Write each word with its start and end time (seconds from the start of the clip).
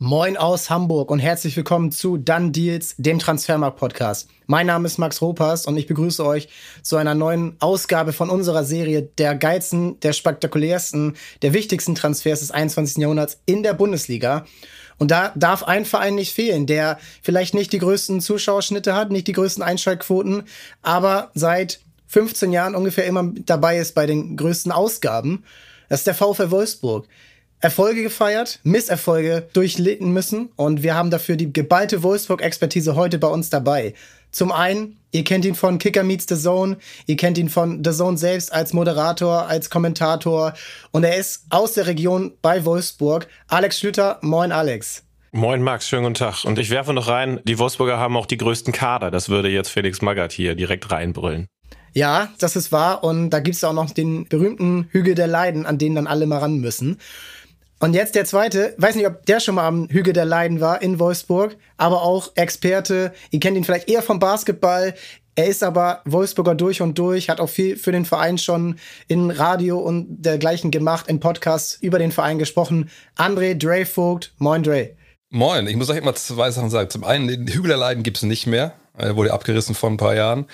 Moin 0.00 0.36
aus 0.36 0.70
Hamburg 0.70 1.12
und 1.12 1.20
herzlich 1.20 1.56
willkommen 1.56 1.92
zu 1.92 2.16
Done 2.16 2.50
Deals, 2.50 2.96
dem 2.98 3.20
Transfermarkt-Podcast. 3.20 4.28
Mein 4.46 4.66
Name 4.66 4.86
ist 4.86 4.98
Max 4.98 5.22
Ropas 5.22 5.66
und 5.66 5.76
ich 5.76 5.86
begrüße 5.86 6.26
euch 6.26 6.48
zu 6.82 6.96
einer 6.96 7.14
neuen 7.14 7.54
Ausgabe 7.60 8.12
von 8.12 8.28
unserer 8.28 8.64
Serie 8.64 9.02
der 9.02 9.36
geilsten, 9.36 10.00
der 10.00 10.12
spektakulärsten, 10.12 11.14
der 11.42 11.52
wichtigsten 11.52 11.94
Transfers 11.94 12.40
des 12.40 12.50
21. 12.50 12.96
Jahrhunderts 12.96 13.38
in 13.46 13.62
der 13.62 13.74
Bundesliga. 13.74 14.46
Und 14.98 15.12
da 15.12 15.32
darf 15.36 15.62
ein 15.62 15.84
Verein 15.84 16.16
nicht 16.16 16.34
fehlen, 16.34 16.66
der 16.66 16.98
vielleicht 17.22 17.54
nicht 17.54 17.72
die 17.72 17.78
größten 17.78 18.20
Zuschauerschnitte 18.20 18.96
hat, 18.96 19.12
nicht 19.12 19.28
die 19.28 19.32
größten 19.32 19.62
Einschaltquoten, 19.62 20.42
aber 20.82 21.30
seit 21.34 21.78
15 22.08 22.50
Jahren 22.50 22.74
ungefähr 22.74 23.06
immer 23.06 23.30
dabei 23.46 23.78
ist 23.78 23.94
bei 23.94 24.06
den 24.06 24.36
größten 24.36 24.72
Ausgaben. 24.72 25.44
Das 25.88 26.00
ist 26.00 26.08
der 26.08 26.14
VfL 26.14 26.50
Wolfsburg. 26.50 27.06
Erfolge 27.60 28.02
gefeiert, 28.02 28.60
Misserfolge 28.62 29.48
durchlitten 29.52 30.12
müssen 30.12 30.50
und 30.56 30.82
wir 30.82 30.94
haben 30.94 31.10
dafür 31.10 31.36
die 31.36 31.52
geballte 31.52 32.02
Wolfsburg-Expertise 32.02 32.94
heute 32.94 33.18
bei 33.18 33.28
uns 33.28 33.50
dabei. 33.50 33.94
Zum 34.30 34.52
einen, 34.52 34.98
ihr 35.12 35.24
kennt 35.24 35.44
ihn 35.44 35.54
von 35.54 35.78
Kicker 35.78 36.02
Meets 36.02 36.26
the 36.28 36.36
Zone, 36.36 36.76
ihr 37.06 37.16
kennt 37.16 37.38
ihn 37.38 37.48
von 37.48 37.82
The 37.84 37.92
Zone 37.92 38.18
selbst 38.18 38.52
als 38.52 38.72
Moderator, 38.72 39.46
als 39.46 39.70
Kommentator 39.70 40.54
und 40.90 41.04
er 41.04 41.16
ist 41.16 41.44
aus 41.50 41.74
der 41.74 41.86
Region 41.86 42.32
bei 42.42 42.64
Wolfsburg. 42.64 43.28
Alex 43.48 43.78
Schlüter, 43.78 44.18
moin 44.22 44.52
Alex. 44.52 45.04
Moin 45.30 45.62
Max, 45.62 45.88
schönen 45.88 46.04
guten 46.04 46.14
Tag. 46.14 46.44
Und 46.44 46.60
ich 46.60 46.70
werfe 46.70 46.92
noch 46.92 47.08
rein, 47.08 47.40
die 47.44 47.58
Wolfsburger 47.58 47.98
haben 47.98 48.16
auch 48.16 48.26
die 48.26 48.36
größten 48.36 48.72
Kader. 48.72 49.10
Das 49.10 49.28
würde 49.28 49.48
jetzt 49.48 49.68
Felix 49.68 50.00
Magath 50.00 50.30
hier 50.30 50.54
direkt 50.54 50.92
reinbrüllen. 50.92 51.48
Ja, 51.92 52.28
das 52.38 52.54
ist 52.56 52.72
wahr. 52.72 53.02
Und 53.02 53.30
da 53.30 53.40
gibt 53.40 53.56
es 53.56 53.64
auch 53.64 53.72
noch 53.72 53.90
den 53.90 54.28
berühmten 54.28 54.88
Hügel 54.90 55.14
der 55.14 55.28
Leiden, 55.28 55.64
an 55.66 55.78
denen 55.78 55.94
dann 55.94 56.06
alle 56.06 56.26
mal 56.26 56.38
ran 56.38 56.58
müssen. 56.58 56.98
Und 57.84 57.92
jetzt 57.92 58.14
der 58.14 58.24
zweite, 58.24 58.74
weiß 58.78 58.94
nicht, 58.94 59.06
ob 59.06 59.26
der 59.26 59.40
schon 59.40 59.56
mal 59.56 59.66
am 59.66 59.90
Hügel 59.90 60.14
der 60.14 60.24
Leiden 60.24 60.62
war 60.62 60.80
in 60.80 60.98
Wolfsburg, 60.98 61.54
aber 61.76 62.00
auch 62.00 62.32
Experte. 62.34 63.12
Ihr 63.30 63.40
kennt 63.40 63.58
ihn 63.58 63.64
vielleicht 63.64 63.90
eher 63.90 64.00
vom 64.00 64.18
Basketball. 64.18 64.94
Er 65.34 65.48
ist 65.48 65.62
aber 65.62 66.00
Wolfsburger 66.06 66.54
durch 66.54 66.80
und 66.80 66.98
durch, 66.98 67.28
hat 67.28 67.40
auch 67.40 67.50
viel 67.50 67.76
für 67.76 67.92
den 67.92 68.06
Verein 68.06 68.38
schon 68.38 68.78
in 69.06 69.30
Radio 69.30 69.78
und 69.80 70.06
dergleichen 70.22 70.70
gemacht, 70.70 71.08
in 71.08 71.20
Podcasts 71.20 71.74
über 71.82 71.98
den 71.98 72.10
Verein 72.10 72.38
gesprochen. 72.38 72.88
André 73.18 73.54
Dre 73.54 73.84
Vogt, 73.84 74.32
moin 74.38 74.62
Dre. 74.62 74.96
Moin, 75.28 75.66
ich 75.66 75.76
muss 75.76 75.90
euch 75.90 75.98
immer 75.98 76.14
zwei 76.14 76.50
Sachen 76.52 76.70
sagen. 76.70 76.88
Zum 76.88 77.04
einen, 77.04 77.28
den 77.28 77.46
Hügel 77.48 77.68
der 77.68 77.76
Leiden 77.76 78.02
gibt 78.02 78.16
es 78.16 78.22
nicht 78.22 78.46
mehr. 78.46 78.72
Er 78.96 79.14
wurde 79.16 79.34
abgerissen 79.34 79.74
vor 79.74 79.90
ein 79.90 79.98
paar 79.98 80.14
Jahren. 80.14 80.46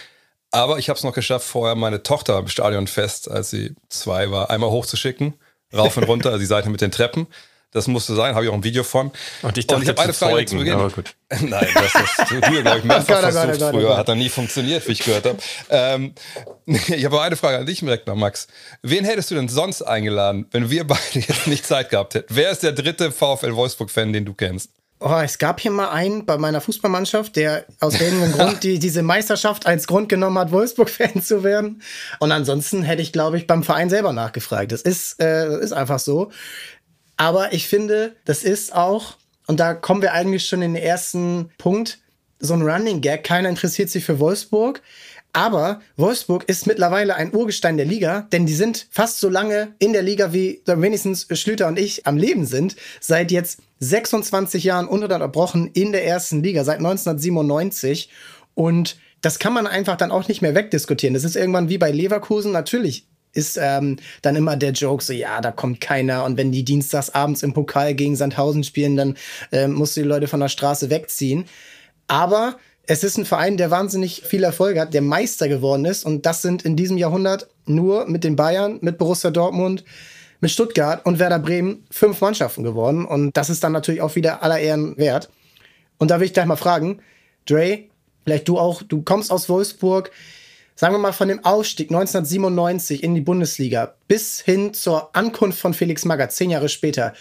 Aber 0.50 0.80
ich 0.80 0.88
habe 0.88 0.96
es 0.96 1.04
noch 1.04 1.14
geschafft, 1.14 1.46
vorher 1.46 1.76
meine 1.76 2.02
Tochter 2.02 2.40
im 2.40 2.48
Stadionfest, 2.48 3.30
als 3.30 3.50
sie 3.50 3.76
zwei 3.88 4.32
war, 4.32 4.50
einmal 4.50 4.70
hochzuschicken 4.70 5.34
rauf 5.74 5.96
und 5.96 6.04
runter, 6.04 6.38
die 6.38 6.46
Seite 6.46 6.70
mit 6.70 6.80
den 6.80 6.90
Treppen. 6.90 7.26
Das 7.72 7.86
musste 7.86 8.16
sein, 8.16 8.34
habe 8.34 8.44
ich 8.44 8.50
auch 8.50 8.54
ein 8.54 8.64
Video 8.64 8.82
von. 8.82 9.12
Und 9.42 9.56
ich, 9.56 9.64
dachte, 9.64 9.76
und 9.76 9.82
ich 9.84 9.88
habe 9.90 10.00
eine 10.00 10.12
Frage 10.12 10.32
Zeugen, 10.32 10.48
zu 10.48 10.56
Beginn. 10.56 10.74
Aber 10.74 10.90
gut. 10.90 11.14
Nein, 11.40 11.68
das 11.72 11.94
hast 11.94 12.30
du, 12.30 12.40
glaube 12.40 12.78
ich, 12.78 12.84
mehrfach 12.84 13.20
versucht 13.30 13.62
oh 13.62 13.70
früher. 13.70 13.96
Hat 13.96 14.08
dann 14.08 14.18
nie 14.18 14.28
funktioniert, 14.28 14.86
wie 14.88 14.92
ich 14.92 15.04
gehört 15.04 15.24
habe. 15.24 15.38
Ähm, 15.68 16.14
ich 16.66 17.04
habe 17.04 17.20
eine 17.20 17.36
Frage 17.36 17.58
an 17.58 17.66
dich 17.66 17.78
direkt 17.78 18.08
noch, 18.08 18.16
Max. 18.16 18.48
Wen 18.82 19.04
hättest 19.04 19.30
du 19.30 19.36
denn 19.36 19.48
sonst 19.48 19.82
eingeladen, 19.82 20.46
wenn 20.50 20.68
wir 20.68 20.84
beide 20.84 21.00
jetzt 21.14 21.46
nicht 21.46 21.64
Zeit 21.64 21.90
gehabt 21.90 22.14
hätten? 22.14 22.34
Wer 22.34 22.50
ist 22.50 22.64
der 22.64 22.72
dritte 22.72 23.12
VfL 23.12 23.54
Wolfsburg-Fan, 23.54 24.12
den 24.12 24.24
du 24.24 24.34
kennst? 24.34 24.70
Oh, 25.02 25.18
es 25.24 25.38
gab 25.38 25.60
hier 25.60 25.70
mal 25.70 25.88
einen 25.88 26.26
bei 26.26 26.36
meiner 26.36 26.60
Fußballmannschaft, 26.60 27.34
der 27.34 27.64
aus 27.80 27.98
irgendeinem 27.98 28.32
Grund 28.36 28.62
die, 28.62 28.78
diese 28.78 29.02
Meisterschaft 29.02 29.66
als 29.66 29.86
Grund 29.86 30.10
genommen 30.10 30.38
hat, 30.38 30.52
Wolfsburg-Fan 30.52 31.22
zu 31.22 31.42
werden. 31.42 31.82
Und 32.18 32.32
ansonsten 32.32 32.82
hätte 32.82 33.00
ich, 33.00 33.10
glaube 33.10 33.38
ich, 33.38 33.46
beim 33.46 33.62
Verein 33.62 33.88
selber 33.88 34.12
nachgefragt. 34.12 34.72
Das 34.72 34.82
ist, 34.82 35.20
äh, 35.20 35.58
ist 35.60 35.72
einfach 35.72 35.98
so. 35.98 36.30
Aber 37.16 37.54
ich 37.54 37.66
finde, 37.66 38.14
das 38.26 38.42
ist 38.42 38.74
auch, 38.74 39.16
und 39.46 39.58
da 39.58 39.72
kommen 39.72 40.02
wir 40.02 40.12
eigentlich 40.12 40.46
schon 40.46 40.60
in 40.60 40.74
den 40.74 40.82
ersten 40.82 41.50
Punkt, 41.56 41.98
so 42.38 42.54
ein 42.54 42.62
Running 42.62 43.00
Gag. 43.00 43.24
Keiner 43.24 43.48
interessiert 43.48 43.90
sich 43.90 44.04
für 44.04 44.18
Wolfsburg. 44.18 44.82
Aber 45.32 45.80
Wolfsburg 45.96 46.48
ist 46.48 46.66
mittlerweile 46.66 47.14
ein 47.14 47.34
Urgestein 47.34 47.76
der 47.76 47.86
Liga, 47.86 48.26
denn 48.32 48.46
die 48.46 48.54
sind 48.54 48.86
fast 48.90 49.20
so 49.20 49.28
lange 49.28 49.74
in 49.78 49.92
der 49.92 50.02
Liga, 50.02 50.32
wie 50.32 50.60
wenigstens 50.66 51.26
Schlüter 51.38 51.68
und 51.68 51.78
ich 51.78 52.06
am 52.06 52.16
Leben 52.16 52.46
sind. 52.46 52.76
Seit 53.00 53.30
jetzt 53.30 53.60
26 53.78 54.64
Jahren 54.64 54.88
ununterbrochen 54.88 55.70
in 55.72 55.92
der 55.92 56.04
ersten 56.04 56.42
Liga, 56.42 56.64
seit 56.64 56.78
1997. 56.78 58.10
Und 58.54 58.96
das 59.20 59.38
kann 59.38 59.52
man 59.52 59.66
einfach 59.66 59.96
dann 59.96 60.10
auch 60.10 60.26
nicht 60.28 60.42
mehr 60.42 60.54
wegdiskutieren. 60.54 61.14
Das 61.14 61.24
ist 61.24 61.36
irgendwann 61.36 61.68
wie 61.68 61.78
bei 61.78 61.92
Leverkusen. 61.92 62.52
Natürlich 62.52 63.06
ist 63.32 63.58
ähm, 63.60 63.96
dann 64.22 64.36
immer 64.36 64.56
der 64.56 64.72
Joke 64.72 65.04
so, 65.04 65.12
ja, 65.12 65.40
da 65.40 65.52
kommt 65.52 65.80
keiner. 65.80 66.24
Und 66.24 66.36
wenn 66.36 66.50
die 66.50 66.64
dienstags 66.64 67.10
abends 67.10 67.42
im 67.42 67.52
Pokal 67.52 67.94
gegen 67.94 68.16
Sandhausen 68.16 68.64
spielen, 68.64 68.96
dann 68.96 69.16
äh, 69.52 69.68
musst 69.68 69.96
du 69.96 70.02
die 70.02 70.08
Leute 70.08 70.26
von 70.26 70.40
der 70.40 70.48
Straße 70.48 70.90
wegziehen. 70.90 71.44
Aber 72.08 72.58
es 72.86 73.04
ist 73.04 73.18
ein 73.18 73.24
Verein, 73.24 73.56
der 73.56 73.70
wahnsinnig 73.70 74.22
viel 74.26 74.42
Erfolg 74.42 74.78
hat, 74.78 74.94
der 74.94 75.02
Meister 75.02 75.48
geworden 75.48 75.84
ist. 75.84 76.04
Und 76.04 76.26
das 76.26 76.42
sind 76.42 76.62
in 76.62 76.76
diesem 76.76 76.96
Jahrhundert 76.96 77.48
nur 77.66 78.06
mit 78.06 78.24
den 78.24 78.36
Bayern, 78.36 78.78
mit 78.80 78.98
Borussia 78.98 79.30
Dortmund, 79.30 79.84
mit 80.40 80.50
Stuttgart 80.50 81.04
und 81.04 81.18
Werder 81.18 81.38
Bremen 81.38 81.84
fünf 81.90 82.20
Mannschaften 82.20 82.64
geworden. 82.64 83.04
Und 83.04 83.36
das 83.36 83.50
ist 83.50 83.62
dann 83.62 83.72
natürlich 83.72 84.00
auch 84.00 84.16
wieder 84.16 84.42
aller 84.42 84.58
Ehren 84.58 84.96
wert. 84.96 85.30
Und 85.98 86.10
da 86.10 86.18
will 86.18 86.26
ich 86.26 86.32
gleich 86.32 86.46
mal 86.46 86.56
fragen, 86.56 87.00
Dre, 87.46 87.84
vielleicht 88.24 88.48
du 88.48 88.58
auch, 88.58 88.82
du 88.82 89.02
kommst 89.02 89.30
aus 89.30 89.48
Wolfsburg, 89.48 90.10
sagen 90.74 90.94
wir 90.94 90.98
mal 90.98 91.12
von 91.12 91.28
dem 91.28 91.44
Aufstieg 91.44 91.90
1997 91.90 93.02
in 93.02 93.14
die 93.14 93.20
Bundesliga 93.20 93.94
bis 94.08 94.40
hin 94.40 94.72
zur 94.72 95.14
Ankunft 95.14 95.60
von 95.60 95.74
Felix 95.74 96.04
Magath, 96.04 96.32
zehn 96.32 96.50
Jahre 96.50 96.70
später. 96.70 97.12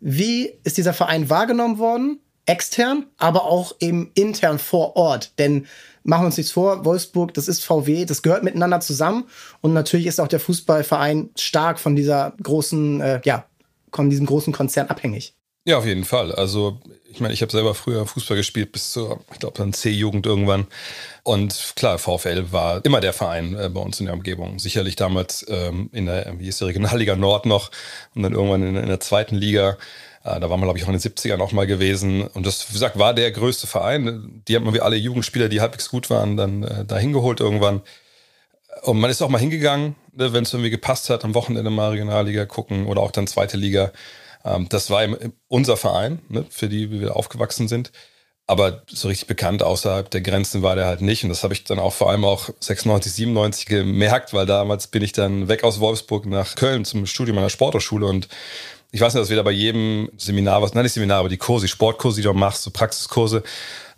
Wie 0.00 0.52
ist 0.62 0.76
dieser 0.76 0.92
Verein 0.92 1.30
wahrgenommen 1.30 1.78
worden? 1.78 2.20
Extern, 2.48 3.06
aber 3.18 3.44
auch 3.44 3.76
eben 3.80 4.10
intern 4.14 4.58
vor 4.58 4.96
Ort. 4.96 5.38
Denn 5.38 5.66
machen 6.02 6.22
wir 6.22 6.26
uns 6.26 6.36
nichts 6.38 6.52
vor, 6.52 6.84
Wolfsburg, 6.84 7.34
das 7.34 7.48
ist 7.48 7.64
VW, 7.64 8.06
das 8.06 8.22
gehört 8.22 8.42
miteinander 8.42 8.80
zusammen. 8.80 9.24
Und 9.60 9.74
natürlich 9.74 10.06
ist 10.06 10.20
auch 10.20 10.28
der 10.28 10.40
Fußballverein 10.40 11.30
stark 11.36 11.78
von 11.78 11.94
dieser 11.94 12.32
großen, 12.42 13.00
äh, 13.00 13.20
ja, 13.24 13.44
von 13.92 14.10
diesem 14.10 14.26
großen 14.26 14.52
Konzern 14.52 14.88
abhängig. 14.88 15.34
Ja, 15.64 15.76
auf 15.76 15.84
jeden 15.84 16.04
Fall. 16.04 16.32
Also, 16.32 16.80
ich 17.12 17.20
meine, 17.20 17.34
ich 17.34 17.42
habe 17.42 17.52
selber 17.52 17.74
früher 17.74 18.06
Fußball 18.06 18.38
gespielt 18.38 18.72
bis 18.72 18.92
zur, 18.92 19.20
ich 19.32 19.38
glaube, 19.38 19.58
dann 19.58 19.74
C-Jugend 19.74 20.24
irgendwann. 20.24 20.66
Und 21.24 21.74
klar, 21.76 21.98
VfL 21.98 22.52
war 22.52 22.82
immer 22.86 23.02
der 23.02 23.12
Verein 23.12 23.54
äh, 23.54 23.68
bei 23.68 23.80
uns 23.80 24.00
in 24.00 24.06
der 24.06 24.14
Umgebung. 24.14 24.58
Sicherlich 24.58 24.96
damals 24.96 25.44
ähm, 25.48 25.90
in 25.92 26.06
der, 26.06 26.32
wie 26.38 26.48
ist 26.48 26.60
die 26.60 26.64
Regionalliga 26.64 27.16
Nord 27.16 27.44
noch 27.44 27.70
und 28.14 28.22
dann 28.22 28.32
irgendwann 28.32 28.62
in, 28.62 28.76
in 28.76 28.86
der 28.86 29.00
zweiten 29.00 29.36
Liga. 29.36 29.76
Äh, 30.24 30.40
da 30.40 30.50
waren 30.50 30.60
wir, 30.60 30.66
glaube 30.66 30.78
ich, 30.78 30.84
auch 30.84 30.88
in 30.88 30.98
den 30.98 31.00
70ern 31.00 31.40
auch 31.40 31.52
mal 31.52 31.66
gewesen. 31.66 32.26
Und 32.26 32.46
das, 32.46 32.68
wie 32.68 32.72
gesagt, 32.72 32.98
war 32.98 33.14
der 33.14 33.30
größte 33.30 33.66
Verein. 33.66 34.42
Die 34.48 34.56
haben 34.56 34.72
wir 34.72 34.84
alle 34.84 34.96
Jugendspieler, 34.96 35.48
die 35.48 35.60
halbwegs 35.60 35.88
gut 35.88 36.10
waren, 36.10 36.36
dann 36.36 36.62
äh, 36.62 36.84
da 36.84 36.98
hingeholt 36.98 37.40
irgendwann. 37.40 37.82
Und 38.82 39.00
man 39.00 39.10
ist 39.10 39.22
auch 39.22 39.28
mal 39.28 39.38
hingegangen, 39.38 39.96
ne, 40.12 40.32
wenn 40.32 40.44
es 40.44 40.52
irgendwie 40.52 40.70
gepasst 40.70 41.10
hat, 41.10 41.24
am 41.24 41.34
Wochenende 41.34 41.70
mal 41.70 41.90
Regionalliga 41.90 42.46
gucken 42.46 42.86
oder 42.86 43.00
auch 43.00 43.10
dann 43.10 43.26
zweite 43.26 43.56
Liga. 43.56 43.92
Ähm, 44.44 44.68
das 44.68 44.90
war 44.90 45.06
unser 45.48 45.76
Verein, 45.76 46.20
ne, 46.28 46.44
für 46.50 46.68
die 46.68 46.90
wir 46.90 47.16
aufgewachsen 47.16 47.68
sind. 47.68 47.92
Aber 48.46 48.82
so 48.86 49.08
richtig 49.08 49.28
bekannt 49.28 49.62
außerhalb 49.62 50.10
der 50.10 50.22
Grenzen 50.22 50.62
war 50.62 50.74
der 50.74 50.86
halt 50.86 51.02
nicht. 51.02 51.22
Und 51.22 51.28
das 51.28 51.42
habe 51.44 51.52
ich 51.52 51.64
dann 51.64 51.78
auch 51.78 51.92
vor 51.92 52.08
allem 52.08 52.24
auch 52.24 52.48
96, 52.60 53.12
97 53.12 53.66
gemerkt, 53.66 54.32
weil 54.32 54.46
damals 54.46 54.86
bin 54.86 55.02
ich 55.02 55.12
dann 55.12 55.48
weg 55.48 55.64
aus 55.64 55.80
Wolfsburg 55.80 56.24
nach 56.24 56.54
Köln 56.54 56.86
zum 56.86 57.04
Studium 57.04 57.36
der 57.36 57.50
Sporthochschule 57.50 58.06
und 58.06 58.28
ich 58.90 59.00
weiß 59.00 59.14
nicht, 59.14 59.22
dass 59.22 59.30
wir 59.30 59.36
da 59.36 59.42
bei 59.42 59.50
jedem 59.50 60.10
Seminar, 60.16 60.62
was, 60.62 60.74
nein, 60.74 60.84
nicht 60.84 60.94
Seminar, 60.94 61.20
aber 61.20 61.28
die 61.28 61.36
Kurse, 61.36 61.66
die 61.66 61.70
Sportkurse, 61.70 62.20
die 62.20 62.22
du 62.22 62.32
machst, 62.32 62.62
so 62.62 62.70
Praxiskurse, 62.70 63.42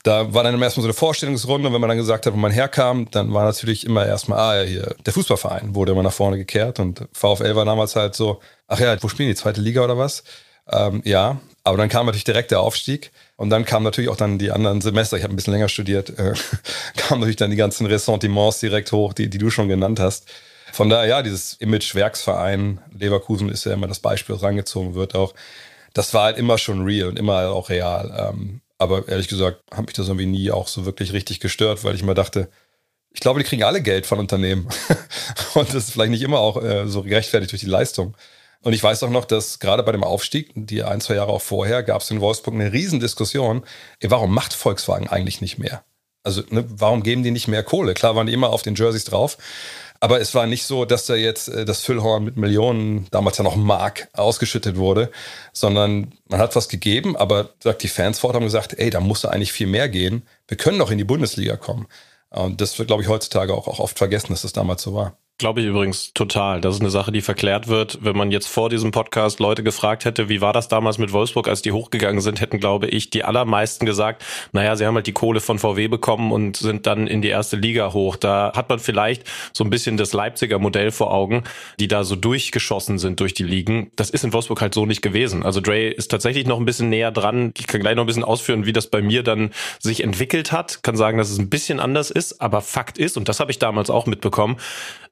da 0.02 0.32
war 0.32 0.42
dann 0.42 0.60
erstmal 0.60 0.82
so 0.82 0.88
eine 0.88 0.94
Vorstellungsrunde 0.94 1.68
und 1.68 1.74
wenn 1.74 1.80
man 1.80 1.88
dann 1.88 1.98
gesagt 1.98 2.26
hat, 2.26 2.32
wo 2.32 2.38
man 2.38 2.50
herkam, 2.50 3.08
dann 3.10 3.32
war 3.34 3.44
natürlich 3.44 3.84
immer 3.84 4.06
erstmal, 4.06 4.38
ah 4.38 4.62
ja, 4.62 4.66
hier, 4.66 4.94
der 5.04 5.12
Fußballverein 5.12 5.74
wurde 5.74 5.92
immer 5.92 6.02
nach 6.02 6.12
vorne 6.12 6.38
gekehrt 6.38 6.80
und 6.80 7.06
VfL 7.12 7.54
war 7.54 7.64
damals 7.64 7.96
halt 7.96 8.14
so, 8.14 8.40
ach 8.66 8.80
ja, 8.80 8.96
wo 9.02 9.08
spielen 9.08 9.28
die, 9.28 9.34
zweite 9.34 9.60
Liga 9.60 9.82
oder 9.84 9.98
was? 9.98 10.24
Ähm, 10.70 11.02
ja, 11.04 11.38
aber 11.64 11.76
dann 11.76 11.90
kam 11.90 12.06
natürlich 12.06 12.24
direkt 12.24 12.50
der 12.50 12.60
Aufstieg 12.60 13.10
und 13.36 13.50
dann 13.50 13.66
kamen 13.66 13.84
natürlich 13.84 14.08
auch 14.08 14.16
dann 14.16 14.38
die 14.38 14.50
anderen 14.50 14.80
Semester, 14.80 15.18
ich 15.18 15.22
habe 15.22 15.34
ein 15.34 15.36
bisschen 15.36 15.52
länger 15.52 15.68
studiert, 15.68 16.18
äh, 16.18 16.32
kamen 16.96 17.20
natürlich 17.20 17.36
dann 17.36 17.50
die 17.50 17.56
ganzen 17.56 17.86
Ressentiments 17.86 18.60
direkt 18.60 18.92
hoch, 18.92 19.12
die, 19.12 19.28
die 19.28 19.38
du 19.38 19.50
schon 19.50 19.68
genannt 19.68 20.00
hast. 20.00 20.30
Von 20.72 20.88
daher, 20.88 21.06
ja, 21.06 21.22
dieses 21.22 21.54
Image 21.54 21.94
Werksverein, 21.94 22.80
Leverkusen 22.92 23.48
ist 23.48 23.64
ja 23.64 23.72
immer 23.72 23.88
das 23.88 24.00
Beispiel, 24.00 24.34
das 24.34 24.42
rangezogen 24.42 24.94
wird 24.94 25.14
auch. 25.14 25.34
Das 25.94 26.14
war 26.14 26.24
halt 26.24 26.38
immer 26.38 26.58
schon 26.58 26.82
real 26.82 27.08
und 27.08 27.18
immer 27.18 27.50
auch 27.50 27.68
real. 27.68 28.32
Ähm, 28.32 28.60
aber 28.78 29.08
ehrlich 29.08 29.28
gesagt, 29.28 29.62
hat 29.70 29.86
mich 29.86 29.94
das 29.94 30.08
irgendwie 30.08 30.26
nie 30.26 30.50
auch 30.50 30.68
so 30.68 30.86
wirklich 30.86 31.12
richtig 31.12 31.40
gestört, 31.40 31.84
weil 31.84 31.94
ich 31.94 32.02
immer 32.02 32.14
dachte, 32.14 32.48
ich 33.12 33.20
glaube, 33.20 33.40
die 33.40 33.46
kriegen 33.46 33.64
alle 33.64 33.82
Geld 33.82 34.06
von 34.06 34.18
Unternehmen. 34.18 34.68
und 35.54 35.68
das 35.68 35.84
ist 35.84 35.90
vielleicht 35.90 36.12
nicht 36.12 36.22
immer 36.22 36.38
auch 36.38 36.62
äh, 36.62 36.86
so 36.86 37.02
gerechtfertigt 37.02 37.52
durch 37.52 37.60
die 37.60 37.66
Leistung. 37.66 38.16
Und 38.62 38.72
ich 38.72 38.82
weiß 38.82 39.02
auch 39.02 39.10
noch, 39.10 39.24
dass 39.24 39.58
gerade 39.58 39.82
bei 39.82 39.92
dem 39.92 40.04
Aufstieg, 40.04 40.52
die 40.54 40.82
ein, 40.82 41.00
zwei 41.00 41.14
Jahre 41.14 41.32
auch 41.32 41.42
vorher, 41.42 41.82
gab 41.82 42.02
es 42.02 42.10
in 42.10 42.20
Wolfsburg 42.20 42.54
eine 42.54 42.72
Riesendiskussion, 42.72 43.64
ey, 44.00 44.10
warum 44.10 44.34
macht 44.34 44.52
Volkswagen 44.52 45.08
eigentlich 45.08 45.40
nicht 45.40 45.58
mehr? 45.58 45.82
Also, 46.22 46.42
ne, 46.50 46.64
warum 46.68 47.02
geben 47.02 47.22
die 47.22 47.30
nicht 47.30 47.48
mehr 47.48 47.62
Kohle? 47.62 47.94
Klar 47.94 48.14
waren 48.16 48.26
die 48.26 48.34
immer 48.34 48.50
auf 48.50 48.62
den 48.62 48.74
Jerseys 48.74 49.04
drauf, 49.04 49.38
Aber 50.02 50.18
es 50.18 50.34
war 50.34 50.46
nicht 50.46 50.64
so, 50.64 50.86
dass 50.86 51.04
da 51.06 51.14
jetzt 51.14 51.48
äh, 51.48 51.66
das 51.66 51.82
Füllhorn 51.82 52.24
mit 52.24 52.36
Millionen, 52.36 53.06
damals 53.10 53.36
ja 53.36 53.44
noch 53.44 53.56
Mark, 53.56 54.08
ausgeschüttet 54.14 54.76
wurde, 54.76 55.10
sondern 55.52 56.12
man 56.28 56.40
hat 56.40 56.56
was 56.56 56.68
gegeben, 56.68 57.16
aber 57.16 57.50
sagt 57.62 57.82
die 57.82 57.88
Fans 57.88 58.18
vor 58.18 58.28
Ort 58.28 58.36
haben 58.36 58.44
gesagt, 58.44 58.78
ey, 58.78 58.88
da 58.88 59.00
muss 59.00 59.20
da 59.20 59.28
eigentlich 59.28 59.52
viel 59.52 59.66
mehr 59.66 59.88
gehen. 59.90 60.22
Wir 60.48 60.56
können 60.56 60.78
doch 60.78 60.90
in 60.90 60.98
die 60.98 61.04
Bundesliga 61.04 61.56
kommen. 61.56 61.86
Und 62.30 62.60
das 62.60 62.78
wird, 62.78 62.88
glaube 62.88 63.02
ich, 63.02 63.08
heutzutage 63.08 63.52
auch, 63.54 63.68
auch 63.68 63.78
oft 63.78 63.98
vergessen, 63.98 64.28
dass 64.30 64.42
das 64.42 64.52
damals 64.52 64.82
so 64.82 64.94
war. 64.94 65.18
Glaube 65.40 65.62
ich 65.62 65.66
übrigens 65.68 66.12
total. 66.12 66.60
Das 66.60 66.74
ist 66.74 66.82
eine 66.82 66.90
Sache, 66.90 67.12
die 67.12 67.22
verklärt 67.22 67.66
wird. 67.66 68.00
Wenn 68.02 68.14
man 68.14 68.30
jetzt 68.30 68.46
vor 68.46 68.68
diesem 68.68 68.90
Podcast 68.90 69.40
Leute 69.40 69.62
gefragt 69.62 70.04
hätte, 70.04 70.28
wie 70.28 70.42
war 70.42 70.52
das 70.52 70.68
damals 70.68 70.98
mit 70.98 71.14
Wolfsburg, 71.14 71.48
als 71.48 71.62
die 71.62 71.72
hochgegangen 71.72 72.20
sind, 72.20 72.42
hätten, 72.42 72.60
glaube 72.60 72.88
ich, 72.88 73.08
die 73.08 73.24
allermeisten 73.24 73.86
gesagt, 73.86 74.22
naja, 74.52 74.76
sie 74.76 74.84
haben 74.84 74.96
halt 74.96 75.06
die 75.06 75.14
Kohle 75.14 75.40
von 75.40 75.58
VW 75.58 75.88
bekommen 75.88 76.30
und 76.30 76.58
sind 76.58 76.86
dann 76.86 77.06
in 77.06 77.22
die 77.22 77.28
erste 77.28 77.56
Liga 77.56 77.94
hoch. 77.94 78.16
Da 78.16 78.52
hat 78.54 78.68
man 78.68 78.80
vielleicht 78.80 79.24
so 79.54 79.64
ein 79.64 79.70
bisschen 79.70 79.96
das 79.96 80.12
Leipziger 80.12 80.58
Modell 80.58 80.90
vor 80.90 81.10
Augen, 81.10 81.44
die 81.78 81.88
da 81.88 82.04
so 82.04 82.16
durchgeschossen 82.16 82.98
sind 82.98 83.18
durch 83.20 83.32
die 83.32 83.44
Ligen. 83.44 83.92
Das 83.96 84.10
ist 84.10 84.24
in 84.24 84.34
Wolfsburg 84.34 84.60
halt 84.60 84.74
so 84.74 84.84
nicht 84.84 85.00
gewesen. 85.00 85.42
Also 85.42 85.62
Dre 85.62 85.88
ist 85.88 86.10
tatsächlich 86.10 86.46
noch 86.46 86.58
ein 86.58 86.66
bisschen 86.66 86.90
näher 86.90 87.12
dran. 87.12 87.54
Ich 87.56 87.66
kann 87.66 87.80
gleich 87.80 87.94
noch 87.94 88.04
ein 88.04 88.08
bisschen 88.08 88.24
ausführen, 88.24 88.66
wie 88.66 88.74
das 88.74 88.88
bei 88.88 89.00
mir 89.00 89.22
dann 89.22 89.52
sich 89.78 90.04
entwickelt 90.04 90.52
hat. 90.52 90.82
Kann 90.82 90.98
sagen, 90.98 91.16
dass 91.16 91.30
es 91.30 91.38
ein 91.38 91.48
bisschen 91.48 91.80
anders 91.80 92.10
ist, 92.10 92.42
aber 92.42 92.60
Fakt 92.60 92.98
ist, 92.98 93.16
und 93.16 93.30
das 93.30 93.40
habe 93.40 93.50
ich 93.50 93.58
damals 93.58 93.88
auch 93.88 94.04
mitbekommen, 94.04 94.58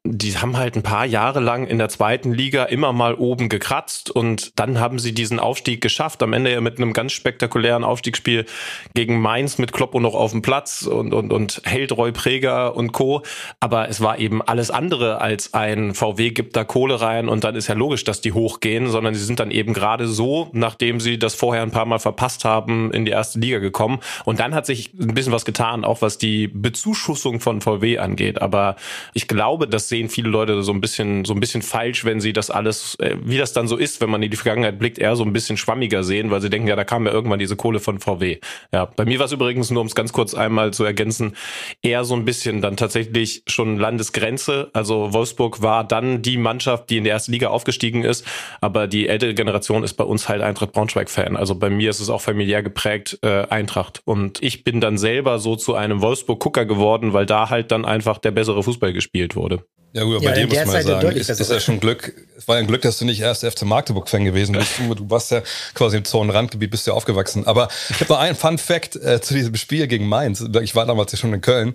die 0.05 0.37
haben 0.39 0.57
halt 0.57 0.77
ein 0.77 0.83
paar 0.83 1.05
Jahre 1.05 1.41
lang 1.41 1.67
in 1.67 1.79
der 1.79 1.89
zweiten 1.89 2.33
Liga 2.33 2.65
immer 2.65 2.93
mal 2.93 3.15
oben 3.15 3.49
gekratzt 3.49 4.11
und 4.11 4.59
dann 4.59 4.79
haben 4.79 4.99
sie 4.99 5.13
diesen 5.13 5.41
Aufstieg 5.41 5.81
geschafft. 5.81 6.23
Am 6.23 6.33
Ende 6.33 6.53
ja 6.53 6.61
mit 6.61 6.79
einem 6.79 6.93
ganz 6.93 7.13
spektakulären 7.13 7.85
Aufstiegsspiel 7.85 8.47
gegen 8.95 9.21
Mainz 9.21 9.59
mit 9.59 9.73
Kloppo 9.73 10.01
noch 10.01 10.15
auf 10.15 10.31
dem 10.31 10.41
Platz 10.41 10.83
und, 10.83 11.13
und, 11.13 11.33
und 11.33 11.63
Heldroy 11.65 12.13
Präger 12.13 12.77
und 12.77 12.93
Co. 12.93 13.23
Aber 13.61 13.89
es 13.89 14.01
war 14.01 14.19
eben 14.19 14.41
alles 14.41 14.71
andere 14.71 15.21
als 15.21 15.53
ein 15.53 15.95
VW 15.95 16.31
gibt 16.31 16.57
da 16.57 16.65
Kohle 16.65 17.01
rein 17.01 17.29
und 17.29 17.45
dann 17.45 17.57
ist 17.57 17.67
ja 17.67 17.75
logisch, 17.75 18.05
dass 18.05 18.21
die 18.21 18.33
hochgehen, 18.33 18.89
sondern 18.89 19.15
sie 19.15 19.25
sind 19.25 19.41
dann 19.41 19.51
eben 19.51 19.75
gerade 19.75 20.07
so, 20.07 20.49
nachdem 20.53 21.01
sie 21.01 21.19
das 21.19 21.35
vorher 21.35 21.63
ein 21.63 21.73
paar 21.73 21.87
Mal 21.87 21.99
verpasst 21.99 22.45
haben, 22.45 22.93
in 22.93 23.05
die 23.05 23.11
erste 23.11 23.41
Liga 23.41 23.59
gekommen. 23.59 23.99
Und 24.25 24.39
dann 24.41 24.55
hat 24.55 24.65
sich 24.65 24.93
ein 24.95 25.15
bisschen 25.15 25.33
was 25.33 25.45
getan, 25.45 25.85
auch 25.85 26.03
was 26.03 26.19
die 26.19 26.49
Bezuschussung 26.49 27.41
von 27.41 27.61
VW 27.61 27.99
angeht. 27.99 28.41
Aber 28.41 28.77
ich 29.13 29.27
glaube, 29.29 29.67
dass 29.67 29.88
sehen 29.89 30.09
viele 30.09 30.29
Leute 30.29 30.63
so 30.63 30.73
ein 30.73 30.81
bisschen, 30.81 31.25
so 31.25 31.35
ein 31.35 31.41
bisschen 31.41 31.63
falsch, 31.63 32.05
wenn 32.05 32.21
sie 32.21 32.33
das 32.33 32.51
alles, 32.51 32.95
äh, 32.97 33.17
wie 33.23 33.39
das 33.39 33.53
dann 33.53 33.69
so 33.69 33.77
ist, 33.77 34.01
wenn 34.01 34.11
man 34.11 34.23
in 34.23 34.31
die 34.31 34.37
Vergangenheit 34.37 34.79
blickt, 34.79 34.99
eher 34.99 35.17
so 35.17 35.25
ein 35.25 35.33
bisschen 35.33 35.57
schwammiger 35.57 36.05
sehen, 36.05 36.31
weil 36.31 36.41
sie 36.41 36.51
denken, 36.51 36.69
ja, 36.69 36.77
da 36.77 36.85
kam 36.85 37.07
ja 37.07 37.13
irgendwann 37.13 37.39
diese 37.39 37.57
Kohle 37.57 37.81
von 37.81 37.99
VW. 37.99 38.39
Ja, 38.73 38.87
bei 38.87 39.05
mir 39.05 39.19
war 39.19 39.27
es 39.27 39.33
übrigens, 39.33 39.71
nur 39.71 39.81
um 39.81 39.87
es 39.87 39.95
ganz 39.95 40.13
kurz 40.13 40.35
einmal 40.35 40.73
zu 40.73 40.85
ergänzen, 40.85 41.35
eher 41.83 42.05
so 42.05 42.15
ein 42.15 42.25
bisschen 42.25 42.61
dann 42.61 42.77
tatsächlich 42.77 43.43
schon 43.47 43.79
Landesgrenze. 43.79 44.71
Also 44.73 45.13
Wolfsburg 45.13 45.63
war 45.63 45.85
dann 45.85 46.23
die 46.23 46.37
Mannschaft, 46.37 46.91
die 46.91 46.99
in 46.99 47.05
der 47.05 47.15
ersten 47.15 47.33
Liga 47.33 47.49
aufgestiegen 47.49 48.05
ist, 48.05 48.27
aber 48.61 48.87
die 48.87 49.09
ältere 49.09 49.35
Generation 49.35 49.85
ist 49.85 49.95
bei 49.95 50.05
uns 50.05 50.29
halt 50.29 50.43
Eintracht 50.43 50.73
Braunschweig-Fan. 50.73 51.37
Also 51.37 51.55
bei 51.55 51.71
mir 51.71 51.91
ist 51.91 52.01
es 52.01 52.11
auch 52.11 52.21
familiär 52.21 52.63
geprägt, 52.63 53.19
äh, 53.23 53.47
Eintracht. 53.49 54.03
Und 54.05 54.43
ich 54.43 54.65
bin 54.65 54.81
dann 54.81 54.99
selber 54.99 55.39
so 55.39 55.57
zu 55.57 55.75
einem 55.75 56.03
Wolfsburg-Gucker 56.03 56.67
geworden, 56.67 57.13
weil 57.13 57.27
da 57.27 57.51
halt 57.51 57.71
dann 57.73 57.85
einfach 57.85 58.19
der 58.19 58.31
bessere 58.31 58.63
Fußball 58.63 58.93
gespielt 58.93 59.37
wurde. 59.37 59.65
Ja 59.93 60.05
gut, 60.05 60.23
ja, 60.23 60.31
bei 60.31 60.35
dir 60.35 60.47
muss 60.47 60.67
man 60.67 60.83
sagen, 60.83 61.17
ist, 61.17 61.31
ist 61.31 61.51
ja 61.51 61.61
schon 61.61 61.81
Glück, 61.81 62.15
es 62.37 62.47
war 62.47 62.57
ja 62.57 62.61
ein 62.61 62.67
Glück, 62.67 62.83
dass 62.83 62.99
du 62.99 63.05
nicht 63.05 63.21
erst 63.21 63.45
FC 63.45 63.63
Magdeburg-Fan 63.63 64.25
gewesen 64.25 64.55
bist. 64.55 64.79
Du, 64.79 64.95
du 64.95 65.11
warst 65.11 65.31
ja 65.31 65.43
quasi 65.75 65.97
im 65.97 66.05
Zonenrandgebiet, 66.05 66.71
bist 66.71 66.87
ja 66.87 66.93
aufgewachsen. 66.93 67.47
Aber 67.47 67.69
ich 67.89 68.01
habe 68.01 68.13
noch 68.13 68.21
einen 68.21 68.37
Fun-Fact 68.37 68.97
äh, 68.97 69.21
zu 69.21 69.35
diesem 69.35 69.55
Spiel 69.57 69.87
gegen 69.87 70.07
Mainz. 70.07 70.45
Ich 70.63 70.75
war 70.75 70.85
damals 70.87 71.13
ja 71.13 71.19
schon 71.19 71.33
in 71.33 71.41
Köln. 71.41 71.75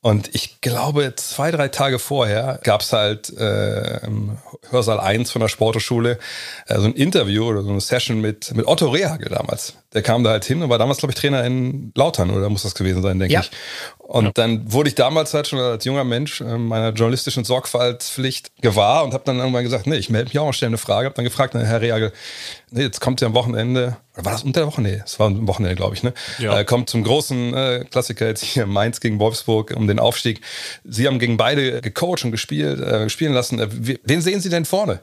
Und 0.00 0.34
ich 0.34 0.60
glaube, 0.60 1.14
zwei, 1.16 1.50
drei 1.50 1.68
Tage 1.68 1.98
vorher 1.98 2.60
gab 2.62 2.82
es 2.82 2.92
halt 2.92 3.34
äh, 3.38 4.04
im 4.04 4.36
Hörsaal 4.68 5.00
1 5.00 5.30
von 5.30 5.40
der 5.40 5.48
Sporteschule 5.48 6.18
äh, 6.66 6.78
so 6.78 6.84
ein 6.84 6.92
Interview 6.92 7.46
oder 7.46 7.62
so 7.62 7.70
eine 7.70 7.80
Session 7.80 8.20
mit, 8.20 8.54
mit 8.54 8.66
Otto 8.66 8.90
Rehagel 8.90 9.30
damals. 9.30 9.76
Der 9.94 10.02
kam 10.02 10.24
da 10.24 10.30
halt 10.30 10.44
hin 10.44 10.62
und 10.62 10.68
war 10.68 10.78
damals, 10.78 10.98
glaube 10.98 11.12
ich, 11.12 11.20
Trainer 11.20 11.44
in 11.44 11.92
Lautern, 11.94 12.30
oder 12.30 12.48
muss 12.50 12.64
das 12.64 12.74
gewesen 12.74 13.00
sein, 13.00 13.18
denke 13.18 13.32
ja. 13.32 13.40
ich. 13.40 13.50
Und 13.98 14.24
ja. 14.26 14.30
dann 14.34 14.72
wurde 14.72 14.88
ich 14.88 14.94
damals 14.94 15.32
halt 15.32 15.46
schon 15.46 15.58
als 15.58 15.84
junger 15.84 16.04
Mensch 16.04 16.40
äh, 16.40 16.58
meiner 16.58 16.90
journalistischen 16.90 17.44
Sorgfaltspflicht 17.44 18.50
gewahr 18.60 19.04
und 19.04 19.14
habe 19.14 19.24
dann 19.24 19.38
irgendwann 19.38 19.64
gesagt, 19.64 19.86
nee, 19.86 19.96
ich 19.96 20.10
melde 20.10 20.28
mich 20.28 20.38
auch 20.38 20.46
und 20.46 20.52
stelle 20.54 20.70
eine 20.70 20.78
Frage. 20.78 21.06
Habe 21.06 21.14
dann 21.14 21.24
gefragt, 21.24 21.54
Herr 21.54 21.80
Rehagel, 21.80 22.12
nee, 22.70 22.82
jetzt 22.82 23.00
kommt 23.00 23.20
ja 23.20 23.28
am 23.28 23.34
Wochenende, 23.34 23.96
oder 24.14 24.24
war 24.26 24.32
das 24.32 24.42
unter 24.42 24.60
der 24.60 24.66
Woche? 24.66 24.82
Nee, 24.82 25.00
es 25.04 25.18
war 25.18 25.28
am 25.28 25.46
Wochenende, 25.46 25.76
glaube 25.76 25.94
ich, 25.94 26.02
ne? 26.02 26.12
Ja. 26.38 26.58
Äh, 26.58 26.64
kommt 26.64 26.90
zum 26.90 27.04
großen 27.04 27.54
äh, 27.54 27.84
Klassiker 27.90 28.26
jetzt 28.26 28.44
hier 28.44 28.66
Mainz 28.66 29.00
gegen 29.00 29.18
Wolfsburg 29.20 29.72
um 29.76 29.86
den 29.86 29.98
Aufstieg. 29.98 30.40
Sie 30.84 31.06
haben 31.06 31.18
gegen 31.18 31.36
beide 31.36 31.80
gecoacht 31.80 32.24
und 32.24 32.32
gespielt, 32.32 32.80
äh, 32.80 33.08
spielen 33.08 33.32
lassen. 33.32 33.58
Äh, 33.60 33.68
wen 33.70 34.20
sehen 34.20 34.40
Sie 34.40 34.50
denn 34.50 34.64
vorne? 34.64 35.00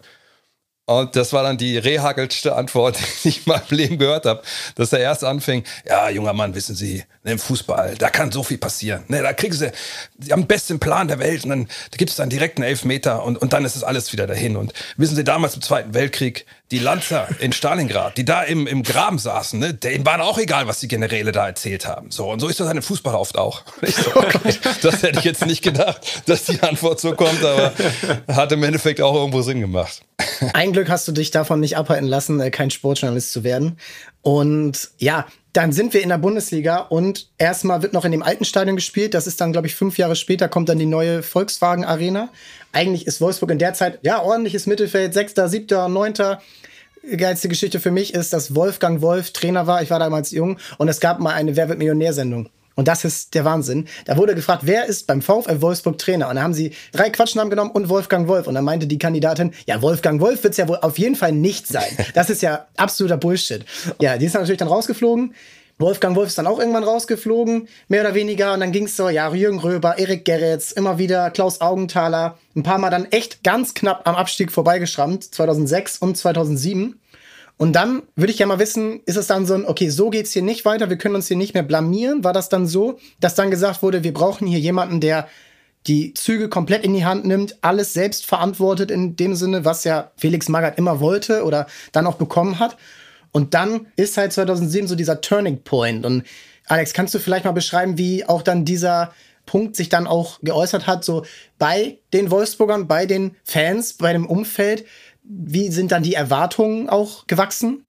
Und 0.99 1.15
das 1.15 1.31
war 1.33 1.43
dann 1.43 1.57
die 1.57 1.77
rehagelste 1.77 2.55
Antwort, 2.55 2.97
die 3.23 3.29
ich 3.29 3.47
in 3.47 3.53
meinem 3.53 3.63
Leben 3.69 3.97
gehört 3.97 4.25
habe, 4.25 4.41
dass 4.75 4.93
er 4.93 4.99
erst 4.99 5.23
anfing, 5.23 5.63
ja, 5.87 6.09
junger 6.09 6.33
Mann, 6.33 6.53
wissen 6.55 6.75
Sie, 6.75 7.03
ne, 7.23 7.33
im 7.33 7.39
Fußball, 7.39 7.95
da 7.97 8.09
kann 8.09 8.31
so 8.31 8.43
viel 8.43 8.57
passieren. 8.57 9.03
Ne, 9.07 9.21
da 9.21 9.33
kriegen 9.33 9.53
Sie, 9.53 9.71
Sie 10.19 10.31
haben 10.31 10.41
den 10.43 10.47
besten 10.47 10.79
Plan 10.79 11.07
der 11.07 11.19
Welt 11.19 11.43
und 11.43 11.49
dann 11.49 11.65
da 11.65 11.97
gibt 11.97 12.09
es 12.09 12.17
dann 12.17 12.29
direkt 12.29 12.57
einen 12.57 12.67
Elfmeter 12.67 13.23
und, 13.23 13.37
und 13.37 13.53
dann 13.53 13.65
ist 13.65 13.75
es 13.75 13.83
alles 13.83 14.11
wieder 14.11 14.27
dahin. 14.27 14.55
Und 14.57 14.73
wissen 14.97 15.15
Sie, 15.15 15.23
damals 15.23 15.55
im 15.55 15.61
Zweiten 15.61 15.93
Weltkrieg, 15.93 16.45
die 16.71 16.79
Lanzer 16.79 17.27
in 17.39 17.51
Stalingrad, 17.51 18.17
die 18.17 18.23
da 18.23 18.43
im, 18.43 18.65
im 18.65 18.83
Graben 18.83 19.19
saßen, 19.19 19.59
ne, 19.59 19.73
denen 19.73 20.05
waren 20.05 20.21
auch 20.21 20.37
egal, 20.37 20.67
was 20.67 20.79
die 20.79 20.87
Generäle 20.87 21.31
da 21.31 21.47
erzählt 21.47 21.85
haben. 21.85 22.11
So, 22.11 22.31
und 22.31 22.39
so 22.39 22.47
ist 22.47 22.59
das 22.59 22.71
im 22.71 22.81
Fußball 22.81 23.15
oft 23.15 23.37
auch. 23.37 23.63
So, 23.91 24.15
okay, 24.15 24.55
das 24.81 25.03
hätte 25.03 25.19
ich 25.19 25.25
jetzt 25.25 25.45
nicht 25.45 25.61
gedacht, 25.61 26.23
dass 26.25 26.45
die 26.45 26.61
Antwort 26.61 26.99
so 27.01 27.13
kommt, 27.13 27.43
aber 27.43 27.73
hat 28.29 28.51
im 28.53 28.63
Endeffekt 28.63 29.01
auch 29.01 29.13
irgendwo 29.13 29.41
Sinn 29.41 29.59
gemacht. 29.59 30.01
Ein 30.53 30.73
Glück 30.73 30.89
hast 30.89 31.07
du 31.07 31.11
dich 31.11 31.31
davon 31.31 31.59
nicht 31.59 31.77
abhalten 31.77 32.07
lassen, 32.07 32.39
äh, 32.39 32.49
kein 32.49 32.71
Sportjournalist 32.71 33.31
zu 33.31 33.43
werden. 33.43 33.77
Und 34.21 34.89
ja, 34.97 35.27
dann 35.53 35.71
sind 35.71 35.93
wir 35.93 36.01
in 36.01 36.09
der 36.09 36.17
Bundesliga 36.17 36.77
und 36.77 37.29
erstmal 37.37 37.81
wird 37.81 37.93
noch 37.93 38.05
in 38.05 38.11
dem 38.11 38.23
alten 38.23 38.45
Stadion 38.45 38.75
gespielt. 38.75 39.13
Das 39.13 39.27
ist 39.27 39.41
dann, 39.41 39.51
glaube 39.51 39.67
ich, 39.67 39.75
fünf 39.75 39.97
Jahre 39.97 40.15
später 40.15 40.47
kommt 40.47 40.69
dann 40.69 40.79
die 40.79 40.85
neue 40.85 41.23
Volkswagen 41.23 41.85
Arena. 41.85 42.29
Eigentlich 42.71 43.05
ist 43.05 43.21
Wolfsburg 43.21 43.51
in 43.51 43.59
der 43.59 43.73
Zeit, 43.73 43.99
ja, 44.01 44.21
ordentliches 44.21 44.65
Mittelfeld, 44.65 45.13
sechster, 45.13 45.49
siebter, 45.49 45.89
neunter. 45.89 46.41
Geilste 47.17 47.49
Geschichte 47.49 47.79
für 47.79 47.91
mich 47.91 48.13
ist, 48.13 48.31
dass 48.31 48.55
Wolfgang 48.55 49.01
Wolf 49.01 49.31
Trainer 49.31 49.67
war. 49.67 49.81
Ich 49.81 49.89
war 49.89 49.99
damals 49.99 50.31
jung 50.31 50.57
und 50.77 50.87
es 50.87 50.99
gab 50.99 51.19
mal 51.19 51.33
eine 51.33 51.55
Wer 51.55 51.67
wird 51.67 51.79
Millionär-Sendung. 51.79 52.49
Und 52.75 52.87
das 52.87 53.03
ist 53.03 53.33
der 53.33 53.45
Wahnsinn. 53.45 53.87
Da 54.05 54.17
wurde 54.17 54.35
gefragt, 54.35 54.63
wer 54.65 54.85
ist 54.85 55.07
beim 55.07 55.21
VfL 55.21 55.61
Wolfsburg 55.61 55.97
Trainer? 55.97 56.29
Und 56.29 56.35
da 56.35 56.43
haben 56.43 56.53
sie 56.53 56.73
drei 56.91 57.09
Quatschnamen 57.09 57.49
genommen 57.49 57.71
und 57.71 57.89
Wolfgang 57.89 58.27
Wolf. 58.27 58.47
Und 58.47 58.55
dann 58.55 58.63
meinte 58.63 58.87
die 58.87 58.97
Kandidatin, 58.97 59.53
ja, 59.65 59.81
Wolfgang 59.81 60.21
Wolf 60.21 60.43
wird 60.43 60.51
es 60.51 60.57
ja 60.57 60.67
wohl 60.67 60.77
auf 60.81 60.97
jeden 60.97 61.15
Fall 61.15 61.31
nicht 61.31 61.67
sein. 61.67 61.81
Das 62.13 62.29
ist 62.29 62.41
ja 62.41 62.67
absoluter 62.77 63.17
Bullshit. 63.17 63.65
Ja, 63.99 64.17
die 64.17 64.25
ist 64.25 64.35
dann 64.35 64.41
natürlich 64.41 64.59
dann 64.59 64.67
rausgeflogen. 64.67 65.33
Wolfgang 65.81 66.15
Wolf 66.15 66.29
ist 66.29 66.37
dann 66.37 66.47
auch 66.47 66.59
irgendwann 66.59 66.83
rausgeflogen, 66.83 67.67
mehr 67.87 68.01
oder 68.01 68.13
weniger. 68.13 68.53
Und 68.53 68.59
dann 68.59 68.71
ging 68.71 68.85
es 68.85 68.95
so, 68.95 69.09
ja, 69.09 69.33
Jürgen 69.33 69.59
Röber, 69.59 69.97
Erik 69.97 70.25
Gerritz, 70.25 70.71
immer 70.71 70.97
wieder 70.97 71.31
Klaus 71.31 71.59
Augenthaler. 71.59 72.37
Ein 72.55 72.63
paar 72.63 72.77
Mal 72.77 72.89
dann 72.89 73.05
echt 73.05 73.43
ganz 73.43 73.73
knapp 73.73 74.07
am 74.07 74.15
Abstieg 74.15 74.51
vorbeigeschrammt, 74.51 75.23
2006 75.33 75.97
und 75.97 76.17
2007. 76.17 76.99
Und 77.61 77.73
dann 77.73 78.01
würde 78.15 78.33
ich 78.33 78.39
ja 78.39 78.47
mal 78.47 78.57
wissen, 78.57 79.01
ist 79.05 79.17
es 79.17 79.27
dann 79.27 79.45
so 79.45 79.53
ein, 79.53 79.67
okay, 79.67 79.89
so 79.89 80.09
geht's 80.09 80.31
hier 80.31 80.41
nicht 80.41 80.65
weiter, 80.65 80.89
wir 80.89 80.97
können 80.97 81.13
uns 81.13 81.27
hier 81.27 81.37
nicht 81.37 81.53
mehr 81.53 81.61
blamieren? 81.61 82.23
War 82.23 82.33
das 82.33 82.49
dann 82.49 82.65
so, 82.65 82.97
dass 83.19 83.35
dann 83.35 83.51
gesagt 83.51 83.83
wurde, 83.83 84.03
wir 84.03 84.15
brauchen 84.15 84.47
hier 84.47 84.57
jemanden, 84.57 84.99
der 84.99 85.27
die 85.85 86.15
Züge 86.15 86.49
komplett 86.49 86.83
in 86.83 86.95
die 86.95 87.05
Hand 87.05 87.23
nimmt, 87.23 87.59
alles 87.61 87.93
selbst 87.93 88.25
verantwortet 88.25 88.89
in 88.89 89.15
dem 89.15 89.35
Sinne, 89.35 89.63
was 89.63 89.83
ja 89.83 90.09
Felix 90.17 90.49
Magath 90.49 90.79
immer 90.79 90.99
wollte 90.99 91.43
oder 91.43 91.67
dann 91.91 92.07
auch 92.07 92.15
bekommen 92.15 92.57
hat. 92.57 92.77
Und 93.31 93.53
dann 93.53 93.85
ist 93.95 94.17
halt 94.17 94.33
2007 94.33 94.87
so 94.87 94.95
dieser 94.95 95.21
Turning 95.21 95.61
Point. 95.61 96.03
Und 96.03 96.23
Alex, 96.65 96.93
kannst 96.93 97.13
du 97.13 97.19
vielleicht 97.19 97.45
mal 97.45 97.51
beschreiben, 97.51 97.95
wie 97.99 98.25
auch 98.25 98.41
dann 98.41 98.65
dieser 98.65 99.13
Punkt 99.45 99.75
sich 99.75 99.89
dann 99.89 100.07
auch 100.07 100.39
geäußert 100.41 100.87
hat, 100.87 101.05
so 101.05 101.25
bei 101.59 101.99
den 102.11 102.31
Wolfsburgern, 102.31 102.87
bei 102.87 103.05
den 103.05 103.35
Fans, 103.43 103.93
bei 103.93 104.13
dem 104.13 104.25
Umfeld, 104.25 104.85
wie 105.23 105.69
sind 105.69 105.91
dann 105.91 106.03
die 106.03 106.13
Erwartungen 106.13 106.89
auch 106.89 107.27
gewachsen? 107.27 107.85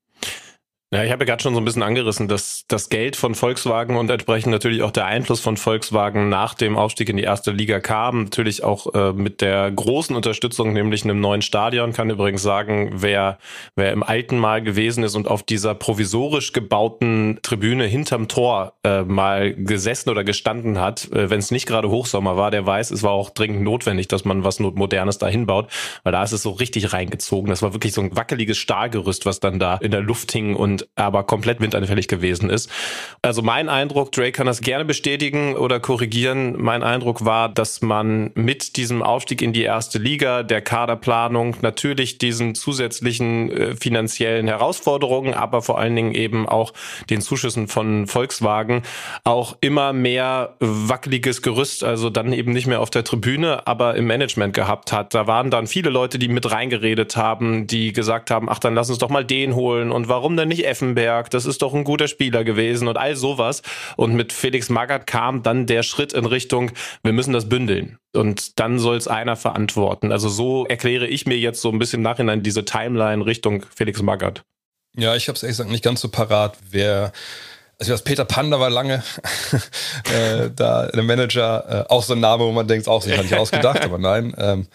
Ja, 0.95 1.03
ich 1.03 1.11
habe 1.11 1.25
ja 1.25 1.25
gerade 1.25 1.43
schon 1.43 1.55
so 1.55 1.61
ein 1.61 1.65
bisschen 1.65 1.83
angerissen, 1.83 2.29
dass 2.29 2.67
das 2.69 2.91
Geld 2.91 3.17
von 3.17 3.35
Volkswagen 3.35 3.97
und 3.97 4.11
entsprechend 4.11 4.53
natürlich 4.53 4.83
auch 4.83 4.91
der 4.91 5.07
Einfluss 5.07 5.41
von 5.41 5.57
Volkswagen 5.57 6.29
nach 6.29 6.53
dem 6.53 6.77
Aufstieg 6.77 7.09
in 7.09 7.17
die 7.17 7.23
erste 7.23 7.51
Liga 7.51 7.81
kam. 7.81 8.25
Natürlich 8.25 8.63
auch 8.63 8.93
äh, 8.93 9.15
mit 9.15 9.41
der 9.41 9.71
großen 9.71 10.15
Unterstützung, 10.15 10.75
nämlich 10.75 11.03
einem 11.05 11.19
neuen 11.19 11.41
Stadion. 11.41 11.95
Kann 11.95 12.11
übrigens 12.11 12.43
sagen, 12.43 12.91
wer, 12.93 13.39
wer 13.75 13.91
im 13.93 14.03
alten 14.03 14.37
Mal 14.37 14.61
gewesen 14.61 15.03
ist 15.03 15.15
und 15.15 15.29
auf 15.29 15.43
dieser 15.43 15.75
provisorisch 15.75 16.53
gebauten 16.53 17.39
Tribüne 17.41 17.87
hinterm 17.87 18.29
Tor 18.29 18.75
äh, 18.85 19.01
mal 19.01 19.55
gesessen 19.55 20.11
oder 20.11 20.25
gestanden 20.25 20.79
hat, 20.79 21.11
äh, 21.11 21.31
wenn 21.31 21.39
es 21.39 21.51
nicht 21.51 21.65
gerade 21.65 21.89
Hochsommer 21.89 22.37
war, 22.37 22.51
der 22.51 22.67
weiß, 22.67 22.91
es 22.91 23.03
war 23.03 23.13
auch 23.13 23.31
dringend 23.31 23.63
notwendig, 23.63 24.09
dass 24.09 24.27
man 24.27 24.45
was 24.45 24.61
Modernes 24.61 25.17
da 25.17 25.27
hinbaut, 25.27 25.71
weil 26.03 26.13
da 26.13 26.23
ist 26.23 26.33
es 26.33 26.43
so 26.43 26.51
richtig 26.51 26.93
reingezogen. 26.93 27.49
Das 27.49 27.63
war 27.63 27.73
wirklich 27.73 27.95
so 27.95 28.03
ein 28.03 28.15
wackeliges 28.15 28.59
Stahlgerüst, 28.59 29.25
was 29.25 29.41
dann 29.41 29.59
da 29.59 29.77
in 29.77 29.91
der 29.91 30.03
Luft 30.03 30.33
hing 30.33 30.55
und 30.55 30.82
und 30.83 30.89
aber 30.97 31.25
komplett 31.25 31.61
windanfällig 31.61 32.09
gewesen 32.09 32.51
ist. 32.51 32.71
Also 33.23 33.43
mein 33.43 33.69
Eindruck, 33.69 34.12
Drake 34.12 34.33
kann 34.33 34.47
das 34.47 34.61
gerne 34.61 34.85
bestätigen 34.85 35.57
oder 35.57 35.81
korrigieren. 35.81 36.61
Mein 36.61 36.83
Eindruck 36.83 37.25
war, 37.25 37.49
dass 37.49 37.83
man 37.83 38.31
mit 38.35 38.77
diesem 38.77 39.03
Aufstieg 39.03 39.43
in 39.43 39.53
die 39.53 39.62
erste 39.62 39.99
Liga, 39.99 40.43
der 40.43 40.61
Kaderplanung, 40.61 41.57
natürlich 41.62 42.19
diesen 42.19 42.55
zusätzlichen 42.55 43.51
äh, 43.51 43.77
finanziellen 43.77 44.49
Herausforderungen, 44.49 45.35
aber 45.35 45.62
vor 45.62 45.79
allen 45.79 45.97
Dingen 45.97 46.15
eben 46.15 46.49
auch 46.49 46.73
den 47.11 47.21
Zuschüssen 47.21 47.69
von 47.69 48.07
Volkswagen 48.07 48.83
auch 49.25 49.57
immer 49.61 49.93
mehr 49.93 50.57
wackeliges 50.61 51.43
Gerüst, 51.43 51.85
also 51.85 52.11
dann 52.11 52.33
eben 52.33 52.53
nicht 52.53 52.67
mehr 52.67 52.81
auf 52.81 52.91
der 52.91 53.05
Tribüne, 53.05 53.67
aber 53.67 53.95
im 53.95 54.07
Management 54.07 54.55
gehabt 54.55 54.93
hat. 54.93 55.15
Da 55.15 55.27
waren 55.27 55.51
dann 55.51 55.67
viele 55.67 55.91
Leute, 55.91 56.19
die 56.19 56.29
mit 56.29 56.51
reingeredet 56.51 57.17
haben, 57.17 57.67
die 57.67 57.93
gesagt 57.93 58.31
haben, 58.31 58.49
ach, 58.49 58.59
dann 58.59 58.75
lass 58.75 58.91
uns 58.91 58.99
doch 58.99 59.09
mal 59.09 59.25
den 59.25 59.55
holen 59.55 59.93
und 59.93 60.09
warum 60.09 60.37
denn 60.37 60.49
nicht 60.49 60.65
Effenberg? 60.73 61.31
Das 61.31 61.45
ist 61.45 61.61
doch 61.62 61.75
ein 61.75 61.85
guter 61.85 62.09
Spieler 62.09 62.45
gewesen 62.45 62.88
und 62.88 62.97
all 62.97 63.14
sowas. 63.14 63.62
Und 63.97 64.14
mit 64.14 64.33
Felix 64.33 64.71
Magath 64.71 65.07
kam 65.07 65.43
dann 65.43 65.67
der 65.67 65.83
Schritt 65.83 66.14
in 66.14 66.25
Richtung, 66.25 66.73
wir 67.02 67.12
müssen 67.12 67.35
das 67.35 67.49
bündeln. 67.49 67.99
Und 68.14 68.59
dann 68.59 68.79
soll 68.79 68.97
es 68.97 69.07
einer 69.07 69.37
verantworten. 69.37 70.12
Also 70.12 70.29
so 70.29 70.67
erkläre 70.67 71.07
ich 71.07 71.26
mir 71.26 71.38
jetzt 71.38 71.61
so 71.61 71.71
ein 71.71 71.79
bisschen 71.79 72.00
im 72.00 72.05
Nachhinein 72.05 72.43
diese 72.43 72.64
Timeline 72.64 73.25
Richtung 73.25 73.64
Felix 73.75 74.00
Magath. 74.02 74.43
Ja, 74.97 75.14
ich 75.17 75.29
habe 75.29 75.37
es 75.37 75.43
ehrlich 75.43 75.57
gesagt 75.57 75.71
nicht 75.71 75.85
ganz 75.85 76.00
so 76.00 76.09
parat, 76.09 76.57
wer 76.71 77.12
also 77.83 77.95
das 77.95 78.03
Peter 78.03 78.25
Panda 78.25 78.61
war 78.61 78.71
lange 78.71 79.03
äh, 80.15 80.51
da 80.55 80.87
der 80.87 81.03
Manager, 81.03 81.87
äh, 81.89 81.93
auch 81.93 82.05
so 82.05 82.12
ein 82.12 82.21
Name, 82.21 82.45
wo 82.45 82.53
man 82.53 82.69
denkt, 82.69 82.87
auch 82.87 83.03
sich 83.03 83.21
nicht 83.21 83.35
ausgedacht, 83.35 83.83
aber 83.83 83.99
nein. 83.99 84.33
Ähm, 84.39 84.69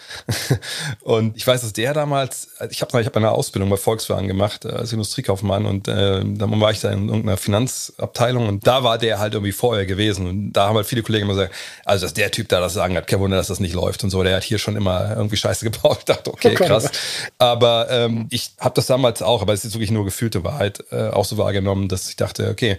und 1.01 1.37
ich 1.37 1.47
weiß, 1.47 1.61
dass 1.61 1.71
der 1.71 1.93
damals, 1.93 2.49
ich 2.69 2.81
habe 2.81 2.99
ich 2.99 3.07
hab 3.07 3.15
eine 3.15 3.31
Ausbildung 3.31 3.69
bei 3.69 3.77
Volkswagen 3.77 4.27
gemacht 4.27 4.65
äh, 4.65 4.69
als 4.69 4.91
Industriekaufmann 4.91 5.65
und 5.65 5.87
äh, 5.87 6.19
dann 6.21 6.59
war 6.59 6.71
ich 6.71 6.81
da 6.81 6.91
in 6.91 7.07
irgendeiner 7.07 7.37
Finanzabteilung 7.37 8.49
und 8.49 8.67
da 8.67 8.83
war 8.83 8.97
der 8.97 9.19
halt 9.19 9.35
irgendwie 9.35 9.53
vorher 9.53 9.85
gewesen 9.85 10.27
und 10.27 10.53
da 10.53 10.67
haben 10.67 10.75
halt 10.75 10.87
viele 10.87 11.01
Kollegen 11.01 11.23
immer 11.23 11.35
gesagt, 11.35 11.55
also 11.85 12.05
dass 12.05 12.13
der 12.13 12.29
Typ 12.31 12.49
da 12.49 12.59
das 12.59 12.73
sagen 12.73 12.97
hat, 12.97 13.07
kein 13.07 13.21
Wunder, 13.21 13.37
dass 13.37 13.47
das 13.47 13.61
nicht 13.61 13.73
läuft 13.73 14.03
und 14.03 14.09
so, 14.09 14.21
der 14.21 14.35
hat 14.35 14.43
hier 14.43 14.59
schon 14.59 14.75
immer 14.75 15.15
irgendwie 15.15 15.37
Scheiße 15.37 15.63
gebaut. 15.63 15.99
Ich 15.99 16.05
dachte, 16.13 16.33
okay, 16.33 16.55
krass. 16.55 16.91
Aber 17.37 17.87
ähm, 17.89 18.27
ich 18.31 18.51
habe 18.59 18.75
das 18.75 18.87
damals 18.87 19.21
auch, 19.21 19.41
aber 19.41 19.53
es 19.53 19.63
ist 19.63 19.75
wirklich 19.75 19.91
nur 19.91 20.03
gefühlte 20.03 20.43
Wahrheit, 20.43 20.83
äh, 20.91 21.07
auch 21.07 21.23
so 21.23 21.37
wahrgenommen, 21.37 21.87
dass 21.87 22.09
ich 22.09 22.17
dachte, 22.17 22.49
okay, 22.49 22.77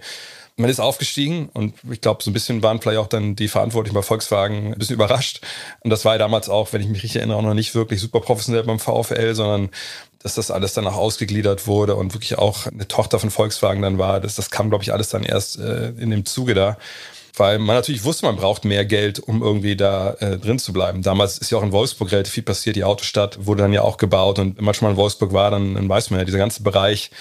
man 0.59 0.69
ist 0.69 0.79
aufgestiegen 0.79 1.49
und 1.53 1.73
ich 1.89 2.01
glaube, 2.01 2.21
so 2.21 2.29
ein 2.29 2.33
bisschen 2.33 2.61
waren 2.61 2.81
vielleicht 2.81 2.99
auch 2.99 3.07
dann 3.07 3.35
die 3.35 3.47
Verantwortlichen 3.47 3.95
bei 3.95 4.01
Volkswagen 4.01 4.73
ein 4.73 4.77
bisschen 4.77 4.95
überrascht. 4.95 5.41
Und 5.79 5.89
das 5.89 6.05
war 6.05 6.13
ja 6.13 6.17
damals 6.17 6.49
auch, 6.49 6.73
wenn 6.73 6.81
ich 6.81 6.87
mich 6.87 7.01
richtig 7.03 7.17
erinnere, 7.17 7.37
auch 7.37 7.43
noch 7.43 7.53
nicht 7.53 7.75
wirklich 7.75 8.01
super 8.01 8.19
professionell 8.19 8.63
beim 8.63 8.79
VfL, 8.79 9.33
sondern 9.35 9.69
dass 10.21 10.35
das 10.35 10.51
alles 10.51 10.73
dann 10.73 10.85
auch 10.85 10.97
ausgegliedert 10.97 11.65
wurde 11.65 11.95
und 11.95 12.13
wirklich 12.13 12.37
auch 12.37 12.67
eine 12.67 12.87
Tochter 12.87 13.19
von 13.19 13.31
Volkswagen 13.31 13.81
dann 13.81 13.97
war. 13.97 14.19
Das, 14.19 14.35
das 14.35 14.51
kam, 14.51 14.69
glaube 14.69 14.83
ich, 14.83 14.91
alles 14.91 15.09
dann 15.09 15.23
erst 15.23 15.59
äh, 15.59 15.89
in 15.97 16.09
dem 16.09 16.25
Zuge 16.25 16.53
da. 16.53 16.77
Weil 17.37 17.57
man 17.57 17.77
natürlich 17.77 18.03
wusste, 18.03 18.25
man 18.25 18.35
braucht 18.35 18.65
mehr 18.65 18.83
Geld, 18.83 19.19
um 19.19 19.41
irgendwie 19.41 19.77
da 19.77 20.11
äh, 20.15 20.37
drin 20.37 20.59
zu 20.59 20.73
bleiben. 20.73 21.03
Damals 21.03 21.37
ist 21.37 21.51
ja 21.51 21.57
auch 21.57 21.63
in 21.63 21.71
Wolfsburg 21.71 22.11
relativ 22.11 22.33
viel 22.33 22.43
passiert. 22.43 22.75
Die 22.75 22.83
Autostadt 22.83 23.45
wurde 23.45 23.61
dann 23.61 23.71
ja 23.71 23.81
auch 23.81 23.95
gebaut 23.95 24.39
und 24.39 24.57
wenn 24.57 24.65
man 24.65 24.73
schon 24.73 24.87
mal 24.87 24.91
in 24.91 24.97
Wolfsburg 24.97 25.31
war, 25.31 25.49
dann, 25.51 25.75
dann 25.75 25.87
weiß 25.87 26.09
man 26.09 26.19
ja, 26.19 26.25
dieser 26.25 26.37
ganze 26.37 26.63
Bereich 26.63 27.11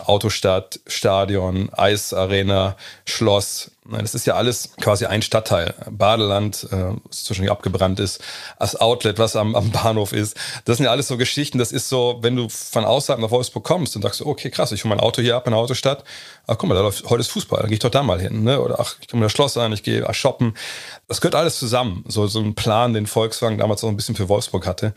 Autostadt, 0.00 0.80
Stadion, 0.86 1.70
Eisarena, 1.72 2.76
Schloss. 3.04 3.70
Das 3.90 4.14
ist 4.14 4.26
ja 4.26 4.34
alles 4.34 4.70
quasi 4.80 5.06
ein 5.06 5.22
Stadtteil. 5.22 5.74
Badeland, 5.90 6.68
äh, 6.70 6.94
was 7.04 7.24
zwischendurch 7.24 7.50
abgebrannt 7.50 8.00
ist, 8.00 8.22
das 8.58 8.76
Outlet, 8.76 9.18
was 9.18 9.34
am, 9.34 9.54
am 9.54 9.70
Bahnhof 9.70 10.12
ist. 10.12 10.36
Das 10.66 10.76
sind 10.76 10.84
ja 10.84 10.90
alles 10.90 11.08
so 11.08 11.16
Geschichten. 11.16 11.58
Das 11.58 11.72
ist 11.72 11.88
so, 11.88 12.18
wenn 12.20 12.36
du 12.36 12.48
von 12.48 12.84
außerhalb 12.84 13.20
nach 13.20 13.30
Wolfsburg 13.30 13.64
kommst 13.64 13.96
und 13.96 14.02
sagst, 14.02 14.20
okay, 14.20 14.50
krass, 14.50 14.72
ich 14.72 14.84
hole 14.84 14.94
mein 14.94 15.00
Auto 15.00 15.22
hier 15.22 15.36
ab 15.36 15.46
in 15.46 15.52
der 15.52 15.60
Autostadt. 15.60 16.04
Ach, 16.46 16.58
guck 16.58 16.68
mal, 16.68 16.74
da 16.74 16.82
läuft, 16.82 17.08
heute 17.08 17.20
ist 17.20 17.30
Fußball, 17.30 17.60
dann 17.60 17.68
gehe 17.68 17.74
ich 17.74 17.80
doch 17.80 17.90
da 17.90 18.02
mal 18.02 18.20
hin. 18.20 18.44
Ne? 18.44 18.60
Oder 18.60 18.78
ach, 18.78 18.96
ich 19.00 19.08
komme 19.08 19.22
das 19.22 19.32
Schloss 19.32 19.56
an, 19.56 19.72
ich 19.72 19.82
gehe 19.82 20.06
shoppen. 20.12 20.54
Das 21.06 21.20
gehört 21.20 21.34
alles 21.34 21.58
zusammen. 21.58 22.04
So, 22.08 22.26
so 22.26 22.40
ein 22.40 22.54
Plan, 22.54 22.92
den 22.92 23.06
Volkswagen 23.06 23.58
damals 23.58 23.82
auch 23.84 23.88
ein 23.88 23.96
bisschen 23.96 24.16
für 24.16 24.28
Wolfsburg 24.28 24.66
hatte. 24.66 24.92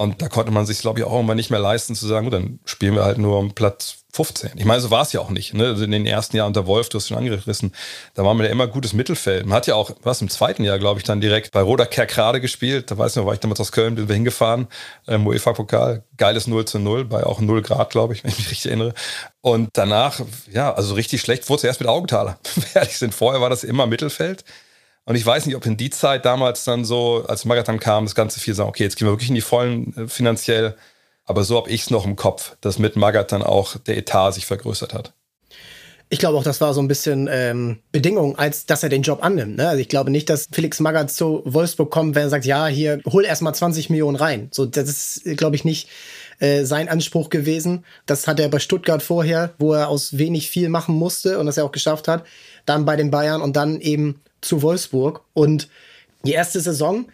Und 0.00 0.22
da 0.22 0.30
konnte 0.30 0.50
man 0.50 0.64
sich, 0.64 0.78
glaube 0.78 0.98
ich, 0.98 1.04
auch 1.04 1.20
immer 1.20 1.34
nicht 1.34 1.50
mehr 1.50 1.60
leisten 1.60 1.94
zu 1.94 2.06
sagen, 2.06 2.24
gut, 2.24 2.32
dann 2.32 2.58
spielen 2.64 2.94
wir 2.94 3.04
halt 3.04 3.18
nur 3.18 3.38
um 3.38 3.52
Platz 3.52 3.96
15. 4.14 4.52
Ich 4.56 4.64
meine, 4.64 4.80
so 4.80 4.90
war 4.90 5.02
es 5.02 5.12
ja 5.12 5.20
auch 5.20 5.28
nicht. 5.28 5.52
Ne? 5.52 5.66
Also 5.66 5.84
in 5.84 5.90
den 5.90 6.06
ersten 6.06 6.38
Jahren 6.38 6.46
unter 6.48 6.66
Wolf, 6.66 6.88
du 6.88 6.96
hast 6.96 7.08
schon 7.08 7.18
angerissen, 7.18 7.74
da 8.14 8.24
waren 8.24 8.38
wir 8.38 8.46
ja 8.46 8.50
immer 8.50 8.66
gutes 8.66 8.94
Mittelfeld. 8.94 9.44
Man 9.44 9.54
hat 9.54 9.66
ja 9.66 9.74
auch, 9.74 9.90
was 10.02 10.22
im 10.22 10.30
zweiten 10.30 10.64
Jahr, 10.64 10.78
glaube 10.78 11.00
ich, 11.00 11.04
dann 11.04 11.20
direkt 11.20 11.52
bei 11.52 11.60
Roda 11.60 11.84
Kerkrade 11.84 12.40
gespielt. 12.40 12.90
Da 12.90 12.96
weiß 12.96 13.12
ich 13.12 13.16
noch, 13.16 13.26
war 13.26 13.34
ich 13.34 13.40
damals 13.40 13.60
aus 13.60 13.72
Köln, 13.72 13.94
bin 13.94 14.08
wir 14.08 14.14
hingefahren, 14.14 14.68
ähm, 15.06 15.26
UEFA-Pokal, 15.26 16.02
geiles 16.16 16.46
0 16.46 16.64
zu 16.64 16.78
0, 16.78 17.04
bei 17.04 17.24
auch 17.24 17.40
0 17.40 17.60
Grad, 17.60 17.90
glaube 17.90 18.14
ich, 18.14 18.24
wenn 18.24 18.30
ich 18.30 18.38
mich 18.38 18.50
richtig 18.50 18.70
erinnere. 18.70 18.94
Und 19.42 19.68
danach, 19.74 20.22
ja, 20.50 20.72
also 20.72 20.94
richtig 20.94 21.20
schlecht 21.20 21.46
wurde 21.50 21.58
es 21.58 21.64
erst 21.64 21.80
mit 21.80 21.90
Augenthaler. 21.90 22.38
Ehrlich 22.74 22.96
sind, 22.96 23.14
vorher 23.14 23.42
war 23.42 23.50
das 23.50 23.64
immer 23.64 23.86
Mittelfeld. 23.86 24.46
Und 25.04 25.16
ich 25.16 25.26
weiß 25.26 25.46
nicht, 25.46 25.56
ob 25.56 25.66
in 25.66 25.76
die 25.76 25.90
Zeit 25.90 26.24
damals 26.24 26.64
dann 26.64 26.84
so, 26.84 27.24
als 27.26 27.44
Marathon 27.44 27.80
kam, 27.80 28.04
das 28.04 28.14
Ganze 28.14 28.38
viel 28.38 28.54
sagen, 28.54 28.68
okay, 28.68 28.84
jetzt 28.84 28.96
gehen 28.96 29.08
wir 29.08 29.12
wirklich 29.12 29.30
in 29.30 29.34
die 29.34 29.40
Vollen 29.40 29.96
äh, 29.96 30.08
finanziell 30.08 30.76
aber 31.30 31.44
so 31.44 31.56
habe 31.56 31.70
ich 31.70 31.82
es 31.82 31.90
noch 31.90 32.06
im 32.06 32.16
Kopf, 32.16 32.56
dass 32.60 32.80
mit 32.80 32.96
Magath 32.96 33.30
dann 33.30 33.44
auch 33.44 33.76
der 33.76 33.96
Etat 33.96 34.32
sich 34.32 34.46
vergrößert 34.46 34.92
hat. 34.92 35.12
Ich 36.08 36.18
glaube 36.18 36.36
auch, 36.36 36.42
das 36.42 36.60
war 36.60 36.74
so 36.74 36.82
ein 36.82 36.88
bisschen 36.88 37.28
ähm, 37.30 37.78
Bedingung, 37.92 38.36
als 38.36 38.66
dass 38.66 38.82
er 38.82 38.88
den 38.88 39.02
Job 39.02 39.22
annimmt. 39.22 39.56
Ne? 39.56 39.68
Also 39.68 39.80
ich 39.80 39.88
glaube 39.88 40.10
nicht, 40.10 40.28
dass 40.28 40.48
Felix 40.50 40.80
Magath 40.80 41.12
zu 41.12 41.42
Wolfsburg 41.44 41.92
kommt, 41.92 42.16
wenn 42.16 42.24
er 42.24 42.30
sagt, 42.30 42.46
ja, 42.46 42.66
hier, 42.66 43.00
hol 43.06 43.24
erstmal 43.24 43.54
20 43.54 43.90
Millionen 43.90 44.16
rein. 44.16 44.48
So, 44.50 44.66
das 44.66 44.88
ist, 44.88 45.36
glaube 45.36 45.54
ich, 45.54 45.64
nicht 45.64 45.88
äh, 46.40 46.64
sein 46.64 46.88
Anspruch 46.88 47.30
gewesen. 47.30 47.84
Das 48.06 48.26
hat 48.26 48.40
er 48.40 48.48
bei 48.48 48.58
Stuttgart 48.58 49.00
vorher, 49.00 49.54
wo 49.58 49.72
er 49.74 49.88
aus 49.88 50.18
wenig 50.18 50.50
viel 50.50 50.68
machen 50.68 50.96
musste 50.96 51.38
und 51.38 51.46
das 51.46 51.58
er 51.58 51.64
auch 51.64 51.70
geschafft 51.70 52.08
hat. 52.08 52.24
Dann 52.66 52.84
bei 52.84 52.96
den 52.96 53.12
Bayern 53.12 53.40
und 53.40 53.54
dann 53.54 53.80
eben 53.80 54.20
zu 54.40 54.62
Wolfsburg. 54.62 55.22
Und 55.34 55.68
die 56.24 56.32
erste 56.32 56.60
Saison, 56.60 57.06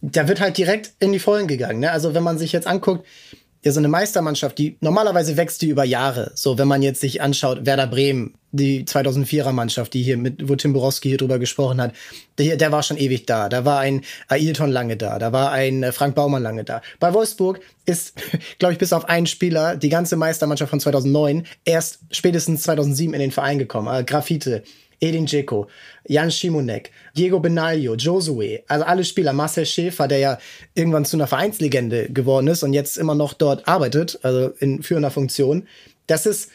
da 0.00 0.28
wird 0.28 0.40
halt 0.40 0.58
direkt 0.58 0.92
in 0.98 1.12
die 1.12 1.18
Vollen 1.18 1.46
gegangen. 1.46 1.80
Ne? 1.80 1.90
Also 1.90 2.14
wenn 2.14 2.22
man 2.22 2.38
sich 2.38 2.52
jetzt 2.52 2.66
anguckt, 2.66 3.06
ja, 3.62 3.72
so 3.72 3.78
eine 3.78 3.88
Meistermannschaft, 3.88 4.56
die 4.56 4.78
normalerweise 4.80 5.36
wächst 5.36 5.60
die 5.60 5.68
über 5.68 5.84
Jahre. 5.84 6.32
So, 6.34 6.56
wenn 6.56 6.68
man 6.68 6.80
jetzt 6.80 7.02
sich 7.02 7.20
anschaut, 7.20 7.66
Werder 7.66 7.86
Bremen, 7.86 8.34
die 8.52 8.84
2004er 8.84 9.52
Mannschaft, 9.52 9.92
die 9.92 10.02
hier 10.02 10.16
mit, 10.16 10.48
wo 10.48 10.56
Tim 10.56 10.72
Borowski 10.72 11.10
hier 11.10 11.18
drüber 11.18 11.38
gesprochen 11.38 11.80
hat, 11.80 11.92
der, 12.38 12.56
der 12.56 12.72
war 12.72 12.82
schon 12.82 12.96
ewig 12.96 13.26
da. 13.26 13.50
Da 13.50 13.66
war 13.66 13.80
ein 13.80 14.00
Ailton 14.28 14.70
lange 14.70 14.96
da. 14.96 15.18
Da 15.18 15.32
war 15.32 15.52
ein 15.52 15.82
äh, 15.82 15.92
Frank 15.92 16.14
Baumann 16.14 16.42
lange 16.42 16.64
da. 16.64 16.80
Bei 17.00 17.12
Wolfsburg 17.12 17.60
ist, 17.84 18.14
glaube 18.58 18.72
ich, 18.72 18.78
bis 18.78 18.94
auf 18.94 19.04
einen 19.10 19.26
Spieler 19.26 19.76
die 19.76 19.90
ganze 19.90 20.16
Meistermannschaft 20.16 20.70
von 20.70 20.80
2009 20.80 21.46
erst 21.66 21.98
spätestens 22.10 22.62
2007 22.62 23.12
in 23.12 23.20
den 23.20 23.30
Verein 23.30 23.58
gekommen. 23.58 23.94
Äh, 23.94 24.04
Grafite, 24.04 24.62
Edin 25.00 25.26
Dzeko, 25.26 25.68
Jan 26.06 26.30
Schimonek, 26.30 26.90
Diego 27.16 27.40
Benaglio, 27.40 27.94
Josue, 27.94 28.60
also 28.68 28.84
alle 28.84 29.04
Spieler, 29.04 29.32
Marcel 29.32 29.66
Schäfer, 29.66 30.08
der 30.08 30.18
ja 30.18 30.38
irgendwann 30.74 31.04
zu 31.04 31.16
einer 31.16 31.26
Vereinslegende 31.26 32.10
geworden 32.10 32.48
ist 32.48 32.62
und 32.62 32.72
jetzt 32.72 32.98
immer 32.98 33.14
noch 33.14 33.32
dort 33.32 33.66
arbeitet, 33.66 34.18
also 34.22 34.50
in 34.58 34.82
führender 34.82 35.10
Funktion. 35.10 35.66
Das 36.06 36.26
ist 36.26 36.50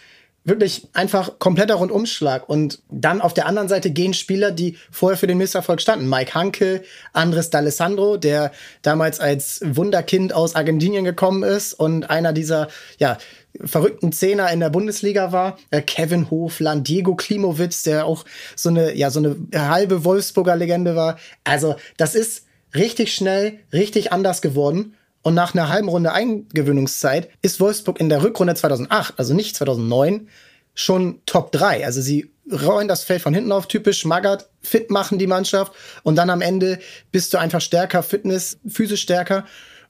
wirklich 0.45 0.87
einfach 0.93 1.39
kompletter 1.39 1.75
Rundumschlag. 1.75 2.47
Und 2.47 2.81
dann 2.89 3.19
auf 3.19 3.33
der 3.33 3.47
anderen 3.47 3.67
Seite 3.67 3.89
gehen 3.89 4.13
Spieler, 4.13 4.51
die 4.51 4.77
vorher 4.91 5.17
für 5.17 5.27
den 5.27 5.39
Misserfolg 5.39 5.81
standen. 5.81 6.07
Mike 6.07 6.33
Hanke, 6.35 6.83
Andres 7.13 7.51
D'Alessandro, 7.51 8.17
der 8.17 8.51
damals 8.83 9.19
als 9.19 9.61
Wunderkind 9.65 10.33
aus 10.33 10.55
Argentinien 10.55 11.03
gekommen 11.03 11.43
ist 11.43 11.73
und 11.73 12.09
einer 12.09 12.31
dieser, 12.31 12.67
ja, 12.99 13.17
verrückten 13.63 14.11
Zehner 14.11 14.51
in 14.51 14.59
der 14.59 14.69
Bundesliga 14.69 15.31
war. 15.31 15.57
Äh, 15.69 15.81
Kevin 15.81 16.29
Hofland, 16.29 16.87
Diego 16.87 17.15
Klimowitz, 17.15 17.83
der 17.83 18.05
auch 18.05 18.25
so 18.55 18.69
eine, 18.69 18.95
ja, 18.95 19.09
so 19.09 19.19
eine 19.19 19.35
halbe 19.55 20.03
Wolfsburger 20.03 20.55
Legende 20.55 20.95
war. 20.95 21.17
Also, 21.43 21.75
das 21.97 22.15
ist 22.15 22.45
richtig 22.73 23.13
schnell, 23.13 23.59
richtig 23.71 24.11
anders 24.11 24.41
geworden. 24.41 24.95
Und 25.21 25.33
nach 25.33 25.55
einer 25.55 25.69
halben 25.69 25.89
Runde 25.89 26.11
Eingewöhnungszeit 26.11 27.29
ist 27.41 27.59
Wolfsburg 27.59 27.99
in 27.99 28.09
der 28.09 28.21
Rückrunde 28.21 28.53
2008, 28.53 29.15
also 29.17 29.33
nicht 29.33 29.55
2009, 29.55 30.29
schon 30.75 31.21
Top 31.25 31.51
3. 31.51 31.83
Also 31.83 31.99
sie 32.01 32.29
rollen 32.51 32.87
das 32.87 33.03
Feld 33.03 33.23
von 33.23 33.33
hinten 33.33 33.51
auf, 33.51 33.67
typisch 33.67 34.05
Magath, 34.05 34.49
fit 34.61 34.91
machen 34.91 35.17
die 35.17 35.25
Mannschaft 35.25 35.73
und 36.03 36.15
dann 36.15 36.29
am 36.29 36.41
Ende 36.41 36.77
bist 37.11 37.33
du 37.33 37.39
einfach 37.39 37.61
stärker, 37.61 38.03
Fitness, 38.03 38.59
physisch 38.67 39.01
stärker 39.01 39.45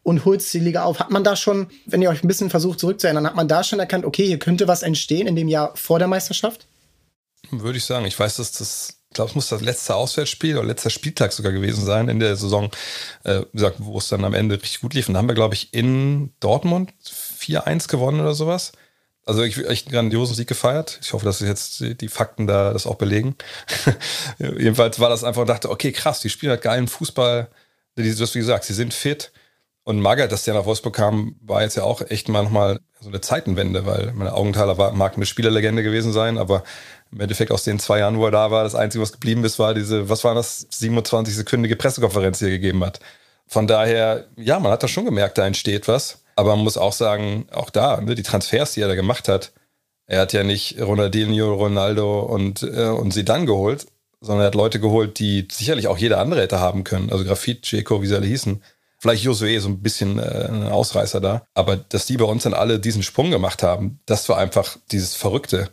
und 0.05 0.23
holst 0.23 0.53
die 0.53 0.59
Liga 0.59 0.83
auf. 0.83 0.99
Hat 0.99 1.09
man 1.09 1.23
da 1.23 1.35
schon, 1.35 1.67
wenn 1.87 1.99
ihr 1.99 2.11
euch 2.11 2.23
ein 2.23 2.27
bisschen 2.27 2.51
versucht 2.51 2.79
zurückzuerinnern, 2.79 3.25
hat 3.25 3.35
man 3.35 3.47
da 3.47 3.63
schon 3.63 3.79
erkannt, 3.79 4.05
okay, 4.05 4.27
hier 4.27 4.37
könnte 4.37 4.67
was 4.67 4.83
entstehen 4.83 5.25
in 5.25 5.35
dem 5.35 5.47
Jahr 5.47 5.75
vor 5.75 5.97
der 5.97 6.07
Meisterschaft? 6.07 6.67
Würde 7.49 7.79
ich 7.79 7.85
sagen. 7.85 8.05
Ich 8.05 8.17
weiß, 8.17 8.35
dass 8.35 8.51
das, 8.51 8.99
ich 9.09 9.15
glaube, 9.15 9.29
es 9.29 9.35
muss 9.35 9.49
das 9.49 9.61
letzte 9.61 9.95
Auswärtsspiel 9.95 10.57
oder 10.57 10.67
letzter 10.67 10.91
Spieltag 10.91 11.33
sogar 11.33 11.51
gewesen 11.51 11.83
sein 11.83 12.07
in 12.07 12.19
der 12.19 12.35
Saison, 12.35 12.69
äh, 13.23 13.41
wo 13.79 13.97
es 13.97 14.07
dann 14.07 14.23
am 14.25 14.35
Ende 14.35 14.61
richtig 14.61 14.81
gut 14.81 14.93
lief. 14.93 15.07
Und 15.07 15.15
da 15.15 15.17
haben 15.17 15.27
wir, 15.27 15.33
glaube 15.33 15.55
ich, 15.55 15.73
in 15.73 16.33
Dortmund 16.39 16.93
4-1 17.39 17.87
gewonnen 17.87 18.19
oder 18.19 18.35
sowas. 18.35 18.73
Also 19.25 19.41
ich 19.41 19.57
echt 19.57 19.87
einen 19.87 19.93
grandiosen 19.93 20.35
Sieg 20.35 20.47
gefeiert. 20.47 20.99
Ich 21.01 21.13
hoffe, 21.13 21.25
dass 21.25 21.39
jetzt 21.39 21.83
die 21.99 22.09
Fakten 22.09 22.45
da 22.45 22.73
das 22.73 22.85
auch 22.85 22.95
belegen. 22.95 23.35
Jedenfalls 24.37 24.99
war 24.99 25.09
das 25.09 25.23
einfach, 25.23 25.47
dachte, 25.47 25.71
okay, 25.71 25.91
krass, 25.91 26.19
die 26.19 26.29
spielen 26.29 26.51
halt 26.51 26.61
geilen 26.61 26.87
Fußball. 26.87 27.49
Du 27.95 28.03
hast 28.03 28.35
wie 28.35 28.39
gesagt, 28.39 28.65
sie 28.65 28.75
sind 28.75 28.93
fit 28.93 29.31
Und 29.85 29.99
Magath, 30.01 30.31
dass 30.31 30.43
der 30.43 30.55
nach 30.55 30.65
Wolfsburg 30.65 30.95
kam, 30.95 31.35
war 31.41 31.61
jetzt 31.61 31.77
ja 31.77 31.83
auch 31.83 32.01
echt 32.01 32.27
manchmal 32.27 32.79
so 32.99 33.09
eine 33.09 33.21
Zeitenwende, 33.21 33.85
weil 33.85 34.13
meine 34.13 34.33
Augenthaler 34.33 34.79
war, 34.79 34.91
mag 34.93 35.15
eine 35.15 35.27
Spielerlegende 35.27 35.83
gewesen 35.83 36.11
sein, 36.11 36.39
aber 36.39 36.63
im 37.11 37.21
Endeffekt 37.21 37.51
aus 37.51 37.63
den 37.63 37.77
zwei 37.79 37.99
Jahren, 37.99 38.17
wo 38.17 38.25
er 38.25 38.31
da 38.31 38.49
war, 38.49 38.63
das 38.63 38.73
Einzige, 38.73 39.03
was 39.03 39.11
geblieben 39.11 39.43
ist, 39.43 39.59
war 39.59 39.75
diese, 39.75 40.09
was 40.09 40.23
war 40.23 40.33
das, 40.33 40.67
27-sekündige 40.71 41.75
Pressekonferenz, 41.75 42.39
die 42.39 42.45
er 42.45 42.51
gegeben 42.51 42.83
hat. 42.83 42.99
Von 43.45 43.67
daher, 43.67 44.25
ja, 44.35 44.59
man 44.59 44.71
hat 44.71 44.81
da 44.81 44.87
schon 44.87 45.05
gemerkt, 45.05 45.37
da 45.37 45.45
entsteht 45.45 45.87
was. 45.87 46.23
Aber 46.35 46.55
man 46.55 46.63
muss 46.63 46.77
auch 46.77 46.91
sagen, 46.91 47.47
auch 47.51 47.69
da, 47.69 48.01
ne, 48.01 48.15
die 48.15 48.23
Transfers, 48.23 48.73
die 48.73 48.81
er 48.81 48.87
da 48.87 48.95
gemacht 48.95 49.27
hat, 49.27 49.53
er 50.07 50.21
hat 50.21 50.33
ja 50.33 50.43
nicht 50.43 50.81
Ronaldinho, 50.81 51.53
Ronaldo 51.53 52.21
und, 52.21 52.63
äh, 52.63 52.89
und 52.89 53.13
Zidane 53.13 53.45
geholt, 53.45 53.85
sondern 54.19 54.43
er 54.43 54.47
hat 54.47 54.55
Leute 54.55 54.79
geholt, 54.79 55.19
die 55.19 55.47
sicherlich 55.51 55.87
auch 55.87 55.97
jeder 55.97 56.19
andere 56.19 56.41
hätte 56.41 56.59
haben 56.59 56.83
können. 56.83 57.11
Also 57.11 57.23
Grafit, 57.23 57.65
Ceco, 57.65 58.01
wie 58.01 58.07
sie 58.07 58.15
alle 58.15 58.27
hießen. 58.27 58.61
Vielleicht 59.05 59.23
Josué 59.23 59.59
so 59.59 59.69
ein 59.69 59.83
bisschen 59.83 60.17
äh, 60.17 60.47
ein 60.49 60.63
Ausreißer 60.63 61.21
da. 61.21 61.45
Aber 61.53 61.75
dass 61.77 62.07
die 62.07 62.17
bei 62.17 62.25
uns 62.25 62.41
dann 62.41 62.55
alle 62.55 62.79
diesen 62.79 63.03
Sprung 63.03 63.29
gemacht 63.29 63.61
haben, 63.61 63.99
das 64.07 64.27
war 64.29 64.39
einfach 64.39 64.77
dieses 64.91 65.13
Verrückte. 65.13 65.69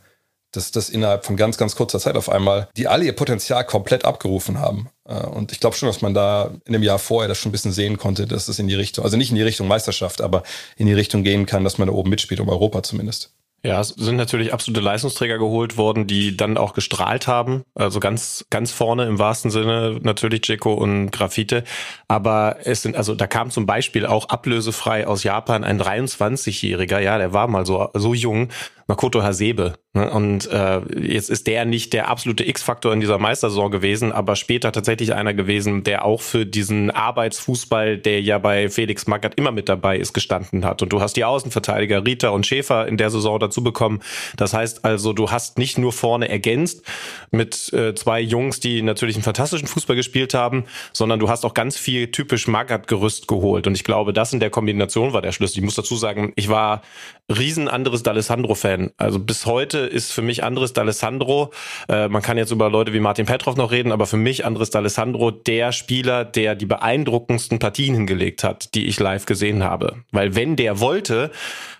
Dass 0.50 0.70
das 0.70 0.90
innerhalb 0.90 1.24
von 1.24 1.38
ganz, 1.38 1.56
ganz 1.56 1.74
kurzer 1.74 1.98
Zeit 1.98 2.14
auf 2.16 2.28
einmal, 2.28 2.68
die 2.76 2.88
alle 2.88 3.06
ihr 3.06 3.16
Potenzial 3.16 3.64
komplett 3.64 4.04
abgerufen 4.04 4.58
haben. 4.58 4.90
Äh, 5.08 5.14
und 5.14 5.50
ich 5.50 5.60
glaube 5.60 5.74
schon, 5.74 5.86
dass 5.86 6.02
man 6.02 6.12
da 6.12 6.50
in 6.66 6.74
dem 6.74 6.82
Jahr 6.82 6.98
vorher 6.98 7.26
das 7.26 7.38
schon 7.38 7.48
ein 7.48 7.52
bisschen 7.52 7.72
sehen 7.72 7.96
konnte, 7.96 8.26
dass 8.26 8.48
es 8.48 8.58
in 8.58 8.68
die 8.68 8.74
Richtung, 8.74 9.02
also 9.02 9.16
nicht 9.16 9.30
in 9.30 9.36
die 9.36 9.42
Richtung 9.42 9.66
Meisterschaft, 9.66 10.20
aber 10.20 10.42
in 10.76 10.86
die 10.86 10.92
Richtung 10.92 11.22
gehen 11.22 11.46
kann, 11.46 11.64
dass 11.64 11.78
man 11.78 11.88
da 11.88 11.94
oben 11.94 12.10
mitspielt, 12.10 12.38
um 12.38 12.50
Europa 12.50 12.82
zumindest. 12.82 13.32
Ja, 13.64 13.80
es 13.80 13.90
sind 13.90 14.16
natürlich 14.16 14.52
absolute 14.52 14.80
Leistungsträger 14.80 15.38
geholt 15.38 15.76
worden, 15.76 16.08
die 16.08 16.36
dann 16.36 16.58
auch 16.58 16.72
gestrahlt 16.72 17.28
haben. 17.28 17.62
Also 17.76 18.00
ganz, 18.00 18.44
ganz 18.50 18.72
vorne 18.72 19.04
im 19.04 19.20
wahrsten 19.20 19.52
Sinne 19.52 20.00
natürlich 20.02 20.48
Jeko 20.48 20.74
und 20.74 21.12
Graffite. 21.12 21.62
Aber 22.08 22.56
es 22.64 22.82
sind, 22.82 22.96
also 22.96 23.14
da 23.14 23.28
kam 23.28 23.52
zum 23.52 23.64
Beispiel 23.64 24.04
auch 24.04 24.30
ablösefrei 24.30 25.06
aus 25.06 25.22
Japan 25.22 25.62
ein 25.62 25.80
23-Jähriger, 25.80 26.98
ja, 26.98 27.18
der 27.18 27.32
war 27.32 27.46
mal 27.46 27.64
so, 27.64 27.88
so 27.94 28.14
jung, 28.14 28.48
Makoto 28.92 29.22
Hasebe. 29.22 29.72
Ne? 29.94 30.10
Und 30.10 30.50
äh, 30.50 30.82
jetzt 31.00 31.30
ist 31.30 31.46
der 31.46 31.64
nicht 31.64 31.94
der 31.94 32.08
absolute 32.08 32.46
X-Faktor 32.46 32.92
in 32.92 33.00
dieser 33.00 33.16
Meistersaison 33.16 33.70
gewesen, 33.70 34.12
aber 34.12 34.36
später 34.36 34.70
tatsächlich 34.70 35.14
einer 35.14 35.32
gewesen, 35.32 35.82
der 35.82 36.04
auch 36.04 36.20
für 36.20 36.44
diesen 36.44 36.90
Arbeitsfußball, 36.90 37.96
der 37.96 38.20
ja 38.20 38.36
bei 38.36 38.68
Felix 38.68 39.06
Magath 39.06 39.34
immer 39.36 39.50
mit 39.50 39.70
dabei 39.70 39.96
ist, 39.96 40.12
gestanden 40.12 40.66
hat. 40.66 40.82
Und 40.82 40.92
du 40.92 41.00
hast 41.00 41.16
die 41.16 41.24
Außenverteidiger 41.24 42.04
Rita 42.04 42.28
und 42.28 42.46
Schäfer 42.46 42.86
in 42.86 42.98
der 42.98 43.08
Saison 43.08 43.40
dazu 43.40 43.64
bekommen. 43.64 44.02
Das 44.36 44.52
heißt 44.52 44.84
also, 44.84 45.14
du 45.14 45.30
hast 45.30 45.56
nicht 45.56 45.78
nur 45.78 45.92
vorne 45.94 46.28
ergänzt 46.28 46.82
mit 47.30 47.72
äh, 47.72 47.94
zwei 47.94 48.20
Jungs, 48.20 48.60
die 48.60 48.82
natürlich 48.82 49.16
einen 49.16 49.24
fantastischen 49.24 49.68
Fußball 49.68 49.96
gespielt 49.96 50.34
haben, 50.34 50.64
sondern 50.92 51.18
du 51.18 51.30
hast 51.30 51.46
auch 51.46 51.54
ganz 51.54 51.78
viel 51.78 52.10
typisch 52.10 52.46
Magath-Gerüst 52.46 53.26
geholt. 53.26 53.66
Und 53.66 53.74
ich 53.74 53.84
glaube, 53.84 54.12
das 54.12 54.34
in 54.34 54.40
der 54.40 54.50
Kombination 54.50 55.14
war 55.14 55.22
der 55.22 55.32
Schlüssel. 55.32 55.60
Ich 55.60 55.64
muss 55.64 55.76
dazu 55.76 55.96
sagen, 55.96 56.34
ich 56.36 56.50
war 56.50 56.82
riesen 57.30 57.68
anderes 57.68 58.04
D'Alessandro-Fan. 58.04 58.81
Also 58.96 59.18
bis 59.18 59.46
heute 59.46 59.78
ist 59.78 60.12
für 60.12 60.22
mich 60.22 60.44
Andres 60.44 60.74
D'Alessandro, 60.74 61.52
äh, 61.88 62.08
man 62.08 62.22
kann 62.22 62.38
jetzt 62.38 62.50
über 62.50 62.70
Leute 62.70 62.92
wie 62.92 63.00
Martin 63.00 63.26
Petrov 63.26 63.56
noch 63.56 63.70
reden, 63.70 63.92
aber 63.92 64.06
für 64.06 64.16
mich 64.16 64.44
Andres 64.44 64.72
D'Alessandro 64.72 65.30
der 65.30 65.72
Spieler, 65.72 66.24
der 66.24 66.54
die 66.54 66.66
beeindruckendsten 66.66 67.58
Partien 67.58 67.94
hingelegt 67.94 68.44
hat, 68.44 68.74
die 68.74 68.86
ich 68.86 68.98
live 68.98 69.26
gesehen 69.26 69.62
habe. 69.62 69.96
Weil 70.10 70.34
wenn 70.34 70.56
der 70.56 70.80
wollte, 70.80 71.30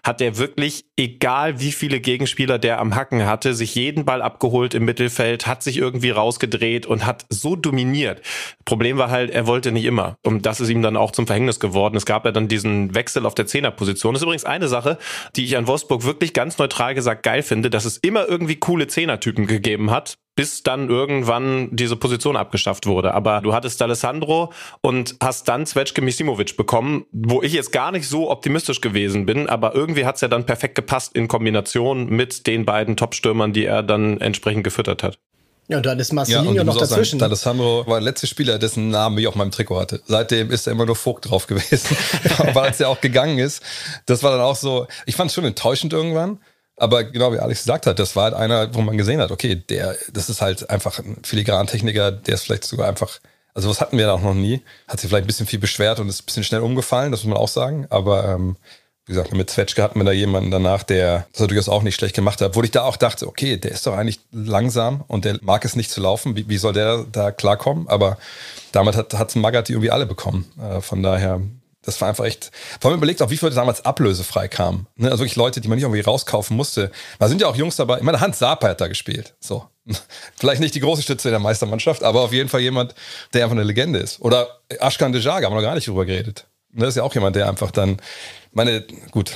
hat 0.02 0.20
der 0.20 0.36
wirklich, 0.36 0.84
egal 0.96 1.60
wie 1.60 1.70
viele 1.72 2.00
Gegenspieler 2.00 2.58
der 2.58 2.80
am 2.80 2.94
Hacken 2.96 3.24
hatte, 3.24 3.54
sich 3.54 3.74
jeden 3.74 4.04
Ball 4.04 4.20
abgeholt 4.20 4.74
im 4.74 4.84
Mittelfeld, 4.84 5.46
hat 5.46 5.62
sich 5.62 5.76
irgendwie 5.76 6.10
rausgedreht 6.10 6.86
und 6.86 7.06
hat 7.06 7.24
so 7.28 7.54
dominiert. 7.54 8.20
Problem 8.64 8.98
war 8.98 9.10
halt, 9.10 9.30
er 9.30 9.46
wollte 9.46 9.70
nicht 9.70 9.84
immer. 9.84 10.16
Und 10.24 10.44
das 10.44 10.60
ist 10.60 10.70
ihm 10.70 10.82
dann 10.82 10.96
auch 10.96 11.12
zum 11.12 11.26
Verhängnis 11.26 11.60
geworden. 11.60 11.96
Es 11.96 12.06
gab 12.06 12.24
ja 12.24 12.32
dann 12.32 12.48
diesen 12.48 12.94
Wechsel 12.94 13.26
auf 13.26 13.34
der 13.34 13.46
Zehnerposition. 13.46 14.14
Das 14.14 14.22
ist 14.22 14.24
übrigens 14.24 14.44
eine 14.44 14.66
Sache, 14.66 14.98
die 15.36 15.44
ich 15.44 15.56
an 15.56 15.68
Wolfsburg 15.68 16.04
wirklich 16.04 16.32
ganz 16.32 16.58
neutral 16.58 16.81
gesagt 16.90 17.22
geil 17.22 17.42
finde, 17.42 17.70
dass 17.70 17.84
es 17.84 17.98
immer 17.98 18.28
irgendwie 18.28 18.56
coole 18.56 18.88
Zehnertypen 18.88 19.46
gegeben 19.46 19.90
hat, 19.90 20.18
bis 20.34 20.62
dann 20.62 20.88
irgendwann 20.88 21.68
diese 21.72 21.96
Position 21.96 22.36
abgeschafft 22.36 22.86
wurde. 22.86 23.14
Aber 23.14 23.40
du 23.40 23.54
hattest 23.54 23.80
Alessandro 23.82 24.52
und 24.80 25.16
hast 25.22 25.48
dann 25.48 25.66
Zvetschke 25.66 26.02
Misimovic 26.02 26.56
bekommen, 26.56 27.04
wo 27.12 27.42
ich 27.42 27.52
jetzt 27.52 27.70
gar 27.70 27.92
nicht 27.92 28.08
so 28.08 28.30
optimistisch 28.30 28.80
gewesen 28.80 29.26
bin, 29.26 29.48
aber 29.48 29.74
irgendwie 29.74 30.04
hat's 30.04 30.22
ja 30.22 30.28
dann 30.28 30.46
perfekt 30.46 30.74
gepasst 30.74 31.14
in 31.14 31.28
Kombination 31.28 32.08
mit 32.08 32.46
den 32.46 32.64
beiden 32.64 32.96
Top-Stürmern, 32.96 33.52
die 33.52 33.66
er 33.66 33.82
dann 33.82 34.20
entspreit 34.20 34.64
gefüttert 34.64 35.02
hat. 35.02 35.18
Ja, 35.68 35.76
und 35.76 35.86
dann 35.86 35.98
ist 35.98 36.12
Marcelinho 36.12 36.52
ja, 36.52 36.64
noch 36.64 36.76
dazwischen. 36.76 37.18
Sagen, 37.18 37.30
Alessandro 37.30 37.86
war 37.86 37.98
der 37.98 38.02
letzte 38.02 38.26
Spieler, 38.26 38.58
dessen 38.58 38.90
Namen 38.90 39.16
ich 39.18 39.26
auf 39.26 39.36
meinem 39.36 39.52
Trikot 39.52 39.80
hatte. 39.80 40.02
Seitdem 40.06 40.50
ist 40.50 40.66
er 40.66 40.72
immer 40.72 40.84
nur 40.84 40.96
Vogt 40.96 41.30
drauf 41.30 41.46
gewesen. 41.46 41.96
Aber 42.38 42.62
als 42.62 42.80
er 42.80 42.88
auch 42.88 43.00
gegangen 43.00 43.38
ist, 43.38 43.62
das 44.06 44.22
war 44.22 44.32
dann 44.32 44.40
auch 44.40 44.56
so, 44.56 44.86
ich 45.06 45.14
fand 45.14 45.30
es 45.30 45.34
schon 45.34 45.44
enttäuschend 45.44 45.92
irgendwann. 45.92 46.40
Aber 46.82 47.04
genau 47.04 47.32
wie 47.32 47.38
Alex 47.38 47.60
gesagt 47.60 47.86
hat, 47.86 48.00
das 48.00 48.16
war 48.16 48.24
halt 48.24 48.34
einer, 48.34 48.74
wo 48.74 48.80
man 48.80 48.98
gesehen 48.98 49.20
hat, 49.20 49.30
okay, 49.30 49.54
der, 49.54 49.94
das 50.12 50.28
ist 50.28 50.42
halt 50.42 50.68
einfach 50.68 50.98
ein 50.98 51.18
Filigrantechniker, 51.22 52.10
der 52.10 52.34
ist 52.34 52.42
vielleicht 52.42 52.64
sogar 52.64 52.88
einfach, 52.88 53.20
also 53.54 53.70
was 53.70 53.80
hatten 53.80 53.98
wir 53.98 54.06
da 54.06 54.14
auch 54.14 54.20
noch 54.20 54.34
nie, 54.34 54.62
hat 54.88 54.98
sich 54.98 55.08
vielleicht 55.08 55.22
ein 55.22 55.28
bisschen 55.28 55.46
viel 55.46 55.60
beschwert 55.60 56.00
und 56.00 56.08
ist 56.08 56.22
ein 56.22 56.26
bisschen 56.26 56.42
schnell 56.42 56.60
umgefallen, 56.60 57.12
das 57.12 57.22
muss 57.22 57.34
man 57.34 57.38
auch 57.38 57.46
sagen. 57.46 57.86
Aber 57.90 58.24
ähm, 58.24 58.56
wie 59.06 59.12
gesagt, 59.12 59.32
mit 59.32 59.48
Zwetschke 59.48 59.80
hatten 59.80 60.00
wir 60.00 60.04
da 60.04 60.10
jemanden 60.10 60.50
danach, 60.50 60.82
der 60.82 61.28
das 61.32 61.46
durchaus 61.46 61.68
auch 61.68 61.84
nicht 61.84 61.94
schlecht 61.94 62.16
gemacht 62.16 62.40
hat. 62.40 62.56
Wo 62.56 62.62
ich 62.64 62.72
da 62.72 62.82
auch 62.82 62.96
dachte, 62.96 63.28
okay, 63.28 63.58
der 63.58 63.70
ist 63.70 63.86
doch 63.86 63.96
eigentlich 63.96 64.18
langsam 64.32 65.04
und 65.06 65.24
der 65.24 65.38
mag 65.40 65.64
es 65.64 65.76
nicht 65.76 65.90
zu 65.90 66.00
laufen. 66.00 66.34
Wie, 66.34 66.48
wie 66.48 66.58
soll 66.58 66.72
der 66.72 67.04
da 67.12 67.30
klarkommen? 67.30 67.86
Aber 67.86 68.18
damit 68.72 68.96
hat, 68.96 69.14
hat 69.14 69.36
Magath 69.36 69.70
irgendwie 69.70 69.92
alle 69.92 70.06
bekommen. 70.06 70.50
Äh, 70.60 70.80
von 70.80 71.00
daher, 71.00 71.42
das 71.82 72.00
war 72.00 72.08
einfach 72.08 72.24
echt. 72.24 72.50
Vor 72.80 72.90
allem 72.90 72.98
überlegt 72.98 73.22
auch, 73.22 73.30
wie 73.30 73.36
viele 73.36 73.50
damals 73.50 73.84
ablösefrei 73.84 74.48
kamen. 74.48 74.86
Ne? 74.96 75.10
Also 75.10 75.22
wirklich 75.22 75.36
Leute, 75.36 75.60
die 75.60 75.68
man 75.68 75.76
nicht 75.76 75.84
irgendwie 75.84 76.00
rauskaufen 76.00 76.56
musste. 76.56 76.90
Da 77.18 77.28
sind 77.28 77.40
ja 77.40 77.48
auch 77.48 77.56
Jungs 77.56 77.76
dabei. 77.76 77.98
Ich 77.98 78.02
meine, 78.02 78.20
Hans 78.20 78.38
Saper 78.38 78.68
hat 78.68 78.80
da 78.80 78.86
gespielt. 78.86 79.34
So. 79.40 79.64
Vielleicht 80.38 80.60
nicht 80.60 80.74
die 80.74 80.80
große 80.80 81.02
Stütze 81.02 81.30
der 81.30 81.40
Meistermannschaft, 81.40 82.04
aber 82.04 82.20
auf 82.20 82.32
jeden 82.32 82.48
Fall 82.48 82.60
jemand, 82.60 82.94
der 83.34 83.44
einfach 83.44 83.56
eine 83.56 83.64
Legende 83.64 83.98
ist. 83.98 84.20
Oder 84.20 84.60
Ashkan 84.68 85.12
Dejaga, 85.12 85.46
haben 85.46 85.52
wir 85.52 85.60
noch 85.60 85.66
gar 85.66 85.74
nicht 85.74 85.88
drüber 85.88 86.06
geredet. 86.06 86.46
Das 86.72 86.90
ist 86.90 86.96
ja 86.96 87.02
auch 87.02 87.14
jemand, 87.14 87.36
der 87.36 87.48
einfach 87.48 87.70
dann, 87.70 88.00
meine, 88.52 88.84
gut, 89.10 89.32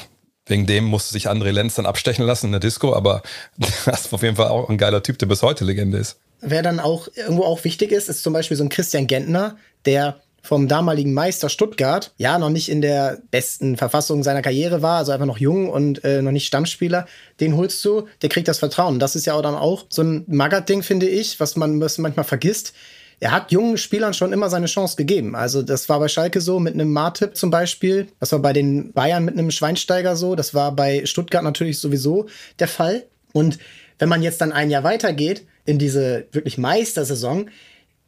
wegen 0.46 0.66
dem 0.66 0.84
musste 0.84 1.12
sich 1.12 1.28
André 1.28 1.50
Lenz 1.50 1.74
dann 1.74 1.86
abstechen 1.86 2.24
lassen 2.24 2.46
in 2.46 2.52
der 2.52 2.60
Disco, 2.60 2.94
aber 2.94 3.22
das 3.58 4.06
ist 4.06 4.14
auf 4.14 4.22
jeden 4.22 4.36
Fall 4.36 4.48
auch 4.48 4.70
ein 4.70 4.78
geiler 4.78 5.02
Typ, 5.02 5.18
der 5.18 5.26
bis 5.26 5.42
heute 5.42 5.64
Legende 5.64 5.98
ist. 5.98 6.18
Wer 6.40 6.62
dann 6.62 6.80
auch 6.80 7.08
irgendwo 7.14 7.44
auch 7.44 7.64
wichtig 7.64 7.92
ist, 7.92 8.08
ist 8.08 8.22
zum 8.22 8.32
Beispiel 8.32 8.56
so 8.56 8.62
ein 8.62 8.68
Christian 8.68 9.06
Gentner, 9.06 9.56
der 9.84 10.20
vom 10.46 10.68
damaligen 10.68 11.12
Meister 11.12 11.48
Stuttgart, 11.48 12.12
ja, 12.16 12.38
noch 12.38 12.50
nicht 12.50 12.68
in 12.68 12.80
der 12.80 13.20
besten 13.30 13.76
Verfassung 13.76 14.22
seiner 14.22 14.42
Karriere 14.42 14.82
war, 14.82 14.98
also 14.98 15.12
einfach 15.12 15.26
noch 15.26 15.38
jung 15.38 15.68
und 15.68 16.04
äh, 16.04 16.22
noch 16.22 16.32
nicht 16.32 16.46
Stammspieler, 16.46 17.06
den 17.40 17.56
holst 17.56 17.84
du, 17.84 18.06
der 18.22 18.28
kriegt 18.28 18.48
das 18.48 18.58
Vertrauen. 18.58 18.98
Das 18.98 19.16
ist 19.16 19.26
ja 19.26 19.34
auch 19.34 19.42
dann 19.42 19.54
auch 19.54 19.86
so 19.88 20.02
ein 20.02 20.24
Magath-Ding, 20.26 20.82
finde 20.82 21.08
ich, 21.08 21.40
was 21.40 21.56
man 21.56 21.78
manchmal 21.78 22.24
vergisst 22.24 22.72
er 23.18 23.30
hat 23.30 23.50
jungen 23.50 23.78
Spielern 23.78 24.12
schon 24.12 24.32
immer 24.32 24.50
seine 24.50 24.66
Chance 24.66 24.96
gegeben. 24.96 25.34
Also 25.34 25.62
das 25.62 25.88
war 25.88 25.98
bei 25.98 26.08
Schalke 26.08 26.40
so 26.40 26.60
mit 26.60 26.74
einem 26.74 26.92
Martip 26.92 27.36
zum 27.36 27.50
Beispiel. 27.50 28.08
Das 28.20 28.32
war 28.32 28.40
bei 28.40 28.52
den 28.52 28.92
Bayern 28.92 29.24
mit 29.24 29.34
einem 29.34 29.50
Schweinsteiger 29.50 30.16
so. 30.16 30.34
Das 30.34 30.52
war 30.52 30.72
bei 30.72 31.06
Stuttgart 31.06 31.42
natürlich 31.42 31.78
sowieso 31.78 32.26
der 32.58 32.68
Fall. 32.68 33.06
Und 33.32 33.58
wenn 33.98 34.08
man 34.08 34.22
jetzt 34.22 34.40
dann 34.40 34.52
ein 34.52 34.70
Jahr 34.70 34.84
weitergeht 34.84 35.46
in 35.64 35.78
diese 35.78 36.26
wirklich 36.32 36.58
Meistersaison, 36.58 37.48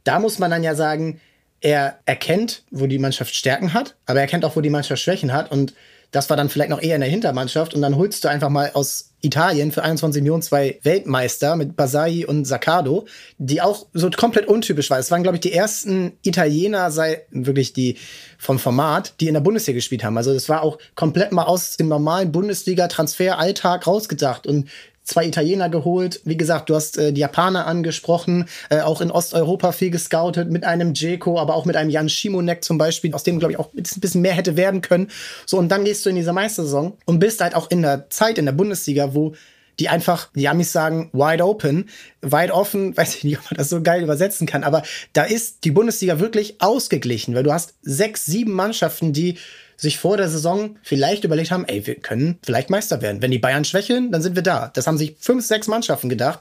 da 0.04 0.20
muss 0.20 0.38
man 0.38 0.50
dann 0.50 0.62
ja 0.62 0.74
sagen, 0.74 1.20
er 1.60 1.98
erkennt, 2.06 2.62
wo 2.70 2.86
die 2.86 2.98
Mannschaft 2.98 3.34
Stärken 3.34 3.74
hat, 3.74 3.96
aber 4.06 4.18
er 4.18 4.22
erkennt 4.22 4.44
auch, 4.44 4.56
wo 4.56 4.60
die 4.60 4.70
Mannschaft 4.70 5.02
Schwächen 5.02 5.32
hat 5.32 5.50
und 5.50 5.74
das 6.10 6.30
war 6.30 6.36
dann 6.36 6.48
vielleicht 6.48 6.70
noch 6.70 6.80
eher 6.80 6.94
in 6.94 7.02
der 7.02 7.10
Hintermannschaft 7.10 7.74
und 7.74 7.82
dann 7.82 7.96
holst 7.96 8.24
du 8.24 8.28
einfach 8.28 8.48
mal 8.48 8.70
aus 8.72 9.12
Italien 9.20 9.72
für 9.72 9.82
21 9.82 10.22
Millionen 10.22 10.42
zwei 10.42 10.78
Weltmeister 10.82 11.56
mit 11.56 11.76
Basai 11.76 12.24
und 12.26 12.46
Saccardo, 12.46 13.06
die 13.36 13.60
auch 13.60 13.86
so 13.92 14.08
komplett 14.10 14.46
untypisch 14.46 14.88
waren. 14.90 15.00
Es 15.00 15.10
waren, 15.10 15.22
glaube 15.22 15.36
ich, 15.36 15.40
die 15.40 15.52
ersten 15.52 16.12
Italiener, 16.22 16.90
sei 16.90 17.22
wirklich 17.30 17.72
die 17.72 17.96
vom 18.38 18.58
Format, 18.58 19.14
die 19.20 19.28
in 19.28 19.34
der 19.34 19.40
Bundesliga 19.40 19.76
gespielt 19.76 20.04
haben. 20.04 20.16
Also 20.16 20.32
das 20.32 20.48
war 20.48 20.62
auch 20.62 20.78
komplett 20.94 21.32
mal 21.32 21.44
aus 21.44 21.76
dem 21.76 21.88
normalen 21.88 22.32
Bundesliga-Transfer-Alltag 22.32 23.86
rausgedacht 23.86 24.46
und 24.46 24.68
zwei 25.08 25.26
Italiener 25.26 25.68
geholt. 25.68 26.20
Wie 26.24 26.36
gesagt, 26.36 26.70
du 26.70 26.74
hast 26.74 26.98
äh, 26.98 27.12
die 27.12 27.20
Japaner 27.20 27.66
angesprochen, 27.66 28.46
äh, 28.70 28.80
auch 28.80 29.00
in 29.00 29.10
Osteuropa 29.10 29.72
viel 29.72 29.90
gescoutet 29.90 30.50
mit 30.50 30.64
einem 30.64 30.92
Jeko, 30.94 31.38
aber 31.38 31.54
auch 31.54 31.64
mit 31.64 31.76
einem 31.76 31.90
Jan 31.90 32.08
Schimonek 32.08 32.62
zum 32.62 32.78
Beispiel, 32.78 33.14
aus 33.14 33.24
dem, 33.24 33.38
glaube 33.38 33.52
ich, 33.52 33.58
auch 33.58 33.70
ein 33.74 34.00
bisschen 34.00 34.20
mehr 34.20 34.34
hätte 34.34 34.56
werden 34.56 34.82
können. 34.82 35.10
So, 35.46 35.58
und 35.58 35.68
dann 35.70 35.84
gehst 35.84 36.04
du 36.04 36.10
in 36.10 36.16
diese 36.16 36.32
Meistersaison 36.32 36.96
und 37.06 37.18
bist 37.18 37.40
halt 37.40 37.54
auch 37.54 37.70
in 37.70 37.82
der 37.82 38.10
Zeit 38.10 38.38
in 38.38 38.44
der 38.44 38.52
Bundesliga, 38.52 39.14
wo 39.14 39.34
die 39.78 39.88
einfach, 39.88 40.28
die 40.34 40.48
Amis 40.48 40.72
sagen, 40.72 41.08
wide 41.12 41.44
open, 41.44 41.88
wide 42.20 42.52
offen, 42.52 42.96
weiß 42.96 43.16
ich 43.16 43.24
nicht, 43.24 43.38
ob 43.38 43.50
man 43.50 43.58
das 43.58 43.70
so 43.70 43.82
geil 43.82 44.02
übersetzen 44.02 44.46
kann, 44.46 44.64
aber 44.64 44.82
da 45.12 45.24
ist 45.24 45.64
die 45.64 45.70
Bundesliga 45.70 46.20
wirklich 46.20 46.56
ausgeglichen, 46.60 47.34
weil 47.34 47.44
du 47.44 47.52
hast 47.52 47.74
sechs, 47.82 48.26
sieben 48.26 48.52
Mannschaften, 48.52 49.12
die 49.12 49.36
sich 49.78 49.98
vor 49.98 50.16
der 50.16 50.28
Saison 50.28 50.76
vielleicht 50.82 51.24
überlegt 51.24 51.52
haben, 51.52 51.64
ey, 51.64 51.86
wir 51.86 51.94
können 51.94 52.38
vielleicht 52.44 52.68
Meister 52.68 53.00
werden. 53.00 53.22
Wenn 53.22 53.30
die 53.30 53.38
Bayern 53.38 53.64
schwächeln, 53.64 54.10
dann 54.10 54.20
sind 54.20 54.34
wir 54.34 54.42
da. 54.42 54.70
Das 54.74 54.86
haben 54.86 54.98
sich 54.98 55.16
fünf, 55.20 55.46
sechs 55.46 55.68
Mannschaften 55.68 56.08
gedacht. 56.08 56.40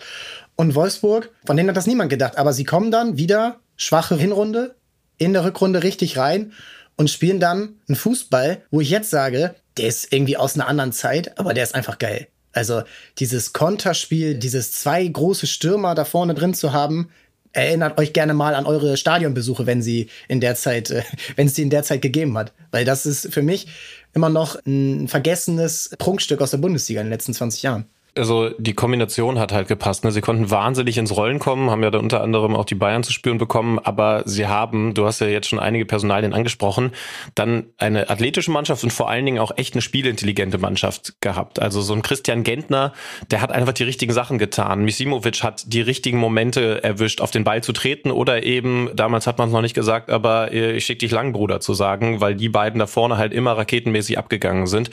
Und 0.55 0.73
Wolfsburg, 0.73 1.29
von 1.45 1.55
denen 1.55 1.69
hat 1.69 1.77
das 1.77 1.87
niemand 1.87 2.09
gedacht. 2.09 2.37
Aber 2.37 2.51
sie 2.51 2.63
kommen 2.63 2.89
dann 2.91 3.17
wieder, 3.17 3.59
schwache 3.75 4.17
Hinrunde, 4.17 4.75
in 5.19 5.33
der 5.33 5.45
Rückrunde 5.45 5.83
richtig 5.83 6.17
rein 6.17 6.51
und 6.95 7.11
spielen 7.11 7.39
dann 7.39 7.75
einen 7.87 7.95
Fußball, 7.95 8.63
wo 8.71 8.81
ich 8.81 8.89
jetzt 8.89 9.11
sage, 9.11 9.53
der 9.77 9.87
ist 9.87 10.11
irgendwie 10.11 10.37
aus 10.37 10.55
einer 10.55 10.67
anderen 10.67 10.91
Zeit, 10.91 11.37
aber 11.39 11.53
der 11.53 11.63
ist 11.63 11.75
einfach 11.75 11.99
geil. 11.99 12.27
Also 12.53 12.81
dieses 13.19 13.53
Konterspiel, 13.53 14.33
dieses 14.33 14.71
zwei 14.71 15.05
große 15.05 15.45
Stürmer 15.45 15.93
da 15.93 16.05
vorne 16.05 16.33
drin 16.33 16.55
zu 16.55 16.73
haben, 16.73 17.11
erinnert 17.53 17.97
euch 17.99 18.13
gerne 18.13 18.33
mal 18.33 18.55
an 18.55 18.65
eure 18.65 18.97
Stadionbesuche, 18.97 19.65
wenn 19.65 19.81
sie 19.81 20.09
in 20.27 20.39
der 20.39 20.55
Zeit, 20.55 20.91
äh, 20.91 21.03
wenn 21.35 21.47
es 21.47 21.53
die 21.53 21.61
in 21.63 21.69
der 21.69 21.83
Zeit 21.83 22.01
gegeben 22.01 22.37
hat. 22.37 22.53
Weil 22.71 22.85
das 22.85 23.05
ist 23.05 23.33
für 23.33 23.41
mich 23.41 23.67
immer 24.13 24.29
noch 24.29 24.57
ein 24.65 25.07
vergessenes 25.07 25.95
Prunkstück 25.97 26.41
aus 26.41 26.51
der 26.51 26.57
Bundesliga 26.57 27.01
in 27.01 27.07
den 27.07 27.13
letzten 27.13 27.33
20 27.33 27.63
Jahren 27.63 27.85
also 28.17 28.49
die 28.57 28.73
Kombination 28.73 29.39
hat 29.39 29.51
halt 29.51 29.67
gepasst. 29.67 30.03
Ne? 30.03 30.11
Sie 30.11 30.21
konnten 30.21 30.49
wahnsinnig 30.49 30.97
ins 30.97 31.15
Rollen 31.15 31.39
kommen, 31.39 31.69
haben 31.69 31.83
ja 31.83 31.91
da 31.91 31.99
unter 31.99 32.21
anderem 32.21 32.55
auch 32.55 32.65
die 32.65 32.75
Bayern 32.75 33.03
zu 33.03 33.13
spüren 33.13 33.37
bekommen, 33.37 33.79
aber 33.79 34.23
sie 34.25 34.47
haben, 34.47 34.93
du 34.93 35.05
hast 35.05 35.19
ja 35.19 35.27
jetzt 35.27 35.47
schon 35.47 35.59
einige 35.59 35.85
Personalien 35.85 36.33
angesprochen, 36.33 36.91
dann 37.35 37.65
eine 37.77 38.09
athletische 38.09 38.51
Mannschaft 38.51 38.83
und 38.83 38.91
vor 38.91 39.09
allen 39.09 39.25
Dingen 39.25 39.39
auch 39.39 39.51
echt 39.57 39.73
eine 39.73 39.81
spielintelligente 39.81 40.57
Mannschaft 40.57 41.15
gehabt. 41.21 41.61
Also 41.61 41.81
so 41.81 41.93
ein 41.93 42.01
Christian 42.01 42.43
Gentner, 42.43 42.93
der 43.31 43.41
hat 43.41 43.51
einfach 43.51 43.73
die 43.73 43.83
richtigen 43.83 44.13
Sachen 44.13 44.37
getan. 44.37 44.83
Misimovic 44.83 45.43
hat 45.43 45.63
die 45.67 45.81
richtigen 45.81 46.17
Momente 46.17 46.83
erwischt, 46.83 47.21
auf 47.21 47.31
den 47.31 47.43
Ball 47.43 47.63
zu 47.63 47.73
treten 47.73 48.11
oder 48.11 48.43
eben, 48.43 48.89
damals 48.95 49.27
hat 49.27 49.37
man 49.37 49.49
es 49.49 49.53
noch 49.53 49.61
nicht 49.61 49.73
gesagt, 49.73 50.09
aber 50.09 50.51
äh, 50.51 50.73
ich 50.73 50.85
schick 50.85 50.99
dich 50.99 51.11
lang, 51.11 51.33
Bruder, 51.33 51.59
zu 51.59 51.73
sagen, 51.73 52.21
weil 52.21 52.35
die 52.35 52.49
beiden 52.49 52.79
da 52.79 52.87
vorne 52.87 53.17
halt 53.17 53.33
immer 53.33 53.57
raketenmäßig 53.57 54.17
abgegangen 54.17 54.67
sind. 54.67 54.89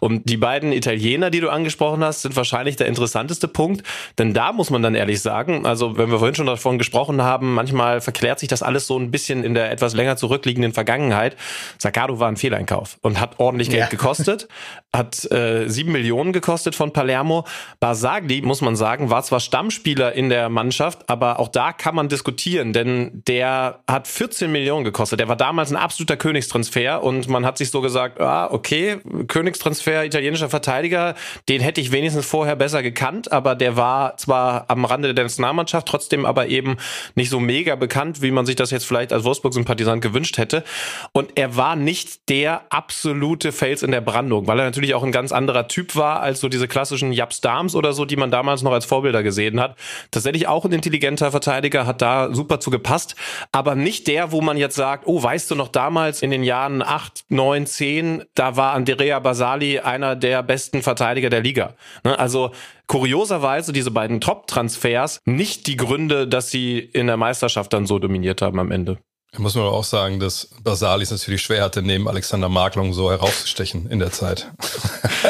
Und 0.00 0.28
die 0.28 0.36
beiden 0.36 0.72
Italiener, 0.72 1.30
die 1.30 1.40
du 1.40 1.50
angesprochen 1.50 2.02
hast, 2.04 2.22
sind 2.22 2.36
wahrscheinlich 2.36 2.65
wahrscheinlich 2.66 2.76
der 2.76 2.86
interessanteste 2.88 3.48
Punkt, 3.48 3.82
denn 4.18 4.34
da 4.34 4.52
muss 4.52 4.70
man 4.70 4.82
dann 4.82 4.94
ehrlich 4.94 5.22
sagen, 5.22 5.66
also 5.66 5.96
wenn 5.96 6.10
wir 6.10 6.18
vorhin 6.18 6.34
schon 6.34 6.46
davon 6.46 6.78
gesprochen 6.78 7.22
haben, 7.22 7.54
manchmal 7.54 8.00
verklärt 8.00 8.40
sich 8.40 8.48
das 8.48 8.62
alles 8.62 8.86
so 8.86 8.98
ein 8.98 9.10
bisschen 9.10 9.44
in 9.44 9.54
der 9.54 9.70
etwas 9.70 9.94
länger 9.94 10.16
zurückliegenden 10.16 10.72
Vergangenheit. 10.72 11.36
Sagado 11.78 12.18
war 12.18 12.28
ein 12.28 12.36
Fehleinkauf 12.36 12.98
und 13.02 13.20
hat 13.20 13.38
ordentlich 13.38 13.70
Geld 13.70 13.82
ja. 13.82 13.88
gekostet, 13.88 14.48
hat 14.92 15.30
äh, 15.30 15.68
sieben 15.68 15.92
Millionen 15.92 16.32
gekostet 16.32 16.74
von 16.74 16.92
Palermo. 16.92 17.44
Basagli, 17.78 18.42
muss 18.42 18.60
man 18.60 18.74
sagen, 18.74 19.10
war 19.10 19.22
zwar 19.22 19.40
Stammspieler 19.40 20.12
in 20.12 20.28
der 20.28 20.48
Mannschaft, 20.48 21.08
aber 21.08 21.38
auch 21.38 21.48
da 21.48 21.72
kann 21.72 21.94
man 21.94 22.08
diskutieren, 22.08 22.72
denn 22.72 23.22
der 23.28 23.80
hat 23.88 24.08
14 24.08 24.50
Millionen 24.50 24.84
gekostet. 24.84 25.20
Der 25.20 25.28
war 25.28 25.36
damals 25.36 25.70
ein 25.70 25.76
absoluter 25.76 26.16
Königstransfer 26.16 27.02
und 27.02 27.28
man 27.28 27.46
hat 27.46 27.58
sich 27.58 27.70
so 27.70 27.80
gesagt, 27.80 28.20
ah, 28.20 28.48
okay, 28.50 28.98
Königstransfer, 29.28 30.04
italienischer 30.04 30.48
Verteidiger, 30.48 31.14
den 31.48 31.60
hätte 31.60 31.80
ich 31.80 31.92
wenigstens 31.92 32.26
vorher 32.26 32.55
besser 32.56 32.82
gekannt, 32.82 33.32
aber 33.32 33.54
der 33.54 33.76
war 33.76 34.16
zwar 34.16 34.64
am 34.68 34.84
Rande 34.84 35.14
der 35.14 35.24
Nationalmannschaft, 35.24 35.86
trotzdem 35.86 36.26
aber 36.26 36.48
eben 36.48 36.76
nicht 37.14 37.30
so 37.30 37.40
mega 37.40 37.76
bekannt, 37.76 38.22
wie 38.22 38.30
man 38.30 38.46
sich 38.46 38.56
das 38.56 38.70
jetzt 38.70 38.86
vielleicht 38.86 39.12
als 39.12 39.24
Wolfsburg-Sympathisant 39.24 40.02
gewünscht 40.02 40.38
hätte. 40.38 40.64
Und 41.12 41.32
er 41.36 41.56
war 41.56 41.76
nicht 41.76 42.28
der 42.28 42.62
absolute 42.70 43.52
Fels 43.52 43.82
in 43.82 43.90
der 43.90 44.00
Brandung, 44.00 44.46
weil 44.46 44.58
er 44.58 44.64
natürlich 44.64 44.94
auch 44.94 45.02
ein 45.02 45.12
ganz 45.12 45.32
anderer 45.32 45.68
Typ 45.68 45.96
war 45.96 46.20
als 46.20 46.40
so 46.40 46.48
diese 46.48 46.68
klassischen 46.68 47.12
Japs 47.12 47.40
Dams 47.40 47.74
oder 47.74 47.92
so, 47.92 48.04
die 48.04 48.16
man 48.16 48.30
damals 48.30 48.62
noch 48.62 48.72
als 48.72 48.84
Vorbilder 48.84 49.22
gesehen 49.22 49.60
hat. 49.60 49.76
Tatsächlich 50.10 50.48
auch 50.48 50.64
ein 50.64 50.72
intelligenter 50.72 51.30
Verteidiger, 51.30 51.86
hat 51.86 52.02
da 52.02 52.32
super 52.32 52.60
zu 52.60 52.70
gepasst, 52.70 53.16
aber 53.52 53.74
nicht 53.74 54.06
der, 54.06 54.32
wo 54.32 54.40
man 54.40 54.56
jetzt 54.56 54.76
sagt, 54.76 55.06
oh, 55.06 55.22
weißt 55.22 55.50
du 55.50 55.54
noch 55.54 55.68
damals 55.68 56.22
in 56.22 56.30
den 56.30 56.42
Jahren 56.42 56.82
8, 56.82 57.24
9, 57.28 57.66
10, 57.66 58.24
da 58.34 58.56
war 58.56 58.72
Andrea 58.72 59.18
Basali 59.20 59.80
einer 59.80 60.16
der 60.16 60.42
besten 60.42 60.82
Verteidiger 60.82 61.30
der 61.30 61.40
Liga. 61.40 61.74
Ne? 62.04 62.18
Also 62.36 62.52
kurioserweise 62.86 63.72
diese 63.72 63.90
beiden 63.90 64.20
Top-Transfers 64.20 65.20
nicht 65.24 65.66
die 65.66 65.76
Gründe, 65.76 66.28
dass 66.28 66.50
sie 66.50 66.78
in 66.78 67.06
der 67.06 67.16
Meisterschaft 67.16 67.72
dann 67.72 67.86
so 67.86 67.98
dominiert 67.98 68.42
haben 68.42 68.60
am 68.60 68.70
Ende. 68.70 68.98
Da 69.32 69.40
muss 69.40 69.54
man 69.54 69.64
auch 69.64 69.84
sagen, 69.84 70.20
dass 70.20 70.50
Basalis 70.62 71.10
natürlich 71.10 71.42
schwer 71.42 71.62
hatte, 71.62 71.82
neben 71.82 72.08
Alexander 72.08 72.48
Marklung 72.48 72.92
so 72.92 73.10
herauszustechen 73.10 73.90
in 73.90 73.98
der 73.98 74.12
Zeit. 74.12 74.50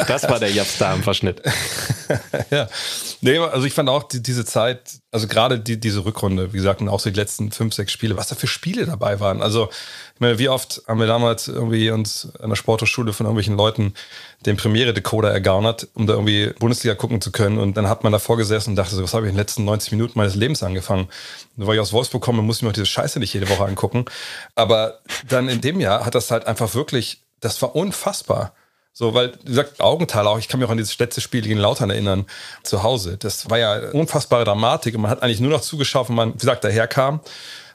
Das 0.09 0.29
war 0.29 0.39
der 0.39 0.51
Japstar-Verschnitt. 0.51 1.41
ja. 2.51 2.69
Nee, 3.23 3.39
also 3.39 3.67
ich 3.67 3.73
fand 3.73 3.89
auch 3.89 4.03
die, 4.03 4.23
diese 4.23 4.45
Zeit, 4.45 4.99
also 5.11 5.27
gerade 5.27 5.59
die, 5.59 5.81
diese 5.81 6.05
Rückrunde, 6.05 6.53
wie 6.53 6.59
gesagt, 6.59 6.83
und 6.83 6.89
auch 6.89 7.01
so 7.01 7.09
die 7.09 7.19
letzten 7.19 7.51
fünf, 7.51 7.73
sechs 7.73 7.93
Spiele, 7.93 8.17
was 8.17 8.29
da 8.29 8.35
für 8.35 8.47
Spiele 8.47 8.85
dabei 8.85 9.21
waren. 9.21 9.41
Also, 9.43 9.71
ich 10.17 10.21
meine, 10.21 10.39
wie 10.39 10.49
oft 10.49 10.81
haben 10.89 10.99
wir 10.99 11.07
damals 11.07 11.47
irgendwie 11.47 11.91
uns 11.91 12.27
an 12.41 12.49
der 12.49 12.57
Sporthochschule 12.57 13.13
von 13.13 13.27
irgendwelchen 13.27 13.55
Leuten 13.55 13.93
den 14.47 14.57
Premiere-Decoder 14.57 15.31
ergaunert, 15.31 15.89
um 15.93 16.07
da 16.07 16.15
irgendwie 16.15 16.55
Bundesliga 16.59 16.95
gucken 16.95 17.21
zu 17.21 17.33
können. 17.33 17.59
Und 17.59 17.77
dann 17.77 17.87
hat 17.87 18.03
man 18.03 18.13
davor 18.13 18.39
gesessen 18.39 18.71
und 18.71 18.77
dachte 18.77 18.95
so, 18.95 19.03
was 19.03 19.13
habe 19.13 19.27
ich 19.27 19.29
in 19.29 19.35
den 19.35 19.41
letzten 19.41 19.67
90 19.67 19.93
Minuten 19.93 20.19
meines 20.19 20.35
Lebens 20.35 20.63
angefangen? 20.63 21.09
Und 21.59 21.67
weil 21.67 21.75
ich 21.75 21.83
aus 21.83 21.93
Wolfsburg 21.93 22.23
komme, 22.23 22.41
muss 22.41 22.57
ich 22.57 22.63
mir 22.63 22.71
auch 22.71 22.73
diese 22.73 22.87
Scheiße 22.87 23.19
nicht 23.19 23.35
jede 23.35 23.51
Woche 23.51 23.67
angucken. 23.67 24.07
Aber 24.55 25.01
dann 25.29 25.51
in 25.51 25.61
dem 25.61 25.81
Jahr 25.81 26.07
hat 26.07 26.15
das 26.15 26.31
halt 26.31 26.47
einfach 26.47 26.75
wirklich, 26.75 27.21
das 27.41 27.61
war 27.61 27.77
unfassbar. 27.77 28.55
So, 28.95 29.13
weil, 29.13 29.35
wie 29.43 29.51
gesagt, 29.51 29.83
Augenthal 29.83 30.27
auch, 30.27 30.39
ich 30.39 30.49
kann 30.49 30.61
mich 30.61 30.67
auch 30.67 30.73
an 30.73 30.79
dieses 30.79 30.99
letzte 30.99 31.21
Spiel 31.21 31.43
gegen 31.43 31.61
Lautern 31.61 31.91
erinnern, 31.91 32.25
zu 32.63 32.83
Hause. 32.83 33.19
Das 33.19 33.51
war 33.51 33.59
ja 33.59 33.91
unfassbare 33.91 34.47
Dramatik 34.47 34.95
und 34.95 35.03
man 35.03 35.11
hat 35.11 35.23
eigentlich 35.23 35.41
nur 35.41 35.51
noch 35.51 35.61
zugeschaut, 35.61 36.09
wenn 36.09 36.17
man, 36.17 36.33
wie 36.33 36.39
gesagt, 36.39 36.65
daherkam, 36.65 37.21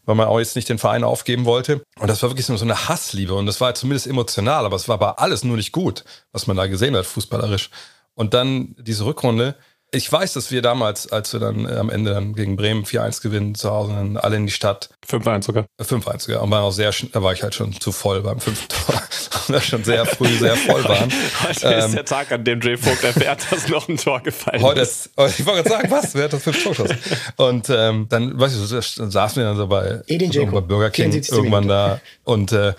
weil 0.05 0.15
man 0.15 0.27
auch 0.27 0.39
jetzt 0.39 0.55
nicht 0.55 0.69
den 0.69 0.77
Verein 0.77 1.03
aufgeben 1.03 1.45
wollte. 1.45 1.83
Und 1.99 2.07
das 2.07 2.21
war 2.23 2.29
wirklich 2.29 2.45
so 2.45 2.53
eine 2.53 2.87
Hassliebe 2.87 3.33
und 3.33 3.45
das 3.45 3.61
war 3.61 3.73
zumindest 3.73 4.07
emotional, 4.07 4.65
aber 4.65 4.75
es 4.75 4.87
war 4.87 4.95
aber 4.95 5.19
alles 5.19 5.43
nur 5.43 5.57
nicht 5.57 5.71
gut, 5.71 6.03
was 6.31 6.47
man 6.47 6.57
da 6.57 6.67
gesehen 6.67 6.95
hat, 6.95 7.05
fußballerisch. 7.05 7.69
Und 8.13 8.33
dann 8.33 8.75
diese 8.77 9.05
Rückrunde, 9.05 9.55
ich 9.93 10.09
weiß, 10.09 10.33
dass 10.33 10.51
wir 10.51 10.61
damals, 10.61 11.11
als 11.11 11.33
wir 11.33 11.41
dann 11.41 11.65
äh, 11.65 11.73
am 11.73 11.89
Ende 11.89 12.13
dann 12.13 12.33
gegen 12.33 12.55
Bremen 12.55 12.85
4-1 12.85 13.21
gewinnen 13.21 13.55
zu 13.55 13.69
Hause, 13.69 13.91
dann 13.93 14.15
alle 14.15 14.37
in 14.37 14.45
die 14.45 14.51
Stadt. 14.51 14.89
5-1 15.05 15.43
sogar. 15.43 15.65
5-1 15.81 16.21
sogar. 16.21 16.41
Und 16.41 16.51
war 16.51 16.63
auch 16.63 16.71
sehr, 16.71 16.93
da 17.11 17.21
war 17.21 17.33
ich 17.33 17.43
halt 17.43 17.53
schon 17.55 17.73
zu 17.73 17.91
voll 17.91 18.21
beim 18.21 18.39
fünften 18.39 18.69
Tor. 18.69 18.95
Und 19.47 19.53
da 19.53 19.59
schon 19.59 19.83
sehr 19.83 20.05
früh 20.05 20.29
sehr 20.37 20.55
voll 20.55 20.83
waren. 20.85 21.11
Heute 21.43 21.67
ähm, 21.67 21.79
ist 21.87 21.95
der 21.95 22.05
Tag, 22.05 22.31
an 22.31 22.45
dem 22.45 22.61
Jay 22.61 22.77
Vogt 22.77 23.03
erfährt, 23.03 23.45
dass 23.51 23.67
noch 23.67 23.89
ein 23.89 23.97
Tor 23.97 24.21
gefallen 24.21 24.61
heute 24.61 24.79
ist. 24.79 25.09
ist. 25.17 25.39
Ich 25.39 25.45
wollte 25.45 25.63
gerade 25.63 25.69
sagen, 25.69 25.91
was? 25.91 26.15
Wer 26.15 26.25
hat 26.25 26.33
das 26.33 26.43
fünf 26.43 26.63
Tor 26.63 26.71
geschossen? 26.71 26.97
Und 27.35 27.69
ähm, 27.69 28.05
dann, 28.07 28.39
weißt 28.39 28.71
du, 28.71 28.81
dann 28.97 29.11
saßen 29.11 29.41
wir 29.41 29.49
dann 29.49 29.57
so 29.57 29.67
bei, 29.67 30.01
so 30.07 30.45
bei 30.45 30.61
Burger 30.61 30.89
King 30.89 31.11
irgendwann 31.11 31.67
da 31.67 31.99
und 32.23 32.53
äh, 32.53 32.73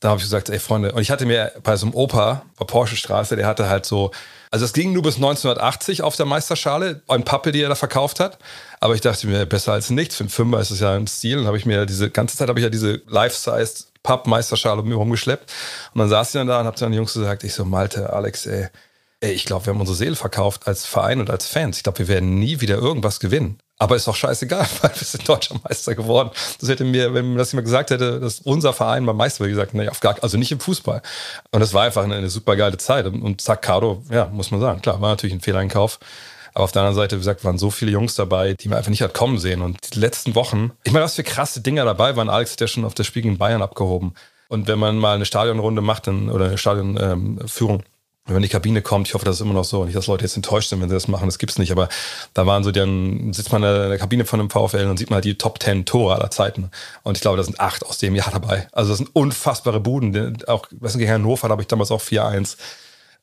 da 0.00 0.08
habe 0.08 0.18
ich 0.18 0.24
gesagt, 0.24 0.48
ey 0.48 0.58
Freunde, 0.58 0.92
und 0.92 1.02
ich 1.02 1.10
hatte 1.10 1.26
mir 1.26 1.52
bei 1.62 1.76
so 1.76 1.86
einem 1.86 1.94
Opa, 1.94 2.42
bei 2.58 2.64
Porsche 2.64 2.96
Straße, 2.96 3.36
der 3.36 3.46
hatte 3.46 3.68
halt 3.68 3.84
so 3.84 4.10
also 4.50 4.64
es 4.64 4.72
ging 4.72 4.92
nur 4.92 5.02
bis 5.02 5.16
1980 5.16 6.02
auf 6.02 6.16
der 6.16 6.26
Meisterschale, 6.26 7.02
ein 7.06 7.24
Pappe, 7.24 7.52
die 7.52 7.62
er 7.62 7.68
da 7.68 7.76
verkauft 7.76 8.18
hat. 8.18 8.38
Aber 8.80 8.94
ich 8.94 9.00
dachte 9.00 9.28
mir, 9.28 9.46
besser 9.46 9.72
als 9.72 9.90
nichts. 9.90 10.16
Für 10.16 10.24
einen 10.24 10.30
Fünfer 10.30 10.60
ist 10.60 10.70
es 10.70 10.80
ja 10.80 10.94
ein 10.94 11.06
Stil. 11.06 11.38
Und 11.38 11.46
habe 11.46 11.56
ich 11.56 11.66
mir 11.66 11.86
diese 11.86 12.10
ganze 12.10 12.36
Zeit 12.36 12.48
habe 12.48 12.58
ich 12.58 12.64
ja 12.64 12.70
diese 12.70 13.00
Life-Sized 13.06 13.92
Papp-Meisterschale 14.02 14.78
mit 14.78 14.86
mir 14.86 14.96
rumgeschleppt. 14.96 15.52
Und 15.94 16.00
dann 16.00 16.08
saß 16.08 16.28
ich 16.28 16.32
dann 16.32 16.48
da 16.48 16.60
und 16.60 16.66
habe 16.66 16.76
dann 16.76 16.90
die 16.90 16.96
Jungs 16.96 17.12
gesagt, 17.12 17.44
ich 17.44 17.54
so, 17.54 17.64
Malte, 17.64 18.12
Alex, 18.12 18.46
ey, 18.46 18.68
ey 19.20 19.32
ich 19.32 19.44
glaube, 19.44 19.66
wir 19.66 19.72
haben 19.72 19.80
unsere 19.80 19.96
Seele 19.96 20.16
verkauft 20.16 20.66
als 20.66 20.84
Verein 20.84 21.20
und 21.20 21.30
als 21.30 21.46
Fans. 21.46 21.76
Ich 21.76 21.82
glaube, 21.84 22.00
wir 22.00 22.08
werden 22.08 22.40
nie 22.40 22.60
wieder 22.60 22.76
irgendwas 22.76 23.20
gewinnen. 23.20 23.58
Aber 23.80 23.96
ist 23.96 24.06
doch 24.06 24.14
scheißegal, 24.14 24.66
weil 24.82 24.90
wir 24.90 25.06
sind 25.06 25.26
deutscher 25.26 25.56
Meister 25.64 25.94
geworden. 25.94 26.30
Das 26.60 26.68
hätte 26.68 26.84
mir, 26.84 27.14
wenn 27.14 27.32
mir 27.32 27.38
das 27.38 27.50
jemand 27.52 27.64
gesagt 27.64 27.90
hätte, 27.90 28.20
dass 28.20 28.40
unser 28.40 28.74
Verein 28.74 29.06
beim 29.06 29.16
Meister 29.16 29.40
wäre, 29.40 29.50
gesagt, 29.50 29.72
nee, 29.72 29.88
auf 29.88 30.00
gar, 30.00 30.16
also 30.22 30.36
nicht 30.36 30.52
im 30.52 30.60
Fußball. 30.60 31.00
Und 31.50 31.60
das 31.60 31.72
war 31.72 31.84
einfach 31.84 32.04
eine, 32.04 32.16
eine 32.16 32.28
super 32.28 32.56
geile 32.56 32.76
Zeit. 32.76 33.06
Und 33.06 33.40
Zaccardo, 33.40 34.02
ja, 34.10 34.26
muss 34.26 34.50
man 34.50 34.60
sagen, 34.60 34.82
klar, 34.82 35.00
war 35.00 35.08
natürlich 35.08 35.34
ein 35.34 35.40
Fehleinkauf. 35.40 35.98
Aber 36.52 36.64
auf 36.64 36.72
der 36.72 36.82
anderen 36.82 36.96
Seite, 36.96 37.16
wie 37.16 37.20
gesagt, 37.20 37.42
waren 37.42 37.56
so 37.56 37.70
viele 37.70 37.90
Jungs 37.90 38.16
dabei, 38.16 38.52
die 38.52 38.68
man 38.68 38.78
einfach 38.78 38.90
nicht 38.90 39.02
hat 39.02 39.14
kommen 39.14 39.38
sehen. 39.38 39.62
Und 39.62 39.94
die 39.94 39.98
letzten 39.98 40.34
Wochen, 40.34 40.72
ich 40.84 40.92
meine, 40.92 41.04
was 41.06 41.14
für 41.14 41.22
krasse 41.22 41.62
Dinger 41.62 41.86
dabei 41.86 42.16
waren. 42.16 42.28
Alex 42.28 42.52
hat 42.52 42.60
ja 42.60 42.66
schon 42.66 42.84
auf 42.84 42.94
das 42.94 43.06
Spiel 43.06 43.22
gegen 43.22 43.38
Bayern 43.38 43.62
abgehoben. 43.62 44.12
Und 44.48 44.68
wenn 44.68 44.78
man 44.78 44.98
mal 44.98 45.14
eine 45.14 45.24
Stadionrunde 45.24 45.80
macht 45.80 46.06
dann, 46.06 46.28
oder 46.28 46.46
eine 46.46 46.58
Stadionführung, 46.58 47.76
ähm, 47.76 47.82
wenn 48.34 48.42
die 48.42 48.48
Kabine 48.48 48.82
kommt, 48.82 49.08
ich 49.08 49.14
hoffe, 49.14 49.24
das 49.24 49.36
ist 49.36 49.40
immer 49.40 49.54
noch 49.54 49.64
so. 49.64 49.84
Nicht, 49.84 49.96
dass 49.96 50.06
Leute 50.06 50.24
jetzt 50.24 50.36
enttäuscht 50.36 50.70
sind, 50.70 50.80
wenn 50.80 50.88
sie 50.88 50.94
das 50.94 51.08
machen, 51.08 51.26
das 51.26 51.38
gibt's 51.38 51.58
nicht. 51.58 51.72
Aber 51.72 51.88
da 52.34 52.46
waren 52.46 52.64
so, 52.64 52.70
dann 52.72 53.32
sitzt 53.32 53.52
man 53.52 53.62
in 53.62 53.88
der 53.90 53.98
Kabine 53.98 54.24
von 54.24 54.40
einem 54.40 54.50
VfL 54.50 54.86
und 54.86 54.98
sieht 54.98 55.10
man 55.10 55.16
halt 55.16 55.24
die 55.24 55.36
Top 55.36 55.62
10 55.62 55.84
Tore 55.86 56.14
aller 56.14 56.30
Zeiten. 56.30 56.70
Und 57.02 57.16
ich 57.16 57.22
glaube, 57.22 57.36
da 57.36 57.42
sind 57.42 57.60
acht 57.60 57.84
aus 57.84 57.98
dem 57.98 58.14
Jahr 58.14 58.30
dabei. 58.32 58.68
Also 58.72 58.90
das 58.90 58.98
sind 58.98 59.10
unfassbare 59.14 59.80
Buden. 59.80 60.42
Auch, 60.46 60.66
was 60.72 60.96
gegen 60.96 61.10
Hannover, 61.10 61.48
da 61.48 61.52
habe 61.52 61.62
ich 61.62 61.68
damals 61.68 61.90
auch 61.90 62.02
4-1. 62.02 62.56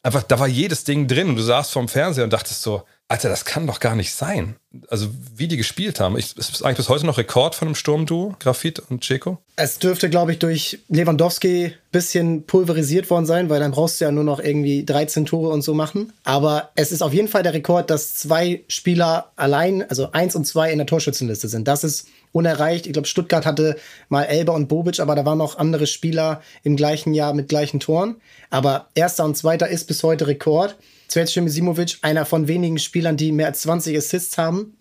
Einfach, 0.03 0.23
da 0.23 0.39
war 0.39 0.47
jedes 0.47 0.83
Ding 0.83 1.07
drin 1.07 1.29
und 1.29 1.35
du 1.35 1.41
saßt 1.41 1.71
vorm 1.71 1.87
Fernseher 1.87 2.23
und 2.23 2.31
dachtest 2.31 2.61
so, 2.61 2.83
Alter, 3.09 3.29
das 3.29 3.45
kann 3.45 3.65
doch 3.65 3.79
gar 3.79 3.95
nicht 3.95 4.13
sein. 4.13 4.57
Also, 4.89 5.07
wie 5.33 5.47
die 5.47 5.55
gespielt 5.55 6.01
haben. 6.01 6.17
Ich, 6.17 6.35
es 6.37 6.49
ist 6.49 6.61
eigentlich 6.61 6.77
bis 6.77 6.89
heute 6.89 7.05
noch 7.05 7.17
Rekord 7.17 7.55
von 7.55 7.69
einem 7.69 7.75
Sturmduo, 7.75 8.35
Grafit 8.37 8.79
und 8.79 8.99
Checo. 8.99 9.37
Es 9.55 9.79
dürfte, 9.79 10.09
glaube 10.09 10.33
ich, 10.33 10.39
durch 10.39 10.79
Lewandowski 10.89 11.67
ein 11.67 11.73
bisschen 11.93 12.43
pulverisiert 12.43 13.09
worden 13.09 13.25
sein, 13.25 13.49
weil 13.49 13.61
dann 13.61 13.71
brauchst 13.71 14.01
du 14.01 14.05
ja 14.05 14.11
nur 14.11 14.25
noch 14.25 14.41
irgendwie 14.41 14.83
13 14.83 15.25
Tore 15.25 15.53
und 15.53 15.61
so 15.61 15.73
machen. 15.73 16.11
Aber 16.25 16.71
es 16.75 16.91
ist 16.91 17.01
auf 17.01 17.13
jeden 17.13 17.29
Fall 17.29 17.43
der 17.43 17.53
Rekord, 17.53 17.89
dass 17.89 18.13
zwei 18.13 18.65
Spieler 18.67 19.31
allein, 19.37 19.89
also 19.89 20.11
eins 20.11 20.35
und 20.35 20.45
zwei 20.45 20.69
in 20.69 20.77
der 20.77 20.87
Torschützenliste 20.87 21.47
sind. 21.47 21.65
Das 21.65 21.85
ist 21.85 22.09
unerreicht. 22.33 22.87
Ich 22.87 22.93
glaube, 22.93 23.07
Stuttgart 23.07 23.45
hatte 23.45 23.77
mal 24.09 24.23
Elber 24.23 24.53
und 24.53 24.67
Bobic, 24.67 24.99
aber 24.99 25.15
da 25.15 25.23
waren 25.23 25.37
noch 25.37 25.57
andere 25.57 25.87
Spieler 25.87 26.41
im 26.63 26.75
gleichen 26.75 27.13
Jahr 27.13 27.33
mit 27.33 27.47
gleichen 27.47 27.79
Toren. 27.79 28.17
Aber 28.49 28.89
erster 28.95 29.23
und 29.23 29.37
zweiter 29.37 29.69
ist 29.69 29.85
bis 29.85 30.03
heute 30.03 30.27
Rekord. 30.27 30.75
Zvezda 31.07 31.41
Misimovic, 31.41 31.97
einer 32.01 32.25
von 32.25 32.47
wenigen 32.47 32.79
Spielern, 32.79 33.17
die 33.17 33.31
mehr 33.31 33.47
als 33.47 33.61
20 33.61 33.97
Assists 33.97 34.37
haben. 34.37 34.77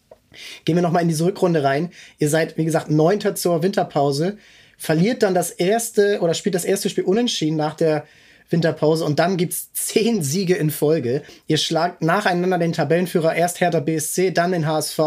Gehen 0.65 0.77
wir 0.77 0.83
nochmal 0.83 1.03
in 1.03 1.09
diese 1.09 1.25
Rückrunde 1.25 1.63
rein. 1.63 1.91
Ihr 2.19 2.29
seid, 2.29 2.57
wie 2.57 2.65
gesagt, 2.65 2.91
Neunter 2.91 3.35
zur 3.35 3.63
Winterpause. 3.63 4.39
verliert 4.79 5.23
dann 5.23 5.35
das 5.35 5.51
erste 5.51 6.21
oder 6.21 6.35
spielt 6.35 6.55
das 6.55 6.67
erste 6.67 6.91
Spiel 6.91 7.05
unentschieden 7.05 7.57
nach 7.57 7.75
der 7.75 8.05
Winterpause 8.51 9.05
und 9.05 9.19
dann 9.19 9.37
gibt's 9.37 9.73
zehn 9.73 10.23
Siege 10.23 10.55
in 10.55 10.71
Folge. 10.71 11.23
Ihr 11.47 11.57
schlagt 11.57 12.03
nacheinander 12.03 12.59
den 12.59 12.73
Tabellenführer, 12.73 13.35
erst 13.35 13.61
Hertha 13.61 13.81
BSC, 13.81 14.31
dann 14.31 14.53
den 14.53 14.67
HSV, 14.67 14.99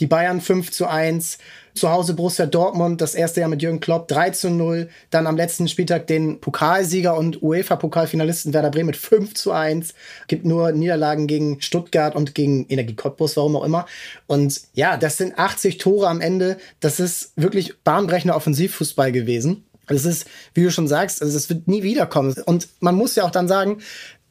die 0.00 0.06
Bayern 0.06 0.40
5 0.40 0.70
zu 0.72 0.86
1, 0.86 1.38
zu 1.76 1.90
Hause 1.90 2.14
Borussia 2.14 2.46
Dortmund, 2.46 3.00
das 3.00 3.14
erste 3.14 3.40
Jahr 3.40 3.48
mit 3.48 3.62
Jürgen 3.62 3.80
Klopp 3.80 4.08
3 4.08 4.30
zu 4.30 4.50
0, 4.50 4.88
dann 5.10 5.26
am 5.26 5.36
letzten 5.36 5.68
Spieltag 5.68 6.06
den 6.06 6.40
Pokalsieger 6.40 7.16
und 7.16 7.42
UEFA-Pokalfinalisten 7.42 8.52
Werder 8.52 8.70
Bremen 8.70 8.86
mit 8.86 8.96
5 8.96 9.34
zu 9.34 9.52
1, 9.52 9.94
gibt 10.28 10.44
nur 10.44 10.72
Niederlagen 10.72 11.26
gegen 11.26 11.60
Stuttgart 11.60 12.16
und 12.16 12.34
gegen 12.34 12.66
Energie 12.68 12.96
Cottbus, 12.96 13.36
warum 13.36 13.56
auch 13.56 13.64
immer. 13.64 13.86
Und 14.26 14.60
ja, 14.74 14.96
das 14.96 15.16
sind 15.16 15.38
80 15.38 15.78
Tore 15.78 16.08
am 16.08 16.20
Ende, 16.20 16.56
das 16.80 17.00
ist 17.00 17.32
wirklich 17.36 17.78
bahnbrechender 17.82 18.36
Offensivfußball 18.36 19.12
gewesen. 19.12 19.64
Das 19.88 20.04
ist, 20.04 20.26
wie 20.54 20.64
du 20.64 20.70
schon 20.70 20.88
sagst, 20.88 21.22
also 21.22 21.36
es 21.36 21.48
wird 21.48 21.68
nie 21.68 21.82
wiederkommen. 21.82 22.34
Und 22.44 22.68
man 22.80 22.96
muss 22.96 23.14
ja 23.14 23.24
auch 23.24 23.30
dann 23.30 23.46
sagen, 23.46 23.78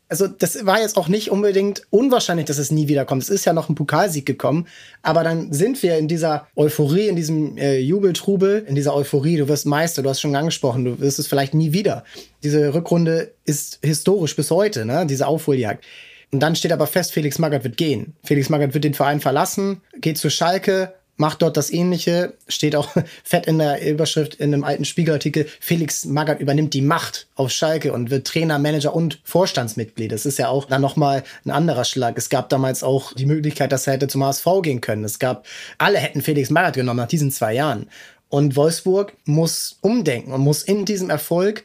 also 0.07 0.27
das 0.27 0.65
war 0.65 0.79
jetzt 0.79 0.97
auch 0.97 1.07
nicht 1.07 1.31
unbedingt 1.31 1.83
unwahrscheinlich, 1.89 2.45
dass 2.45 2.57
es 2.57 2.71
nie 2.71 2.87
wiederkommt. 2.87 3.23
Es 3.23 3.29
ist 3.29 3.45
ja 3.45 3.53
noch 3.53 3.69
ein 3.69 3.75
Pokalsieg 3.75 4.25
gekommen, 4.25 4.67
aber 5.01 5.23
dann 5.23 5.51
sind 5.51 5.81
wir 5.81 5.97
in 5.97 6.07
dieser 6.07 6.47
Euphorie, 6.55 7.07
in 7.07 7.15
diesem 7.15 7.57
äh, 7.57 7.79
Jubeltrubel, 7.79 8.65
in 8.67 8.75
dieser 8.75 8.95
Euphorie. 8.95 9.37
Du 9.37 9.47
wirst 9.47 9.65
Meister, 9.65 10.03
du 10.03 10.09
hast 10.09 10.21
schon 10.21 10.35
angesprochen, 10.35 10.85
du 10.85 10.99
wirst 10.99 11.17
es 11.17 11.27
vielleicht 11.27 11.53
nie 11.53 11.73
wieder. 11.73 12.03
Diese 12.43 12.73
Rückrunde 12.73 13.33
ist 13.45 13.79
historisch 13.81 14.35
bis 14.35 14.51
heute, 14.51 14.85
ne? 14.85 15.05
Diese 15.07 15.27
Aufholjagd. 15.27 15.83
Und 16.31 16.39
dann 16.39 16.55
steht 16.55 16.71
aber 16.71 16.87
fest, 16.87 17.11
Felix 17.11 17.39
Magath 17.39 17.63
wird 17.63 17.77
gehen. 17.77 18.13
Felix 18.23 18.49
Magath 18.49 18.73
wird 18.73 18.83
den 18.83 18.93
Verein 18.93 19.21
verlassen, 19.21 19.81
geht 20.01 20.17
zu 20.17 20.29
Schalke, 20.29 20.93
macht 21.17 21.41
dort 21.41 21.57
das 21.57 21.71
Ähnliche, 21.71 22.33
steht 22.47 22.75
auch 22.75 22.89
fett 23.23 23.45
in 23.45 23.57
der 23.57 23.85
Überschrift 23.85 24.35
in 24.35 24.53
einem 24.53 24.63
alten 24.63 24.85
Spiegelartikel, 24.85 25.47
Felix 25.59 26.05
Magath 26.05 26.39
übernimmt 26.39 26.73
die 26.73 26.81
Macht 26.81 27.27
auf 27.35 27.51
Schalke 27.51 27.93
und 27.93 28.09
wird 28.09 28.27
Trainer, 28.27 28.59
Manager 28.59 28.95
und 28.95 29.19
Vorstandsmitglied. 29.23 30.11
Das 30.11 30.25
ist 30.25 30.39
ja 30.39 30.49
auch 30.49 30.65
dann 30.65 30.81
nochmal 30.81 31.23
ein 31.45 31.51
anderer 31.51 31.85
Schlag. 31.85 32.17
Es 32.17 32.29
gab 32.29 32.49
damals 32.49 32.83
auch 32.83 33.13
die 33.13 33.25
Möglichkeit, 33.25 33.71
dass 33.71 33.87
er 33.87 33.93
hätte 33.93 34.07
zum 34.07 34.23
HSV 34.23 34.45
gehen 34.61 34.81
können. 34.81 35.03
Es 35.03 35.19
gab, 35.19 35.45
alle 35.77 35.99
hätten 35.99 36.21
Felix 36.21 36.49
Magath 36.49 36.75
genommen 36.75 36.99
nach 36.99 37.07
diesen 37.07 37.31
zwei 37.31 37.53
Jahren. 37.53 37.87
Und 38.29 38.55
Wolfsburg 38.55 39.13
muss 39.25 39.77
umdenken 39.81 40.33
und 40.33 40.41
muss 40.41 40.63
in 40.63 40.85
diesem 40.85 41.09
Erfolg 41.09 41.63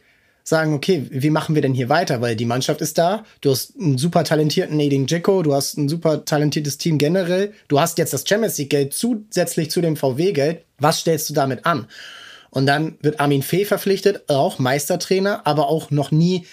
sagen, 0.51 0.75
okay, 0.75 1.07
wie 1.09 1.31
machen 1.31 1.55
wir 1.55 1.63
denn 1.63 1.73
hier 1.73 1.89
weiter? 1.89 2.21
Weil 2.21 2.35
die 2.35 2.45
Mannschaft 2.45 2.81
ist 2.81 2.99
da, 2.99 3.23
du 3.41 3.49
hast 3.49 3.73
einen 3.79 3.97
super 3.97 4.23
talentierten 4.23 4.77
Nading 4.77 5.07
Dzeko, 5.07 5.41
du 5.41 5.55
hast 5.55 5.77
ein 5.77 5.89
super 5.89 6.23
talentiertes 6.23 6.77
Team 6.77 6.99
generell, 6.99 7.53
du 7.67 7.79
hast 7.79 7.97
jetzt 7.97 8.13
das 8.13 8.27
Champions 8.27 8.59
League 8.59 8.69
Geld 8.69 8.93
zusätzlich 8.93 9.71
zu 9.71 9.81
dem 9.81 9.95
VW 9.95 10.33
Geld. 10.33 10.65
Was 10.77 10.99
stellst 10.99 11.29
du 11.29 11.33
damit 11.33 11.65
an? 11.65 11.87
Und 12.51 12.67
dann 12.67 12.97
wird 13.01 13.19
Armin 13.19 13.41
Fee 13.41 13.65
verpflichtet, 13.65 14.29
auch 14.29 14.59
Meistertrainer, 14.59 15.47
aber 15.47 15.69
auch 15.69 15.89
noch 15.89 16.11
nie 16.11 16.45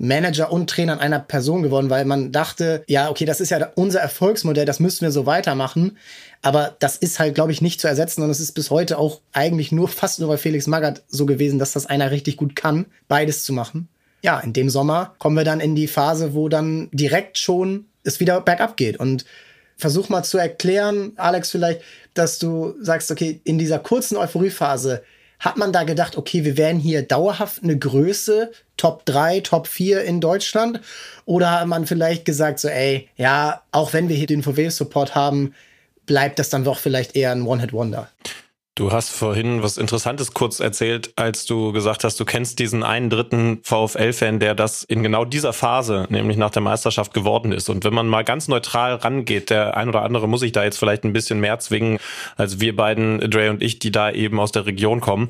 Manager 0.00 0.50
und 0.50 0.70
Trainer 0.70 0.98
einer 0.98 1.18
Person 1.18 1.62
geworden, 1.62 1.90
weil 1.90 2.06
man 2.06 2.32
dachte, 2.32 2.84
ja, 2.86 3.10
okay, 3.10 3.26
das 3.26 3.40
ist 3.40 3.50
ja 3.50 3.70
unser 3.74 4.00
Erfolgsmodell, 4.00 4.64
das 4.64 4.80
müssen 4.80 5.02
wir 5.02 5.12
so 5.12 5.26
weitermachen. 5.26 5.98
Aber 6.42 6.74
das 6.78 6.96
ist 6.96 7.18
halt, 7.18 7.34
glaube 7.34 7.52
ich, 7.52 7.60
nicht 7.60 7.80
zu 7.80 7.88
ersetzen 7.88 8.22
und 8.22 8.30
es 8.30 8.40
ist 8.40 8.52
bis 8.52 8.70
heute 8.70 8.98
auch 8.98 9.20
eigentlich 9.32 9.72
nur 9.72 9.88
fast 9.88 10.20
nur 10.20 10.28
bei 10.28 10.38
Felix 10.38 10.66
Magath 10.66 11.02
so 11.08 11.26
gewesen, 11.26 11.58
dass 11.58 11.72
das 11.72 11.86
einer 11.86 12.10
richtig 12.10 12.36
gut 12.36 12.56
kann, 12.56 12.86
beides 13.08 13.44
zu 13.44 13.52
machen. 13.52 13.88
Ja, 14.22 14.40
in 14.40 14.52
dem 14.52 14.70
Sommer 14.70 15.14
kommen 15.18 15.36
wir 15.36 15.44
dann 15.44 15.60
in 15.60 15.74
die 15.74 15.86
Phase, 15.86 16.34
wo 16.34 16.48
dann 16.48 16.88
direkt 16.92 17.38
schon 17.38 17.86
es 18.04 18.20
wieder 18.20 18.40
bergab 18.40 18.76
geht 18.76 18.98
und 18.98 19.24
versuch 19.76 20.08
mal 20.08 20.22
zu 20.22 20.38
erklären, 20.38 21.12
Alex, 21.16 21.50
vielleicht, 21.50 21.80
dass 22.14 22.38
du 22.38 22.74
sagst, 22.80 23.10
okay, 23.10 23.40
in 23.44 23.58
dieser 23.58 23.78
kurzen 23.78 24.16
Euphoriephase 24.16 25.02
hat 25.38 25.56
man 25.56 25.72
da 25.72 25.84
gedacht, 25.84 26.18
okay, 26.18 26.44
wir 26.44 26.58
werden 26.58 26.78
hier 26.78 27.02
dauerhaft 27.02 27.62
eine 27.62 27.78
Größe, 27.78 28.52
Top 28.76 29.06
3, 29.06 29.40
Top 29.40 29.66
4 29.66 30.04
in 30.04 30.20
Deutschland? 30.20 30.80
Oder 31.24 31.60
hat 31.60 31.66
man 31.66 31.86
vielleicht 31.86 32.26
gesagt, 32.26 32.60
so, 32.60 32.68
ey, 32.68 33.08
ja, 33.16 33.62
auch 33.72 33.94
wenn 33.94 34.10
wir 34.10 34.16
hier 34.16 34.26
den 34.26 34.42
VW-Support 34.42 35.14
haben, 35.14 35.54
bleibt 36.10 36.40
das 36.40 36.50
dann 36.50 36.64
doch 36.64 36.80
vielleicht 36.80 37.14
eher 37.14 37.30
ein 37.30 37.42
One-Hit-Wonder? 37.42 38.08
Du 38.74 38.90
hast 38.90 39.10
vorhin 39.10 39.62
was 39.62 39.78
Interessantes 39.78 40.34
kurz 40.34 40.58
erzählt, 40.58 41.12
als 41.14 41.46
du 41.46 41.70
gesagt 41.70 42.02
hast, 42.02 42.18
du 42.18 42.24
kennst 42.24 42.58
diesen 42.58 42.82
einen 42.82 43.10
dritten 43.10 43.60
VfL-Fan, 43.62 44.40
der 44.40 44.56
das 44.56 44.82
in 44.82 45.04
genau 45.04 45.24
dieser 45.24 45.52
Phase, 45.52 46.08
nämlich 46.10 46.36
nach 46.36 46.50
der 46.50 46.62
Meisterschaft 46.62 47.14
geworden 47.14 47.52
ist. 47.52 47.68
Und 47.68 47.84
wenn 47.84 47.94
man 47.94 48.08
mal 48.08 48.24
ganz 48.24 48.48
neutral 48.48 48.94
rangeht, 48.96 49.50
der 49.50 49.76
ein 49.76 49.88
oder 49.88 50.02
andere 50.02 50.26
muss 50.26 50.40
sich 50.40 50.50
da 50.50 50.64
jetzt 50.64 50.78
vielleicht 50.80 51.04
ein 51.04 51.12
bisschen 51.12 51.38
mehr 51.38 51.60
zwingen, 51.60 52.00
als 52.36 52.58
wir 52.58 52.74
beiden, 52.74 53.20
Dre 53.30 53.50
und 53.50 53.62
ich, 53.62 53.78
die 53.78 53.92
da 53.92 54.10
eben 54.10 54.40
aus 54.40 54.50
der 54.50 54.66
Region 54.66 55.00
kommen. 55.00 55.28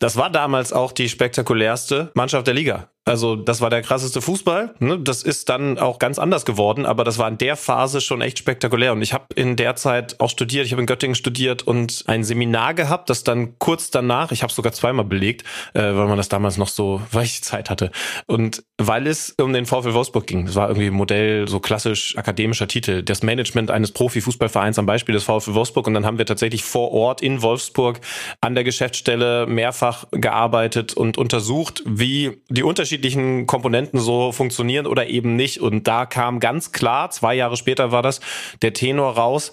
Das 0.00 0.16
war 0.16 0.28
damals 0.28 0.74
auch 0.74 0.92
die 0.92 1.08
spektakulärste 1.08 2.10
Mannschaft 2.12 2.46
der 2.46 2.52
Liga. 2.52 2.90
Also 3.06 3.36
das 3.36 3.60
war 3.60 3.68
der 3.68 3.82
krasseste 3.82 4.22
Fußball. 4.22 4.74
Ne? 4.78 4.98
Das 4.98 5.22
ist 5.22 5.50
dann 5.50 5.78
auch 5.78 5.98
ganz 5.98 6.18
anders 6.18 6.46
geworden, 6.46 6.86
aber 6.86 7.04
das 7.04 7.18
war 7.18 7.28
in 7.28 7.36
der 7.36 7.56
Phase 7.56 8.00
schon 8.00 8.22
echt 8.22 8.38
spektakulär. 8.38 8.92
Und 8.92 9.02
ich 9.02 9.12
habe 9.12 9.26
in 9.34 9.56
der 9.56 9.76
Zeit 9.76 10.20
auch 10.20 10.30
studiert. 10.30 10.64
Ich 10.64 10.72
habe 10.72 10.80
in 10.80 10.86
Göttingen 10.86 11.14
studiert 11.14 11.62
und 11.62 12.04
ein 12.06 12.24
Seminar 12.24 12.72
gehabt, 12.72 13.10
das 13.10 13.22
dann 13.22 13.58
kurz 13.58 13.90
danach, 13.90 14.32
ich 14.32 14.42
habe 14.42 14.52
sogar 14.52 14.72
zweimal 14.72 15.04
belegt, 15.04 15.42
äh, 15.74 15.80
weil 15.82 16.06
man 16.06 16.16
das 16.16 16.30
damals 16.30 16.56
noch 16.56 16.68
so, 16.68 17.02
weil 17.12 17.24
ich 17.24 17.42
Zeit 17.42 17.68
hatte. 17.68 17.90
Und 18.26 18.64
weil 18.78 19.06
es 19.06 19.34
um 19.38 19.52
den 19.52 19.66
VfL 19.66 19.92
Wolfsburg 19.92 20.26
ging. 20.26 20.46
Das 20.46 20.54
war 20.54 20.68
irgendwie 20.68 20.86
ein 20.86 20.94
Modell, 20.94 21.46
so 21.46 21.60
klassisch 21.60 22.16
akademischer 22.16 22.68
Titel. 22.68 23.02
Das 23.02 23.22
Management 23.22 23.70
eines 23.70 23.92
Profifußballvereins 23.92 24.78
am 24.78 24.86
Beispiel 24.86 25.12
des 25.12 25.24
VfL 25.24 25.52
Wolfsburg. 25.52 25.86
Und 25.86 25.94
dann 25.94 26.06
haben 26.06 26.16
wir 26.16 26.26
tatsächlich 26.26 26.64
vor 26.64 26.90
Ort 26.92 27.20
in 27.20 27.42
Wolfsburg 27.42 28.00
an 28.40 28.54
der 28.54 28.64
Geschäftsstelle 28.64 29.46
mehrfach 29.46 30.06
gearbeitet 30.10 30.94
und 30.94 31.18
untersucht, 31.18 31.82
wie 31.84 32.40
die 32.48 32.62
Unterschiede 32.62 32.93
unterschiedlichen 32.94 33.46
Komponenten 33.46 33.98
so 33.98 34.32
funktionieren 34.32 34.86
oder 34.86 35.08
eben 35.08 35.36
nicht. 35.36 35.60
Und 35.60 35.88
da 35.88 36.06
kam 36.06 36.40
ganz 36.40 36.72
klar, 36.72 37.10
zwei 37.10 37.34
Jahre 37.34 37.56
später 37.56 37.90
war 37.90 38.02
das, 38.02 38.20
der 38.62 38.72
Tenor 38.72 39.16
raus. 39.16 39.52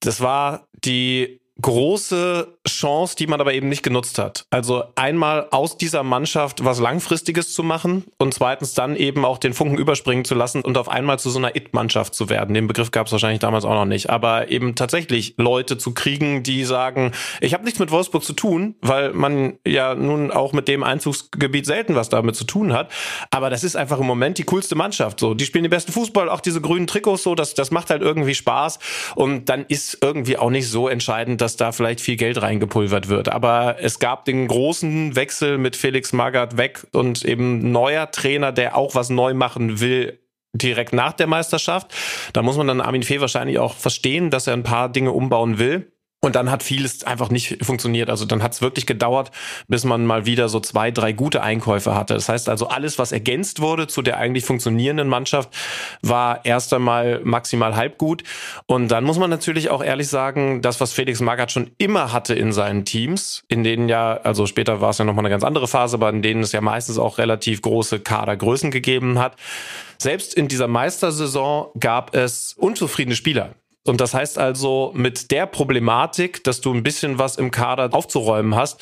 Das 0.00 0.20
war 0.20 0.66
die 0.84 1.40
große 1.60 2.58
Chance, 2.68 3.16
die 3.16 3.26
man 3.26 3.40
aber 3.40 3.52
eben 3.52 3.68
nicht 3.68 3.82
genutzt 3.82 4.18
hat. 4.18 4.44
Also 4.50 4.84
einmal 4.94 5.48
aus 5.50 5.76
dieser 5.76 6.02
Mannschaft 6.02 6.64
was 6.64 6.78
Langfristiges 6.78 7.52
zu 7.52 7.62
machen 7.62 8.04
und 8.18 8.34
zweitens 8.34 8.74
dann 8.74 8.94
eben 8.94 9.24
auch 9.24 9.38
den 9.38 9.54
Funken 9.54 9.76
überspringen 9.76 10.24
zu 10.24 10.34
lassen 10.34 10.62
und 10.62 10.78
auf 10.78 10.88
einmal 10.88 11.18
zu 11.18 11.30
so 11.30 11.38
einer 11.38 11.56
It-Mannschaft 11.56 12.14
zu 12.14 12.28
werden. 12.28 12.54
Den 12.54 12.68
Begriff 12.68 12.90
gab 12.90 13.06
es 13.06 13.12
wahrscheinlich 13.12 13.40
damals 13.40 13.64
auch 13.64 13.74
noch 13.74 13.86
nicht. 13.86 14.10
Aber 14.10 14.50
eben 14.50 14.74
tatsächlich 14.74 15.34
Leute 15.36 15.78
zu 15.78 15.94
kriegen, 15.94 16.42
die 16.42 16.64
sagen, 16.64 17.12
ich 17.40 17.54
habe 17.54 17.64
nichts 17.64 17.80
mit 17.80 17.90
Wolfsburg 17.90 18.22
zu 18.22 18.34
tun, 18.34 18.76
weil 18.80 19.12
man 19.12 19.58
ja 19.66 19.94
nun 19.94 20.30
auch 20.30 20.52
mit 20.52 20.68
dem 20.68 20.84
Einzugsgebiet 20.84 21.66
selten 21.66 21.94
was 21.94 22.08
damit 22.08 22.36
zu 22.36 22.44
tun 22.44 22.72
hat. 22.72 22.92
Aber 23.30 23.50
das 23.50 23.64
ist 23.64 23.76
einfach 23.76 23.98
im 23.98 24.06
Moment 24.06 24.38
die 24.38 24.44
coolste 24.44 24.76
Mannschaft. 24.76 25.18
So, 25.18 25.34
die 25.34 25.44
spielen 25.44 25.64
den 25.64 25.70
besten 25.70 25.92
Fußball, 25.92 26.28
auch 26.28 26.40
diese 26.40 26.60
grünen 26.60 26.86
Trikots 26.86 27.22
so, 27.22 27.34
das, 27.34 27.54
das 27.54 27.70
macht 27.70 27.90
halt 27.90 28.02
irgendwie 28.02 28.34
Spaß. 28.34 28.78
Und 29.16 29.48
dann 29.48 29.64
ist 29.66 29.98
irgendwie 30.02 30.36
auch 30.36 30.50
nicht 30.50 30.68
so 30.68 30.88
entscheidend, 30.88 31.40
dass 31.40 31.47
da 31.56 31.72
vielleicht 31.72 32.00
viel 32.00 32.16
Geld 32.16 32.40
reingepulvert 32.40 33.08
wird. 33.08 33.28
Aber 33.28 33.76
es 33.80 33.98
gab 33.98 34.24
den 34.24 34.48
großen 34.48 35.16
Wechsel 35.16 35.58
mit 35.58 35.76
Felix 35.76 36.12
Magath 36.12 36.56
weg 36.56 36.86
und 36.92 37.24
eben 37.24 37.72
neuer 37.72 38.10
Trainer, 38.10 38.52
der 38.52 38.76
auch 38.76 38.94
was 38.94 39.10
neu 39.10 39.34
machen 39.34 39.80
will, 39.80 40.18
direkt 40.52 40.92
nach 40.92 41.12
der 41.12 41.26
Meisterschaft. 41.26 41.94
Da 42.32 42.42
muss 42.42 42.56
man 42.56 42.66
dann 42.66 42.80
Armin 42.80 43.02
Fee 43.02 43.20
wahrscheinlich 43.20 43.58
auch 43.58 43.74
verstehen, 43.74 44.30
dass 44.30 44.46
er 44.46 44.54
ein 44.54 44.62
paar 44.62 44.88
Dinge 44.88 45.12
umbauen 45.12 45.58
will. 45.58 45.92
Und 46.20 46.34
dann 46.34 46.50
hat 46.50 46.64
vieles 46.64 47.04
einfach 47.04 47.30
nicht 47.30 47.64
funktioniert. 47.64 48.10
Also 48.10 48.24
dann 48.24 48.42
hat 48.42 48.52
es 48.52 48.60
wirklich 48.60 48.86
gedauert, 48.86 49.30
bis 49.68 49.84
man 49.84 50.04
mal 50.04 50.26
wieder 50.26 50.48
so 50.48 50.58
zwei, 50.58 50.90
drei 50.90 51.12
gute 51.12 51.42
Einkäufe 51.42 51.94
hatte. 51.94 52.14
Das 52.14 52.28
heißt 52.28 52.48
also, 52.48 52.66
alles, 52.66 52.98
was 52.98 53.12
ergänzt 53.12 53.60
wurde 53.60 53.86
zu 53.86 54.02
der 54.02 54.16
eigentlich 54.16 54.44
funktionierenden 54.44 55.06
Mannschaft, 55.06 55.50
war 56.02 56.44
erst 56.44 56.74
einmal 56.74 57.20
maximal 57.22 57.76
halb 57.76 57.98
gut. 57.98 58.24
Und 58.66 58.88
dann 58.88 59.04
muss 59.04 59.18
man 59.18 59.30
natürlich 59.30 59.70
auch 59.70 59.82
ehrlich 59.82 60.08
sagen, 60.08 60.60
das, 60.60 60.80
was 60.80 60.92
Felix 60.92 61.20
Magath 61.20 61.52
schon 61.52 61.70
immer 61.78 62.12
hatte 62.12 62.34
in 62.34 62.50
seinen 62.52 62.84
Teams, 62.84 63.44
in 63.46 63.62
denen 63.62 63.88
ja, 63.88 64.16
also 64.16 64.46
später 64.46 64.80
war 64.80 64.90
es 64.90 64.98
ja 64.98 65.04
nochmal 65.04 65.22
eine 65.22 65.30
ganz 65.30 65.44
andere 65.44 65.68
Phase, 65.68 65.94
aber 65.94 66.10
in 66.10 66.22
denen 66.22 66.42
es 66.42 66.50
ja 66.50 66.60
meistens 66.60 66.98
auch 66.98 67.18
relativ 67.18 67.62
große 67.62 68.00
Kadergrößen 68.00 68.72
gegeben 68.72 69.20
hat. 69.20 69.36
Selbst 69.98 70.34
in 70.34 70.48
dieser 70.48 70.66
Meistersaison 70.66 71.68
gab 71.78 72.16
es 72.16 72.54
unzufriedene 72.58 73.14
Spieler. 73.14 73.54
Und 73.88 74.00
das 74.00 74.14
heißt 74.14 74.38
also, 74.38 74.92
mit 74.94 75.30
der 75.30 75.46
Problematik, 75.46 76.44
dass 76.44 76.60
du 76.60 76.72
ein 76.72 76.82
bisschen 76.82 77.18
was 77.18 77.36
im 77.36 77.50
Kader 77.50 77.92
aufzuräumen 77.92 78.54
hast, 78.54 78.80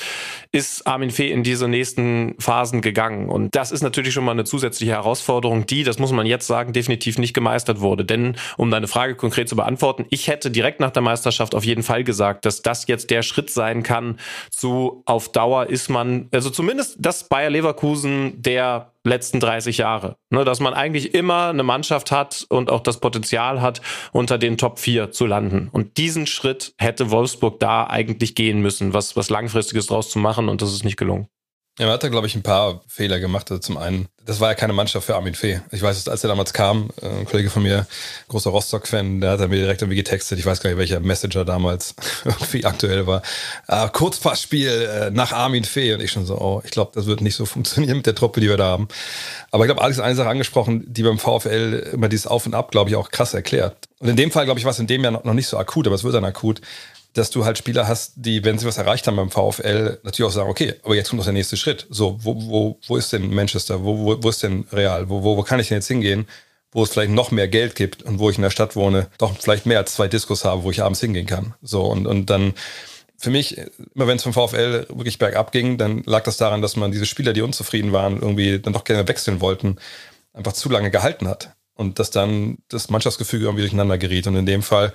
ist 0.53 0.87
Armin 0.87 1.11
Fee 1.11 1.31
in 1.31 1.43
diese 1.43 1.69
nächsten 1.69 2.35
Phasen 2.39 2.81
gegangen. 2.81 3.29
Und 3.29 3.55
das 3.55 3.73
ist 3.73 3.83
natürlich 3.83 4.15
schon 4.15 4.25
mal 4.25 4.33
eine 4.33 4.45
zusätzliche 4.45 4.93
Herausforderung, 4.93 5.67
die, 5.67 5.85
das 5.85 5.99
muss 5.99 6.13
man 6.13 6.27
jetzt 6.27 6.47
sagen, 6.47 6.73
definitiv 6.73 7.19
nicht 7.19 7.35
gemeistert 7.35 7.81
wurde. 7.81 8.05
Denn, 8.05 8.37
um 8.57 8.71
deine 8.71 8.89
Frage 8.89 9.15
konkret 9.15 9.49
zu 9.49 9.57
beantworten, 9.57 10.07
ich 10.11 10.29
hätte 10.29 10.51
direkt 10.51 10.81
nach 10.81 10.91
der 10.91 11.03
Meisterschaft 11.03 11.55
auf 11.55 11.65
jeden 11.65 11.83
Fall 11.83 12.05
gesagt, 12.05 12.45
dass 12.45 12.63
das 12.63 12.87
jetzt 12.87 13.11
der 13.11 13.23
Schritt 13.23 13.51
sein 13.51 13.83
kann 13.83 14.19
zu 14.51 15.03
auf 15.07 15.31
Dauer 15.31 15.67
ist 15.67 15.89
man, 15.89 16.29
also 16.33 16.51
zumindest 16.51 16.97
das 16.99 17.29
Bayer 17.29 17.51
Leverkusen 17.51 18.43
der 18.43 18.93
letzten 19.07 19.41
30 19.41 19.79
Jahre. 19.79 20.17
Ne, 20.31 20.45
dass 20.45 20.61
man 20.61 20.75
eigentlich 20.75 21.15
immer 21.15 21.49
eine 21.49 21.63
Mannschaft 21.63 22.11
hat 22.11 22.47
und 22.49 22.71
auch 22.71 22.81
das 22.81 23.01
Potenzial 23.01 23.61
hat, 23.63 23.81
unter 24.13 24.39
den 24.39 24.59
Top 24.59 24.79
4 24.79 25.11
zu 25.13 25.27
landen. 25.27 25.69
Und 25.73 25.97
diesen 25.97 26.27
Schritt 26.27 26.75
hätte 26.79 27.11
Wolfsburg 27.11 27.61
da 27.61 27.87
eigentlich 27.87 28.35
gehen 28.35 28.61
müssen, 28.61 28.93
was, 28.93 29.17
was 29.17 29.31
Langfristiges 29.31 29.87
draus 29.87 30.11
zu 30.11 30.19
machen 30.19 30.49
und 30.49 30.63
das 30.63 30.73
ist 30.73 30.85
nicht 30.85 30.97
gelungen. 30.97 31.29
Ja, 31.79 31.85
man 31.85 31.93
hat 31.93 32.03
da, 32.03 32.09
glaube 32.09 32.27
ich, 32.27 32.35
ein 32.35 32.43
paar 32.43 32.81
Fehler 32.89 33.21
gemacht. 33.21 33.51
Also 33.51 33.61
zum 33.61 33.77
einen, 33.77 34.09
das 34.25 34.41
war 34.41 34.49
ja 34.49 34.55
keine 34.55 34.73
Mannschaft 34.73 35.07
für 35.07 35.15
Armin 35.15 35.35
Fee. 35.35 35.61
Ich 35.73 35.83
weiß, 35.83 36.09
als 36.09 36.25
er 36.25 36.29
damals 36.29 36.55
kam, 36.55 36.89
äh, 37.03 37.07
ein 37.07 37.27
Kollege 37.27 37.51
von 37.51 37.63
mir, 37.63 37.87
großer 38.29 38.49
Rostock-Fan, 38.49 39.21
der 39.21 39.33
hat 39.33 39.41
mir 39.41 39.57
direkt 39.57 39.83
irgendwie 39.83 39.97
getextet, 39.97 40.39
ich 40.39 40.47
weiß 40.47 40.61
gar 40.61 40.71
nicht, 40.71 40.79
welcher 40.79 41.01
Messenger 41.01 41.45
damals 41.45 41.95
irgendwie 42.25 42.65
aktuell 42.65 43.07
war. 43.07 43.21
Äh, 43.69 43.89
Kurzpassspiel 43.91 44.69
äh, 44.71 45.11
nach 45.11 45.33
Armin 45.33 45.65
Fee. 45.65 45.93
Und 45.93 46.01
ich 46.01 46.13
schon 46.13 46.25
so, 46.25 46.39
oh, 46.39 46.63
ich 46.65 46.71
glaube, 46.71 46.93
das 46.95 47.05
wird 47.05 47.21
nicht 47.21 47.37
so 47.37 47.45
funktionieren 47.47 47.99
mit 47.99 48.07
der 48.07 48.15
Truppe, 48.15 48.41
die 48.41 48.49
wir 48.49 48.57
da 48.57 48.69
haben. 48.69 48.89
Aber 49.51 49.65
ich 49.65 49.69
glaube, 49.69 49.83
Alex 49.83 49.99
hat 49.99 50.07
eine 50.07 50.17
Sache 50.17 50.31
angesprochen, 50.31 50.83
die 50.87 51.03
beim 51.03 51.19
VfL 51.19 51.91
immer 51.93 52.09
dieses 52.09 52.27
Auf 52.27 52.47
und 52.47 52.55
Ab, 52.55 52.71
glaube 52.71 52.89
ich, 52.89 52.97
auch 52.97 53.11
krass 53.11 53.35
erklärt. 53.35 53.77
Und 53.99 54.09
in 54.09 54.17
dem 54.17 54.31
Fall, 54.31 54.47
glaube 54.47 54.59
ich, 54.59 54.65
war 54.65 54.73
es 54.73 54.79
in 54.79 54.87
dem 54.87 55.05
Jahr 55.05 55.13
noch 55.13 55.35
nicht 55.35 55.47
so 55.47 55.59
akut, 55.59 55.87
aber 55.87 55.95
es 55.97 56.05
wird 56.05 56.15
dann 56.15 56.25
akut 56.25 56.63
dass 57.17 57.31
du 57.31 57.45
halt 57.45 57.57
Spieler 57.57 57.89
hast, 57.89 58.13
die, 58.17 58.45
wenn 58.45 58.59
sie 58.59 58.67
was 58.67 58.79
erreicht 58.79 59.07
haben 59.07 59.17
beim 59.17 59.31
VfL, 59.31 59.99
natürlich 60.03 60.29
auch 60.29 60.35
sagen, 60.35 60.51
okay, 60.51 60.75
aber 60.83 60.95
jetzt 60.95 61.09
kommt 61.09 61.19
noch 61.19 61.25
der 61.27 61.33
nächste 61.33 61.57
Schritt. 61.57 61.87
So, 61.89 62.19
wo, 62.23 62.35
wo, 62.37 62.79
wo 62.87 62.97
ist 62.97 63.13
denn 63.13 63.35
Manchester? 63.35 63.85
Wo, 63.85 63.99
wo, 63.99 64.23
wo 64.23 64.29
ist 64.29 64.43
denn 64.43 64.67
Real? 64.73 65.09
Wo, 65.09 65.23
wo, 65.23 65.37
wo 65.37 65.43
kann 65.43 65.59
ich 65.59 65.69
denn 65.69 65.79
jetzt 65.79 65.89
hingehen? 65.89 66.27
Wo 66.73 66.83
es 66.83 66.91
vielleicht 66.91 67.13
noch 67.13 67.31
mehr 67.31 67.49
Geld 67.49 67.75
gibt 67.75 68.03
und 68.03 68.19
wo 68.19 68.29
ich 68.29 68.37
in 68.37 68.43
der 68.43 68.51
Stadt 68.51 68.77
wohne, 68.77 69.09
doch 69.19 69.35
vielleicht 69.39 69.65
mehr 69.65 69.79
als 69.79 69.95
zwei 69.95 70.09
Diskos 70.09 70.45
habe, 70.45 70.63
wo 70.63 70.71
ich 70.71 70.83
abends 70.83 71.01
hingehen 71.01 71.27
kann. 71.27 71.55
So, 71.63 71.85
und, 71.85 72.07
und 72.07 72.29
dann, 72.29 72.53
für 73.17 73.31
mich, 73.31 73.57
immer 73.95 74.07
wenn 74.07 74.19
es 74.19 74.23
vom 74.23 74.35
VfL 74.35 74.87
wirklich 74.91 75.19
bergab 75.19 75.53
ging, 75.53 75.79
dann 75.79 76.03
lag 76.05 76.23
das 76.25 76.37
daran, 76.37 76.61
dass 76.61 76.77
man 76.77 76.93
diese 76.93 77.07
Spieler, 77.07 77.33
die 77.33 77.41
unzufrieden 77.41 77.93
waren, 77.93 78.21
irgendwie 78.21 78.59
dann 78.59 78.75
doch 78.75 78.85
gerne 78.85 79.09
wechseln 79.09 79.41
wollten, 79.41 79.77
einfach 80.35 80.53
zu 80.53 80.69
lange 80.69 80.91
gehalten 80.91 81.29
hat. 81.29 81.51
Und 81.75 81.99
dass 81.99 82.11
dann 82.11 82.59
das 82.69 82.91
Mannschaftsgefüge 82.91 83.45
irgendwie 83.45 83.63
durcheinander 83.63 83.99
geriet. 83.99 84.27
Und 84.27 84.37
in 84.37 84.47
dem 84.47 84.63
Fall, 84.63 84.93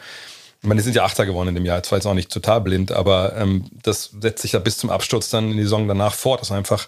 ich 0.62 0.68
meine, 0.68 0.80
die 0.80 0.84
sind 0.84 0.96
ja 0.96 1.04
Achter 1.04 1.26
geworden 1.26 1.50
in 1.50 1.56
dem 1.56 1.66
Jahr. 1.66 1.82
Zwar 1.82 1.98
jetzt 1.98 2.06
auch 2.06 2.14
nicht 2.14 2.32
total 2.32 2.62
blind, 2.62 2.92
aber 2.92 3.36
ähm, 3.36 3.66
das 3.82 4.12
setzt 4.20 4.44
sich 4.44 4.52
ja 4.52 4.60
bis 4.60 4.78
zum 4.78 4.92
Absturz 4.92 5.30
dann 5.30 5.52
in 5.52 5.58
die 5.58 5.64
Saison 5.64 5.88
danach 5.88 6.14
fort. 6.14 6.40
Das 6.40 6.50
ist 6.50 6.56
einfach, 6.56 6.88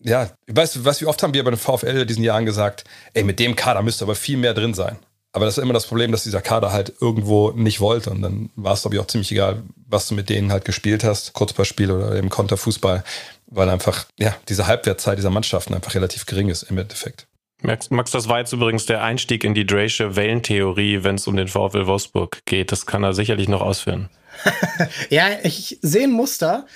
ja, 0.00 0.30
weißt 0.48 0.76
du, 0.76 0.84
was, 0.84 1.00
wie 1.00 1.06
oft 1.06 1.22
haben 1.22 1.32
wir 1.32 1.44
bei 1.44 1.50
den 1.50 1.58
VfL 1.58 2.04
diesen 2.04 2.24
Jahren 2.24 2.44
gesagt, 2.44 2.84
ey, 3.14 3.24
mit 3.24 3.38
dem 3.38 3.56
Kader 3.56 3.82
müsste 3.82 4.04
aber 4.04 4.14
viel 4.14 4.36
mehr 4.36 4.52
drin 4.52 4.74
sein. 4.74 4.98
Aber 5.32 5.46
das 5.46 5.56
ist 5.56 5.62
immer 5.62 5.72
das 5.72 5.86
Problem, 5.86 6.12
dass 6.12 6.24
dieser 6.24 6.42
Kader 6.42 6.72
halt 6.72 6.92
irgendwo 7.00 7.52
nicht 7.52 7.80
wollte. 7.80 8.10
Und 8.10 8.20
dann 8.20 8.50
war 8.54 8.74
es, 8.74 8.82
glaube 8.82 8.96
ich, 8.96 9.00
auch 9.00 9.06
ziemlich 9.06 9.32
egal, 9.32 9.62
was 9.86 10.08
du 10.08 10.14
mit 10.14 10.28
denen 10.28 10.52
halt 10.52 10.66
gespielt 10.66 11.04
hast, 11.04 11.32
Kurzballspiel 11.32 11.90
oder 11.90 12.16
eben 12.16 12.28
Konterfußball, 12.28 13.02
weil 13.46 13.68
einfach, 13.70 14.06
ja, 14.18 14.36
diese 14.48 14.66
Halbwertzeit 14.66 15.16
dieser 15.16 15.30
Mannschaften 15.30 15.74
einfach 15.74 15.94
relativ 15.94 16.26
gering 16.26 16.50
ist 16.50 16.64
im 16.64 16.76
Endeffekt. 16.76 17.27
Max, 17.62 17.90
Max, 17.90 18.12
das 18.12 18.28
war 18.28 18.38
jetzt 18.38 18.52
übrigens 18.52 18.86
der 18.86 19.02
Einstieg 19.02 19.42
in 19.42 19.54
die 19.54 19.66
Draysche 19.66 20.14
Wellentheorie, 20.14 21.02
wenn 21.02 21.16
es 21.16 21.26
um 21.26 21.36
den 21.36 21.48
VfL 21.48 21.86
Wolfsburg 21.86 22.38
geht. 22.46 22.70
Das 22.70 22.86
kann 22.86 23.02
er 23.02 23.14
sicherlich 23.14 23.48
noch 23.48 23.62
ausführen. 23.62 24.08
ja, 25.10 25.26
ich 25.42 25.78
sehe 25.82 26.04
ein 26.04 26.12
Muster. 26.12 26.66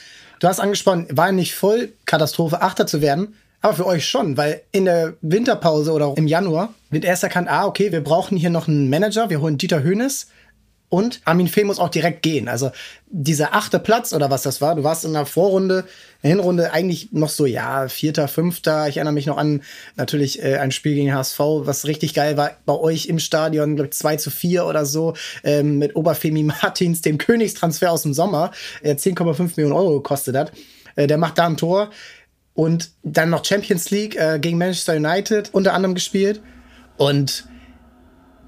Du 0.41 0.49
hast 0.49 0.59
angesprochen, 0.59 1.07
war 1.11 1.31
nicht 1.31 1.55
voll 1.55 1.93
Katastrophe, 2.05 2.63
Achter 2.63 2.87
zu 2.87 3.01
werden. 3.01 3.37
Aber 3.61 3.75
für 3.75 3.87
euch 3.87 4.09
schon, 4.09 4.37
weil 4.37 4.63
in 4.73 4.87
der 4.87 5.15
Winterpause 5.21 5.93
oder 5.93 6.15
im 6.17 6.27
Januar 6.27 6.75
wird 6.91 7.05
erst 7.05 7.23
erkannt, 7.23 7.49
ah, 7.49 7.65
okay, 7.65 7.93
wir 7.93 8.03
brauchen 8.03 8.37
hier 8.37 8.51
noch 8.51 8.67
einen 8.67 8.91
Manager, 8.91 9.31
wir 9.31 9.41
holen 9.41 9.57
Dieter 9.57 9.85
Hönes 9.85 10.27
und 10.93 11.23
Armin 11.25 11.49
Fee 11.49 11.65
muss 11.65 11.79
auch 11.79 11.89
direkt 11.89 12.21
gehen. 12.21 12.49
Also 12.49 12.71
dieser 13.07 13.55
achte 13.55 13.79
Platz 13.79 14.13
oder 14.13 14.29
was 14.29 14.43
das 14.43 14.61
war, 14.61 14.75
du 14.75 14.85
warst 14.85 15.07
in 15.07 15.15
der 15.15 15.25
Vorrunde, 15.25 15.87
in 16.21 16.29
der 16.29 16.31
Hinrunde 16.33 16.73
eigentlich 16.75 17.13
noch 17.13 17.31
so, 17.31 17.47
ja, 17.47 17.89
vierter, 17.89 18.29
fünfter. 18.29 18.89
Ich 18.89 18.99
erinnere 18.99 19.15
mich 19.15 19.25
noch 19.25 19.39
an 19.39 19.63
natürlich 19.97 20.43
äh, 20.43 20.59
ein 20.59 20.71
Spiel 20.71 20.95
gegen 20.95 21.15
HSV, 21.15 21.39
was 21.39 21.87
richtig 21.87 22.13
geil 22.13 22.37
war 22.37 22.51
bei 22.67 22.75
euch 22.75 23.07
im 23.07 23.21
Stadion, 23.21 23.75
glaube 23.75 23.89
ich, 23.89 23.95
2 23.95 24.17
zu 24.17 24.31
4 24.31 24.67
oder 24.67 24.85
so, 24.85 25.15
ähm, 25.45 25.79
mit 25.79 25.97
Oberfemi 25.97 26.43
Martins, 26.63 27.01
dem 27.01 27.17
Königstransfer 27.17 27.91
aus 27.91 28.03
dem 28.03 28.13
Sommer, 28.13 28.51
äh, 28.83 28.95
10,5 28.95 29.53
Millionen 29.57 29.73
Euro 29.73 29.95
gekostet 29.95 30.37
hat. 30.37 30.53
Äh, 30.95 31.07
der 31.07 31.17
macht 31.17 31.39
da 31.39 31.47
ein 31.47 31.57
Tor 31.57 31.89
und 32.53 32.91
dann 33.03 33.31
noch 33.31 33.47
Champions 33.47 33.89
League 33.89 34.15
äh, 34.17 34.39
gegen 34.39 34.59
Manchester 34.59 34.97
United 34.97 35.55
unter 35.55 35.73
anderem 35.73 35.95
gespielt. 35.95 36.43
Und 36.99 37.47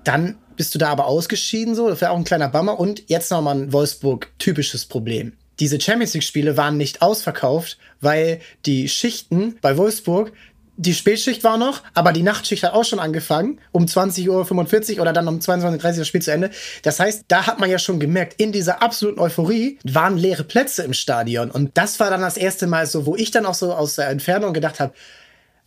dann 0.05 0.37
bist 0.57 0.75
du 0.75 0.79
da 0.79 0.89
aber 0.89 1.07
ausgeschieden, 1.07 1.75
so, 1.75 1.89
das 1.89 2.01
wäre 2.01 2.11
auch 2.11 2.17
ein 2.17 2.25
kleiner 2.25 2.49
Bummer. 2.49 2.79
Und 2.79 3.05
jetzt 3.09 3.31
nochmal 3.31 3.57
ein 3.57 3.73
Wolfsburg-typisches 3.73 4.87
Problem. 4.87 5.33
Diese 5.61 5.81
Champions 5.81 6.15
League-Spiele 6.15 6.57
waren 6.57 6.77
nicht 6.77 7.03
ausverkauft, 7.03 7.79
weil 8.01 8.41
die 8.67 8.89
Schichten 8.89 9.57
bei 9.61 9.77
Wolfsburg, 9.77 10.33
die 10.77 10.95
Spätschicht 10.95 11.45
war 11.45 11.57
noch, 11.57 11.83
aber 11.95 12.13
die 12.13 12.25
Nachtschicht 12.25 12.65
hat 12.65 12.75
auch 12.75 12.85
schon 12.85 12.99
angefangen, 12.99 13.61
um 13.71 13.85
20.45 13.85 14.97
Uhr 14.97 15.03
oder 15.03 15.13
dann 15.13 15.29
um 15.29 15.39
22.30 15.39 15.75
Uhr 15.75 15.81
das 15.81 16.09
Spiel 16.09 16.23
zu 16.23 16.33
Ende. 16.33 16.51
Das 16.83 16.99
heißt, 16.99 17.27
da 17.29 17.47
hat 17.47 17.61
man 17.61 17.71
ja 17.71 17.79
schon 17.79 18.01
gemerkt, 18.01 18.41
in 18.41 18.51
dieser 18.51 18.83
absoluten 18.83 19.21
Euphorie 19.21 19.79
waren 19.85 20.17
leere 20.17 20.43
Plätze 20.43 20.83
im 20.83 20.93
Stadion. 20.93 21.53
Und 21.53 21.71
das 21.75 22.01
war 22.01 22.11
dann 22.11 22.23
das 22.23 22.37
erste 22.37 22.67
Mal 22.67 22.87
so, 22.87 23.07
wo 23.07 23.15
ich 23.15 23.31
dann 23.31 23.47
auch 23.47 23.55
so 23.55 23.73
aus 23.73 23.95
der 23.95 24.09
Entfernung 24.09 24.53
gedacht 24.53 24.81
habe, 24.81 24.95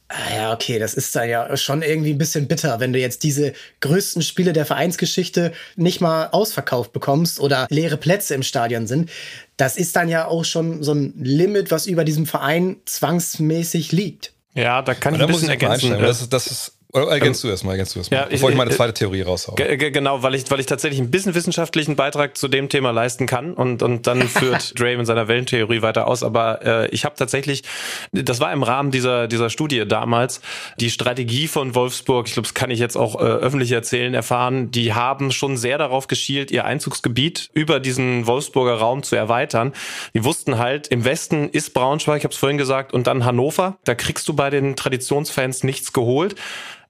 Ah 0.09 0.35
ja, 0.35 0.53
okay, 0.53 0.79
das 0.79 0.93
ist 0.93 1.13
da 1.15 1.25
ja 1.25 1.57
schon 1.57 1.81
irgendwie 1.81 2.11
ein 2.11 2.17
bisschen 2.17 2.47
bitter, 2.47 2.79
wenn 2.79 2.93
du 2.93 2.99
jetzt 2.99 3.23
diese 3.23 3.53
größten 3.81 4.21
Spiele 4.21 4.53
der 4.53 4.65
Vereinsgeschichte 4.65 5.51
nicht 5.75 5.99
mal 5.99 6.27
ausverkauft 6.31 6.93
bekommst 6.93 7.41
oder 7.41 7.67
leere 7.69 7.97
Plätze 7.97 8.33
im 8.33 8.43
Stadion 8.43 8.87
sind. 8.87 9.09
Das 9.57 9.75
ist 9.75 9.95
dann 9.97 10.07
ja 10.07 10.27
auch 10.27 10.45
schon 10.45 10.81
so 10.81 10.93
ein 10.93 11.13
Limit, 11.21 11.71
was 11.71 11.87
über 11.87 12.05
diesem 12.05 12.25
Verein 12.25 12.77
zwangsmäßig 12.85 13.91
liegt. 13.91 14.31
Ja, 14.53 14.81
da 14.81 14.93
kann 14.93 15.13
ich 15.13 15.21
ein 15.21 15.27
bisschen 15.27 15.49
ergänzen. 15.49 15.99
Das 15.99 16.21
ist, 16.21 16.31
das 16.31 16.47
ist 16.47 16.76
oder 16.93 17.07
ergänzt 17.07 17.43
ähm, 17.43 17.49
du 17.49 17.51
erstmal, 17.51 17.73
ergänzt 17.73 17.95
du 17.95 17.99
erstmal, 17.99 18.21
ja, 18.21 18.27
bevor 18.29 18.49
ich, 18.49 18.53
ich 18.53 18.57
meine 18.57 18.71
zweite 18.71 18.93
Theorie 18.93 19.21
raushaue. 19.21 19.55
Genau, 19.55 20.23
weil 20.23 20.35
ich, 20.35 20.49
weil 20.49 20.61
ich 20.61 20.67
tatsächlich 20.67 21.01
ein 21.01 21.11
bisschen 21.11 21.35
wissenschaftlichen 21.35 21.97
Beitrag 21.97 22.37
zu 22.37 22.47
dem 22.47 22.69
Thema 22.69 22.91
leisten 22.91 23.25
kann 23.25 23.53
und, 23.53 23.83
und 23.83 24.07
dann 24.07 24.21
führt 24.27 24.79
Dre 24.79 24.93
in 24.93 25.05
seiner 25.05 25.27
Wellentheorie 25.27 25.81
weiter 25.81 26.07
aus. 26.07 26.23
Aber 26.23 26.65
äh, 26.65 26.87
ich 26.89 27.03
habe 27.03 27.15
tatsächlich, 27.15 27.63
das 28.13 28.39
war 28.39 28.53
im 28.53 28.63
Rahmen 28.63 28.91
dieser, 28.91 29.27
dieser 29.27 29.49
Studie 29.49 29.85
damals, 29.85 30.39
die 30.79 30.89
Strategie 30.89 31.49
von 31.49 31.75
Wolfsburg, 31.75 32.27
ich 32.27 32.33
glaube, 32.33 32.47
das 32.47 32.53
kann 32.53 32.71
ich 32.71 32.79
jetzt 32.79 32.95
auch 32.95 33.15
äh, 33.15 33.23
öffentlich 33.25 33.73
erzählen, 33.73 34.13
erfahren, 34.13 34.71
die 34.71 34.93
haben 34.93 35.31
schon 35.31 35.57
sehr 35.57 35.77
darauf 35.77 36.07
geschielt, 36.07 36.51
ihr 36.51 36.63
Einzugsgebiet 36.63 37.49
über 37.53 37.81
diesen 37.81 38.27
Wolfsburger 38.27 38.75
Raum 38.75 39.03
zu 39.03 39.17
erweitern. 39.17 39.73
Die 40.13 40.23
wussten 40.23 40.57
halt, 40.57 40.87
im 40.87 41.03
Westen 41.03 41.49
ist 41.49 41.73
Braunschweig, 41.73 42.19
ich 42.19 42.23
habe 42.23 42.33
es 42.33 42.39
vorhin 42.39 42.57
gesagt, 42.57 42.93
und 42.93 43.07
dann 43.07 43.25
Hannover. 43.25 43.77
Da 43.83 43.93
kriegst 43.93 44.25
du 44.29 44.33
bei 44.33 44.49
den 44.49 44.77
Traditionsfans 44.77 45.63
nichts 45.63 45.91
geholt. 45.91 46.35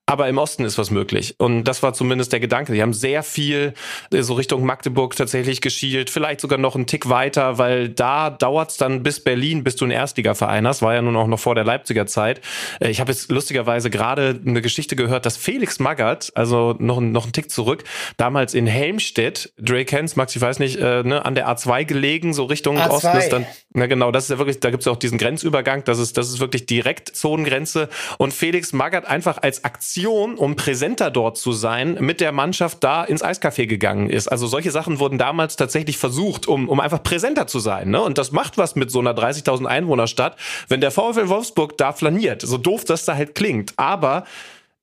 Aber 0.09 0.29
im 0.29 0.37
Osten 0.37 0.63
ist 0.63 0.77
was 0.77 0.89
möglich. 0.89 1.35
Und 1.37 1.65
das 1.65 1.83
war 1.83 1.93
zumindest 1.93 2.31
der 2.31 2.39
Gedanke. 2.39 2.71
Die 2.71 2.81
haben 2.81 2.93
sehr 2.93 3.23
viel 3.23 3.73
äh, 4.13 4.21
so 4.21 4.35
Richtung 4.35 4.65
Magdeburg 4.65 5.17
tatsächlich 5.17 5.59
geschielt. 5.59 6.09
Vielleicht 6.09 6.39
sogar 6.39 6.57
noch 6.57 6.75
einen 6.75 6.87
Tick 6.87 7.09
weiter, 7.09 7.57
weil 7.57 7.89
da 7.89 8.29
dauert's 8.29 8.77
dann 8.77 9.03
bis 9.03 9.19
Berlin, 9.19 9.65
bis 9.65 9.75
du 9.75 9.83
einen 9.83 9.91
Erstligaverein 9.91 10.65
hast. 10.65 10.81
War 10.81 10.93
ja 10.93 11.01
nun 11.01 11.17
auch 11.17 11.27
noch 11.27 11.41
vor 11.41 11.55
der 11.55 11.65
Leipziger 11.65 12.07
Zeit. 12.07 12.39
Äh, 12.79 12.89
ich 12.89 13.01
habe 13.01 13.11
jetzt 13.11 13.29
lustigerweise 13.29 13.89
gerade 13.89 14.39
eine 14.45 14.61
Geschichte 14.61 14.95
gehört, 14.95 15.25
dass 15.25 15.35
Felix 15.35 15.79
Magath, 15.79 16.31
also 16.35 16.73
noch, 16.79 17.01
noch 17.01 17.23
einen 17.23 17.33
Tick 17.33 17.51
zurück, 17.51 17.83
damals 18.15 18.53
in 18.53 18.65
Helmstedt, 18.65 19.51
Drake 19.57 19.93
Hens, 19.93 20.15
Max, 20.15 20.33
ich 20.37 20.41
weiß 20.41 20.59
nicht, 20.59 20.77
äh, 20.77 21.03
ne, 21.03 21.25
an 21.25 21.35
der 21.35 21.49
A2 21.49 21.83
gelegen, 21.83 22.33
so 22.33 22.45
Richtung 22.45 22.77
A2. 22.77 22.89
Osten 22.91 23.17
ist 23.17 23.33
dann. 23.33 23.45
Na 23.73 23.87
genau, 23.87 24.11
das 24.11 24.23
ist 24.23 24.29
ja 24.29 24.37
wirklich, 24.37 24.61
da 24.61 24.71
gibt's 24.71 24.85
ja 24.85 24.93
auch 24.93 24.97
diesen 24.97 25.17
Grenzübergang. 25.17 25.83
Das 25.83 25.99
ist, 25.99 26.17
das 26.17 26.29
ist 26.29 26.39
wirklich 26.39 26.65
direkt 26.65 27.13
Zonengrenze. 27.13 27.89
Und 28.17 28.33
Felix 28.33 28.71
Magath 28.71 29.05
einfach 29.05 29.39
als 29.39 29.65
Aktion 29.65 29.96
Aktion, 29.97 30.35
um 30.35 30.55
präsenter 30.55 31.09
dort 31.09 31.37
zu 31.37 31.53
sein, 31.53 31.97
mit 31.99 32.21
der 32.21 32.31
Mannschaft 32.31 32.83
da 32.83 33.03
ins 33.03 33.23
Eiscafé 33.23 33.65
gegangen 33.65 34.11
ist. 34.11 34.27
Also 34.27 34.45
solche 34.45 34.69
Sachen 34.69 34.99
wurden 34.99 35.17
damals 35.17 35.55
tatsächlich 35.55 35.97
versucht, 35.97 36.47
um, 36.47 36.69
um 36.69 36.79
einfach 36.79 37.01
präsenter 37.01 37.47
zu 37.47 37.57
sein. 37.57 37.89
Ne? 37.89 37.99
Und 37.99 38.19
das 38.19 38.31
macht 38.31 38.59
was 38.59 38.75
mit 38.75 38.91
so 38.91 38.99
einer 38.99 39.15
30.000 39.15 39.65
Einwohnerstadt, 39.65 40.37
wenn 40.67 40.81
der 40.81 40.91
VfL 40.91 41.29
Wolfsburg 41.29 41.79
da 41.79 41.93
flaniert. 41.93 42.43
So 42.43 42.59
doof 42.59 42.85
das 42.85 43.05
da 43.05 43.15
halt 43.15 43.33
klingt. 43.33 43.73
Aber 43.77 44.25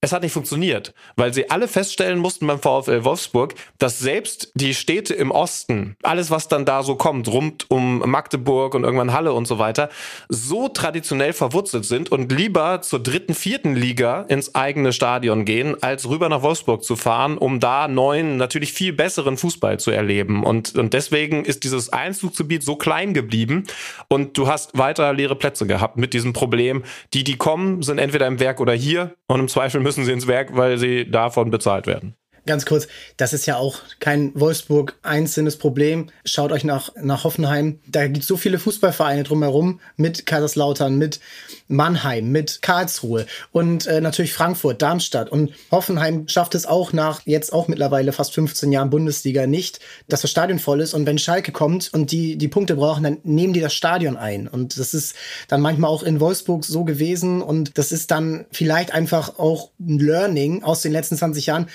es 0.05 0.13
hat 0.13 0.23
nicht 0.23 0.33
funktioniert, 0.33 0.93
weil 1.17 1.33
sie 1.33 1.51
alle 1.51 1.67
feststellen 1.67 2.19
mussten 2.19 2.47
beim 2.47 2.59
VfL 2.59 3.05
Wolfsburg, 3.05 3.55
dass 3.79 3.99
selbst 3.99 4.53
die 4.55 4.75
Städte 4.75 5.15
im 5.15 5.31
Osten, 5.31 5.97
alles 6.03 6.31
was 6.31 6.47
dann 6.47 6.67
da 6.67 6.83
so 6.83 6.95
kommt, 6.95 7.27
rund 7.29 7.71
um 7.71 8.01
Magdeburg 8.01 8.75
und 8.75 8.85
irgendwann 8.85 9.15
Halle 9.15 9.33
und 9.33 9.47
so 9.47 9.59
weiter, 9.59 9.89
so 10.29 10.69
traditionell 10.69 11.33
verwurzelt 11.33 11.87
sind 11.87 12.13
und 12.13 12.31
lieber 12.31 12.83
zur 12.83 13.03
dritten, 13.03 13.33
vierten 13.33 13.75
Liga 13.75 14.27
ins 14.29 14.55
eigene 14.55 14.93
Stadion 14.93 15.47
gehen, 15.47 15.83
als 15.83 16.07
rüber 16.07 16.29
nach 16.29 16.43
Wolfsburg 16.43 16.85
zu 16.85 16.97
fahren, 16.97 17.39
um 17.39 17.59
da 17.59 17.89
neuen, 17.89 18.37
natürlich 18.37 18.75
viel 18.75 18.93
besseren 18.93 19.39
Fußball 19.39 19.81
zu 19.81 19.91
erleben. 19.91 20.45
Und, 20.45 20.75
und 20.75 20.93
deswegen 20.93 21.47
ist 21.47 21.65
dieses 21.65 21.89
Einzugsgebiet 21.89 22.63
so 22.63 22.77
klein 22.77 23.15
geblieben 23.15 23.65
und 24.09 24.37
du 24.37 24.49
hast 24.49 24.77
weiter 24.77 25.15
leere 25.15 25.37
Plätze 25.37 25.67
gehabt 25.67 25.97
mit 25.97 26.13
diesem 26.13 26.35
Problem. 26.35 26.85
Die, 27.15 27.25
die 27.25 27.37
kommen, 27.37 27.83
sind 27.83 27.97
entweder 27.97 28.27
im 28.27 28.39
Werk 28.39 28.61
oder 28.61 28.75
hier 28.75 29.15
und 29.29 29.41
im 29.41 29.49
Zweifel 29.49 29.81
müssen 29.81 29.94
müssen 29.97 30.07
sie 30.07 30.13
ins 30.13 30.27
Werk, 30.27 30.57
weil 30.57 30.79
sie 30.79 31.11
davon 31.11 31.51
bezahlt 31.51 31.87
werden. 31.87 32.17
Ganz 32.47 32.67
kurz, 32.67 32.89
das 33.17 33.33
ist 33.33 33.47
ja 33.47 33.57
auch 33.57 33.81
kein 34.01 34.33
Wolfsburg 34.39 34.97
einzelnes 35.03 35.57
Problem. 35.57 36.11
Schaut 36.25 36.53
euch 36.53 36.65
nach, 36.65 36.91
nach 37.01 37.25
Hoffenheim. 37.25 37.81
Da 37.87 38.07
gibt 38.07 38.23
es 38.23 38.27
so 38.27 38.37
viele 38.37 38.59
Fußballvereine 38.59 39.23
drumherum 39.23 39.81
mit 39.97 40.27
Kaiserslautern, 40.27 40.97
mit 40.97 41.21
Mannheim, 41.69 42.31
mit 42.31 42.61
Karlsruhe 42.63 43.27
und 43.53 43.87
äh, 43.87 44.01
natürlich 44.01 44.35
Frankfurt, 44.35 44.83
Darmstadt. 44.83 45.31
Und 45.31 45.53
Hoffenheim 45.71 46.29
schafft 46.29 46.55
es 46.55 46.67
auch 46.67 46.93
nach 46.93 47.23
jetzt 47.25 47.53
auch 47.53 47.69
mittlerweile 47.69 48.13
fast 48.13 48.35
15 48.35 48.71
Jahren 48.71 48.91
Bundesliga 48.91 49.47
nicht, 49.47 49.81
dass 50.09 50.21
das 50.21 50.31
Stadion 50.31 50.59
voll 50.59 50.81
ist. 50.81 50.95
Und 50.95 51.07
wenn 51.07 51.19
Schalke 51.19 51.53
kommt 51.53 51.93
und 51.93 52.13
die 52.13 52.37
die 52.37 52.49
Punkte 52.49 52.77
brauchen, 52.77 53.05
dann 53.05 53.19
nehmen 53.25 53.53
die 53.53 53.61
das 53.61 53.75
Stadion 53.75 54.17
ein. 54.17 54.47
Und 54.49 54.79
das 54.79 54.95
ist 54.95 55.15
dann 55.49 55.61
manchmal 55.61 55.91
auch 55.91 56.03
in 56.03 56.21
Wolfsburg 56.21 56.65
so 56.65 56.85
gewesen. 56.85 57.41
Und 57.41 57.77
das 57.79 57.93
ist 57.93 58.11
dann 58.11 58.45
vielleicht 58.53 58.93
einfach 58.93 59.39
auch 59.39 59.71
ein 59.81 59.99
Learning 59.99 60.63
aus 60.63 60.83
den 60.83 60.93
letzten 60.93 61.17
20 61.17 61.47
Jahren. 61.47 61.67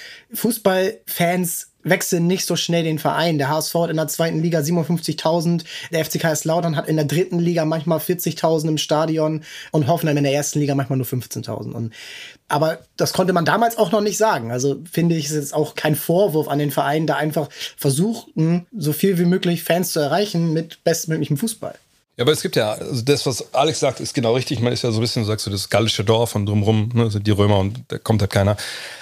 Fußballfans 0.59 1.67
wechseln 1.83 2.27
nicht 2.27 2.45
so 2.45 2.57
schnell 2.57 2.83
den 2.83 2.99
Verein. 2.99 3.37
Der 3.37 3.49
HSV 3.49 3.73
hat 3.75 3.89
in 3.89 3.95
der 3.95 4.09
zweiten 4.09 4.41
Liga 4.41 4.59
57.000, 4.59 5.63
der 5.91 6.03
FCK 6.03 6.43
Lautern 6.43 6.75
hat 6.75 6.89
in 6.89 6.97
der 6.97 7.05
dritten 7.05 7.39
Liga 7.39 7.63
manchmal 7.63 7.99
40.000 7.99 8.67
im 8.67 8.77
Stadion 8.77 9.43
und 9.71 9.87
Hoffenheim 9.87 10.17
in 10.17 10.25
der 10.25 10.33
ersten 10.33 10.59
Liga 10.59 10.75
manchmal 10.75 10.97
nur 10.97 11.07
15.000. 11.07 11.71
Und 11.71 11.93
aber 12.49 12.79
das 12.97 13.13
konnte 13.13 13.31
man 13.31 13.45
damals 13.45 13.77
auch 13.77 13.91
noch 13.91 14.01
nicht 14.01 14.17
sagen. 14.17 14.51
Also 14.51 14.81
finde 14.91 15.15
ich, 15.15 15.25
es 15.25 15.31
ist 15.31 15.53
auch 15.53 15.75
kein 15.75 15.95
Vorwurf 15.95 16.49
an 16.49 16.59
den 16.59 16.71
Verein, 16.71 17.07
da 17.07 17.15
einfach 17.15 17.49
versuchen, 17.77 18.67
so 18.75 18.91
viel 18.91 19.17
wie 19.17 19.25
möglich 19.25 19.63
Fans 19.63 19.93
zu 19.93 19.99
erreichen 19.99 20.51
mit 20.51 20.83
bestmöglichem 20.83 21.37
Fußball. 21.37 21.75
Ja, 22.19 22.23
aber 22.23 22.33
es 22.33 22.41
gibt 22.41 22.57
ja, 22.57 22.73
also 22.73 23.01
das, 23.01 23.25
was 23.25 23.53
Alex 23.53 23.79
sagt, 23.79 24.01
ist 24.01 24.13
genau 24.13 24.33
richtig. 24.33 24.59
Man 24.59 24.73
ist 24.73 24.81
ja 24.81 24.91
so 24.91 24.97
ein 24.97 25.01
bisschen, 25.01 25.23
sagst 25.23 25.47
du, 25.47 25.51
das 25.51 25.69
gallische 25.69 26.03
Dorf 26.03 26.35
und 26.35 26.47
drumherum 26.47 26.91
ne, 26.93 27.09
sind 27.09 27.25
die 27.25 27.31
Römer 27.31 27.59
und 27.59 27.85
da 27.87 27.97
kommt 27.97 28.19
halt 28.19 28.29
keiner. 28.29 28.57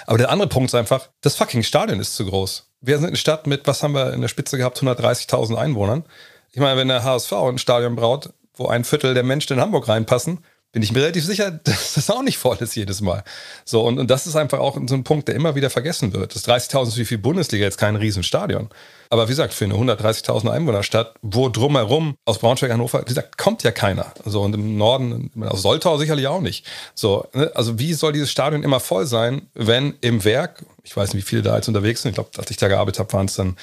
Aber 0.06 0.18
der 0.18 0.30
andere 0.30 0.48
Punkt 0.48 0.70
ist 0.70 0.76
einfach, 0.76 1.08
das 1.20 1.34
fucking 1.34 1.64
Stadion 1.64 1.98
ist 1.98 2.14
zu 2.14 2.26
groß. 2.26 2.70
Wir 2.80 2.96
sind 2.98 3.08
eine 3.08 3.16
Stadt 3.16 3.48
mit, 3.48 3.66
was 3.66 3.82
haben 3.82 3.94
wir 3.94 4.12
in 4.12 4.20
der 4.20 4.28
Spitze 4.28 4.56
gehabt, 4.56 4.80
130.000 4.80 5.56
Einwohnern. 5.56 6.04
Ich 6.52 6.60
meine, 6.60 6.78
wenn 6.78 6.86
der 6.86 7.02
HSV 7.02 7.32
ein 7.32 7.58
Stadion 7.58 7.96
braut, 7.96 8.30
wo 8.54 8.68
ein 8.68 8.84
Viertel 8.84 9.14
der 9.14 9.24
Menschen 9.24 9.54
in 9.54 9.60
Hamburg 9.60 9.88
reinpassen, 9.88 10.38
bin 10.72 10.82
ich 10.82 10.92
mir 10.92 11.00
relativ 11.00 11.24
sicher, 11.24 11.50
dass 11.64 11.94
das 11.94 12.10
auch 12.10 12.22
nicht 12.22 12.38
voll 12.38 12.56
ist 12.60 12.74
jedes 12.74 13.00
Mal. 13.00 13.24
So, 13.64 13.82
und, 13.82 13.98
und 13.98 14.10
das 14.10 14.26
ist 14.26 14.36
einfach 14.36 14.58
auch 14.58 14.78
so 14.86 14.94
ein 14.94 15.04
Punkt, 15.04 15.28
der 15.28 15.34
immer 15.34 15.54
wieder 15.54 15.70
vergessen 15.70 16.12
wird. 16.12 16.34
Das 16.34 16.46
30.000 16.46 16.88
ist 16.88 16.98
wie 16.98 17.04
viel 17.04 17.18
Bundesliga, 17.18 17.64
jetzt 17.64 17.78
kein 17.78 17.96
Riesenstadion. 17.96 18.68
Aber 19.10 19.26
wie 19.26 19.32
gesagt, 19.32 19.54
für 19.54 19.64
eine 19.64 19.74
130.000 19.74 20.50
Einwohnerstadt, 20.50 21.14
wo 21.22 21.48
drumherum 21.48 22.16
aus 22.26 22.38
Braunschweig, 22.38 22.70
Hannover, 22.70 23.00
wie 23.00 23.06
gesagt, 23.06 23.38
kommt 23.38 23.62
ja 23.62 23.70
keiner. 23.70 24.12
So, 24.26 24.42
und 24.42 24.54
im 24.54 24.76
Norden, 24.76 25.30
aus 25.48 25.62
Soltau 25.62 25.96
sicherlich 25.96 26.26
auch 26.26 26.42
nicht. 26.42 26.66
So, 26.94 27.26
ne? 27.32 27.50
also 27.54 27.78
wie 27.78 27.94
soll 27.94 28.12
dieses 28.12 28.30
Stadion 28.30 28.62
immer 28.62 28.80
voll 28.80 29.06
sein, 29.06 29.48
wenn 29.54 29.94
im 30.02 30.24
Werk, 30.24 30.64
ich 30.84 30.94
weiß 30.94 31.14
nicht, 31.14 31.24
wie 31.24 31.28
viele 31.28 31.42
da 31.42 31.56
jetzt 31.56 31.68
unterwegs 31.68 32.02
sind, 32.02 32.10
ich 32.10 32.16
glaube, 32.16 32.30
als 32.36 32.50
ich 32.50 32.58
da 32.58 32.68
gearbeitet 32.68 32.98
habe, 32.98 33.12
waren 33.14 33.26
es 33.26 33.34
dann 33.34 33.56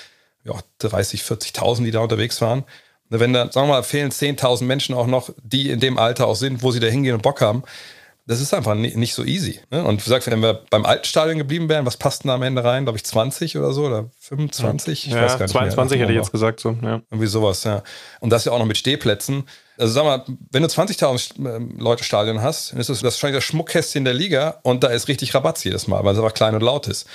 ja, 0.44 0.54
30, 0.80 1.22
40.000, 1.22 1.84
die 1.84 1.92
da 1.92 2.00
unterwegs 2.00 2.42
waren. 2.42 2.64
Wenn 3.10 3.34
da, 3.34 3.52
sagen 3.52 3.68
wir 3.68 3.76
mal, 3.76 3.84
fehlen 3.84 4.12
10.000 4.12 4.64
Menschen 4.64 4.96
auch 4.96 5.08
noch, 5.08 5.30
die 5.42 5.70
in 5.70 5.80
dem 5.80 5.98
Alter 5.98 6.28
auch 6.28 6.36
sind, 6.36 6.64
wo 6.64 6.72
sie 6.72 6.80
da 6.80 6.88
hingehen 6.88 7.16
und 7.16 7.22
Bock 7.22 7.42
haben, 7.42 7.64
das 8.28 8.42
ist 8.42 8.54
einfach 8.56 8.74
nicht 8.74 9.14
so 9.14 9.24
easy. 9.24 9.60
Ne? 9.70 9.84
Und 9.84 10.02
wie 10.02 10.04
gesagt, 10.04 10.26
wenn 10.26 10.42
wir 10.42 10.62
beim 10.72 10.84
alten 10.84 11.06
Stadion 11.06 11.38
geblieben 11.38 11.70
wären, 11.70 11.86
was 11.86 11.98
passt 11.98 12.24
denn 12.24 12.30
da 12.30 12.36
am 12.36 12.42
Ende 12.42 12.64
rein? 12.64 12.84
Glaube 12.84 12.98
ich 12.98 13.06
20 13.06 13.56
oder 13.58 13.72
so 13.72 13.86
oder 13.86 14.10
25? 14.20 15.06
Ich 15.06 15.14
ja, 15.14 15.22
weiß 15.22 15.34
gar 15.34 15.46
nicht 15.46 15.52
22 15.52 15.98
mehr. 15.98 16.06
hätte 16.06 16.14
ich 16.14 16.18
jetzt 16.18 16.32
gesagt 16.32 16.60
so. 16.60 16.76
Ja. 16.82 17.02
Irgendwie 17.12 17.28
sowas, 17.28 17.64
ja. 17.66 17.84
Und 18.22 18.32
das 18.32 18.46
ja 18.46 18.52
auch 18.52 18.58
noch 18.58 18.66
mit 18.66 18.78
Stehplätzen. 18.78 19.44
Also 19.78 19.94
sag 19.94 20.06
mal, 20.06 20.26
wenn 20.52 20.64
du 20.64 20.68
20.000 20.68 21.56
ähm, 21.56 21.76
Leute 21.78 22.04
Stadion 22.04 22.42
hast, 22.42 22.72
dann 22.72 22.80
ist 22.80 22.90
das 22.90 23.04
wahrscheinlich 23.04 23.38
das 23.38 23.44
Schmuckkästchen 23.44 24.06
der 24.06 24.16
Liga 24.16 24.60
und 24.64 24.84
da 24.84 24.88
ist 24.88 25.08
richtig 25.08 25.36
Rabatz 25.36 25.64
jedes 25.64 25.88
Mal, 25.88 26.04
weil 26.04 26.14
es 26.14 26.20
einfach 26.20 26.34
klein 26.34 26.56
und 26.56 26.62
laut 26.62 26.88
ist. 26.88 27.08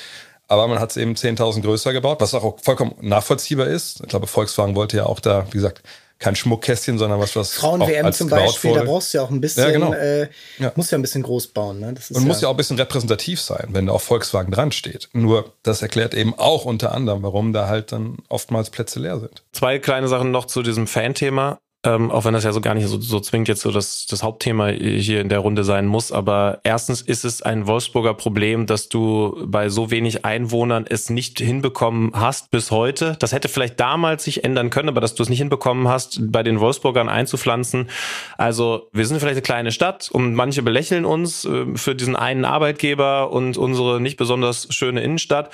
Aber 0.50 0.66
man 0.66 0.80
hat 0.80 0.90
es 0.90 0.96
eben 0.96 1.14
10.000 1.14 1.62
größer 1.62 1.92
gebaut, 1.92 2.20
was 2.20 2.34
auch 2.34 2.58
vollkommen 2.60 2.96
nachvollziehbar 3.00 3.68
ist. 3.68 4.00
Ich 4.00 4.08
glaube, 4.08 4.26
Volkswagen 4.26 4.74
wollte 4.74 4.96
ja 4.96 5.06
auch 5.06 5.20
da, 5.20 5.46
wie 5.46 5.52
gesagt, 5.52 5.82
kein 6.18 6.34
Schmuckkästchen, 6.34 6.98
sondern 6.98 7.20
was, 7.20 7.36
was 7.36 7.52
Frauen-WM 7.52 8.12
zum 8.12 8.28
Beispiel, 8.28 8.70
wurde. 8.70 8.80
da 8.80 8.86
brauchst 8.86 9.14
du 9.14 9.18
ja 9.18 9.24
auch 9.24 9.30
ein 9.30 9.40
bisschen, 9.40 9.62
ja, 9.62 9.70
genau. 9.70 9.94
äh, 9.94 10.28
ja. 10.58 10.72
musst 10.74 10.90
ja 10.90 10.98
ein 10.98 11.02
bisschen 11.02 11.22
groß 11.22 11.48
bauen. 11.48 11.78
Ne? 11.78 11.94
Das 11.94 12.10
ist 12.10 12.16
Und 12.16 12.24
ja 12.24 12.28
muss 12.28 12.40
ja 12.40 12.48
auch 12.48 12.54
ein 12.54 12.56
bisschen 12.56 12.78
repräsentativ 12.78 13.40
sein, 13.40 13.68
wenn 13.70 13.86
da 13.86 13.92
auch 13.92 14.00
Volkswagen 14.00 14.50
dran 14.50 14.72
steht. 14.72 15.08
Nur 15.12 15.52
das 15.62 15.82
erklärt 15.82 16.14
eben 16.14 16.36
auch 16.36 16.64
unter 16.64 16.92
anderem, 16.92 17.22
warum 17.22 17.52
da 17.52 17.68
halt 17.68 17.92
dann 17.92 18.18
oftmals 18.28 18.70
Plätze 18.70 18.98
leer 18.98 19.20
sind. 19.20 19.44
Zwei 19.52 19.78
kleine 19.78 20.08
Sachen 20.08 20.32
noch 20.32 20.46
zu 20.46 20.64
diesem 20.64 20.88
Fan-Thema. 20.88 21.60
Ähm, 21.82 22.10
auch 22.10 22.26
wenn 22.26 22.34
das 22.34 22.44
ja 22.44 22.52
so 22.52 22.60
gar 22.60 22.74
nicht 22.74 22.86
so, 22.86 23.00
so 23.00 23.20
zwingend 23.20 23.48
jetzt 23.48 23.62
so 23.62 23.70
das, 23.70 24.04
das 24.04 24.22
Hauptthema 24.22 24.68
hier 24.68 25.22
in 25.22 25.30
der 25.30 25.38
Runde 25.38 25.64
sein 25.64 25.86
muss. 25.86 26.12
Aber 26.12 26.60
erstens 26.62 27.00
ist 27.00 27.24
es 27.24 27.40
ein 27.40 27.66
Wolfsburger 27.66 28.12
Problem, 28.12 28.66
dass 28.66 28.90
du 28.90 29.46
bei 29.46 29.70
so 29.70 29.90
wenig 29.90 30.26
Einwohnern 30.26 30.84
es 30.86 31.08
nicht 31.08 31.38
hinbekommen 31.38 32.12
hast 32.12 32.50
bis 32.50 32.70
heute. 32.70 33.16
Das 33.18 33.32
hätte 33.32 33.48
vielleicht 33.48 33.80
damals 33.80 34.24
sich 34.24 34.44
ändern 34.44 34.68
können, 34.68 34.90
aber 34.90 35.00
dass 35.00 35.14
du 35.14 35.22
es 35.22 35.30
nicht 35.30 35.38
hinbekommen 35.38 35.88
hast, 35.88 36.20
bei 36.30 36.42
den 36.42 36.60
Wolfsburgern 36.60 37.08
einzupflanzen. 37.08 37.88
Also 38.36 38.90
wir 38.92 39.06
sind 39.06 39.18
vielleicht 39.18 39.36
eine 39.36 39.42
kleine 39.42 39.72
Stadt 39.72 40.10
und 40.12 40.34
manche 40.34 40.62
belächeln 40.62 41.06
uns 41.06 41.46
äh, 41.46 41.64
für 41.76 41.94
diesen 41.94 42.14
einen 42.14 42.44
Arbeitgeber 42.44 43.32
und 43.32 43.56
unsere 43.56 44.02
nicht 44.02 44.18
besonders 44.18 44.66
schöne 44.68 45.00
Innenstadt. 45.00 45.48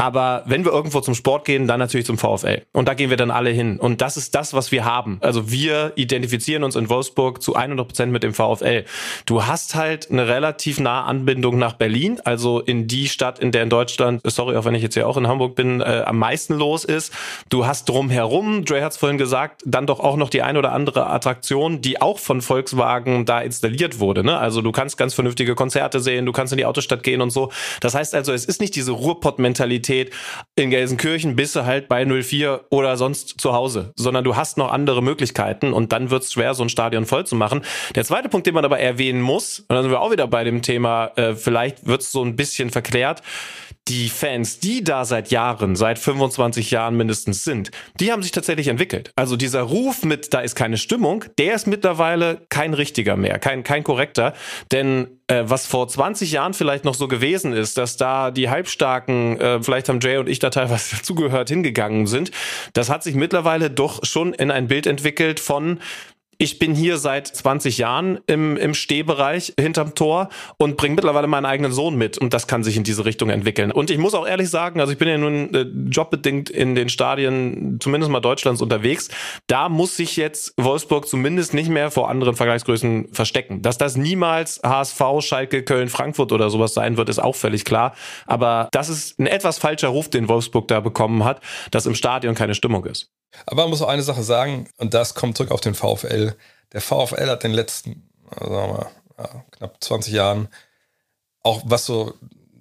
Aber 0.00 0.44
wenn 0.46 0.64
wir 0.64 0.72
irgendwo 0.72 1.02
zum 1.02 1.14
Sport 1.14 1.44
gehen, 1.44 1.68
dann 1.68 1.78
natürlich 1.78 2.06
zum 2.06 2.16
VfL. 2.16 2.62
Und 2.72 2.88
da 2.88 2.94
gehen 2.94 3.10
wir 3.10 3.18
dann 3.18 3.30
alle 3.30 3.50
hin. 3.50 3.78
Und 3.78 4.00
das 4.00 4.16
ist 4.16 4.34
das, 4.34 4.54
was 4.54 4.72
wir 4.72 4.86
haben. 4.86 5.18
Also 5.20 5.50
wir 5.50 5.92
identifizieren 5.94 6.64
uns 6.64 6.74
in 6.74 6.88
Wolfsburg 6.88 7.42
zu 7.42 7.54
100 7.54 7.86
Prozent 7.86 8.10
mit 8.10 8.22
dem 8.22 8.32
VfL. 8.32 8.86
Du 9.26 9.44
hast 9.44 9.74
halt 9.74 10.10
eine 10.10 10.26
relativ 10.26 10.80
nahe 10.80 11.04
Anbindung 11.04 11.58
nach 11.58 11.74
Berlin, 11.74 12.18
also 12.24 12.60
in 12.60 12.88
die 12.88 13.10
Stadt, 13.10 13.40
in 13.40 13.52
der 13.52 13.62
in 13.62 13.68
Deutschland, 13.68 14.22
sorry, 14.24 14.56
auch 14.56 14.64
wenn 14.64 14.74
ich 14.74 14.82
jetzt 14.82 14.94
ja 14.94 15.04
auch 15.04 15.18
in 15.18 15.28
Hamburg 15.28 15.54
bin, 15.54 15.82
äh, 15.82 16.04
am 16.06 16.18
meisten 16.18 16.54
los 16.54 16.86
ist. 16.86 17.12
Du 17.50 17.66
hast 17.66 17.86
drumherum, 17.86 18.64
Dre 18.64 18.82
hat 18.82 18.92
es 18.92 18.96
vorhin 18.96 19.18
gesagt, 19.18 19.60
dann 19.66 19.86
doch 19.86 20.00
auch 20.00 20.16
noch 20.16 20.30
die 20.30 20.40
eine 20.40 20.58
oder 20.58 20.72
andere 20.72 21.10
Attraktion, 21.10 21.82
die 21.82 22.00
auch 22.00 22.18
von 22.18 22.40
Volkswagen 22.40 23.26
da 23.26 23.42
installiert 23.42 24.00
wurde. 24.00 24.24
Ne? 24.24 24.38
Also 24.38 24.62
du 24.62 24.72
kannst 24.72 24.96
ganz 24.96 25.12
vernünftige 25.12 25.54
Konzerte 25.54 26.00
sehen, 26.00 26.24
du 26.24 26.32
kannst 26.32 26.54
in 26.54 26.56
die 26.56 26.64
Autostadt 26.64 27.02
gehen 27.02 27.20
und 27.20 27.28
so. 27.28 27.52
Das 27.82 27.94
heißt 27.94 28.14
also, 28.14 28.32
es 28.32 28.46
ist 28.46 28.62
nicht 28.62 28.74
diese 28.76 28.92
Ruhrpott-Mentalität, 28.92 29.89
Universität 29.90 30.12
in 30.56 30.70
Gelsenkirchen 30.70 31.36
bist 31.36 31.56
du 31.56 31.64
halt 31.64 31.88
bei 31.88 32.04
04 32.04 32.66
oder 32.70 32.96
sonst 32.96 33.40
zu 33.40 33.52
Hause, 33.52 33.92
sondern 33.96 34.24
du 34.24 34.36
hast 34.36 34.58
noch 34.58 34.70
andere 34.70 35.02
Möglichkeiten 35.02 35.72
und 35.72 35.92
dann 35.92 36.10
wird 36.10 36.22
es 36.22 36.32
schwer, 36.32 36.54
so 36.54 36.62
ein 36.62 36.68
Stadion 36.68 37.06
voll 37.06 37.26
zu 37.26 37.34
machen. 37.34 37.62
Der 37.94 38.04
zweite 38.04 38.28
Punkt, 38.28 38.46
den 38.46 38.54
man 38.54 38.64
aber 38.64 38.78
erwähnen 38.78 39.20
muss, 39.20 39.60
und 39.60 39.70
dann 39.70 39.82
sind 39.82 39.90
wir 39.90 40.00
auch 40.00 40.12
wieder 40.12 40.26
bei 40.26 40.44
dem 40.44 40.62
Thema, 40.62 41.06
äh, 41.16 41.34
vielleicht 41.34 41.86
wird 41.86 42.02
es 42.02 42.12
so 42.12 42.22
ein 42.22 42.36
bisschen 42.36 42.70
verklärt, 42.70 43.22
die 43.90 44.08
Fans, 44.08 44.60
die 44.60 44.84
da 44.84 45.04
seit 45.04 45.32
Jahren, 45.32 45.74
seit 45.74 45.98
25 45.98 46.70
Jahren 46.70 46.96
mindestens 46.96 47.42
sind, 47.42 47.72
die 47.98 48.12
haben 48.12 48.22
sich 48.22 48.30
tatsächlich 48.30 48.68
entwickelt. 48.68 49.10
Also 49.16 49.36
dieser 49.36 49.62
Ruf 49.62 50.04
mit, 50.04 50.32
da 50.32 50.40
ist 50.40 50.54
keine 50.54 50.76
Stimmung, 50.76 51.24
der 51.38 51.54
ist 51.54 51.66
mittlerweile 51.66 52.40
kein 52.50 52.72
richtiger 52.72 53.16
mehr, 53.16 53.40
kein, 53.40 53.64
kein 53.64 53.82
korrekter. 53.82 54.32
Denn 54.70 55.08
äh, 55.26 55.42
was 55.46 55.66
vor 55.66 55.88
20 55.88 56.30
Jahren 56.30 56.54
vielleicht 56.54 56.84
noch 56.84 56.94
so 56.94 57.08
gewesen 57.08 57.52
ist, 57.52 57.78
dass 57.78 57.96
da 57.96 58.30
die 58.30 58.48
Halbstarken, 58.48 59.40
äh, 59.40 59.60
vielleicht 59.60 59.88
haben 59.88 59.98
Jay 59.98 60.18
und 60.18 60.28
ich 60.28 60.38
da 60.38 60.50
teilweise 60.50 60.96
dazugehört, 60.96 61.48
hingegangen 61.48 62.06
sind, 62.06 62.30
das 62.74 62.90
hat 62.90 63.02
sich 63.02 63.16
mittlerweile 63.16 63.70
doch 63.70 64.04
schon 64.04 64.34
in 64.34 64.52
ein 64.52 64.68
Bild 64.68 64.86
entwickelt 64.86 65.40
von, 65.40 65.80
ich 66.40 66.58
bin 66.58 66.74
hier 66.74 66.96
seit 66.96 67.26
20 67.26 67.76
Jahren 67.76 68.18
im, 68.26 68.56
im 68.56 68.72
Stehbereich 68.72 69.52
hinterm 69.60 69.94
Tor 69.94 70.30
und 70.56 70.78
bringe 70.78 70.94
mittlerweile 70.94 71.26
meinen 71.26 71.44
eigenen 71.44 71.70
Sohn 71.70 71.96
mit 71.96 72.16
und 72.16 72.32
das 72.32 72.46
kann 72.46 72.64
sich 72.64 72.78
in 72.78 72.82
diese 72.82 73.04
Richtung 73.04 73.28
entwickeln. 73.28 73.70
Und 73.70 73.90
ich 73.90 73.98
muss 73.98 74.14
auch 74.14 74.26
ehrlich 74.26 74.48
sagen, 74.48 74.80
also 74.80 74.90
ich 74.90 74.98
bin 74.98 75.06
ja 75.06 75.18
nun 75.18 75.54
äh, 75.54 75.66
jobbedingt 75.90 76.48
in 76.48 76.74
den 76.74 76.88
Stadien, 76.88 77.78
zumindest 77.78 78.10
mal 78.10 78.20
Deutschlands 78.20 78.62
unterwegs, 78.62 79.10
da 79.48 79.68
muss 79.68 79.96
sich 79.96 80.16
jetzt 80.16 80.54
Wolfsburg 80.56 81.06
zumindest 81.06 81.52
nicht 81.52 81.68
mehr 81.68 81.90
vor 81.90 82.08
anderen 82.08 82.34
Vergleichsgrößen 82.34 83.12
verstecken. 83.12 83.60
Dass 83.60 83.76
das 83.76 83.98
niemals 83.98 84.62
HSV, 84.64 85.02
Schalke, 85.18 85.62
Köln, 85.62 85.90
Frankfurt 85.90 86.32
oder 86.32 86.48
sowas 86.48 86.72
sein 86.72 86.96
wird, 86.96 87.10
ist 87.10 87.18
auch 87.18 87.36
völlig 87.36 87.66
klar. 87.66 87.94
Aber 88.26 88.68
das 88.72 88.88
ist 88.88 89.18
ein 89.18 89.26
etwas 89.26 89.58
falscher 89.58 89.88
Ruf, 89.88 90.08
den 90.08 90.26
Wolfsburg 90.28 90.68
da 90.68 90.80
bekommen 90.80 91.22
hat, 91.22 91.42
dass 91.70 91.84
im 91.84 91.94
Stadion 91.94 92.34
keine 92.34 92.54
Stimmung 92.54 92.86
ist. 92.86 93.10
Aber 93.46 93.62
man 93.62 93.70
muss 93.70 93.82
auch 93.82 93.88
eine 93.88 94.02
Sache 94.02 94.22
sagen, 94.22 94.68
und 94.78 94.94
das 94.94 95.14
kommt 95.14 95.36
zurück 95.36 95.52
auf 95.52 95.60
den 95.60 95.74
VfL. 95.74 96.29
Der 96.72 96.80
VfL 96.80 97.28
hat 97.28 97.44
in 97.44 97.50
den 97.50 97.56
letzten, 97.56 98.08
sagen 98.38 98.50
wir 98.50 98.68
mal, 98.68 98.90
ja, 99.18 99.44
knapp 99.52 99.82
20 99.82 100.12
Jahren, 100.12 100.48
auch 101.42 101.62
was 101.64 101.86
so 101.86 102.14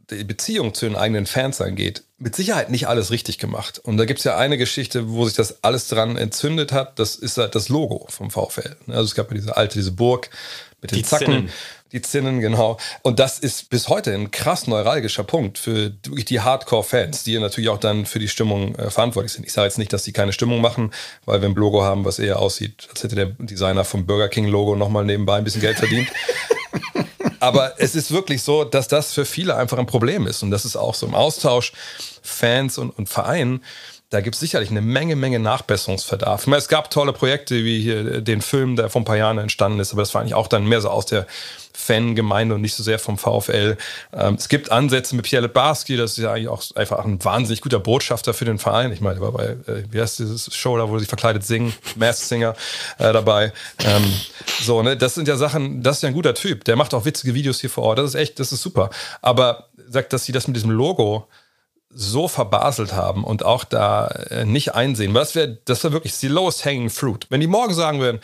die 0.09 0.23
Beziehung 0.23 0.73
zu 0.73 0.85
den 0.85 0.95
eigenen 0.95 1.25
Fans 1.25 1.61
angeht, 1.61 2.03
mit 2.17 2.35
Sicherheit 2.35 2.69
nicht 2.69 2.87
alles 2.87 3.11
richtig 3.11 3.37
gemacht. 3.37 3.79
Und 3.79 3.97
da 3.97 4.05
gibt 4.05 4.19
es 4.19 4.23
ja 4.23 4.37
eine 4.37 4.57
Geschichte, 4.57 5.09
wo 5.09 5.25
sich 5.25 5.35
das 5.35 5.63
alles 5.63 5.87
dran 5.87 6.17
entzündet 6.17 6.71
hat. 6.71 6.99
Das 6.99 7.15
ist 7.15 7.37
halt 7.37 7.55
das 7.55 7.69
Logo 7.69 8.05
vom 8.09 8.31
VfL. 8.31 8.75
Also 8.87 9.03
es 9.03 9.15
gab 9.15 9.29
ja 9.29 9.35
diese 9.35 9.55
alte, 9.55 9.77
diese 9.77 9.91
Burg 9.91 10.29
mit 10.81 10.91
den 10.91 10.97
die 10.97 11.03
Zacken. 11.03 11.25
Zinnen. 11.25 11.49
Die 11.91 12.01
Zinnen, 12.01 12.39
genau. 12.39 12.77
Und 13.01 13.19
das 13.19 13.39
ist 13.39 13.69
bis 13.69 13.89
heute 13.89 14.13
ein 14.13 14.29
krass 14.29 14.67
neuralgischer 14.67 15.23
Punkt 15.23 15.57
für 15.57 15.89
die 15.89 16.39
Hardcore-Fans, 16.39 17.23
die 17.23 17.39
natürlich 17.39 17.69
auch 17.69 17.79
dann 17.79 18.05
für 18.05 18.19
die 18.19 18.27
Stimmung 18.27 18.75
äh, 18.75 18.91
verantwortlich 18.91 19.33
sind. 19.33 19.45
Ich 19.45 19.53
sage 19.53 19.65
jetzt 19.65 19.79
nicht, 19.79 19.91
dass 19.91 20.03
sie 20.03 20.11
keine 20.11 20.31
Stimmung 20.31 20.61
machen, 20.61 20.91
weil 21.25 21.41
wir 21.41 21.49
ein 21.49 21.55
Logo 21.55 21.83
haben, 21.83 22.05
was 22.05 22.19
eher 22.19 22.39
aussieht, 22.39 22.87
als 22.91 23.03
hätte 23.03 23.15
der 23.15 23.25
Designer 23.39 23.85
vom 23.85 24.05
Burger 24.05 24.29
King-Logo 24.29 24.75
nochmal 24.75 25.03
nebenbei 25.03 25.37
ein 25.37 25.43
bisschen 25.43 25.61
Geld 25.61 25.79
verdient. 25.79 26.09
Aber 27.39 27.73
es 27.77 27.95
ist 27.95 28.11
wirklich 28.11 28.43
so, 28.43 28.65
dass 28.65 28.87
das 28.87 29.13
für 29.13 29.25
viele 29.25 29.55
einfach 29.55 29.77
ein 29.77 29.85
Problem 29.85 30.27
ist. 30.27 30.43
Und 30.43 30.51
das 30.51 30.65
ist 30.65 30.75
auch 30.75 30.93
so 30.93 31.07
im 31.07 31.15
Austausch 31.15 31.73
Fans 32.21 32.77
und, 32.77 32.91
und 32.91 33.07
Vereinen 33.07 33.63
da 34.09 34.21
gibt 34.21 34.35
es 34.35 34.39
sicherlich 34.39 34.71
eine 34.71 34.81
Menge, 34.81 35.15
Menge 35.15 35.37
Nachbesserungsverdarf. 35.37 36.41
Ich 36.41 36.47
meine, 36.47 36.57
es 36.57 36.67
gab 36.67 36.89
tolle 36.89 37.13
Projekte 37.13 37.63
wie 37.63 37.79
hier 37.79 38.21
den 38.21 38.41
Film, 38.41 38.75
der 38.75 38.89
vor 38.89 39.01
ein 39.01 39.05
paar 39.05 39.17
Jahren 39.17 39.37
entstanden 39.37 39.79
ist, 39.79 39.91
aber 39.91 40.01
das 40.01 40.13
war 40.15 40.21
eigentlich 40.21 40.33
auch 40.33 40.47
dann 40.47 40.65
mehr 40.65 40.81
so 40.81 40.89
aus 40.89 41.05
der 41.05 41.27
Fangemeinde 41.73 42.55
und 42.55 42.61
nicht 42.61 42.73
so 42.73 42.81
sehr 42.81 42.97
vom 42.97 43.19
VfL. 43.19 43.77
Ähm, 44.11 44.33
es 44.33 44.49
gibt 44.49 44.71
Ansätze 44.71 45.15
mit 45.15 45.25
Pierre 45.25 45.47
Barski, 45.47 45.95
das 45.95 46.11
ist 46.11 46.17
ja 46.17 46.33
eigentlich 46.33 46.47
auch 46.49 46.63
einfach 46.75 47.05
ein 47.05 47.23
wahnsinnig 47.23 47.61
guter 47.61 47.79
Botschafter 47.79 48.33
für 48.33 48.45
den 48.45 48.57
Verein. 48.57 48.91
Ich 48.91 48.99
meine, 48.99 49.19
er 49.19 49.21
war 49.21 49.31
bei, 49.31 49.45
äh, 49.45 49.83
wie 49.91 50.01
heißt 50.01 50.17
dieses 50.17 50.53
Show 50.55 50.75
da, 50.75 50.89
wo 50.89 50.97
sie 50.97 51.05
verkleidet 51.05 51.45
singen, 51.45 51.73
Masked 51.95 52.27
Singer 52.27 52.55
äh, 52.97 53.13
dabei. 53.13 53.53
Ähm, 53.85 54.11
so, 54.61 54.81
ne, 54.81 54.97
das 54.97 55.13
sind 55.13 55.27
ja 55.27 55.37
Sachen, 55.37 55.83
das 55.83 55.97
ist 55.97 56.03
ja 56.03 56.09
ein 56.09 56.15
guter 56.15 56.33
Typ. 56.33 56.65
Der 56.65 56.75
macht 56.75 56.95
auch 56.95 57.05
witzige 57.05 57.35
Videos 57.35 57.61
hier 57.61 57.69
vor 57.69 57.83
Ort. 57.83 57.99
Das 57.99 58.09
ist 58.09 58.15
echt, 58.15 58.39
das 58.39 58.51
ist 58.51 58.63
super. 58.63 58.89
Aber 59.21 59.67
sagt, 59.87 60.13
dass 60.13 60.25
sie 60.25 60.31
das 60.31 60.47
mit 60.47 60.55
diesem 60.55 60.71
Logo 60.71 61.27
so 61.89 62.27
verbaselt 62.27 62.93
haben 62.93 63.23
und 63.23 63.43
auch 63.43 63.63
da 63.63 64.07
äh, 64.07 64.45
nicht 64.45 64.75
einsehen. 64.75 65.13
Was 65.13 65.35
wäre, 65.35 65.57
das 65.65 65.83
wäre 65.83 65.93
wirklich 65.93 66.17
die 66.19 66.27
lowest 66.27 66.65
hanging 66.65 66.89
fruit. 66.89 67.25
Wenn 67.29 67.41
die 67.41 67.47
morgen 67.47 67.73
sagen 67.73 67.99
würden, 67.99 68.19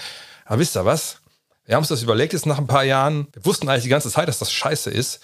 ah, 0.45 0.57
wisst 0.57 0.78
ihr 0.78 0.86
was? 0.86 1.18
Wir 1.66 1.76
haben 1.76 1.82
uns 1.82 1.89
das 1.89 2.03
überlegt 2.03 2.34
jetzt 2.34 2.45
nach 2.45 2.59
ein 2.59 2.68
paar 2.68 2.84
Jahren. 2.84 3.28
Wir 3.34 3.45
wussten 3.45 3.68
eigentlich 3.68 3.84
die 3.84 3.89
ganze 3.89 4.11
Zeit, 4.11 4.28
dass 4.28 4.38
das 4.38 4.51
scheiße 4.51 4.91
ist. 4.91 5.22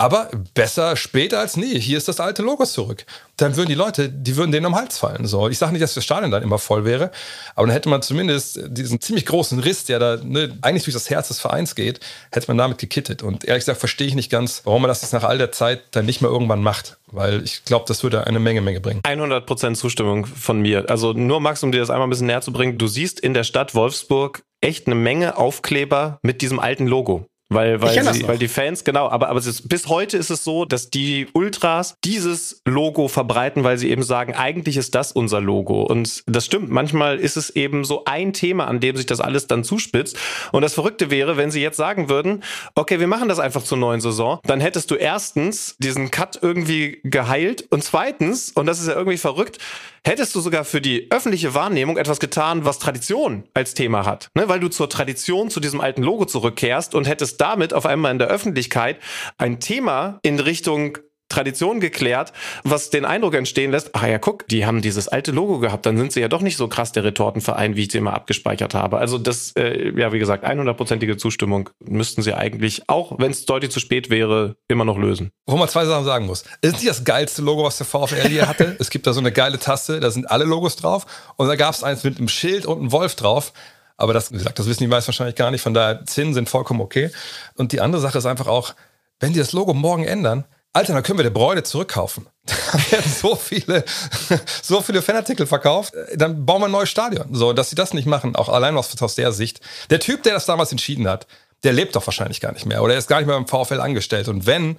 Aber 0.00 0.30
besser 0.54 0.96
später 0.96 1.40
als 1.40 1.58
nie. 1.58 1.78
Hier 1.78 1.98
ist 1.98 2.08
das 2.08 2.20
alte 2.20 2.40
Logo 2.40 2.64
zurück. 2.64 3.04
Dann 3.36 3.56
würden 3.56 3.68
die 3.68 3.74
Leute, 3.74 4.08
die 4.08 4.34
würden 4.34 4.50
denen 4.50 4.64
am 4.64 4.74
Hals 4.74 4.96
fallen. 4.96 5.26
So, 5.26 5.50
ich 5.50 5.58
sage 5.58 5.72
nicht, 5.72 5.82
dass 5.82 5.92
das 5.92 6.04
Stadion 6.04 6.30
dann 6.30 6.42
immer 6.42 6.58
voll 6.58 6.86
wäre, 6.86 7.10
aber 7.54 7.66
dann 7.66 7.74
hätte 7.74 7.90
man 7.90 8.00
zumindest 8.00 8.60
diesen 8.68 9.02
ziemlich 9.02 9.26
großen 9.26 9.58
Riss, 9.58 9.84
der 9.84 9.98
da 9.98 10.16
ne, 10.16 10.56
eigentlich 10.62 10.84
durch 10.84 10.94
das 10.94 11.10
Herz 11.10 11.28
des 11.28 11.38
Vereins 11.38 11.74
geht, 11.74 12.00
hätte 12.32 12.48
man 12.48 12.56
damit 12.56 12.78
gekittet. 12.78 13.22
Und 13.22 13.44
ehrlich 13.44 13.60
gesagt 13.60 13.78
verstehe 13.78 14.06
ich 14.06 14.14
nicht 14.14 14.30
ganz, 14.30 14.62
warum 14.64 14.80
man 14.80 14.88
das 14.88 15.02
jetzt 15.02 15.12
nach 15.12 15.24
all 15.24 15.36
der 15.36 15.52
Zeit 15.52 15.82
dann 15.90 16.06
nicht 16.06 16.22
mehr 16.22 16.30
irgendwann 16.30 16.62
macht. 16.62 16.96
Weil 17.08 17.44
ich 17.44 17.66
glaube, 17.66 17.84
das 17.86 18.02
würde 18.02 18.26
eine 18.26 18.38
Menge, 18.38 18.62
Menge 18.62 18.80
bringen. 18.80 19.02
100% 19.02 19.74
Zustimmung 19.74 20.24
von 20.24 20.62
mir. 20.62 20.88
Also 20.88 21.12
nur 21.12 21.40
Max, 21.40 21.62
um 21.62 21.72
dir 21.72 21.80
das 21.80 21.90
einmal 21.90 22.06
ein 22.06 22.10
bisschen 22.10 22.28
näher 22.28 22.40
zu 22.40 22.54
bringen. 22.54 22.78
Du 22.78 22.86
siehst 22.86 23.20
in 23.20 23.34
der 23.34 23.44
Stadt 23.44 23.74
Wolfsburg 23.74 24.44
echt 24.62 24.86
eine 24.86 24.94
Menge 24.94 25.36
Aufkleber 25.36 26.20
mit 26.22 26.40
diesem 26.40 26.58
alten 26.58 26.86
Logo. 26.86 27.26
Weil, 27.52 27.82
weil, 27.82 28.14
sie, 28.14 28.28
weil 28.28 28.38
die 28.38 28.46
Fans, 28.46 28.84
genau, 28.84 29.08
aber, 29.08 29.28
aber 29.28 29.40
ist, 29.40 29.68
bis 29.68 29.88
heute 29.88 30.16
ist 30.16 30.30
es 30.30 30.44
so, 30.44 30.64
dass 30.64 30.88
die 30.88 31.26
Ultras 31.32 31.96
dieses 32.04 32.62
Logo 32.64 33.08
verbreiten, 33.08 33.64
weil 33.64 33.76
sie 33.76 33.90
eben 33.90 34.04
sagen, 34.04 34.34
eigentlich 34.34 34.76
ist 34.76 34.94
das 34.94 35.10
unser 35.10 35.40
Logo. 35.40 35.82
Und 35.82 36.22
das 36.26 36.46
stimmt, 36.46 36.70
manchmal 36.70 37.18
ist 37.18 37.36
es 37.36 37.50
eben 37.50 37.84
so 37.84 38.04
ein 38.04 38.32
Thema, 38.32 38.68
an 38.68 38.78
dem 38.78 38.96
sich 38.96 39.06
das 39.06 39.20
alles 39.20 39.48
dann 39.48 39.64
zuspitzt. 39.64 40.16
Und 40.52 40.62
das 40.62 40.74
Verrückte 40.74 41.10
wäre, 41.10 41.36
wenn 41.36 41.50
sie 41.50 41.60
jetzt 41.60 41.76
sagen 41.76 42.08
würden, 42.08 42.44
okay, 42.76 43.00
wir 43.00 43.08
machen 43.08 43.28
das 43.28 43.40
einfach 43.40 43.64
zur 43.64 43.78
neuen 43.78 44.00
Saison, 44.00 44.38
dann 44.44 44.60
hättest 44.60 44.92
du 44.92 44.94
erstens 44.94 45.74
diesen 45.80 46.12
Cut 46.12 46.38
irgendwie 46.40 47.00
geheilt 47.02 47.66
und 47.70 47.82
zweitens, 47.82 48.52
und 48.52 48.66
das 48.66 48.78
ist 48.78 48.86
ja 48.86 48.94
irgendwie 48.94 49.18
verrückt, 49.18 49.58
hättest 50.04 50.34
du 50.34 50.40
sogar 50.40 50.64
für 50.64 50.80
die 50.80 51.10
öffentliche 51.10 51.54
Wahrnehmung 51.54 51.98
etwas 51.98 52.20
getan, 52.20 52.64
was 52.64 52.78
Tradition 52.78 53.44
als 53.54 53.74
Thema 53.74 54.06
hat. 54.06 54.30
Ne? 54.34 54.48
Weil 54.48 54.60
du 54.60 54.68
zur 54.68 54.88
Tradition, 54.88 55.50
zu 55.50 55.60
diesem 55.60 55.80
alten 55.80 56.02
Logo 56.02 56.24
zurückkehrst 56.24 56.94
und 56.94 57.06
hättest 57.06 57.39
damit 57.40 57.74
auf 57.74 57.86
einmal 57.86 58.12
in 58.12 58.18
der 58.18 58.28
Öffentlichkeit 58.28 58.98
ein 59.38 59.60
Thema 59.60 60.18
in 60.22 60.38
Richtung 60.38 60.98
Tradition 61.30 61.80
geklärt, 61.80 62.32
was 62.64 62.90
den 62.90 63.06
Eindruck 63.06 63.34
entstehen 63.34 63.70
lässt, 63.70 63.94
ah 63.94 64.06
ja, 64.06 64.18
guck, 64.18 64.46
die 64.48 64.66
haben 64.66 64.82
dieses 64.82 65.08
alte 65.08 65.30
Logo 65.30 65.60
gehabt, 65.60 65.86
dann 65.86 65.96
sind 65.96 66.12
sie 66.12 66.20
ja 66.20 66.28
doch 66.28 66.42
nicht 66.42 66.56
so 66.56 66.68
krass 66.68 66.92
der 66.92 67.04
Retortenverein, 67.04 67.76
wie 67.76 67.84
ich 67.84 67.92
sie 67.92 67.98
immer 67.98 68.12
abgespeichert 68.12 68.74
habe. 68.74 68.98
Also 68.98 69.16
das, 69.16 69.52
äh, 69.52 69.92
ja, 69.96 70.12
wie 70.12 70.18
gesagt, 70.18 70.44
100%ige 70.44 71.16
Zustimmung 71.16 71.70
müssten 71.78 72.22
sie 72.22 72.34
eigentlich, 72.34 72.82
auch 72.88 73.18
wenn 73.18 73.30
es 73.30 73.46
deutlich 73.46 73.70
zu 73.70 73.80
spät 73.80 74.10
wäre, 74.10 74.56
immer 74.68 74.84
noch 74.84 74.98
lösen. 74.98 75.30
Wo 75.46 75.56
man 75.56 75.68
zwei 75.68 75.84
Sachen 75.86 76.04
sagen 76.04 76.26
muss. 76.26 76.44
Ist 76.62 76.74
nicht 76.74 76.88
das 76.88 77.04
geilste 77.04 77.42
Logo, 77.42 77.64
was 77.64 77.78
der 77.78 77.86
VfL 77.86 78.28
hier 78.28 78.48
hatte. 78.48 78.76
es 78.80 78.90
gibt 78.90 79.06
da 79.06 79.12
so 79.12 79.20
eine 79.20 79.30
geile 79.30 79.58
Taste, 79.58 80.00
da 80.00 80.10
sind 80.10 80.28
alle 80.28 80.44
Logos 80.44 80.76
drauf 80.76 81.06
und 81.36 81.46
da 81.46 81.54
gab 81.54 81.74
es 81.74 81.84
eins 81.84 82.02
mit 82.02 82.18
einem 82.18 82.28
Schild 82.28 82.66
und 82.66 82.80
einem 82.80 82.92
Wolf 82.92 83.14
drauf. 83.14 83.52
Aber 84.00 84.12
das, 84.12 84.32
wie 84.32 84.38
gesagt, 84.38 84.58
das 84.58 84.66
wissen 84.66 84.82
die 84.82 84.88
meisten 84.88 85.08
wahrscheinlich 85.08 85.36
gar 85.36 85.50
nicht. 85.50 85.62
Von 85.62 85.74
daher, 85.74 86.04
Zinnen 86.06 86.34
sind 86.34 86.48
vollkommen 86.48 86.80
okay. 86.80 87.10
Und 87.56 87.72
die 87.72 87.80
andere 87.80 88.00
Sache 88.00 88.18
ist 88.18 88.26
einfach 88.26 88.46
auch, 88.46 88.74
wenn 89.20 89.32
die 89.32 89.38
das 89.38 89.52
Logo 89.52 89.74
morgen 89.74 90.04
ändern, 90.04 90.44
Alter, 90.72 90.94
dann 90.94 91.02
können 91.02 91.18
wir 91.18 91.24
der 91.24 91.30
Bräune 91.30 91.62
zurückkaufen. 91.62 92.26
Da 92.72 92.92
werden 92.92 93.10
so 93.10 93.34
viele, 93.34 93.84
so 94.62 94.80
viele 94.80 95.02
Fanartikel 95.02 95.46
verkauft. 95.46 95.92
Dann 96.14 96.46
bauen 96.46 96.62
wir 96.62 96.66
ein 96.66 96.72
neues 96.72 96.88
Stadion. 96.88 97.34
So, 97.34 97.52
dass 97.52 97.70
sie 97.70 97.76
das 97.76 97.94
nicht 97.94 98.06
machen, 98.06 98.36
auch 98.36 98.48
allein 98.48 98.76
aus, 98.76 99.00
aus 99.02 99.16
der 99.16 99.32
Sicht. 99.32 99.60
Der 99.90 99.98
Typ, 99.98 100.22
der 100.22 100.34
das 100.34 100.46
damals 100.46 100.70
entschieden 100.70 101.08
hat, 101.08 101.26
der 101.64 101.72
lebt 101.72 101.96
doch 101.96 102.06
wahrscheinlich 102.06 102.40
gar 102.40 102.52
nicht 102.52 102.66
mehr. 102.66 102.82
Oder 102.82 102.94
er 102.94 102.98
ist 102.98 103.08
gar 103.08 103.18
nicht 103.18 103.26
mehr 103.26 103.40
beim 103.40 103.48
VfL 103.48 103.80
angestellt. 103.80 104.28
Und 104.28 104.46
wenn, 104.46 104.76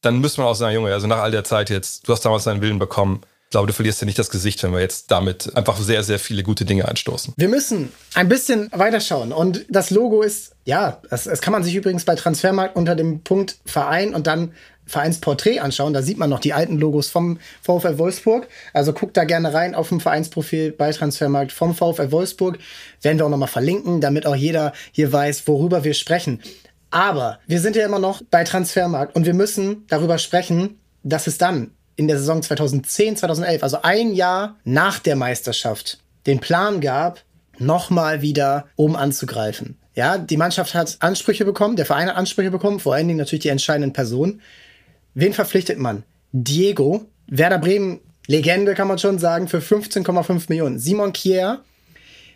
dann 0.00 0.20
müsste 0.20 0.40
man 0.40 0.50
auch 0.50 0.54
sagen, 0.54 0.74
Junge, 0.74 0.92
also 0.92 1.06
nach 1.06 1.18
all 1.18 1.32
der 1.32 1.44
Zeit 1.44 1.70
jetzt, 1.70 2.08
du 2.08 2.12
hast 2.12 2.24
damals 2.24 2.44
deinen 2.44 2.60
Willen 2.60 2.78
bekommen. 2.78 3.22
Ich 3.54 3.56
glaube, 3.56 3.68
du 3.68 3.72
verlierst 3.72 4.00
ja 4.00 4.06
nicht 4.06 4.18
das 4.18 4.30
Gesicht, 4.30 4.60
wenn 4.64 4.72
wir 4.72 4.80
jetzt 4.80 5.12
damit 5.12 5.56
einfach 5.56 5.78
sehr, 5.78 6.02
sehr 6.02 6.18
viele 6.18 6.42
gute 6.42 6.64
Dinge 6.64 6.88
anstoßen. 6.88 7.34
Wir 7.36 7.48
müssen 7.48 7.92
ein 8.14 8.28
bisschen 8.28 8.68
weiterschauen. 8.72 9.32
Und 9.32 9.64
das 9.68 9.90
Logo 9.90 10.22
ist, 10.22 10.56
ja, 10.64 11.00
das, 11.08 11.22
das 11.22 11.40
kann 11.40 11.52
man 11.52 11.62
sich 11.62 11.76
übrigens 11.76 12.04
bei 12.04 12.16
Transfermarkt 12.16 12.74
unter 12.74 12.96
dem 12.96 13.20
Punkt 13.20 13.58
Verein 13.64 14.12
und 14.12 14.26
dann 14.26 14.54
Vereinsporträt 14.86 15.60
anschauen, 15.60 15.92
da 15.92 16.02
sieht 16.02 16.18
man 16.18 16.30
noch 16.30 16.40
die 16.40 16.52
alten 16.52 16.78
Logos 16.78 17.10
vom 17.10 17.38
VfL 17.62 17.96
Wolfsburg. 17.96 18.48
Also 18.72 18.92
guckt 18.92 19.16
da 19.16 19.22
gerne 19.22 19.54
rein 19.54 19.76
auf 19.76 19.88
dem 19.88 20.00
Vereinsprofil 20.00 20.72
bei 20.72 20.90
Transfermarkt 20.90 21.52
vom 21.52 21.76
VfL 21.76 22.10
Wolfsburg. 22.10 22.58
Werden 23.02 23.18
wir 23.18 23.26
auch 23.26 23.30
nochmal 23.30 23.46
verlinken, 23.46 24.00
damit 24.00 24.26
auch 24.26 24.34
jeder 24.34 24.72
hier 24.90 25.12
weiß, 25.12 25.46
worüber 25.46 25.84
wir 25.84 25.94
sprechen. 25.94 26.42
Aber 26.90 27.38
wir 27.46 27.60
sind 27.60 27.76
ja 27.76 27.86
immer 27.86 28.00
noch 28.00 28.20
bei 28.32 28.42
Transfermarkt 28.42 29.14
und 29.14 29.26
wir 29.26 29.34
müssen 29.34 29.84
darüber 29.86 30.18
sprechen, 30.18 30.80
dass 31.04 31.28
es 31.28 31.38
dann 31.38 31.70
in 31.96 32.08
der 32.08 32.18
Saison 32.18 32.42
2010, 32.42 33.16
2011, 33.16 33.62
also 33.62 33.82
ein 33.82 34.12
Jahr 34.12 34.56
nach 34.64 34.98
der 34.98 35.16
Meisterschaft, 35.16 35.98
den 36.26 36.40
Plan 36.40 36.80
gab, 36.80 37.22
nochmal 37.58 38.22
wieder 38.22 38.66
oben 38.76 38.96
anzugreifen. 38.96 39.78
Ja, 39.94 40.18
die 40.18 40.36
Mannschaft 40.36 40.74
hat 40.74 40.96
Ansprüche 41.00 41.44
bekommen, 41.44 41.76
der 41.76 41.86
Verein 41.86 42.08
hat 42.08 42.16
Ansprüche 42.16 42.50
bekommen, 42.50 42.80
vor 42.80 42.94
allen 42.94 43.06
Dingen 43.06 43.18
natürlich 43.18 43.42
die 43.42 43.48
entscheidenden 43.48 43.92
Personen. 43.92 44.40
Wen 45.14 45.32
verpflichtet 45.32 45.78
man? 45.78 46.02
Diego, 46.32 47.06
Werder 47.28 47.58
Bremen, 47.58 48.00
Legende 48.26 48.74
kann 48.74 48.88
man 48.88 48.98
schon 48.98 49.18
sagen, 49.18 49.48
für 49.48 49.58
15,5 49.58 50.46
Millionen. 50.48 50.78
Simon 50.78 51.12
Kier, 51.12 51.60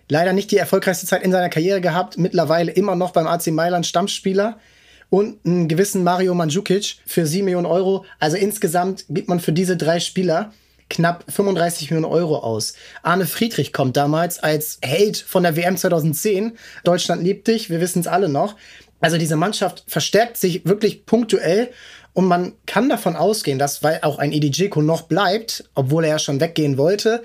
leider 0.09 0.33
nicht 0.33 0.51
die 0.51 0.57
erfolgreichste 0.57 1.07
Zeit 1.07 1.23
in 1.23 1.33
seiner 1.33 1.49
Karriere 1.49 1.81
gehabt, 1.81 2.17
mittlerweile 2.17 2.71
immer 2.71 2.95
noch 2.95 3.11
beim 3.11 3.27
AC 3.27 3.49
Mailand 3.49 3.87
Stammspieler. 3.87 4.59
Und 5.11 5.45
einen 5.47 5.69
gewissen 5.69 6.05
Mario 6.05 6.35
Mandzukic 6.35 6.97
für 7.07 7.27
7 7.27 7.45
Millionen 7.45 7.67
Euro. 7.67 8.05
Also 8.19 8.37
insgesamt 8.37 9.07
gibt 9.09 9.29
man 9.29 9.41
für 9.41 9.53
diese 9.53 9.77
drei 9.77 10.01
Spieler 10.01 10.53
knapp 10.91 11.25
35 11.29 11.91
Millionen 11.91 12.13
Euro 12.13 12.39
aus. 12.39 12.75
Arne 13.03 13.27
Friedrich 13.27 13.73
kommt 13.73 13.97
damals 13.97 14.39
als 14.39 14.79
Held 14.83 15.19
von 15.19 15.43
der 15.43 15.57
WM 15.57 15.77
2010. 15.77 16.53
Deutschland 16.85 17.23
liebt 17.23 17.49
dich, 17.49 17.71
wir 17.71 17.81
wissen 17.81 18.01
es 18.01 18.07
alle 18.07 18.29
noch. 18.29 18.57
Also 19.01 19.17
diese 19.17 19.37
Mannschaft 19.37 19.85
verstärkt 19.87 20.37
sich 20.37 20.65
wirklich 20.65 21.07
punktuell 21.07 21.71
und 22.15 22.27
man 22.27 22.55
kann 22.67 22.89
davon 22.89 23.15
ausgehen, 23.15 23.59
dass, 23.59 23.83
weil 23.83 24.01
auch 24.03 24.19
ein 24.19 24.33
Edi 24.33 24.51
Dzeko 24.51 24.83
noch 24.83 25.03
bleibt, 25.03 25.65
obwohl 25.75 26.05
er 26.05 26.11
ja 26.11 26.19
schon 26.19 26.41
weggehen 26.41 26.77
wollte, 26.77 27.23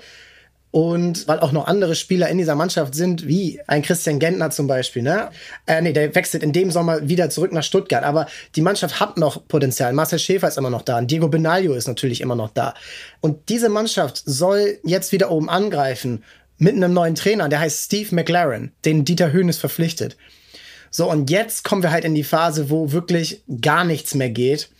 und 0.74 1.28
weil 1.28 1.38
auch 1.38 1.52
noch 1.52 1.68
andere 1.68 1.94
Spieler 1.94 2.28
in 2.28 2.36
dieser 2.36 2.56
Mannschaft 2.56 2.96
sind, 2.96 3.28
wie 3.28 3.60
ein 3.68 3.82
Christian 3.82 4.18
Gentner 4.18 4.50
zum 4.50 4.66
Beispiel, 4.66 5.02
ne? 5.02 5.30
Äh, 5.66 5.80
nee, 5.80 5.92
der 5.92 6.12
wechselt 6.16 6.42
in 6.42 6.52
dem 6.52 6.72
Sommer 6.72 7.08
wieder 7.08 7.30
zurück 7.30 7.52
nach 7.52 7.62
Stuttgart. 7.62 8.02
Aber 8.02 8.26
die 8.56 8.60
Mannschaft 8.60 8.98
hat 8.98 9.16
noch 9.16 9.46
Potenzial. 9.46 9.92
Marcel 9.92 10.18
Schäfer 10.18 10.48
ist 10.48 10.58
immer 10.58 10.70
noch 10.70 10.82
da. 10.82 10.98
Und 10.98 11.12
Diego 11.12 11.28
Benaglio 11.28 11.74
ist 11.74 11.86
natürlich 11.86 12.20
immer 12.20 12.34
noch 12.34 12.50
da. 12.50 12.74
Und 13.20 13.50
diese 13.50 13.68
Mannschaft 13.68 14.20
soll 14.26 14.80
jetzt 14.82 15.12
wieder 15.12 15.30
oben 15.30 15.48
angreifen 15.48 16.24
mit 16.58 16.74
einem 16.74 16.92
neuen 16.92 17.14
Trainer, 17.14 17.48
der 17.48 17.60
heißt 17.60 17.84
Steve 17.84 18.12
McLaren, 18.12 18.72
den 18.84 19.04
Dieter 19.04 19.30
Höhnes 19.30 19.58
verpflichtet. 19.58 20.16
So, 20.90 21.08
und 21.08 21.30
jetzt 21.30 21.62
kommen 21.62 21.84
wir 21.84 21.92
halt 21.92 22.04
in 22.04 22.16
die 22.16 22.24
Phase, 22.24 22.68
wo 22.68 22.90
wirklich 22.90 23.44
gar 23.60 23.84
nichts 23.84 24.16
mehr 24.16 24.30
geht. 24.30 24.70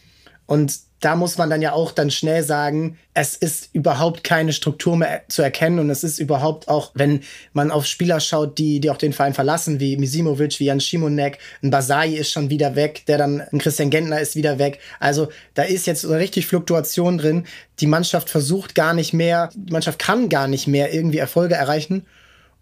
Und 0.46 0.76
da 1.04 1.16
muss 1.16 1.36
man 1.36 1.50
dann 1.50 1.60
ja 1.60 1.72
auch 1.72 1.92
dann 1.92 2.10
schnell 2.10 2.42
sagen, 2.42 2.96
es 3.12 3.36
ist 3.36 3.68
überhaupt 3.74 4.24
keine 4.24 4.54
Struktur 4.54 4.96
mehr 4.96 5.22
zu 5.28 5.42
erkennen 5.42 5.78
und 5.78 5.90
es 5.90 6.02
ist 6.02 6.18
überhaupt 6.18 6.68
auch, 6.68 6.92
wenn 6.94 7.20
man 7.52 7.70
auf 7.70 7.84
Spieler 7.84 8.20
schaut, 8.20 8.56
die, 8.56 8.80
die 8.80 8.88
auch 8.88 8.96
den 8.96 9.12
Verein 9.12 9.34
verlassen, 9.34 9.80
wie 9.80 9.98
Misimovic, 9.98 10.58
wie 10.60 10.64
Jan 10.64 10.80
Schimonek, 10.80 11.38
ein 11.62 11.70
Basai 11.70 12.14
ist 12.14 12.32
schon 12.32 12.48
wieder 12.48 12.74
weg, 12.74 13.04
der 13.06 13.18
dann, 13.18 13.42
ein 13.52 13.58
Christian 13.58 13.90
Gentner 13.90 14.18
ist 14.18 14.34
wieder 14.34 14.58
weg. 14.58 14.78
Also 14.98 15.28
da 15.52 15.64
ist 15.64 15.86
jetzt 15.86 16.00
so 16.00 16.12
richtig 16.14 16.46
Fluktuation 16.46 17.18
drin. 17.18 17.44
Die 17.80 17.86
Mannschaft 17.86 18.30
versucht 18.30 18.74
gar 18.74 18.94
nicht 18.94 19.12
mehr, 19.12 19.50
die 19.54 19.72
Mannschaft 19.72 19.98
kann 19.98 20.30
gar 20.30 20.48
nicht 20.48 20.66
mehr 20.66 20.94
irgendwie 20.94 21.18
Erfolge 21.18 21.54
erreichen 21.54 22.06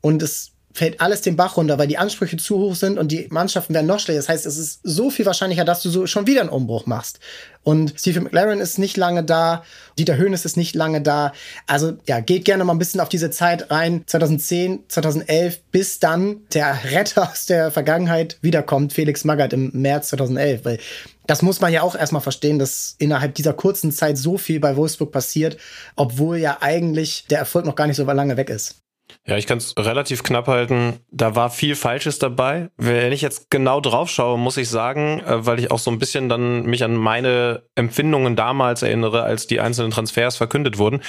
und 0.01 0.21
es 0.23 0.52
fällt 0.73 1.01
alles 1.01 1.21
den 1.21 1.37
Bach 1.37 1.57
runter, 1.57 1.79
weil 1.79 1.87
die 1.87 1.99
Ansprüche 1.99 2.37
zu 2.37 2.59
hoch 2.59 2.75
sind 2.75 2.99
und 2.99 3.13
die 3.13 3.27
Mannschaften 3.31 3.75
werden 3.75 3.87
noch 3.87 4.01
schlechter. 4.01 4.21
Das 4.21 4.29
heißt, 4.29 4.47
es 4.47 4.59
ist 4.59 4.81
so 4.83 5.11
viel 5.11 5.27
wahrscheinlicher, 5.27 5.65
dass 5.65 5.83
du 5.83 5.91
so 5.91 6.07
schon 6.07 6.27
wieder 6.27 6.41
einen 6.41 6.51
Umbruch 6.51 6.87
machst. 6.87 7.21
Und 7.65 7.95
Stephen 7.97 8.25
McLaren 8.25 8.61
ist 8.61 8.79
nicht 8.79 8.97
lange 8.97 9.23
da, 9.23 9.63
Dieter 9.99 10.17
Höhnes 10.17 10.45
ist 10.45 10.57
nicht 10.57 10.75
lange 10.75 11.01
da. 11.01 11.33
Also 11.67 11.93
ja, 12.09 12.21
geht 12.21 12.45
gerne 12.45 12.65
mal 12.65 12.73
ein 12.73 12.79
bisschen 12.79 13.01
auf 13.01 13.09
diese 13.09 13.31
Zeit 13.31 13.71
rein, 13.71 14.03
2010, 14.07 14.85
2011, 14.89 15.61
bis 15.71 16.01
dann 16.01 16.41
der 16.55 16.79
Retter 16.91 17.23
aus 17.31 17.47
der 17.47 17.71
Vergangenheit 17.71 18.39
wiederkommt, 18.41 18.93
Felix 18.93 19.25
Magath 19.25 19.53
im 19.53 19.71
März 19.75 20.09
2011. 20.09 20.65
Weil 20.65 20.79
das 21.27 21.43
muss 21.43 21.61
man 21.61 21.73
ja 21.73 21.83
auch 21.83 21.95
erstmal 21.95 22.23
verstehen, 22.23 22.59
dass 22.59 22.97
innerhalb 22.99 23.35
dieser 23.35 23.53
kurzen 23.53 23.93
Zeit 23.93 24.19
so 24.19 24.39
viel 24.39 24.59
bei 24.59 24.77
Wolfsburg 24.77 25.13
passiert, 25.13 25.57
obwohl 25.95 26.39
ja 26.39 26.59
eigentlich 26.61 27.27
der 27.31 27.39
Erfolg 27.39 27.65
noch 27.65 27.77
gar 27.77 27.87
nicht 27.87 27.97
so 27.97 28.05
lange 28.05 28.37
weg 28.37 28.51
ist. 28.51 28.82
Ja, 29.25 29.37
ich 29.37 29.47
kann 29.47 29.59
es 29.59 29.75
relativ 29.79 30.25
knapp 30.25 30.49
halten. 30.49 30.99
Da 31.13 31.37
war 31.37 31.49
viel 31.51 31.77
Falsches 31.77 32.19
dabei. 32.19 32.71
Wenn 32.77 33.13
ich 33.13 33.21
jetzt 33.21 33.51
genau 33.51 33.81
drauf 33.81 34.11
schaue, 34.11 34.37
muss 34.37 34.57
ich 34.57 34.69
sagen, 34.69 35.21
äh, 35.21 35.47
weil 35.47 35.61
ich 35.61 35.71
auch 35.71 35.79
so 35.79 35.93
ein 35.93 36.01
bisschen 36.01 36.29
dann 36.29 36.65
mich 36.67 36.83
an 36.83 36.97
meine 36.97 37.63
Empfindungen 37.77 38.35
damals 38.35 38.83
erinnere, 38.83 39.23
als 39.23 39.47
die 39.47 39.61
einzelnen 39.61 39.93
Transfers 39.93 40.37
verkündet 40.37 40.77
wurden. 40.79 41.03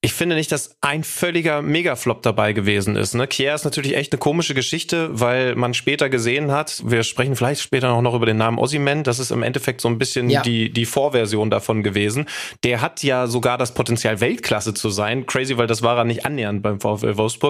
Ich 0.00 0.14
finde 0.14 0.36
nicht, 0.36 0.50
dass 0.50 0.76
ein 0.80 1.04
völliger 1.04 1.60
Megaflop 1.60 2.22
dabei 2.22 2.54
gewesen 2.54 2.96
ist. 2.96 3.12
Ne? 3.12 3.26
Kier 3.26 3.54
ist 3.54 3.64
natürlich 3.64 3.94
echt 3.94 4.12
eine 4.14 4.18
komische 4.18 4.54
Geschichte, 4.54 5.10
weil 5.12 5.54
man 5.54 5.74
später 5.74 6.08
gesehen 6.08 6.50
hat, 6.52 6.82
wir 6.86 7.02
sprechen 7.02 7.36
vielleicht 7.36 7.60
später 7.60 7.92
auch 7.92 8.00
noch 8.00 8.14
über 8.14 8.24
den 8.24 8.38
Namen 8.38 8.58
Ossiman, 8.58 9.04
das 9.04 9.18
ist 9.18 9.30
im 9.30 9.42
Endeffekt 9.42 9.82
so 9.82 9.88
ein 9.88 9.98
bisschen 9.98 10.30
ja. 10.30 10.40
die, 10.40 10.72
die 10.72 10.86
Vorversion 10.86 11.50
davon 11.50 11.82
gewesen. 11.82 12.24
Der 12.64 12.80
hat 12.80 13.02
ja 13.02 13.26
sogar 13.26 13.58
das 13.58 13.74
Potenzial, 13.74 14.22
Weltklasse 14.22 14.72
zu 14.72 14.88
sein. 14.88 15.26
Crazy, 15.26 15.58
weil 15.58 15.66
das 15.66 15.82
war 15.82 15.98
er 15.98 16.04
nicht 16.04 16.24
annähernd 16.24 16.62
beim 16.62 16.80
VfL 16.80 17.18
Wolfsburg. 17.18 17.49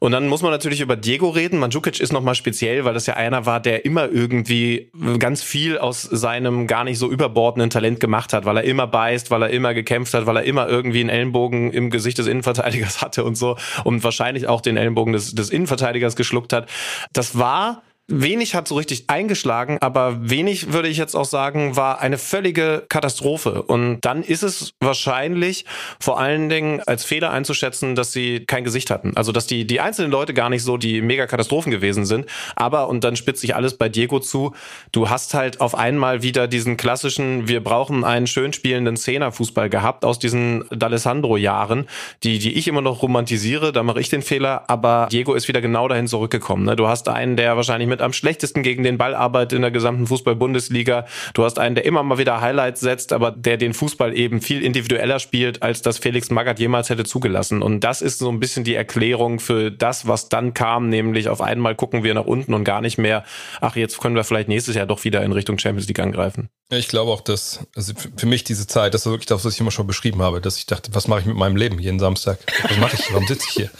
Und 0.00 0.12
dann 0.12 0.26
muss 0.28 0.42
man 0.42 0.50
natürlich 0.50 0.80
über 0.80 0.96
Diego 0.96 1.28
reden. 1.28 1.58
Mandzukic 1.58 2.00
ist 2.00 2.12
nochmal 2.12 2.34
speziell, 2.34 2.84
weil 2.84 2.94
das 2.94 3.06
ja 3.06 3.14
einer 3.14 3.46
war, 3.46 3.60
der 3.60 3.84
immer 3.84 4.10
irgendwie 4.10 4.90
ganz 5.18 5.42
viel 5.42 5.78
aus 5.78 6.02
seinem 6.02 6.66
gar 6.66 6.84
nicht 6.84 6.98
so 6.98 7.10
überbordenden 7.10 7.70
Talent 7.70 8.00
gemacht 8.00 8.32
hat, 8.32 8.44
weil 8.44 8.58
er 8.58 8.64
immer 8.64 8.86
beißt, 8.86 9.30
weil 9.30 9.42
er 9.42 9.50
immer 9.50 9.74
gekämpft 9.74 10.14
hat, 10.14 10.26
weil 10.26 10.36
er 10.36 10.44
immer 10.44 10.68
irgendwie 10.68 11.00
einen 11.00 11.10
Ellenbogen 11.10 11.72
im 11.72 11.90
Gesicht 11.90 12.18
des 12.18 12.26
Innenverteidigers 12.26 13.02
hatte 13.02 13.24
und 13.24 13.36
so 13.36 13.56
und 13.84 14.04
wahrscheinlich 14.04 14.48
auch 14.48 14.60
den 14.60 14.76
Ellenbogen 14.76 15.12
des, 15.12 15.34
des 15.34 15.50
Innenverteidigers 15.50 16.16
geschluckt 16.16 16.52
hat. 16.52 16.68
Das 17.12 17.38
war 17.38 17.82
Wenig 18.06 18.54
hat 18.54 18.68
so 18.68 18.74
richtig 18.74 19.04
eingeschlagen, 19.06 19.78
aber 19.80 20.28
wenig 20.28 20.74
würde 20.74 20.88
ich 20.88 20.98
jetzt 20.98 21.14
auch 21.14 21.24
sagen, 21.24 21.74
war 21.74 22.02
eine 22.02 22.18
völlige 22.18 22.84
Katastrophe. 22.90 23.62
Und 23.62 24.02
dann 24.02 24.22
ist 24.22 24.42
es 24.42 24.74
wahrscheinlich 24.78 25.64
vor 25.98 26.20
allen 26.20 26.50
Dingen 26.50 26.82
als 26.82 27.02
Fehler 27.02 27.30
einzuschätzen, 27.30 27.94
dass 27.94 28.12
sie 28.12 28.44
kein 28.44 28.62
Gesicht 28.62 28.90
hatten. 28.90 29.16
Also 29.16 29.32
dass 29.32 29.46
die, 29.46 29.66
die 29.66 29.80
einzelnen 29.80 30.10
Leute 30.10 30.34
gar 30.34 30.50
nicht 30.50 30.62
so 30.62 30.76
die 30.76 31.00
Mega-Katastrophen 31.00 31.70
gewesen 31.70 32.04
sind. 32.04 32.26
Aber, 32.56 32.90
und 32.90 33.04
dann 33.04 33.16
spitzt 33.16 33.40
sich 33.40 33.56
alles 33.56 33.78
bei 33.78 33.88
Diego 33.88 34.20
zu, 34.20 34.52
du 34.92 35.08
hast 35.08 35.32
halt 35.32 35.62
auf 35.62 35.74
einmal 35.74 36.22
wieder 36.22 36.46
diesen 36.46 36.76
klassischen, 36.76 37.48
wir 37.48 37.64
brauchen 37.64 38.04
einen 38.04 38.26
schön 38.26 38.52
spielenden 38.52 38.98
Zehner-Fußball 38.98 39.70
gehabt 39.70 40.04
aus 40.04 40.18
diesen 40.18 40.64
D'Alessandro-Jahren, 40.64 41.88
die, 42.22 42.38
die 42.38 42.52
ich 42.52 42.68
immer 42.68 42.82
noch 42.82 43.00
romantisiere, 43.00 43.72
da 43.72 43.82
mache 43.82 44.00
ich 44.00 44.10
den 44.10 44.20
Fehler, 44.20 44.64
aber 44.68 45.08
Diego 45.10 45.32
ist 45.32 45.48
wieder 45.48 45.62
genau 45.62 45.88
dahin 45.88 46.06
zurückgekommen. 46.06 46.66
Ne? 46.66 46.76
Du 46.76 46.86
hast 46.86 47.08
einen, 47.08 47.38
der 47.38 47.56
wahrscheinlich 47.56 47.93
mit 47.94 48.02
am 48.02 48.12
schlechtesten 48.12 48.64
gegen 48.64 48.82
den 48.82 48.98
Ball 48.98 49.14
arbeitet 49.14 49.52
in 49.56 49.62
der 49.62 49.70
gesamten 49.70 50.08
Fußball-Bundesliga. 50.08 51.06
Du 51.32 51.44
hast 51.44 51.60
einen, 51.60 51.76
der 51.76 51.84
immer 51.84 52.02
mal 52.02 52.18
wieder 52.18 52.40
Highlights 52.40 52.80
setzt, 52.80 53.12
aber 53.12 53.30
der 53.30 53.56
den 53.56 53.72
Fußball 53.72 54.16
eben 54.16 54.40
viel 54.40 54.62
individueller 54.64 55.20
spielt, 55.20 55.62
als 55.62 55.80
das 55.80 55.98
Felix 55.98 56.30
Magath 56.30 56.58
jemals 56.58 56.90
hätte 56.90 57.04
zugelassen. 57.04 57.62
Und 57.62 57.80
das 57.84 58.02
ist 58.02 58.18
so 58.18 58.28
ein 58.30 58.40
bisschen 58.40 58.64
die 58.64 58.74
Erklärung 58.74 59.38
für 59.38 59.70
das, 59.70 60.08
was 60.08 60.28
dann 60.28 60.54
kam, 60.54 60.88
nämlich 60.88 61.28
auf 61.28 61.40
einmal 61.40 61.76
gucken 61.76 62.02
wir 62.02 62.14
nach 62.14 62.24
unten 62.24 62.52
und 62.52 62.64
gar 62.64 62.80
nicht 62.80 62.98
mehr, 62.98 63.24
ach, 63.60 63.76
jetzt 63.76 64.00
können 64.00 64.16
wir 64.16 64.24
vielleicht 64.24 64.48
nächstes 64.48 64.74
Jahr 64.74 64.86
doch 64.86 65.04
wieder 65.04 65.22
in 65.22 65.30
Richtung 65.30 65.58
Champions 65.58 65.86
League 65.86 66.00
angreifen. 66.00 66.48
Ich 66.70 66.88
glaube 66.88 67.12
auch, 67.12 67.20
dass, 67.20 67.60
also 67.76 67.92
für 68.16 68.26
mich 68.26 68.42
diese 68.42 68.66
Zeit, 68.66 68.94
das 68.94 69.06
war 69.06 69.12
wirklich 69.12 69.26
das, 69.26 69.44
was 69.44 69.54
ich 69.54 69.60
immer 69.60 69.70
schon 69.70 69.86
beschrieben 69.86 70.20
habe, 70.22 70.40
dass 70.40 70.56
ich 70.56 70.66
dachte, 70.66 70.94
was 70.94 71.06
mache 71.06 71.20
ich 71.20 71.26
mit 71.26 71.36
meinem 71.36 71.56
Leben 71.56 71.78
jeden 71.78 72.00
Samstag? 72.00 72.38
Was 72.68 72.76
mache 72.78 72.96
ich? 72.96 73.12
Warum 73.12 73.26
sitze 73.28 73.46
ich 73.48 73.54
hier? 73.54 73.70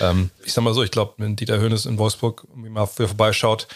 Ähm, 0.00 0.30
ich 0.44 0.52
sag 0.52 0.62
mal 0.64 0.74
so, 0.74 0.82
ich 0.82 0.90
glaube, 0.90 1.14
wenn 1.18 1.36
Dieter 1.36 1.60
Hönes 1.60 1.86
in 1.86 1.98
Wolfsburg 1.98 2.46
mal 2.54 2.86
vorbeischaut, 2.86 3.68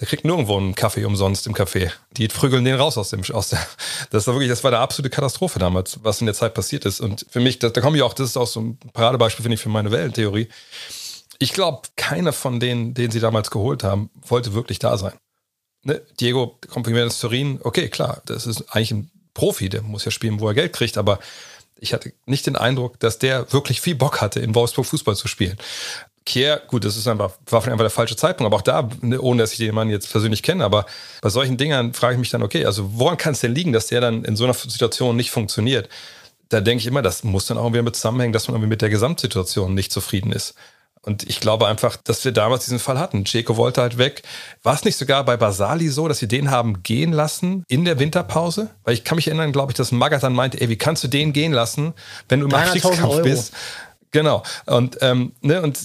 der 0.00 0.08
kriegt 0.08 0.24
nirgendwo 0.24 0.56
einen 0.56 0.74
Kaffee 0.74 1.04
umsonst 1.04 1.46
im 1.46 1.54
Café. 1.54 1.92
Die 2.12 2.26
prügeln 2.28 2.64
den 2.64 2.76
raus 2.76 2.96
aus 2.96 3.10
dem, 3.10 3.22
aus 3.32 3.50
der, 3.50 3.64
das 4.10 4.26
war 4.26 4.34
wirklich, 4.34 4.48
das 4.48 4.64
war 4.64 4.72
eine 4.72 4.80
absolute 4.80 5.14
Katastrophe 5.14 5.58
damals, 5.58 6.00
was 6.02 6.20
in 6.20 6.26
der 6.26 6.34
Zeit 6.34 6.54
passiert 6.54 6.86
ist. 6.86 7.00
Und 7.00 7.26
für 7.28 7.40
mich, 7.40 7.58
da, 7.58 7.68
da 7.68 7.80
komme 7.80 7.96
ich 7.98 8.02
auch, 8.02 8.14
das 8.14 8.30
ist 8.30 8.36
auch 8.36 8.46
so 8.46 8.60
ein 8.60 8.78
Paradebeispiel, 8.92 9.42
finde 9.42 9.54
ich, 9.54 9.60
für 9.60 9.68
meine 9.68 9.90
Wellentheorie. 9.90 10.48
Ich 11.38 11.52
glaube, 11.52 11.82
keiner 11.96 12.32
von 12.32 12.60
denen, 12.60 12.94
den 12.94 13.10
sie 13.10 13.20
damals 13.20 13.50
geholt 13.50 13.84
haben, 13.84 14.10
wollte 14.26 14.54
wirklich 14.54 14.78
da 14.78 14.96
sein. 14.96 15.14
Ne? 15.82 16.00
Diego 16.18 16.58
kommt 16.68 16.86
von 16.86 16.96
ins 16.96 17.20
Turin, 17.20 17.60
okay, 17.62 17.88
klar, 17.88 18.22
das 18.26 18.46
ist 18.46 18.74
eigentlich 18.74 18.90
ein 18.92 19.10
Profi, 19.34 19.68
der 19.68 19.82
muss 19.82 20.04
ja 20.04 20.10
spielen, 20.10 20.40
wo 20.40 20.48
er 20.48 20.54
Geld 20.54 20.72
kriegt, 20.72 20.98
aber 20.98 21.18
ich 21.80 21.92
hatte 21.92 22.12
nicht 22.26 22.46
den 22.46 22.56
Eindruck, 22.56 22.98
dass 23.00 23.18
der 23.18 23.52
wirklich 23.52 23.80
viel 23.80 23.94
Bock 23.94 24.20
hatte, 24.20 24.40
in 24.40 24.54
Wolfsburg 24.54 24.86
Fußball 24.86 25.16
zu 25.16 25.28
spielen. 25.28 25.56
Kier, 26.26 26.60
gut, 26.68 26.84
das 26.84 26.96
ist 26.96 27.08
einfach, 27.08 27.32
war 27.46 27.64
einfach 27.64 27.78
der 27.78 27.90
falsche 27.90 28.14
Zeitpunkt, 28.14 28.46
aber 28.46 28.56
auch 28.56 28.62
da, 28.62 28.88
ne, 29.00 29.20
ohne 29.20 29.42
dass 29.42 29.52
ich 29.52 29.58
den 29.58 29.74
Mann 29.74 29.88
jetzt 29.88 30.10
persönlich 30.10 30.42
kenne, 30.42 30.64
aber 30.64 30.86
bei 31.22 31.30
solchen 31.30 31.56
Dingern 31.56 31.94
frage 31.94 32.14
ich 32.14 32.20
mich 32.20 32.30
dann, 32.30 32.42
okay, 32.42 32.66
also 32.66 32.98
woran 32.98 33.16
kann 33.16 33.32
es 33.32 33.40
denn 33.40 33.54
liegen, 33.54 33.72
dass 33.72 33.86
der 33.86 34.00
dann 34.00 34.24
in 34.24 34.36
so 34.36 34.44
einer 34.44 34.54
Situation 34.54 35.16
nicht 35.16 35.30
funktioniert? 35.30 35.88
Da 36.50 36.60
denke 36.60 36.82
ich 36.82 36.86
immer, 36.86 37.02
das 37.02 37.24
muss 37.24 37.46
dann 37.46 37.58
auch 37.58 37.64
irgendwie 37.64 37.82
mit 37.82 37.96
zusammenhängen, 37.96 38.32
dass 38.32 38.48
man 38.48 38.56
irgendwie 38.56 38.70
mit 38.70 38.82
der 38.82 38.90
Gesamtsituation 38.90 39.72
nicht 39.74 39.92
zufrieden 39.92 40.32
ist. 40.32 40.54
Und 41.02 41.22
ich 41.22 41.40
glaube 41.40 41.66
einfach, 41.66 41.96
dass 41.96 42.24
wir 42.24 42.32
damals 42.32 42.64
diesen 42.64 42.78
Fall 42.78 42.98
hatten. 42.98 43.24
Ceco 43.24 43.56
wollte 43.56 43.80
halt 43.80 43.96
weg. 43.96 44.22
War 44.62 44.74
es 44.74 44.84
nicht 44.84 44.96
sogar 44.96 45.24
bei 45.24 45.36
Basali 45.38 45.88
so, 45.88 46.08
dass 46.08 46.18
sie 46.18 46.28
den 46.28 46.50
haben 46.50 46.82
gehen 46.82 47.12
lassen 47.12 47.64
in 47.68 47.86
der 47.86 47.98
Winterpause? 47.98 48.68
Weil 48.84 48.94
ich 48.94 49.04
kann 49.04 49.16
mich 49.16 49.26
erinnern, 49.26 49.52
glaube 49.52 49.72
ich, 49.72 49.76
dass 49.76 49.92
Magath 49.92 50.22
dann 50.22 50.34
meinte, 50.34 50.60
ey, 50.60 50.68
wie 50.68 50.76
kannst 50.76 51.02
du 51.02 51.08
den 51.08 51.32
gehen 51.32 51.52
lassen, 51.52 51.94
wenn 52.28 52.40
du 52.40 52.46
im 52.46 52.54
Abstiegskampf 52.54 53.22
bist? 53.22 53.54
Genau. 54.10 54.42
Und, 54.66 54.98
ähm, 55.00 55.32
ne, 55.40 55.62
und 55.62 55.78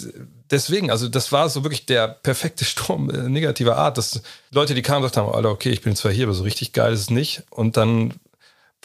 deswegen, 0.52 0.92
also 0.92 1.08
das 1.08 1.32
war 1.32 1.48
so 1.50 1.64
wirklich 1.64 1.86
der 1.86 2.08
perfekte 2.08 2.66
Sturm 2.66 3.10
äh, 3.10 3.30
negativer 3.30 3.78
Art, 3.78 3.98
dass 3.98 4.22
Leute, 4.52 4.74
die 4.74 4.82
kamen, 4.82 5.02
gesagt 5.02 5.18
haben, 5.18 5.34
Alter, 5.34 5.50
okay, 5.50 5.70
ich 5.70 5.82
bin 5.82 5.96
zwar 5.96 6.12
hier, 6.12 6.26
aber 6.26 6.34
so 6.34 6.44
richtig 6.44 6.74
geil 6.74 6.94
ist 6.94 7.02
es 7.02 7.10
nicht. 7.10 7.44
Und 7.50 7.78
dann 7.78 8.14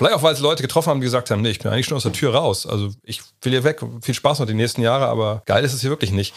Vielleicht 0.01 0.17
auch, 0.17 0.23
weil 0.23 0.33
es 0.33 0.41
Leute 0.41 0.63
getroffen 0.63 0.89
haben, 0.89 1.01
die 1.03 1.05
gesagt 1.05 1.31
haben, 1.31 1.43
nee, 1.43 1.51
ich 1.51 1.59
bin 1.59 1.71
eigentlich 1.71 1.85
schon 1.85 1.97
aus 1.99 2.05
der 2.05 2.15
Tür 2.15 2.35
raus. 2.35 2.67
Also 2.67 2.89
ich 3.03 3.21
will 3.43 3.53
hier 3.53 3.65
weg, 3.65 3.83
viel 4.01 4.15
Spaß 4.15 4.39
noch 4.39 4.47
die 4.47 4.55
nächsten 4.55 4.81
Jahre, 4.81 5.09
aber 5.09 5.43
geil 5.45 5.63
ist 5.63 5.75
es 5.75 5.83
hier 5.83 5.91
wirklich 5.91 6.11
nicht. 6.11 6.35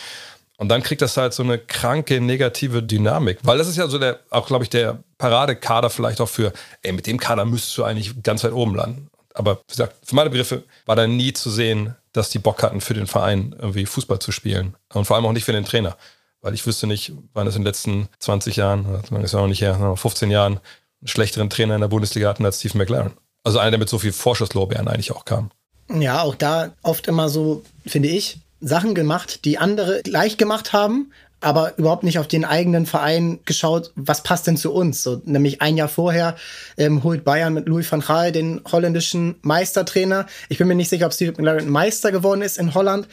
Und 0.57 0.67
dann 0.67 0.83
kriegt 0.83 1.01
das 1.01 1.15
halt 1.15 1.33
so 1.33 1.43
eine 1.43 1.59
kranke, 1.59 2.19
negative 2.19 2.83
Dynamik. 2.83 3.39
Weil 3.43 3.57
das 3.57 3.69
ist 3.69 3.77
ja 3.77 3.87
so 3.87 3.99
der, 3.99 4.19
auch 4.31 4.47
glaube 4.47 4.65
ich, 4.65 4.69
der 4.69 5.01
Paradekader 5.17 5.89
vielleicht 5.89 6.19
auch 6.19 6.27
für, 6.27 6.51
ey, 6.81 6.91
mit 6.91 7.07
dem 7.07 7.17
Kader 7.17 7.45
müsstest 7.45 7.77
du 7.77 7.85
eigentlich 7.85 8.21
ganz 8.21 8.43
weit 8.43 8.51
oben 8.51 8.75
landen. 8.75 9.07
Aber 9.33 9.55
wie 9.55 9.71
gesagt, 9.71 9.95
für 10.05 10.15
meine 10.15 10.29
Begriffe 10.29 10.63
war 10.85 10.97
da 10.97 11.07
nie 11.07 11.31
zu 11.31 11.49
sehen, 11.49 11.95
dass 12.11 12.29
die 12.31 12.39
Bock 12.39 12.63
hatten, 12.63 12.81
für 12.81 12.95
den 12.95 13.07
Verein 13.07 13.55
irgendwie 13.57 13.85
Fußball 13.85 14.19
zu 14.19 14.33
spielen. 14.33 14.75
Und 14.93 15.05
vor 15.05 15.15
allem 15.15 15.25
auch 15.25 15.31
nicht 15.31 15.45
für 15.45 15.53
den 15.53 15.63
Trainer. 15.63 15.95
Weil 16.41 16.53
ich 16.53 16.67
wüsste 16.67 16.85
nicht, 16.85 17.13
wann 17.33 17.47
es 17.47 17.55
in 17.55 17.61
den 17.61 17.67
letzten 17.67 18.09
20 18.19 18.57
Jahren, 18.57 19.01
das 19.09 19.23
ist 19.23 19.31
ja 19.31 19.39
noch 19.39 19.47
nicht 19.47 19.61
her, 19.61 19.95
15 19.95 20.31
Jahren, 20.31 20.59
einen 20.99 21.07
schlechteren 21.07 21.49
Trainer 21.49 21.75
in 21.75 21.81
der 21.81 21.87
Bundesliga 21.87 22.27
hatten 22.27 22.43
als 22.43 22.59
Steve 22.59 22.77
McLaren. 22.77 23.13
Also 23.43 23.59
einer, 23.59 23.71
der 23.71 23.79
mit 23.79 23.89
so 23.89 23.99
viel 23.99 24.13
Vorschusslorbeeren 24.13 24.87
eigentlich 24.87 25.11
auch 25.11 25.25
kam. 25.25 25.51
Ja, 25.89 26.21
auch 26.21 26.35
da 26.35 26.71
oft 26.81 27.07
immer 27.07 27.29
so, 27.29 27.63
finde 27.85 28.09
ich, 28.09 28.37
Sachen 28.61 28.95
gemacht, 28.95 29.43
die 29.43 29.57
andere 29.57 30.01
gleich 30.03 30.37
gemacht 30.37 30.71
haben, 30.71 31.11
aber 31.41 31.77
überhaupt 31.77 32.03
nicht 32.03 32.19
auf 32.19 32.27
den 32.29 32.45
eigenen 32.45 32.85
Verein 32.85 33.39
geschaut, 33.43 33.91
was 33.95 34.23
passt 34.23 34.47
denn 34.47 34.55
zu 34.55 34.71
uns. 34.71 35.03
So, 35.03 35.21
nämlich 35.25 35.61
ein 35.61 35.75
Jahr 35.75 35.89
vorher 35.89 36.37
ähm, 36.77 37.03
holt 37.03 37.25
Bayern 37.25 37.53
mit 37.53 37.67
Louis 37.67 37.91
van 37.91 37.99
Gaal 37.99 38.31
den 38.31 38.61
holländischen 38.71 39.35
Meistertrainer. 39.41 40.25
Ich 40.47 40.57
bin 40.57 40.69
mir 40.69 40.75
nicht 40.75 40.89
sicher, 40.89 41.05
ob 41.05 41.13
Steve 41.13 41.33
McLaren 41.33 41.69
Meister 41.69 42.13
geworden 42.13 42.41
ist 42.41 42.57
in 42.57 42.73
Holland, 42.73 43.09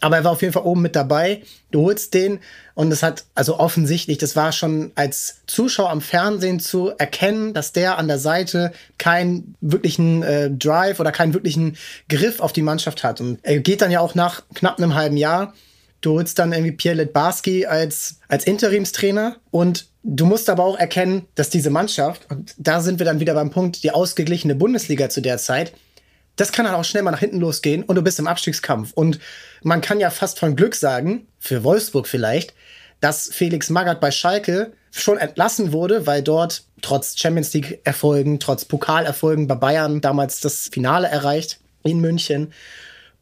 aber 0.00 0.16
er 0.16 0.24
war 0.24 0.32
auf 0.32 0.42
jeden 0.42 0.52
Fall 0.52 0.64
oben 0.64 0.82
mit 0.82 0.94
dabei. 0.94 1.42
Du 1.70 1.82
holst 1.82 2.12
den 2.14 2.40
und 2.74 2.92
es 2.92 3.02
hat, 3.02 3.24
also 3.34 3.58
offensichtlich, 3.58 4.18
das 4.18 4.36
war 4.36 4.52
schon 4.52 4.92
als 4.94 5.38
Zuschauer 5.46 5.90
am 5.90 6.00
Fernsehen 6.00 6.60
zu 6.60 6.90
erkennen, 6.98 7.54
dass 7.54 7.72
der 7.72 7.98
an 7.98 8.08
der 8.08 8.18
Seite 8.18 8.72
keinen 8.98 9.54
wirklichen 9.60 10.22
äh, 10.22 10.50
Drive 10.50 11.00
oder 11.00 11.12
keinen 11.12 11.34
wirklichen 11.34 11.76
Griff 12.08 12.40
auf 12.40 12.52
die 12.52 12.62
Mannschaft 12.62 13.04
hat. 13.04 13.20
Und 13.20 13.38
er 13.42 13.60
geht 13.60 13.80
dann 13.80 13.90
ja 13.90 14.00
auch 14.00 14.14
nach 14.14 14.42
knapp 14.54 14.78
einem 14.78 14.94
halben 14.94 15.16
Jahr. 15.16 15.54
Du 16.02 16.12
holst 16.12 16.38
dann 16.38 16.52
irgendwie 16.52 16.72
Pierre 16.72 16.96
Letbarski 16.96 17.66
als, 17.66 18.20
als 18.28 18.44
Interimstrainer 18.44 19.36
und 19.50 19.86
du 20.02 20.26
musst 20.26 20.50
aber 20.50 20.64
auch 20.64 20.78
erkennen, 20.78 21.26
dass 21.34 21.50
diese 21.50 21.70
Mannschaft, 21.70 22.30
und 22.30 22.54
da 22.58 22.80
sind 22.80 22.98
wir 23.00 23.06
dann 23.06 23.18
wieder 23.18 23.34
beim 23.34 23.50
Punkt, 23.50 23.82
die 23.82 23.90
ausgeglichene 23.90 24.54
Bundesliga 24.54 25.08
zu 25.08 25.22
der 25.22 25.38
Zeit, 25.38 25.72
das 26.36 26.52
kann 26.52 26.66
dann 26.66 26.74
auch 26.74 26.84
schnell 26.84 27.02
mal 27.02 27.10
nach 27.10 27.20
hinten 27.20 27.40
losgehen 27.40 27.82
und 27.82 27.96
du 27.96 28.02
bist 28.02 28.18
im 28.18 28.26
Abstiegskampf. 28.26 28.92
Und 28.92 29.18
man 29.62 29.80
kann 29.80 30.00
ja 30.00 30.10
fast 30.10 30.38
von 30.38 30.54
Glück 30.54 30.74
sagen, 30.74 31.26
für 31.38 31.64
Wolfsburg 31.64 32.06
vielleicht, 32.06 32.54
dass 33.00 33.28
Felix 33.32 33.70
Magath 33.70 34.00
bei 34.00 34.10
Schalke 34.10 34.72
schon 34.90 35.18
entlassen 35.18 35.72
wurde, 35.72 36.06
weil 36.06 36.22
dort 36.22 36.64
trotz 36.82 37.18
Champions 37.18 37.52
League 37.52 37.80
Erfolgen, 37.84 38.40
trotz 38.40 38.64
Pokalerfolgen 38.64 39.46
bei 39.46 39.54
Bayern 39.54 40.00
damals 40.00 40.40
das 40.40 40.68
Finale 40.72 41.08
erreicht 41.08 41.58
in 41.84 42.00
München. 42.00 42.52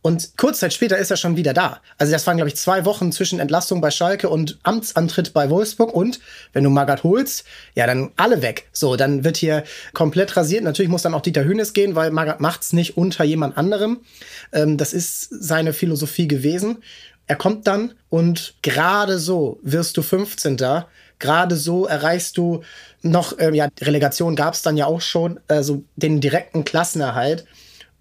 Und 0.06 0.36
kurz 0.36 0.58
Zeit 0.58 0.74
später 0.74 0.98
ist 0.98 1.10
er 1.10 1.16
schon 1.16 1.38
wieder 1.38 1.54
da. 1.54 1.80
Also 1.96 2.12
das 2.12 2.26
waren, 2.26 2.36
glaube 2.36 2.50
ich, 2.50 2.56
zwei 2.56 2.84
Wochen 2.84 3.10
zwischen 3.10 3.40
Entlastung 3.40 3.80
bei 3.80 3.90
Schalke 3.90 4.28
und 4.28 4.58
Amtsantritt 4.62 5.32
bei 5.32 5.48
Wolfsburg. 5.48 5.94
Und 5.94 6.20
wenn 6.52 6.62
du 6.62 6.68
Magath 6.68 7.04
holst, 7.04 7.44
ja, 7.74 7.86
dann 7.86 8.10
alle 8.16 8.42
weg. 8.42 8.68
So, 8.70 8.96
dann 8.96 9.24
wird 9.24 9.38
hier 9.38 9.64
komplett 9.94 10.36
rasiert. 10.36 10.62
Natürlich 10.62 10.90
muss 10.90 11.00
dann 11.00 11.14
auch 11.14 11.22
Dieter 11.22 11.46
Hünes 11.46 11.72
gehen, 11.72 11.94
weil 11.94 12.10
Magath 12.10 12.38
macht's 12.38 12.74
nicht 12.74 12.98
unter 12.98 13.24
jemand 13.24 13.56
anderem. 13.56 14.00
Ähm, 14.52 14.76
das 14.76 14.92
ist 14.92 15.22
seine 15.30 15.72
Philosophie 15.72 16.28
gewesen. 16.28 16.82
Er 17.26 17.36
kommt 17.36 17.66
dann 17.66 17.94
und 18.10 18.56
gerade 18.60 19.18
so 19.18 19.58
wirst 19.62 19.96
du 19.96 20.02
15. 20.02 20.58
Gerade 21.18 21.56
so 21.56 21.86
erreichst 21.86 22.36
du 22.36 22.62
noch, 23.00 23.38
ähm, 23.38 23.54
ja, 23.54 23.68
Relegation 23.80 24.36
gab's 24.36 24.60
dann 24.60 24.76
ja 24.76 24.84
auch 24.84 25.00
schon, 25.00 25.40
also 25.48 25.82
den 25.96 26.20
direkten 26.20 26.66
Klassenerhalt 26.66 27.46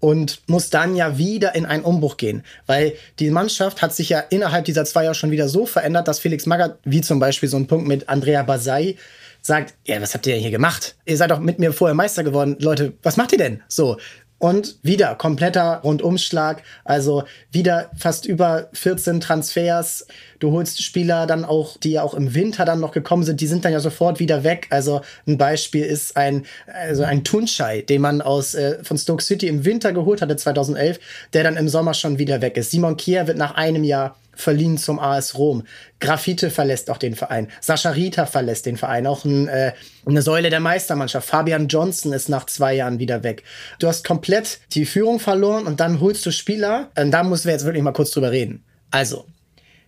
und 0.04 0.42
muss 0.48 0.68
dann 0.68 0.96
ja 0.96 1.16
wieder 1.16 1.54
in 1.54 1.64
einen 1.64 1.82
Umbruch 1.82 2.18
gehen, 2.18 2.44
weil 2.66 2.92
die 3.20 3.30
Mannschaft 3.30 3.80
hat 3.80 3.94
sich 3.94 4.10
ja 4.10 4.20
innerhalb 4.20 4.66
dieser 4.66 4.84
zwei 4.84 5.04
Jahre 5.04 5.14
schon 5.14 5.30
wieder 5.30 5.48
so 5.48 5.64
verändert, 5.64 6.08
dass 6.08 6.18
Felix 6.18 6.44
Magath, 6.44 6.76
wie 6.84 7.00
zum 7.00 7.18
Beispiel 7.20 7.48
so 7.48 7.56
ein 7.56 7.66
Punkt 7.66 7.88
mit 7.88 8.06
Andrea 8.06 8.42
Basai, 8.42 8.96
sagt, 9.40 9.72
ja, 9.86 9.98
was 10.02 10.12
habt 10.12 10.26
ihr 10.26 10.34
denn 10.34 10.42
hier 10.42 10.50
gemacht? 10.50 10.94
Ihr 11.06 11.16
seid 11.16 11.30
doch 11.30 11.40
mit 11.40 11.58
mir 11.58 11.72
vorher 11.72 11.94
Meister 11.94 12.22
geworden. 12.22 12.58
Leute, 12.60 12.92
was 13.02 13.16
macht 13.16 13.32
ihr 13.32 13.38
denn? 13.38 13.62
So, 13.66 13.96
und 14.44 14.76
wieder 14.82 15.14
kompletter 15.14 15.80
Rundumschlag, 15.84 16.62
also 16.84 17.24
wieder 17.50 17.90
fast 17.96 18.26
über 18.26 18.68
14 18.74 19.18
Transfers. 19.20 20.06
Du 20.38 20.52
holst 20.52 20.82
Spieler 20.82 21.26
dann 21.26 21.46
auch, 21.46 21.78
die 21.78 21.92
ja 21.92 22.02
auch 22.02 22.12
im 22.12 22.34
Winter 22.34 22.66
dann 22.66 22.78
noch 22.78 22.92
gekommen 22.92 23.22
sind, 23.22 23.40
die 23.40 23.46
sind 23.46 23.64
dann 23.64 23.72
ja 23.72 23.80
sofort 23.80 24.20
wieder 24.20 24.44
weg. 24.44 24.66
Also 24.68 25.00
ein 25.26 25.38
Beispiel 25.38 25.86
ist 25.86 26.18
ein, 26.18 26.44
also 26.66 27.04
ein 27.04 27.24
Tunschei, 27.24 27.80
den 27.80 28.02
man 28.02 28.20
aus, 28.20 28.54
äh, 28.54 28.84
von 28.84 28.98
Stoke 28.98 29.22
City 29.22 29.48
im 29.48 29.64
Winter 29.64 29.94
geholt 29.94 30.20
hatte, 30.20 30.36
2011, 30.36 31.00
der 31.32 31.42
dann 31.42 31.56
im 31.56 31.70
Sommer 31.70 31.94
schon 31.94 32.18
wieder 32.18 32.42
weg 32.42 32.58
ist. 32.58 32.70
Simon 32.70 32.98
Kier 32.98 33.26
wird 33.26 33.38
nach 33.38 33.54
einem 33.54 33.82
Jahr 33.82 34.14
verliehen 34.36 34.78
zum 34.78 34.98
AS 34.98 35.36
Rom. 35.36 35.64
Graffite 36.00 36.50
verlässt 36.50 36.90
auch 36.90 36.98
den 36.98 37.14
Verein. 37.14 37.48
Sascha 37.60 37.90
Rita 37.90 38.26
verlässt 38.26 38.66
den 38.66 38.76
Verein. 38.76 39.06
Auch 39.06 39.24
ein, 39.24 39.48
äh, 39.48 39.72
eine 40.06 40.22
Säule 40.22 40.50
der 40.50 40.60
Meistermannschaft. 40.60 41.28
Fabian 41.28 41.68
Johnson 41.68 42.12
ist 42.12 42.28
nach 42.28 42.46
zwei 42.46 42.74
Jahren 42.74 42.98
wieder 42.98 43.22
weg. 43.22 43.42
Du 43.78 43.88
hast 43.88 44.04
komplett 44.04 44.60
die 44.72 44.86
Führung 44.86 45.20
verloren 45.20 45.66
und 45.66 45.80
dann 45.80 46.00
holst 46.00 46.24
du 46.26 46.30
Spieler. 46.30 46.90
Und 46.98 47.10
da 47.10 47.22
müssen 47.22 47.46
wir 47.46 47.52
jetzt 47.52 47.64
wirklich 47.64 47.82
mal 47.82 47.92
kurz 47.92 48.10
drüber 48.10 48.30
reden. 48.30 48.64
Also, 48.90 49.26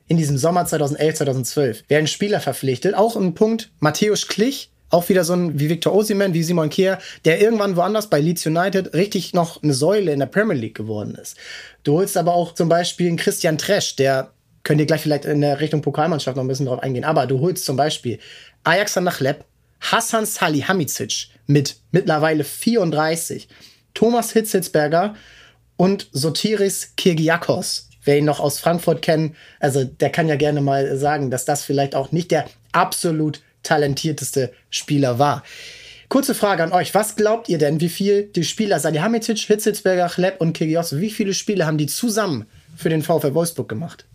in 0.08 0.16
diesem 0.16 0.38
Sommer 0.38 0.66
2011, 0.66 1.16
2012 1.16 1.84
werden 1.88 2.06
Spieler 2.06 2.40
verpflichtet. 2.40 2.94
Auch 2.94 3.16
ein 3.16 3.34
Punkt, 3.34 3.70
Matthäus 3.80 4.28
Klich, 4.28 4.70
auch 4.90 5.08
wieder 5.08 5.24
so 5.24 5.32
ein 5.32 5.58
wie 5.58 5.68
Victor 5.68 5.94
Osimhen, 5.94 6.32
wie 6.32 6.42
Simon 6.42 6.70
Kier, 6.70 6.98
der 7.24 7.40
irgendwann 7.40 7.76
woanders 7.76 8.08
bei 8.08 8.20
Leeds 8.20 8.46
United 8.46 8.94
richtig 8.94 9.34
noch 9.34 9.62
eine 9.62 9.74
Säule 9.74 10.12
in 10.12 10.20
der 10.20 10.26
Premier 10.26 10.54
League 10.54 10.76
geworden 10.76 11.16
ist. 11.20 11.36
Du 11.82 11.94
holst 11.94 12.16
aber 12.16 12.34
auch 12.34 12.54
zum 12.54 12.68
Beispiel 12.68 13.08
einen 13.08 13.16
Christian 13.16 13.58
Tresch, 13.58 13.96
der 13.96 14.32
könnt 14.66 14.80
ihr 14.80 14.86
gleich 14.86 15.02
vielleicht 15.02 15.24
in 15.24 15.40
der 15.42 15.60
Richtung 15.60 15.80
Pokalmannschaft 15.80 16.36
noch 16.36 16.42
ein 16.42 16.48
bisschen 16.48 16.66
drauf 16.66 16.82
eingehen. 16.82 17.04
Aber 17.04 17.28
du 17.28 17.38
holst 17.38 17.64
zum 17.64 17.76
Beispiel 17.76 18.18
Ajax 18.64 18.96
Nachleb, 18.96 19.44
Hassan 19.80 20.26
Salihamidzic 20.26 21.28
mit 21.46 21.76
mittlerweile 21.92 22.42
34, 22.42 23.46
Thomas 23.94 24.32
Hitzelsberger 24.32 25.14
und 25.76 26.08
Sotiris 26.10 26.94
Kirgiakos. 26.96 27.88
Wer 28.02 28.18
ihn 28.18 28.24
noch 28.24 28.40
aus 28.40 28.58
Frankfurt 28.58 29.02
kennt, 29.02 29.36
also 29.60 29.84
der 29.84 30.10
kann 30.10 30.26
ja 30.28 30.34
gerne 30.34 30.60
mal 30.60 30.96
sagen, 30.96 31.30
dass 31.30 31.44
das 31.44 31.62
vielleicht 31.62 31.94
auch 31.94 32.10
nicht 32.10 32.32
der 32.32 32.46
absolut 32.72 33.42
talentierteste 33.62 34.52
Spieler 34.68 35.20
war. 35.20 35.44
Kurze 36.08 36.34
Frage 36.34 36.64
an 36.64 36.72
euch. 36.72 36.92
Was 36.92 37.14
glaubt 37.14 37.48
ihr 37.48 37.58
denn, 37.58 37.80
wie 37.80 37.88
viel 37.88 38.24
die 38.24 38.44
Spieler 38.44 38.80
Salihamidzic, 38.80 39.38
Hitzelsberger, 39.38 40.08
Chleb 40.08 40.40
und 40.40 40.54
Kirgios, 40.54 40.98
wie 40.98 41.10
viele 41.10 41.34
Spiele 41.34 41.66
haben 41.66 41.78
die 41.78 41.86
zusammen 41.86 42.46
für 42.76 42.88
den 42.88 43.02
VfL 43.02 43.34
Wolfsburg 43.34 43.68
gemacht? 43.68 44.06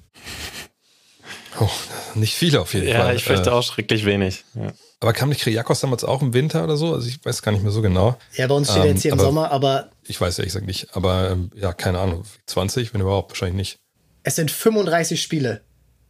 Oh, 1.59 1.70
nicht 2.16 2.34
viele 2.34 2.62
auf 2.62 2.74
jeden 2.74 2.88
ja, 2.88 2.97
Fall. 2.97 3.07
Ja, 3.09 3.14
ich 3.14 3.24
fürchte 3.24 3.49
äh, 3.49 3.53
auch 3.53 3.62
schrecklich 3.62 4.05
wenig. 4.05 4.45
Ja. 4.55 4.72
Aber 5.01 5.14
kam 5.14 5.30
nicht 5.30 5.41
Kriakos 5.41 5.80
damals 5.80 6.03
auch 6.03 6.22
im 6.22 6.34
Winter 6.34 6.64
oder 6.64 6.78
so? 6.78 6.93
Also 6.93 7.07
ich 7.07 7.24
weiß 7.26 7.41
gar 7.41 7.51
nicht 7.51 7.64
mehr 7.64 7.72
so 7.72 7.82
genau. 7.82 8.18
Ja, 8.34 8.47
bei 8.47 8.55
uns 8.55 8.68
steht 8.68 8.78
ähm, 8.78 8.84
er 8.84 8.93
jetzt 8.93 9.01
hier 9.01 9.12
im 9.14 9.20
Sommer, 9.20 9.51
aber. 9.51 9.89
Ich 10.07 10.22
weiß 10.22 10.39
ehrlich 10.39 10.53
gesagt 10.53 10.68
nicht. 10.68 10.95
Aber 10.95 11.32
ähm, 11.32 11.51
ja, 11.55 11.74
keine 11.74 11.99
Ahnung. 11.99 12.24
20, 12.45 12.93
wenn 12.93 13.01
überhaupt, 13.01 13.32
wahrscheinlich 13.32 13.55
nicht. 13.55 13.80
Es 14.24 14.36
sind 14.36 14.51
35 14.51 15.22
Spiele. 15.22 15.62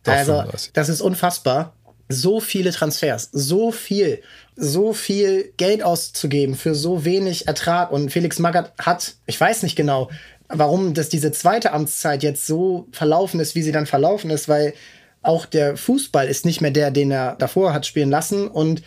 Doch, 0.03 0.13
also, 0.13 0.33
35. 0.33 0.73
das 0.73 0.89
ist 0.89 1.01
unfassbar. 1.01 1.73
So 2.09 2.41
viele 2.41 2.71
Transfers, 2.73 3.29
so 3.31 3.71
viel, 3.71 4.21
so 4.57 4.91
viel 4.91 5.53
Geld 5.55 5.81
auszugeben 5.81 6.55
für 6.55 6.75
so 6.75 7.05
wenig 7.05 7.47
Ertrag. 7.47 7.91
Und 7.91 8.09
Felix 8.09 8.37
Magath 8.37 8.73
hat, 8.77 9.15
ich 9.25 9.39
weiß 9.39 9.63
nicht 9.63 9.77
genau, 9.77 10.09
warum 10.53 10.93
das 10.93 11.09
diese 11.09 11.31
zweite 11.31 11.73
Amtszeit 11.73 12.23
jetzt 12.23 12.45
so 12.45 12.87
verlaufen 12.91 13.39
ist, 13.39 13.55
wie 13.55 13.61
sie 13.61 13.71
dann 13.71 13.85
verlaufen 13.85 14.29
ist, 14.29 14.47
weil 14.47 14.73
auch 15.21 15.45
der 15.45 15.77
Fußball 15.77 16.27
ist 16.27 16.45
nicht 16.45 16.61
mehr 16.61 16.71
der, 16.71 16.91
den 16.91 17.11
er 17.11 17.35
davor 17.35 17.73
hat 17.73 17.85
spielen 17.85 18.09
lassen 18.09 18.47
und 18.47 18.81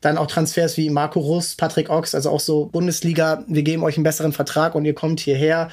dann 0.00 0.18
auch 0.18 0.26
Transfers 0.26 0.76
wie 0.76 0.88
Marco 0.88 1.20
Russ, 1.20 1.56
Patrick 1.56 1.90
Ochs, 1.90 2.14
also 2.14 2.30
auch 2.30 2.40
so 2.40 2.66
Bundesliga, 2.66 3.44
wir 3.48 3.62
geben 3.62 3.82
euch 3.82 3.96
einen 3.96 4.04
besseren 4.04 4.32
Vertrag 4.32 4.74
und 4.74 4.84
ihr 4.84 4.94
kommt 4.94 5.20
hierher. 5.20 5.68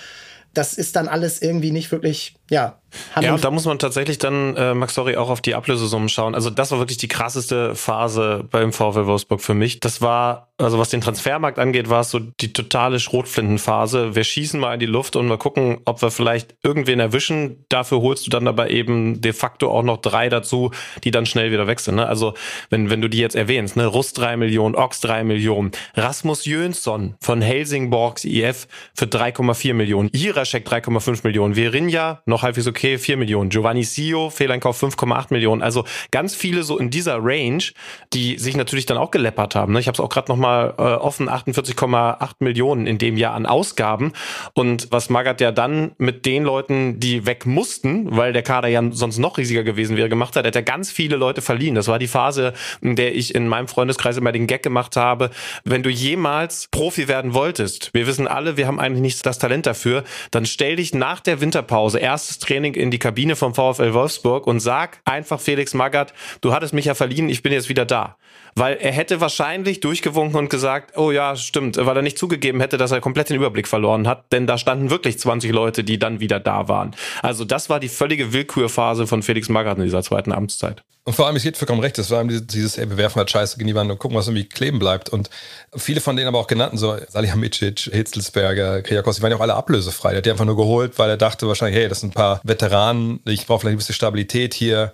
Das 0.53 0.73
ist 0.73 0.95
dann 0.95 1.07
alles 1.07 1.41
irgendwie 1.41 1.71
nicht 1.71 1.91
wirklich, 1.91 2.35
ja, 2.49 2.79
ja, 3.21 3.33
und 3.33 3.43
da 3.43 3.51
muss 3.51 3.65
man 3.65 3.79
tatsächlich 3.79 4.17
dann, 4.17 4.55
äh, 4.55 4.73
Max, 4.73 4.93
sorry, 4.93 5.17
auch 5.17 5.29
auf 5.29 5.41
die 5.41 5.55
Ablösesummen 5.55 6.09
schauen. 6.09 6.35
Also 6.35 6.49
das 6.49 6.71
war 6.71 6.79
wirklich 6.79 6.97
die 6.97 7.07
krasseste 7.07 7.75
Phase 7.75 8.45
beim 8.49 8.71
VfL 8.71 9.05
Wolfsburg 9.05 9.41
für 9.41 9.53
mich. 9.53 9.79
Das 9.79 10.01
war, 10.01 10.49
also 10.57 10.79
was 10.79 10.89
den 10.89 11.01
Transfermarkt 11.01 11.59
angeht, 11.59 11.89
war 11.89 12.01
es 12.01 12.11
so 12.11 12.19
die 12.19 12.53
totale 12.53 12.99
Schrotflintenphase. 12.99 14.15
Wir 14.15 14.23
schießen 14.23 14.59
mal 14.59 14.75
in 14.75 14.79
die 14.79 14.85
Luft 14.85 15.15
und 15.15 15.27
mal 15.27 15.37
gucken, 15.37 15.79
ob 15.85 16.01
wir 16.01 16.11
vielleicht 16.11 16.55
irgendwen 16.63 16.99
erwischen. 16.99 17.65
Dafür 17.69 18.01
holst 18.01 18.25
du 18.25 18.29
dann 18.29 18.47
aber 18.47 18.69
eben 18.69 19.21
de 19.21 19.33
facto 19.33 19.69
auch 19.69 19.83
noch 19.83 19.97
drei 19.97 20.29
dazu, 20.29 20.71
die 21.03 21.11
dann 21.11 21.25
schnell 21.25 21.51
wieder 21.51 21.67
weg 21.67 21.79
sind. 21.79 21.95
Ne? 21.95 22.07
Also 22.07 22.35
wenn, 22.69 22.89
wenn 22.89 23.01
du 23.01 23.09
die 23.09 23.19
jetzt 23.19 23.35
erwähnst, 23.35 23.75
ne? 23.75 23.85
Russ 23.85 24.13
drei 24.13 24.37
Millionen, 24.37 24.75
Ox 24.75 25.01
drei 25.01 25.23
Millionen, 25.23 25.71
Rasmus 25.95 26.45
Jönsson 26.45 27.15
von 27.19 27.41
Helsingborgs 27.41 28.25
IF 28.25 28.67
für 28.93 29.05
3,4 29.05 29.73
Millionen, 29.73 30.09
Iraschek 30.13 30.67
3,5 30.67 31.21
Millionen, 31.23 31.55
Verinja 31.55 32.21
noch 32.25 32.36
halbwegs 32.41 32.67
okay, 32.67 32.87
okay, 32.87 32.97
4 32.97 33.17
Millionen. 33.17 33.49
Giovanni 33.49 33.83
Sio, 33.83 34.29
Fehleinkauf 34.29 34.81
5,8 34.81 35.27
Millionen. 35.31 35.61
Also 35.61 35.83
ganz 36.11 36.35
viele 36.35 36.63
so 36.63 36.77
in 36.77 36.89
dieser 36.89 37.17
Range, 37.21 37.63
die 38.13 38.37
sich 38.37 38.55
natürlich 38.55 38.85
dann 38.85 38.97
auch 38.97 39.11
geleppert 39.11 39.55
haben. 39.55 39.73
Ne? 39.73 39.79
Ich 39.79 39.87
habe 39.87 39.95
es 39.95 39.99
auch 39.99 40.09
gerade 40.09 40.31
nochmal 40.31 40.73
äh, 40.77 40.81
offen, 40.81 41.29
48,8 41.29 42.31
Millionen 42.39 42.87
in 42.87 42.97
dem 42.97 43.17
Jahr 43.17 43.33
an 43.33 43.45
Ausgaben. 43.45 44.13
Und 44.53 44.87
was 44.91 45.09
Magath 45.09 45.41
ja 45.41 45.51
dann 45.51 45.91
mit 45.97 46.25
den 46.25 46.43
Leuten, 46.43 46.99
die 46.99 47.25
weg 47.25 47.45
mussten, 47.45 48.15
weil 48.15 48.31
der 48.31 48.43
Kader 48.43 48.67
ja 48.67 48.81
sonst 48.91 49.17
noch 49.17 49.37
riesiger 49.37 49.63
gewesen 49.63 49.97
wäre, 49.97 50.09
gemacht 50.09 50.35
hat, 50.35 50.45
hat 50.45 50.55
er 50.55 50.63
ganz 50.63 50.91
viele 50.91 51.17
Leute 51.17 51.41
verliehen. 51.41 51.75
Das 51.75 51.87
war 51.87 51.99
die 51.99 52.07
Phase, 52.07 52.53
in 52.81 52.95
der 52.95 53.15
ich 53.15 53.33
in 53.35 53.47
meinem 53.47 53.67
Freundeskreis 53.67 54.17
immer 54.17 54.31
den 54.31 54.47
Gag 54.47 54.63
gemacht 54.63 54.95
habe, 54.95 55.31
wenn 55.63 55.83
du 55.83 55.89
jemals 55.89 56.67
Profi 56.71 57.07
werden 57.07 57.33
wolltest, 57.33 57.93
wir 57.93 58.07
wissen 58.07 58.27
alle, 58.27 58.57
wir 58.57 58.67
haben 58.67 58.79
eigentlich 58.79 59.01
nicht 59.01 59.25
das 59.25 59.39
Talent 59.39 59.65
dafür, 59.65 60.03
dann 60.31 60.45
stell 60.45 60.75
dich 60.75 60.93
nach 60.93 61.19
der 61.19 61.41
Winterpause, 61.41 61.99
erstes 62.27 62.39
Training 62.39 62.73
in 62.73 62.91
die 62.91 62.99
Kabine 62.99 63.35
vom 63.35 63.53
VfL 63.53 63.93
Wolfsburg 63.93 64.47
und 64.47 64.59
sag 64.59 64.99
einfach 65.05 65.39
Felix 65.39 65.73
Magath, 65.73 66.13
du 66.41 66.53
hattest 66.53 66.73
mich 66.73 66.85
ja 66.85 66.93
verliehen, 66.93 67.29
ich 67.29 67.41
bin 67.41 67.53
jetzt 67.53 67.69
wieder 67.69 67.85
da. 67.85 68.17
Weil 68.57 68.77
er 68.77 68.91
hätte 68.91 69.21
wahrscheinlich 69.21 69.81
durchgewunken 69.81 70.39
und 70.39 70.49
gesagt, 70.49 70.97
oh 70.97 71.11
ja, 71.11 71.35
stimmt, 71.35 71.77
weil 71.77 71.95
er 71.95 72.01
nicht 72.01 72.17
zugegeben 72.17 72.59
hätte, 72.59 72.77
dass 72.77 72.91
er 72.91 73.01
komplett 73.01 73.29
den 73.29 73.35
Überblick 73.35 73.67
verloren 73.67 74.07
hat, 74.07 74.31
denn 74.31 74.47
da 74.47 74.57
standen 74.57 74.89
wirklich 74.89 75.19
20 75.19 75.51
Leute, 75.51 75.83
die 75.83 75.99
dann 75.99 76.19
wieder 76.19 76.39
da 76.39 76.67
waren. 76.67 76.95
Also 77.21 77.45
das 77.45 77.69
war 77.69 77.79
die 77.79 77.87
völlige 77.87 78.33
Willkürphase 78.33 79.05
von 79.05 79.21
Felix 79.21 79.47
Magath 79.47 79.77
in 79.77 79.83
dieser 79.83 80.01
zweiten 80.01 80.31
Amtszeit. 80.31 80.81
Und 81.03 81.13
vor 81.13 81.27
allem, 81.27 81.35
es 81.35 81.43
geht 81.43 81.55
vollkommen 81.55 81.81
recht, 81.81 81.99
das 81.99 82.09
war 82.09 82.23
dieses, 82.25 82.79
ey, 82.79 82.89
wir 82.89 82.97
werfen 82.97 83.19
halt 83.19 83.29
Scheiße 83.29 83.57
gegen 83.57 83.67
die 83.67 83.75
Wand 83.75 83.91
und 83.91 83.99
gucken, 83.99 84.17
was 84.17 84.27
irgendwie 84.27 84.49
kleben 84.49 84.79
bleibt. 84.79 85.09
Und 85.09 85.29
viele 85.75 86.01
von 86.01 86.15
denen 86.15 86.27
aber 86.27 86.39
auch 86.39 86.47
genannten, 86.47 86.77
so 86.77 86.97
Salihamidzic, 87.07 87.91
Hitzelsberger, 87.93 88.81
Kriakos, 88.81 89.17
die 89.17 89.21
waren 89.21 89.31
ja 89.31 89.37
auch 89.37 89.41
alle 89.41 89.53
ablösefrei. 89.53 90.09
Der 90.09 90.17
hat 90.17 90.25
die 90.25 90.31
einfach 90.31 90.45
nur 90.45 90.57
geholt, 90.57 90.97
weil 90.97 91.11
er 91.11 91.17
dachte 91.17 91.47
wahrscheinlich, 91.47 91.79
hey, 91.79 91.87
das 91.87 91.99
sind 91.99 92.09
ein 92.09 92.13
paar 92.13 92.41
Veteranen, 92.43 93.19
ich 93.25 93.45
brauche 93.45 93.61
vielleicht 93.61 93.75
ein 93.75 93.77
bisschen 93.77 93.93
Stabilität 93.93 94.55
hier 94.55 94.91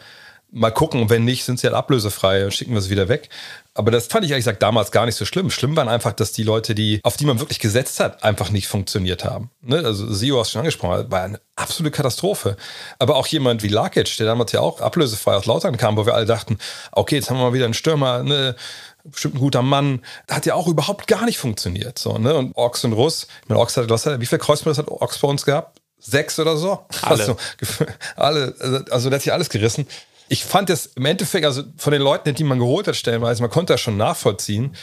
mal 0.54 0.72
gucken. 0.72 1.10
wenn 1.10 1.26
nicht, 1.26 1.44
sind 1.44 1.60
sie 1.60 1.68
halt 1.68 1.76
ablösefrei 1.76 2.46
und 2.46 2.54
schicken 2.54 2.74
wir 2.74 2.82
sie 2.82 2.90
wieder 2.90 3.10
weg. 3.10 3.30
Aber 3.74 3.90
das 3.90 4.06
fand 4.06 4.24
ich 4.24 4.32
ehrlich 4.32 4.46
gesagt 4.46 4.62
damals 4.62 4.92
gar 4.92 5.06
nicht 5.06 5.16
so 5.16 5.26
schlimm. 5.26 5.50
Schlimm 5.50 5.76
waren 5.76 5.90
einfach, 5.90 6.14
dass 6.14 6.32
die 6.32 6.44
Leute, 6.44 6.76
die, 6.76 7.00
auf 7.04 7.18
die 7.18 7.26
man 7.26 7.40
wirklich 7.40 7.60
gesetzt 7.60 8.00
hat, 8.00 8.24
einfach 8.24 8.52
nicht 8.52 8.68
funktioniert 8.68 9.26
haben. 9.26 9.50
Ne? 9.62 9.78
Also 9.78 10.14
Sio 10.14 10.40
hast 10.40 10.50
du 10.50 10.54
schon 10.54 10.60
angesprochen, 10.60 11.12
war 11.12 11.24
eine 11.24 11.42
absolute 11.56 11.92
Katastrophe. 11.92 12.56
Aber 13.00 13.16
auch 13.16 13.26
jemand 13.28 13.64
wie 13.64 13.68
Lakic, 13.68 14.16
der 14.18 14.28
damals 14.28 14.52
ja 14.52 14.60
auch 14.60 14.80
ablösefrei 14.80 15.36
aus 15.36 15.48
Lautern 15.48 15.78
kam, 15.78 15.98
wo 15.98 16.06
wir 16.06 16.14
alle 16.14 16.28
dachten, 16.28 16.60
okay, 16.92 17.16
jetzt 17.16 17.30
haben 17.30 17.38
wir 17.38 17.46
mal 17.46 17.54
wieder 17.54 17.66
einen 17.66 17.74
Stürmer, 17.74 18.24
ne? 18.24 18.56
bestimmt 19.04 19.36
ein 19.36 19.40
guter 19.40 19.62
Mann, 19.62 20.02
hat 20.30 20.46
ja 20.46 20.54
auch 20.54 20.68
überhaupt 20.68 21.08
gar 21.08 21.26
nicht 21.26 21.38
funktioniert. 21.38 22.00
So, 22.00 22.18
ne? 22.18 22.36
Und 22.36 22.56
Ox 22.56 22.86
und 22.86 22.94
Russ, 22.94 23.28
ich 23.42 23.50
meine, 23.50 23.60
Ox 23.60 23.76
hat, 23.76 23.90
was 23.90 24.06
hat, 24.06 24.22
wie 24.22 24.26
viele 24.26 24.40
Kreuzbandrisse 24.40 24.84
hat 24.84 24.90
Ox 24.90 25.18
bei 25.18 25.28
uns 25.28 25.44
gehabt? 25.44 25.82
Sechs 26.00 26.40
oder 26.40 26.56
so? 26.56 26.86
Alle. 27.02 27.22
Also, 27.22 27.38
alle, 28.16 28.86
also 28.90 29.10
der 29.10 29.18
hat 29.18 29.24
sich 29.24 29.34
alles 29.34 29.50
gerissen 29.50 29.88
ich 30.30 30.44
fand 30.44 30.70
es 30.70 30.88
im 30.88 31.06
Endeffekt, 31.06 31.46
also 31.46 31.64
von 31.78 31.94
den 31.94 32.02
Leuten, 32.02 32.34
die 32.34 32.44
man 32.44 32.60
geholt 32.60 32.88
hat, 32.88 32.96
stellenweise, 32.96 33.42
man 33.42 33.52
konnte 33.52 33.74
das 33.74 33.82
schon 33.82 33.98
nachvollziehen. 33.98 34.76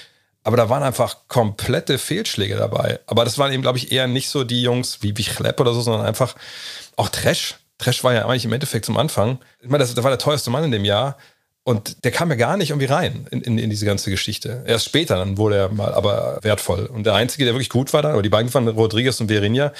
Aber 0.43 0.57
da 0.57 0.69
waren 0.71 0.83
einfach 0.83 1.29
komplette 1.29 1.99
Fehlschläge 1.99 2.57
dabei. 2.57 3.01
Aber 3.07 3.25
das 3.25 3.37
waren 3.37 3.53
eben, 3.53 3.63
glaube 3.63 3.79
ich, 3.79 3.93
eher 3.93 4.07
nicht 4.07 4.31
so 4.31 4.43
die 4.43 4.63
Jungs 4.63 5.03
wie, 5.03 5.17
wie 5.17 5.25
Chlepp 5.25 5.61
oder 5.61 5.75
so, 5.75 5.83
sondern 5.83 6.07
einfach 6.07 6.35
auch 6.97 7.11
Trash. 7.11 7.57
Trash 7.77 8.05
war 8.05 8.15
ja 8.15 8.27
eigentlich 8.27 8.47
im 8.47 8.53
Endeffekt 8.53 8.87
zum 8.87 8.97
Anfang. 8.97 9.39
Ich 9.61 9.69
meine, 9.69 9.85
das, 9.85 9.95
das 9.95 10.03
war 10.03 10.11
der 10.11 10.19
teuerste 10.19 10.51
Mann 10.51 10.65
in 10.65 10.71
dem 10.71 10.85
Jahr. 10.85 11.19
Und 11.63 12.05
der 12.05 12.11
kam 12.11 12.31
ja 12.31 12.37
gar 12.37 12.57
nicht 12.57 12.71
irgendwie 12.71 12.87
rein 12.87 13.27
in, 13.31 13.43
in, 13.43 13.59
in, 13.59 13.71
diese 13.71 13.85
ganze 13.85 14.11
Geschichte. 14.11 14.65
Erst 14.67 14.87
später 14.87 15.17
dann 15.17 15.37
wurde 15.37 15.57
er 15.57 15.69
mal 15.69 15.93
aber 15.93 16.39
wertvoll. 16.43 16.87
Und 16.87 17.05
der 17.05 17.15
Einzige, 17.15 17.45
der 17.45 17.53
wirklich 17.53 17.69
gut 17.69 17.93
war 17.93 18.01
dann, 18.01 18.13
aber 18.13 18.23
die 18.23 18.31
beiden 18.31 18.53
waren 18.55 18.67
Rodriguez 18.67 19.21
und 19.21 19.29
Verinha, 19.29 19.73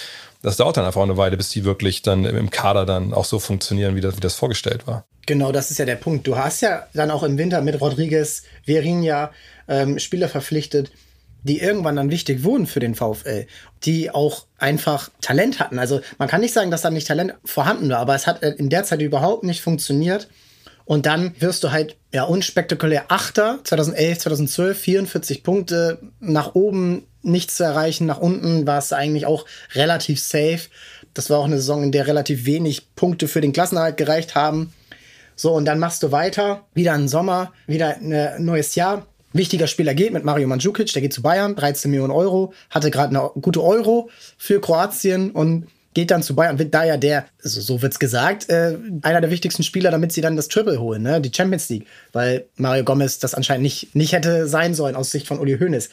das 0.43 0.57
dauert 0.57 0.77
dann 0.77 0.85
einfach 0.85 1.03
eine 1.03 1.17
Weile, 1.17 1.39
bis 1.39 1.49
die 1.49 1.65
wirklich 1.65 2.03
dann 2.03 2.25
im 2.25 2.51
Kader 2.51 2.85
dann 2.85 3.15
auch 3.15 3.25
so 3.25 3.39
funktionieren, 3.39 3.97
wie 3.97 4.03
das, 4.03 4.17
wie 4.17 4.21
das 4.21 4.35
vorgestellt 4.35 4.87
war. 4.87 5.05
Genau, 5.27 5.53
das 5.53 5.71
ist 5.71 5.79
ja 5.79 5.87
der 5.87 5.97
Punkt. 5.97 6.27
Du 6.27 6.37
hast 6.37 6.61
ja 6.61 6.87
dann 6.93 7.11
auch 7.11 7.23
im 7.23 7.39
Winter 7.39 7.63
mit 7.63 7.81
Rodriguez, 7.81 8.43
Verinha 8.67 9.31
ähm, 9.69 9.99
Spieler 9.99 10.29
verpflichtet, 10.29 10.93
die 11.45 11.61
irgendwann 11.61 11.97
dann 11.97 12.11
wichtig 12.11 12.45
wurden 12.45 12.67
für 12.67 12.81
den 12.81 12.95
VfL, 12.95 13.47
die 13.85 14.11
auch 14.11 14.47
einfach 14.59 15.11
Talent 15.23 15.61
hatten. 15.61 15.79
Also 15.79 16.01
man 16.19 16.29
kann 16.29 16.43
nicht 16.43 16.53
sagen, 16.53 16.71
dass 16.71 16.83
da 16.83 16.91
nicht 16.91 17.07
Talent 17.07 17.35
vorhanden 17.45 17.89
war, 17.89 17.99
aber 17.99 18.15
es 18.15 18.27
hat 18.27 18.43
äh, 18.43 18.51
in 18.51 18.69
der 18.69 18.85
Zeit 18.85 19.01
überhaupt 19.01 19.45
nicht 19.45 19.63
funktioniert. 19.63 20.29
Und 20.91 21.07
dann 21.07 21.37
wirst 21.39 21.63
du 21.63 21.71
halt 21.71 21.95
ja 22.13 22.25
unspektakulär 22.25 23.13
Achter 23.13 23.61
2011, 23.63 24.19
2012, 24.19 24.77
44 24.77 25.45
Punkte 25.45 26.01
nach 26.19 26.57
oben 26.57 27.07
nichts 27.23 27.59
zu 27.59 27.63
erreichen, 27.63 28.07
nach 28.07 28.19
unten 28.19 28.67
war 28.67 28.79
es 28.79 28.93
eigentlich 28.93 29.25
auch 29.25 29.47
relativ 29.77 30.21
safe. 30.21 30.63
Das 31.15 31.31
war 31.31 31.39
auch 31.39 31.45
eine 31.45 31.59
Saison, 31.59 31.85
in 31.85 31.93
der 31.93 32.09
relativ 32.09 32.45
wenig 32.45 32.93
Punkte 32.97 33.29
für 33.29 33.41
den 33.41 33.53
Klassenerhalt 33.53 33.99
gereicht 33.99 34.35
haben. 34.35 34.73
So, 35.37 35.53
und 35.53 35.65
dann 35.65 35.79
machst 35.79 36.03
du 36.03 36.11
weiter, 36.11 36.67
wieder 36.75 36.95
ein 36.95 37.07
Sommer, 37.07 37.53
wieder 37.69 37.99
ein 37.99 38.45
neues 38.45 38.75
Jahr. 38.75 39.07
Wichtiger 39.33 39.69
Spieler 39.69 39.95
geht 39.95 40.13
mit 40.13 40.25
Mario 40.25 40.49
Mandzukic, 40.49 40.93
der 40.93 41.03
geht 41.03 41.13
zu 41.13 41.23
Bayern, 41.23 41.55
13 41.55 41.93
Millionen 41.93 42.13
Euro, 42.13 42.53
hatte 42.69 42.91
gerade 42.91 43.17
eine 43.17 43.31
gute 43.41 43.63
Euro 43.63 44.11
für 44.37 44.61
Kroatien 44.61 45.31
und 45.31 45.69
geht 45.95 46.11
dann 46.11 46.23
zu 46.23 46.35
Bayern, 46.35 46.59
wird 46.59 46.73
da 46.75 46.85
ja 46.85 46.97
der, 46.97 47.27
also 47.43 47.61
so 47.61 47.83
wird's 47.83 47.99
gesagt, 47.99 48.49
äh, 48.49 48.79
einer 49.03 49.21
der 49.21 49.31
wichtigsten 49.31 49.63
Spieler, 49.63 49.91
damit 49.91 50.13
sie 50.13 50.21
dann 50.21 50.37
das 50.37 50.49
Triple 50.49 50.81
holen, 50.81 51.03
ne? 51.03 51.21
die 51.21 51.33
Champions 51.35 51.69
League, 51.69 51.87
weil 52.13 52.47
Mario 52.57 52.85
Gomez 52.85 53.19
das 53.19 53.35
anscheinend 53.35 53.63
nicht, 53.63 53.95
nicht 53.95 54.13
hätte 54.13 54.47
sein 54.47 54.75
sollen 54.75 54.97
aus 54.97 55.11
Sicht 55.11 55.27
von 55.27 55.39
Uli 55.39 55.59
Hoeneß. 55.59 55.91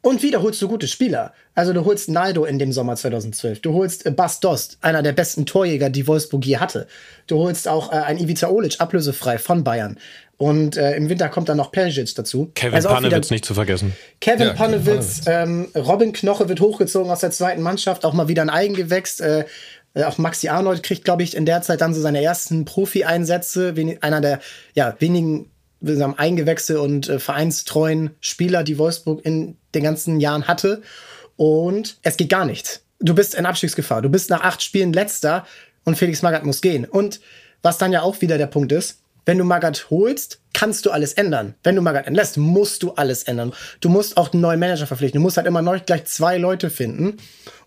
Und 0.00 0.22
wieder 0.22 0.42
holst 0.42 0.62
du 0.62 0.68
gute 0.68 0.86
Spieler. 0.86 1.32
Also 1.54 1.72
du 1.72 1.84
holst 1.84 2.08
Naldo 2.08 2.44
in 2.44 2.60
dem 2.60 2.72
Sommer 2.72 2.94
2012. 2.94 3.60
Du 3.60 3.74
holst 3.74 4.06
äh, 4.06 4.12
Bas 4.12 4.38
Dost, 4.38 4.78
einer 4.80 5.02
der 5.02 5.12
besten 5.12 5.44
Torjäger, 5.44 5.90
die 5.90 6.06
Wolfsburg 6.06 6.46
je 6.46 6.58
hatte. 6.58 6.86
Du 7.26 7.36
holst 7.38 7.66
auch 7.66 7.92
äh, 7.92 7.96
ein 7.96 8.16
Ivica 8.16 8.48
Olic, 8.48 8.80
ablösefrei 8.80 9.38
von 9.38 9.64
Bayern. 9.64 9.98
Und 10.38 10.76
äh, 10.76 10.94
im 10.94 11.08
Winter 11.08 11.28
kommt 11.28 11.48
dann 11.48 11.56
noch 11.56 11.72
Perisic 11.72 12.14
dazu. 12.14 12.52
Kevin 12.54 12.74
also 12.74 12.88
Panewitz 12.88 13.30
nicht 13.30 13.44
zu 13.44 13.54
vergessen. 13.54 13.92
Kevin 14.20 14.46
ja, 14.46 14.52
Panewitz, 14.54 15.22
ähm, 15.26 15.68
Robin 15.74 16.12
Knoche 16.12 16.48
wird 16.48 16.60
hochgezogen 16.60 17.10
aus 17.10 17.20
der 17.20 17.32
zweiten 17.32 17.60
Mannschaft, 17.60 18.04
auch 18.04 18.12
mal 18.12 18.28
wieder 18.28 18.42
ein 18.42 18.50
Eigengewächs. 18.50 19.18
Äh, 19.18 19.44
äh 19.94 20.04
auch 20.04 20.16
Maxi 20.16 20.48
Arnold 20.48 20.84
kriegt, 20.84 21.04
glaube 21.04 21.24
ich, 21.24 21.36
in 21.36 21.44
der 21.44 21.62
Zeit 21.62 21.80
dann 21.80 21.92
so 21.92 22.00
seine 22.00 22.22
ersten 22.22 22.64
Profi-Einsätze. 22.64 23.74
Einer 24.00 24.20
der 24.20 24.38
ja, 24.74 24.94
wenigen 25.00 25.50
sagen, 25.80 26.14
Eingewächse 26.16 26.80
und 26.80 27.08
äh, 27.08 27.18
vereinstreuen 27.18 28.10
Spieler, 28.20 28.62
die 28.62 28.78
Wolfsburg 28.78 29.24
in 29.24 29.56
den 29.74 29.82
ganzen 29.82 30.20
Jahren 30.20 30.46
hatte. 30.46 30.82
Und 31.36 31.98
es 32.02 32.16
geht 32.16 32.28
gar 32.28 32.44
nichts. 32.44 32.82
Du 33.00 33.12
bist 33.12 33.34
in 33.34 33.44
Abstiegsgefahr. 33.44 34.02
Du 34.02 34.08
bist 34.08 34.30
nach 34.30 34.42
acht 34.42 34.62
Spielen 34.62 34.92
letzter 34.92 35.46
und 35.84 35.96
Felix 35.96 36.22
Magath 36.22 36.44
muss 36.44 36.60
gehen. 36.60 36.84
Und 36.84 37.20
was 37.62 37.78
dann 37.78 37.92
ja 37.92 38.02
auch 38.02 38.20
wieder 38.20 38.38
der 38.38 38.46
Punkt 38.46 38.70
ist, 38.70 39.00
wenn 39.28 39.36
du 39.36 39.44
Magath 39.44 39.90
holst, 39.90 40.40
kannst 40.54 40.86
du 40.86 40.90
alles 40.90 41.12
ändern. 41.12 41.54
Wenn 41.62 41.76
du 41.76 41.82
Magath 41.82 42.06
entlässt, 42.06 42.38
musst 42.38 42.82
du 42.82 42.92
alles 42.92 43.24
ändern. 43.24 43.52
Du 43.80 43.90
musst 43.90 44.16
auch 44.16 44.32
einen 44.32 44.40
neuen 44.40 44.58
Manager 44.58 44.86
verpflichten. 44.86 45.20
Du 45.20 45.22
musst 45.22 45.36
halt 45.36 45.46
immer 45.46 45.60
noch 45.60 45.84
gleich 45.84 46.06
zwei 46.06 46.38
Leute 46.38 46.70
finden. 46.70 47.18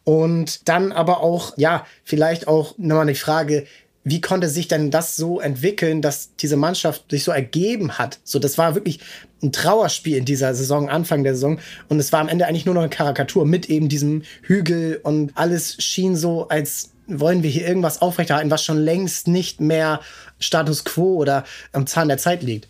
Und 0.03 0.68
dann 0.68 0.91
aber 0.91 1.22
auch, 1.22 1.55
ja, 1.57 1.86
vielleicht 2.03 2.47
auch 2.47 2.80
nochmal 2.80 3.05
die 3.05 3.14
Frage, 3.14 3.68
wie 4.03 4.22
konnte 4.22 4.49
sich 4.49 4.70
denn 4.70 4.89
das 4.89 5.16
so 5.16 5.39
entwickeln, 5.39 6.01
dass 6.01 6.36
diese 6.36 6.57
Mannschaft 6.57 7.12
sich 7.12 7.24
so 7.24 7.32
ergeben 7.32 7.99
hat? 7.99 8.20
So, 8.24 8.39
das 8.39 8.57
war 8.57 8.74
wirklich 8.74 8.99
ein 9.43 9.51
Trauerspiel 9.51 10.18
in 10.18 10.26
dieser 10.26 10.55
Saison, 10.55 10.89
Anfang 10.89 11.24
der 11.24 11.36
Saison. 11.36 11.59
Und 11.89 11.99
es 11.99 12.12
war 12.12 12.22
am 12.22 12.28
Ende 12.28 12.47
eigentlich 12.47 12.66
nur 12.66 12.74
noch 12.74 12.82
eine 12.82 12.89
Karikatur 12.89 13.45
mit 13.45 13.70
eben 13.70 13.88
diesem 13.88 14.24
Hügel 14.41 14.99
und 15.03 15.34
alles 15.36 15.76
schien 15.78 16.16
so, 16.16 16.47
als 16.47 16.93
wollen 17.20 17.43
wir 17.43 17.49
hier 17.49 17.68
irgendwas 17.68 18.01
aufrechterhalten, 18.01 18.51
was 18.51 18.64
schon 18.64 18.78
längst 18.78 19.28
nicht 19.28 19.62
mehr 19.62 20.01
Status 20.39 20.84
quo 20.84 21.16
oder 21.16 21.43
am 21.72 21.88
Zahn 21.88 22.07
der 22.07 22.18
Zeit 22.18 22.43
liegt. 22.43 22.68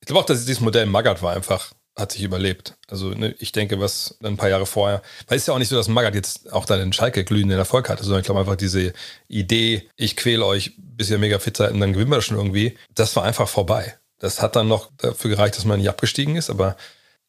Ich 0.00 0.06
glaube 0.06 0.20
auch, 0.20 0.26
dass 0.26 0.44
dieses 0.44 0.60
Modell 0.60 0.86
Magath 0.86 1.22
war 1.22 1.34
einfach, 1.34 1.72
hat 1.96 2.12
sich 2.12 2.22
überlebt. 2.22 2.76
Also 2.88 3.10
ne, 3.10 3.34
ich 3.38 3.52
denke, 3.52 3.80
was 3.80 4.16
ein 4.22 4.36
paar 4.36 4.48
Jahre 4.48 4.66
vorher, 4.66 5.02
weil 5.28 5.36
es 5.36 5.42
ist 5.42 5.48
ja 5.48 5.54
auch 5.54 5.58
nicht 5.58 5.68
so, 5.68 5.76
dass 5.76 5.88
Magath 5.88 6.14
jetzt 6.14 6.52
auch 6.52 6.64
dann 6.64 6.80
in 6.80 6.92
Schalke 6.92 7.24
glühenden 7.24 7.58
Erfolg 7.58 7.88
hatte, 7.88 8.02
sondern 8.02 8.20
ich 8.20 8.26
glaube 8.26 8.40
einfach 8.40 8.56
diese 8.56 8.92
Idee, 9.28 9.88
ich 9.96 10.16
quäle 10.16 10.44
euch, 10.46 10.72
bis 10.78 11.10
ihr 11.10 11.18
mega 11.18 11.38
fit 11.38 11.56
seid 11.56 11.72
und 11.72 11.80
dann 11.80 11.92
gewinnen 11.92 12.10
wir 12.10 12.22
schon 12.22 12.36
irgendwie, 12.36 12.76
das 12.94 13.14
war 13.16 13.24
einfach 13.24 13.48
vorbei. 13.48 13.96
Das 14.18 14.42
hat 14.42 14.56
dann 14.56 14.68
noch 14.68 14.90
dafür 14.98 15.30
gereicht, 15.30 15.56
dass 15.56 15.64
man 15.64 15.78
nicht 15.78 15.88
abgestiegen 15.88 16.36
ist, 16.36 16.50
aber 16.50 16.76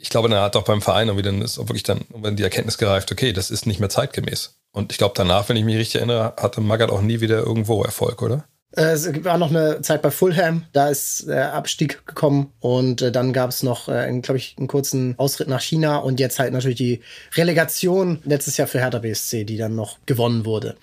ich 0.02 0.10
glaube, 0.10 0.30
dann 0.30 0.42
hat 0.42 0.56
auch 0.56 0.64
beim 0.64 0.82
Verein 0.82 1.08
irgendwie 1.08 1.24
dann 1.24 1.42
ist 1.42 1.60
auch 1.60 1.70
wirklich 1.70 1.84
dann 1.84 2.06
die 2.36 2.44
Erkenntnis 2.44 2.78
gereift, 2.78 3.12
okay, 3.12 3.34
das 3.34 3.52
ist 3.52 3.68
nicht 3.68 3.80
mehr 3.80 3.90
zeitgemäß. 3.90 4.56
Und 4.72 4.92
ich 4.92 4.98
glaube, 4.98 5.14
danach, 5.16 5.48
wenn 5.50 5.58
ich 5.58 5.64
mich 5.64 5.78
richtig 5.78 5.96
erinnere, 5.96 6.34
hatte 6.38 6.62
Magath 6.62 6.90
auch 6.90 7.02
nie 7.02 7.22
wieder 7.22 7.40
irgendwo 7.40 7.84
Erfolg, 7.84 8.22
oder? 8.22 8.46
Äh, 8.76 8.94
es 8.94 9.24
war 9.24 9.38
noch 9.38 9.50
eine 9.50 9.82
Zeit 9.82 10.02
bei 10.02 10.12
Fulham, 10.12 10.66
da 10.72 10.90
ist 10.90 11.28
der 11.28 11.54
Abstieg 11.54 12.06
gekommen 12.08 12.54
und 12.60 13.02
äh, 13.02 13.12
dann 13.12 13.34
gab 13.34 13.50
es 13.50 13.64
noch, 13.64 13.90
äh, 13.90 14.20
glaube 14.22 14.38
ich, 14.38 14.56
einen 14.58 14.68
kurzen 14.68 15.16
Ausritt 15.18 15.50
nach 15.50 15.62
China 15.62 15.98
und 15.98 16.20
jetzt 16.20 16.40
halt 16.40 16.54
natürlich 16.54 16.78
die 16.78 17.02
Relegation 17.36 18.20
letztes 18.24 18.58
Jahr 18.58 18.68
für 18.68 18.80
Hertha 18.80 19.00
BSC, 19.00 19.44
die 19.44 19.58
dann 19.58 19.76
noch 19.76 19.98
gewonnen 20.06 20.46
wurde. 20.46 20.78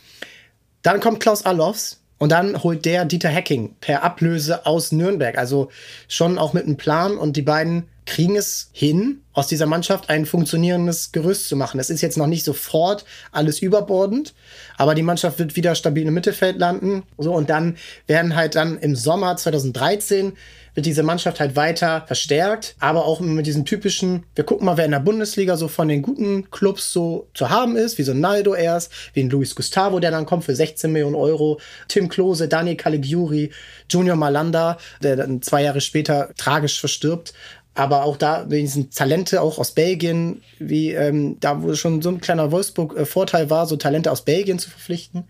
Dann 0.83 1.01
kommt 1.01 1.21
Klaus 1.21 1.45
Allofs 1.45 2.01
und 2.19 2.31
dann 2.31 2.63
holt 2.63 2.85
der 2.85 3.05
Dieter 3.07 3.33
Hacking 3.33 3.75
per 3.81 4.03
Ablöse 4.03 4.67
aus 4.67 4.93
Nürnberg, 4.93 5.39
also 5.39 5.71
schon 6.09 6.39
auch 6.39 6.53
mit 6.53 6.65
einem 6.65 6.77
Plan 6.77 7.17
und 7.17 7.37
die 7.37 7.43
beiden 7.43 7.89
kriegen 8.09 8.37
es 8.37 8.71
hin, 8.73 9.21
aus 9.35 9.47
dieser 9.47 9.67
Mannschaft 9.67 10.09
ein 10.09 10.25
funktionierendes 10.25 11.13
Gerüst 11.13 11.49
zu 11.49 11.57
machen. 11.57 11.79
Es 11.79 11.91
ist 11.91 12.01
jetzt 12.01 12.17
noch 12.17 12.27
nicht 12.27 12.45
sofort 12.45 13.05
alles 13.31 13.61
überbordend, 13.61 14.35
aber 14.79 14.95
die 14.95 15.03
Mannschaft 15.03 15.39
wird 15.39 15.57
wieder 15.57 15.75
stabil 15.75 16.07
im 16.07 16.15
Mittelfeld 16.15 16.59
landen. 16.59 17.03
So, 17.19 17.35
und 17.35 17.51
dann 17.51 17.77
werden 18.07 18.35
halt 18.35 18.55
dann 18.55 18.79
im 18.79 18.97
Sommer 18.97 19.37
2013 19.37 20.33
wird 20.79 20.87
diese 20.87 21.03
Mannschaft 21.03 21.41
halt 21.41 21.57
weiter 21.57 22.05
verstärkt, 22.07 22.77
aber 22.79 23.05
auch 23.05 23.19
mit 23.19 23.47
diesem 23.47 23.65
typischen, 23.65 24.23
wir 24.37 24.45
gucken 24.45 24.65
mal, 24.65 24.77
wer 24.77 24.85
in 24.85 24.93
der 24.93 25.01
Bundesliga 25.01 25.57
so 25.57 25.67
von 25.67 25.89
den 25.89 26.03
guten 26.03 26.53
Clubs 26.53 26.93
so 26.93 27.27
zu 27.35 27.51
haben 27.51 27.75
ist, 27.75 27.99
wie 27.99 28.05
so 28.05 28.15
Naldo 28.15 28.55
erst, 28.55 28.93
wie 29.13 29.25
ein 29.25 29.29
Luis 29.29 29.57
Gustavo, 29.57 29.99
der 29.99 30.13
dann 30.13 30.25
kommt 30.25 30.45
für 30.45 30.55
16 30.55 30.93
Millionen 30.93 31.17
Euro, 31.17 31.59
Tim 31.89 32.09
Klose, 32.09 32.47
Daniel 32.47 32.77
Caligiuri, 32.77 33.51
Junior 33.91 34.15
Malanda, 34.15 34.79
der 35.03 35.17
dann 35.17 35.43
zwei 35.43 35.65
Jahre 35.65 35.81
später 35.81 36.31
tragisch 36.37 36.79
verstirbt. 36.79 37.33
Aber 37.75 38.05
auch 38.05 38.17
da 38.17 38.51
wenigstens 38.51 38.95
Talente 38.95 39.41
auch 39.41 39.59
aus 39.59 39.73
Belgien, 39.73 40.43
wie 40.59 40.93
ähm, 40.93 41.37
da 41.41 41.63
wo 41.63 41.75
schon 41.75 42.03
so 42.03 42.09
ein 42.09 42.21
kleiner 42.21 42.51
Wolfsburg-Vorteil 42.51 43.51
war, 43.51 43.67
so 43.67 43.77
Talente 43.77 44.11
aus 44.11 44.25
Belgien 44.25 44.59
zu 44.59 44.69
verpflichten. 44.71 45.25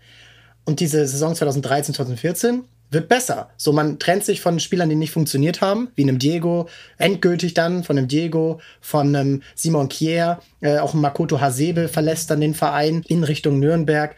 Und 0.65 0.79
diese 0.79 1.05
Saison 1.07 1.35
2013, 1.35 1.95
2014 1.95 2.63
wird 2.91 3.07
besser. 3.07 3.49
So, 3.57 3.71
man 3.71 3.99
trennt 3.99 4.25
sich 4.25 4.41
von 4.41 4.59
Spielern, 4.59 4.89
die 4.89 4.95
nicht 4.95 5.11
funktioniert 5.11 5.61
haben, 5.61 5.89
wie 5.95 6.03
einem 6.03 6.19
Diego, 6.19 6.67
endgültig 6.97 7.53
dann 7.53 7.83
von 7.83 7.97
einem 7.97 8.07
Diego, 8.07 8.59
von 8.81 9.15
einem 9.15 9.43
Simon 9.55 9.89
Kier, 9.89 10.39
äh, 10.61 10.79
auch 10.79 10.93
Makoto 10.93 11.39
Hasebe 11.39 11.87
verlässt 11.87 12.31
dann 12.31 12.41
den 12.41 12.55
Verein 12.55 13.03
in 13.07 13.23
Richtung 13.23 13.59
Nürnberg. 13.59 14.15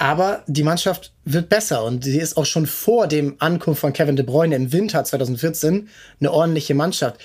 Aber 0.00 0.44
die 0.46 0.62
Mannschaft 0.62 1.12
wird 1.26 1.50
besser 1.50 1.84
und 1.84 2.04
sie 2.04 2.18
ist 2.18 2.38
auch 2.38 2.46
schon 2.46 2.66
vor 2.66 3.06
dem 3.06 3.36
Ankunft 3.38 3.82
von 3.82 3.92
Kevin 3.92 4.16
De 4.16 4.24
Bruyne 4.24 4.56
im 4.56 4.72
Winter 4.72 5.04
2014 5.04 5.90
eine 6.18 6.32
ordentliche 6.32 6.74
Mannschaft. 6.74 7.20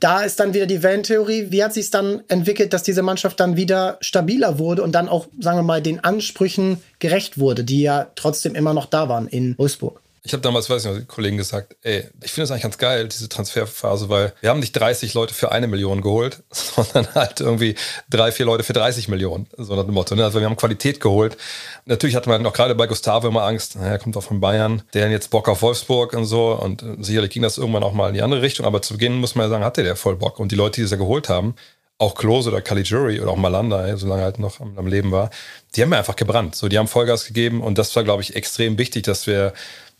Da 0.00 0.22
ist 0.22 0.40
dann 0.40 0.54
wieder 0.54 0.64
die 0.64 0.82
Wellentheorie. 0.82 1.48
Wie 1.50 1.62
hat 1.62 1.74
sich 1.74 1.84
es 1.84 1.90
dann 1.90 2.22
entwickelt, 2.28 2.72
dass 2.72 2.82
diese 2.82 3.02
Mannschaft 3.02 3.38
dann 3.38 3.58
wieder 3.58 3.98
stabiler 4.00 4.58
wurde 4.58 4.82
und 4.82 4.92
dann 4.92 5.10
auch, 5.10 5.26
sagen 5.38 5.58
wir 5.58 5.62
mal, 5.62 5.82
den 5.82 6.00
Ansprüchen 6.00 6.78
gerecht 7.00 7.38
wurde, 7.38 7.64
die 7.64 7.82
ja 7.82 8.10
trotzdem 8.14 8.54
immer 8.54 8.72
noch 8.72 8.86
da 8.86 9.10
waren 9.10 9.28
in 9.28 9.54
Wolfsburg? 9.58 10.00
Ich 10.26 10.32
habe 10.32 10.42
damals, 10.42 10.68
weiß 10.68 10.84
ich 10.84 10.90
noch, 10.90 11.06
Kollegen 11.06 11.36
gesagt, 11.36 11.76
ey, 11.82 12.08
ich 12.20 12.32
finde 12.32 12.42
das 12.42 12.50
eigentlich 12.50 12.64
ganz 12.64 12.78
geil, 12.78 13.06
diese 13.06 13.28
Transferphase, 13.28 14.08
weil 14.08 14.32
wir 14.40 14.50
haben 14.50 14.58
nicht 14.58 14.72
30 14.72 15.14
Leute 15.14 15.32
für 15.32 15.52
eine 15.52 15.68
Million 15.68 16.02
geholt, 16.02 16.42
sondern 16.50 17.06
halt 17.14 17.40
irgendwie 17.40 17.76
drei, 18.10 18.32
vier 18.32 18.44
Leute 18.44 18.64
für 18.64 18.72
30 18.72 19.06
Millionen, 19.06 19.46
so 19.56 19.76
nach 19.76 19.84
dem 19.84 19.94
Motto. 19.94 20.16
Ne? 20.16 20.24
Also 20.24 20.40
wir 20.40 20.46
haben 20.46 20.56
Qualität 20.56 20.98
geholt. 20.98 21.36
Natürlich 21.84 22.16
hatte 22.16 22.28
man 22.28 22.42
noch 22.42 22.52
gerade 22.52 22.74
bei 22.74 22.88
Gustavo 22.88 23.28
immer 23.28 23.44
Angst, 23.44 23.76
er 23.76 24.00
kommt 24.00 24.16
auch 24.16 24.24
von 24.24 24.40
Bayern, 24.40 24.82
der 24.94 25.04
hat 25.04 25.12
jetzt 25.12 25.30
Bock 25.30 25.48
auf 25.48 25.62
Wolfsburg 25.62 26.12
und 26.14 26.24
so 26.24 26.52
und 26.52 26.84
sicherlich 26.98 27.30
ging 27.30 27.42
das 27.42 27.56
irgendwann 27.56 27.84
auch 27.84 27.92
mal 27.92 28.08
in 28.08 28.14
die 28.14 28.22
andere 28.22 28.42
Richtung, 28.42 28.66
aber 28.66 28.82
zu 28.82 28.94
Beginn 28.94 29.14
muss 29.14 29.36
man 29.36 29.44
ja 29.44 29.50
sagen, 29.50 29.64
hatte 29.64 29.84
der 29.84 29.94
voll 29.94 30.16
Bock 30.16 30.40
und 30.40 30.50
die 30.50 30.56
Leute, 30.56 30.80
die 30.80 30.84
es 30.86 30.90
ja 30.90 30.96
geholt 30.96 31.28
haben, 31.28 31.54
auch 31.98 32.14
Klose 32.14 32.50
oder 32.50 32.60
Caligiuri 32.60 33.20
oder 33.20 33.30
auch 33.30 33.36
Malanda, 33.36 33.96
solange 33.96 34.22
er 34.22 34.26
halt 34.26 34.38
noch 34.38 34.60
am, 34.60 34.76
am 34.76 34.86
Leben 34.86 35.12
war, 35.12 35.30
die 35.74 35.82
haben 35.82 35.88
mir 35.88 35.98
einfach 35.98 36.16
gebrannt. 36.16 36.54
So, 36.54 36.68
die 36.68 36.78
haben 36.78 36.88
Vollgas 36.88 37.26
gegeben 37.26 37.62
und 37.62 37.78
das 37.78 37.94
war, 37.96 38.04
glaube 38.04 38.22
ich, 38.22 38.36
extrem 38.36 38.76
wichtig, 38.78 39.04
dass 39.04 39.26
wir 39.26 39.54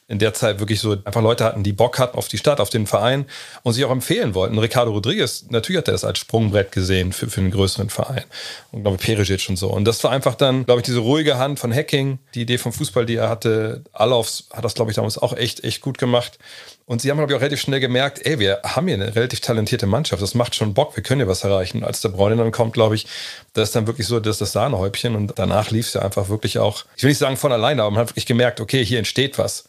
in 0.09 0.20
der 0.20 0.34
Zeit 0.34 0.61
wirklich 0.61 0.80
so 0.80 0.96
einfach 1.04 1.22
Leute 1.22 1.44
hatten, 1.44 1.64
die 1.64 1.72
Bock 1.72 1.98
hatten 1.98 2.16
auf 2.16 2.28
die 2.28 2.38
Stadt, 2.38 2.61
auf 2.61 2.70
den 2.70 2.86
Verein 2.86 3.26
und 3.62 3.72
sich 3.72 3.84
auch 3.84 3.90
empfehlen 3.90 4.34
wollten. 4.34 4.57
Ricardo 4.59 4.92
Rodriguez, 4.92 5.46
natürlich 5.48 5.78
hat 5.78 5.88
er 5.88 5.92
das 5.92 6.04
als 6.04 6.18
Sprungbrett 6.18 6.70
gesehen 6.70 7.12
für, 7.12 7.28
für 7.28 7.40
einen 7.40 7.50
größeren 7.50 7.90
Verein. 7.90 8.24
Und 8.70 8.82
glaube 8.82 8.98
ich, 9.00 9.02
Perisic 9.02 9.48
und 9.48 9.57
so. 9.57 9.68
Und 9.68 9.84
das 9.84 10.02
war 10.04 10.12
einfach 10.12 10.36
dann, 10.36 10.64
glaube 10.64 10.80
ich, 10.80 10.86
diese 10.86 11.00
ruhige 11.00 11.38
Hand 11.38 11.59
von 11.59 11.74
Hacking, 11.74 12.18
die 12.34 12.42
Idee 12.42 12.59
vom 12.59 12.72
Fußball, 12.72 13.04
die 13.04 13.16
er 13.16 13.28
hatte. 13.28 13.82
Alofs 13.92 14.44
hat 14.52 14.64
das, 14.64 14.74
glaube 14.74 14.92
ich, 14.92 14.94
damals 14.94 15.18
auch 15.18 15.36
echt, 15.36 15.64
echt 15.64 15.80
gut 15.80 15.98
gemacht. 15.98 16.38
Und 16.88 17.02
sie 17.02 17.11
haben, 17.11 17.18
glaube 17.18 17.32
ich, 17.32 17.36
auch 17.36 17.40
relativ 17.40 17.61
schnell 17.61 17.80
gemerkt, 17.80 18.24
ey, 18.24 18.38
wir 18.38 18.61
haben 18.62 18.86
hier 18.86 18.94
eine 18.94 19.16
relativ 19.16 19.40
talentierte 19.40 19.86
Mannschaft, 19.86 20.22
das 20.22 20.36
macht 20.36 20.54
schon 20.54 20.72
Bock, 20.72 20.94
wir 20.94 21.02
können 21.02 21.20
hier 21.20 21.28
was 21.28 21.42
erreichen. 21.42 21.82
Als 21.82 22.00
der 22.00 22.11
Bräune 22.11 22.36
dann 22.36 22.52
kommt, 22.52 22.74
glaube 22.74 22.94
ich, 22.94 23.09
das 23.54 23.70
ist 23.70 23.74
dann 23.74 23.88
wirklich 23.88 24.07
so, 24.07 24.20
das 24.20 24.38
das 24.38 24.52
Sahnehäubchen 24.52 25.16
und 25.16 25.32
danach 25.34 25.72
lief 25.72 25.88
es 25.88 25.94
ja 25.94 26.02
einfach 26.02 26.28
wirklich 26.28 26.61
auch, 26.61 26.84
ich 26.96 27.02
will 27.02 27.11
nicht 27.11 27.18
sagen 27.18 27.36
von 27.36 27.50
alleine, 27.50 27.82
aber 27.82 27.90
man 27.90 28.00
hat 28.02 28.11
wirklich 28.11 28.26
gemerkt, 28.26 28.61
okay, 28.61 28.84
hier 28.84 29.00
entsteht 29.00 29.36
was. 29.36 29.64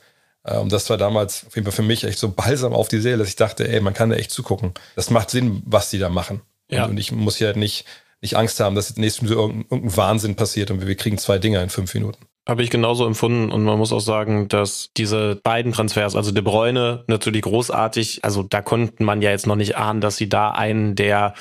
Äh, 0.48 0.58
und 0.58 0.72
das 0.72 0.90
war 0.90 0.98
damals 0.98 1.46
auf 1.46 1.56
jeden 1.56 1.66
Fall 1.66 1.76
für 1.76 1.84
mich 1.84 2.04
echt 2.04 2.18
so 2.18 2.30
balsam 2.30 2.74
auf 2.74 2.88
die 2.88 3.00
Seele, 3.00 3.18
dass 3.18 3.28
ich 3.28 3.36
dachte, 3.36 3.68
ey, 3.68 3.82
man 3.82 3.94
kann 3.94 4.10
da 4.10 4.16
echt 4.16 4.32
zugucken. 4.32 4.74
Das 4.96 5.12
macht 5.12 5.30
Sinn, 5.30 5.62
was 5.66 5.90
die 5.90 6.00
da 6.00 6.10
machen. 6.10 6.42
Ja. 6.70 6.86
Und 6.86 6.98
ich 6.98 7.12
muss 7.12 7.38
hier 7.38 7.56
nicht, 7.56 7.86
nicht 8.22 8.36
Angst 8.36 8.60
haben, 8.60 8.76
dass 8.76 8.90
jetzt 8.90 8.98
nächstes 8.98 9.30
Mal 9.30 9.38
irgendein 9.38 9.96
Wahnsinn 9.96 10.36
passiert 10.36 10.72
und 10.72 10.86
wir 10.86 10.96
kriegen 10.96 11.18
zwei 11.18 11.38
Dinger 11.38 11.62
in 11.62 11.70
fünf 11.70 11.94
Minuten. 11.94 12.26
Habe 12.48 12.64
ich 12.64 12.70
genauso 12.70 13.06
empfunden 13.06 13.52
und 13.52 13.66
man 13.66 13.78
muss 13.78 13.92
auch 13.92 14.00
sagen, 14.00 14.48
dass 14.48 14.90
diese 14.96 15.36
beiden 15.44 15.74
Transfers, 15.74 16.16
also 16.16 16.32
De 16.32 16.42
Bruyne 16.42 17.04
natürlich 17.08 17.42
großartig, 17.42 18.24
also 18.24 18.42
da 18.42 18.62
konnte 18.62 19.04
man 19.04 19.22
ja 19.22 19.32
jetzt 19.32 19.48
noch 19.48 19.58
nicht 19.58 19.76
ahnen, 19.76 20.00
dass 20.00 20.16
sie 20.16 20.30
da 20.30 20.52
einen 20.52 20.96
der 20.96 21.34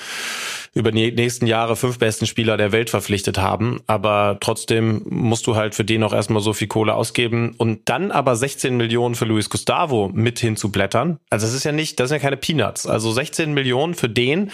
über 0.74 0.90
die 0.90 1.12
nächsten 1.12 1.46
Jahre 1.46 1.76
fünf 1.76 1.98
besten 1.98 2.26
Spieler 2.26 2.56
der 2.56 2.72
Welt 2.72 2.90
verpflichtet 2.90 3.38
haben, 3.38 3.80
aber 3.86 4.36
trotzdem 4.40 5.02
musst 5.08 5.46
du 5.46 5.54
halt 5.54 5.76
für 5.76 5.84
den 5.84 6.02
auch 6.02 6.12
erstmal 6.12 6.42
so 6.42 6.52
viel 6.52 6.66
Kohle 6.68 6.94
ausgeben 6.94 7.54
und 7.56 7.88
dann 7.88 8.10
aber 8.10 8.34
16 8.34 8.76
Millionen 8.76 9.14
für 9.14 9.26
Luis 9.26 9.48
Gustavo 9.48 10.10
mit 10.12 10.40
hinzublättern. 10.40 11.18
Also 11.30 11.46
das 11.46 11.54
ist 11.54 11.64
ja 11.64 11.72
nicht, 11.72 12.00
das 12.00 12.08
sind 12.08 12.16
ja 12.16 12.22
keine 12.22 12.36
Peanuts. 12.36 12.86
Also 12.86 13.12
16 13.12 13.54
Millionen 13.54 13.94
für 13.94 14.10
den 14.10 14.50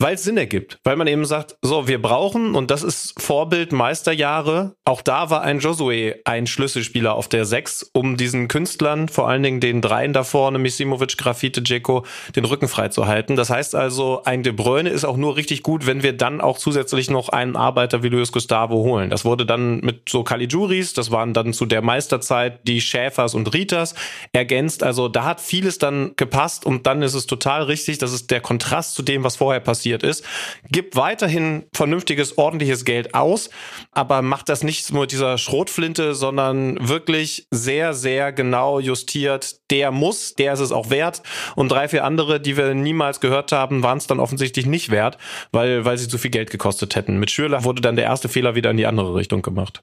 weil 0.00 0.14
es 0.14 0.24
Sinn 0.24 0.38
ergibt, 0.38 0.78
weil 0.82 0.96
man 0.96 1.06
eben 1.06 1.26
sagt, 1.26 1.56
so, 1.60 1.86
wir 1.86 2.00
brauchen, 2.00 2.54
und 2.54 2.70
das 2.70 2.82
ist 2.82 3.20
Vorbild 3.20 3.70
Meisterjahre, 3.72 4.74
auch 4.86 5.02
da 5.02 5.28
war 5.28 5.42
ein 5.42 5.60
Josue 5.60 6.14
ein 6.24 6.46
Schlüsselspieler 6.46 7.14
auf 7.14 7.28
der 7.28 7.44
Sechs, 7.44 7.90
um 7.92 8.16
diesen 8.16 8.48
Künstlern, 8.48 9.08
vor 9.08 9.28
allen 9.28 9.42
Dingen 9.42 9.60
den 9.60 9.82
dreien 9.82 10.14
da 10.14 10.24
vorne, 10.24 10.58
Misimovic, 10.58 11.18
Grafite, 11.18 11.62
Dzeko, 11.62 12.06
den 12.34 12.46
Rücken 12.46 12.66
freizuhalten. 12.66 13.36
Das 13.36 13.50
heißt 13.50 13.74
also, 13.74 14.22
ein 14.24 14.42
De 14.42 14.54
Bruyne 14.54 14.88
ist 14.88 15.04
auch 15.04 15.18
nur 15.18 15.36
richtig 15.36 15.62
gut, 15.62 15.86
wenn 15.86 16.02
wir 16.02 16.16
dann 16.16 16.40
auch 16.40 16.56
zusätzlich 16.56 17.10
noch 17.10 17.28
einen 17.28 17.54
Arbeiter 17.54 18.02
wie 18.02 18.08
Luis 18.08 18.32
Gustavo 18.32 18.76
holen. 18.76 19.10
Das 19.10 19.26
wurde 19.26 19.44
dann 19.44 19.80
mit 19.80 20.08
so 20.08 20.24
Caligiuris, 20.24 20.94
das 20.94 21.10
waren 21.10 21.34
dann 21.34 21.52
zu 21.52 21.66
der 21.66 21.82
Meisterzeit 21.82 22.66
die 22.66 22.80
Schäfers 22.80 23.34
und 23.34 23.52
Ritas 23.52 23.94
ergänzt. 24.32 24.82
Also 24.82 25.08
da 25.08 25.26
hat 25.26 25.42
vieles 25.42 25.76
dann 25.76 26.12
gepasst 26.16 26.64
und 26.64 26.86
dann 26.86 27.02
ist 27.02 27.14
es 27.14 27.26
total 27.26 27.64
richtig, 27.64 27.98
das 27.98 28.14
ist 28.14 28.30
der 28.30 28.40
Kontrast 28.40 28.94
zu 28.94 29.02
dem, 29.02 29.24
was 29.24 29.36
vorher 29.36 29.60
passiert 29.60 29.89
passiert 29.90 30.02
ist. 30.02 30.24
Gibt 30.70 30.96
weiterhin 30.96 31.64
vernünftiges, 31.74 32.38
ordentliches 32.38 32.84
Geld 32.84 33.14
aus, 33.14 33.50
aber 33.92 34.22
macht 34.22 34.48
das 34.48 34.62
nicht 34.62 34.92
mit 34.92 35.12
dieser 35.12 35.38
Schrotflinte, 35.38 36.14
sondern 36.14 36.88
wirklich 36.88 37.46
sehr, 37.50 37.94
sehr 37.94 38.32
genau 38.32 38.80
justiert. 38.80 39.56
Der 39.70 39.90
muss, 39.90 40.34
der 40.34 40.52
ist 40.52 40.60
es 40.60 40.72
auch 40.72 40.90
wert. 40.90 41.22
Und 41.56 41.70
drei, 41.70 41.88
vier 41.88 42.04
andere, 42.04 42.40
die 42.40 42.56
wir 42.56 42.74
niemals 42.74 43.20
gehört 43.20 43.52
haben, 43.52 43.82
waren 43.82 43.98
es 43.98 44.06
dann 44.06 44.20
offensichtlich 44.20 44.66
nicht 44.66 44.90
wert, 44.90 45.18
weil, 45.52 45.84
weil 45.84 45.98
sie 45.98 46.08
zu 46.08 46.18
viel 46.18 46.30
Geld 46.30 46.50
gekostet 46.50 46.94
hätten. 46.94 47.18
Mit 47.18 47.30
Schürler 47.30 47.64
wurde 47.64 47.82
dann 47.82 47.96
der 47.96 48.04
erste 48.04 48.28
Fehler 48.28 48.54
wieder 48.54 48.70
in 48.70 48.76
die 48.76 48.86
andere 48.86 49.14
Richtung 49.14 49.42
gemacht. 49.42 49.80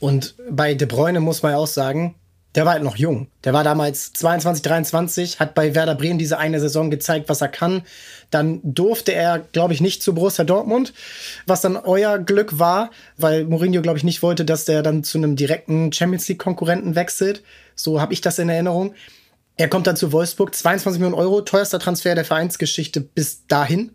Und 0.00 0.34
bei 0.50 0.74
De 0.74 0.86
Bruyne 0.86 1.20
muss 1.20 1.42
man 1.42 1.52
ja 1.52 1.58
auch 1.58 1.66
sagen, 1.66 2.16
der 2.54 2.64
war 2.64 2.74
halt 2.74 2.84
noch 2.84 2.96
jung. 2.96 3.26
Der 3.42 3.52
war 3.52 3.64
damals 3.64 4.12
22, 4.12 4.62
23, 4.62 5.40
hat 5.40 5.54
bei 5.54 5.74
Werder 5.74 5.96
Bremen 5.96 6.18
diese 6.18 6.38
eine 6.38 6.60
Saison 6.60 6.90
gezeigt, 6.90 7.28
was 7.28 7.40
er 7.40 7.48
kann. 7.48 7.82
Dann 8.34 8.58
durfte 8.64 9.12
er, 9.12 9.38
glaube 9.38 9.74
ich, 9.74 9.80
nicht 9.80 10.02
zu 10.02 10.12
Borussia 10.12 10.44
Dortmund, 10.44 10.92
was 11.46 11.60
dann 11.60 11.76
euer 11.76 12.18
Glück 12.18 12.58
war, 12.58 12.90
weil 13.16 13.44
Mourinho, 13.44 13.80
glaube 13.80 13.96
ich, 13.98 14.02
nicht 14.02 14.22
wollte, 14.22 14.44
dass 14.44 14.64
der 14.64 14.82
dann 14.82 15.04
zu 15.04 15.18
einem 15.18 15.36
direkten 15.36 15.92
Champions 15.92 16.26
League-Konkurrenten 16.26 16.96
wechselt. 16.96 17.44
So 17.76 18.00
habe 18.00 18.12
ich 18.12 18.20
das 18.20 18.40
in 18.40 18.48
Erinnerung. 18.48 18.94
Er 19.56 19.68
kommt 19.68 19.86
dann 19.86 19.96
zu 19.96 20.10
Wolfsburg, 20.10 20.52
22 20.52 21.00
Millionen 21.00 21.20
Euro, 21.20 21.42
teuerster 21.42 21.78
Transfer 21.78 22.16
der 22.16 22.24
Vereinsgeschichte 22.24 23.00
bis 23.00 23.46
dahin. 23.46 23.92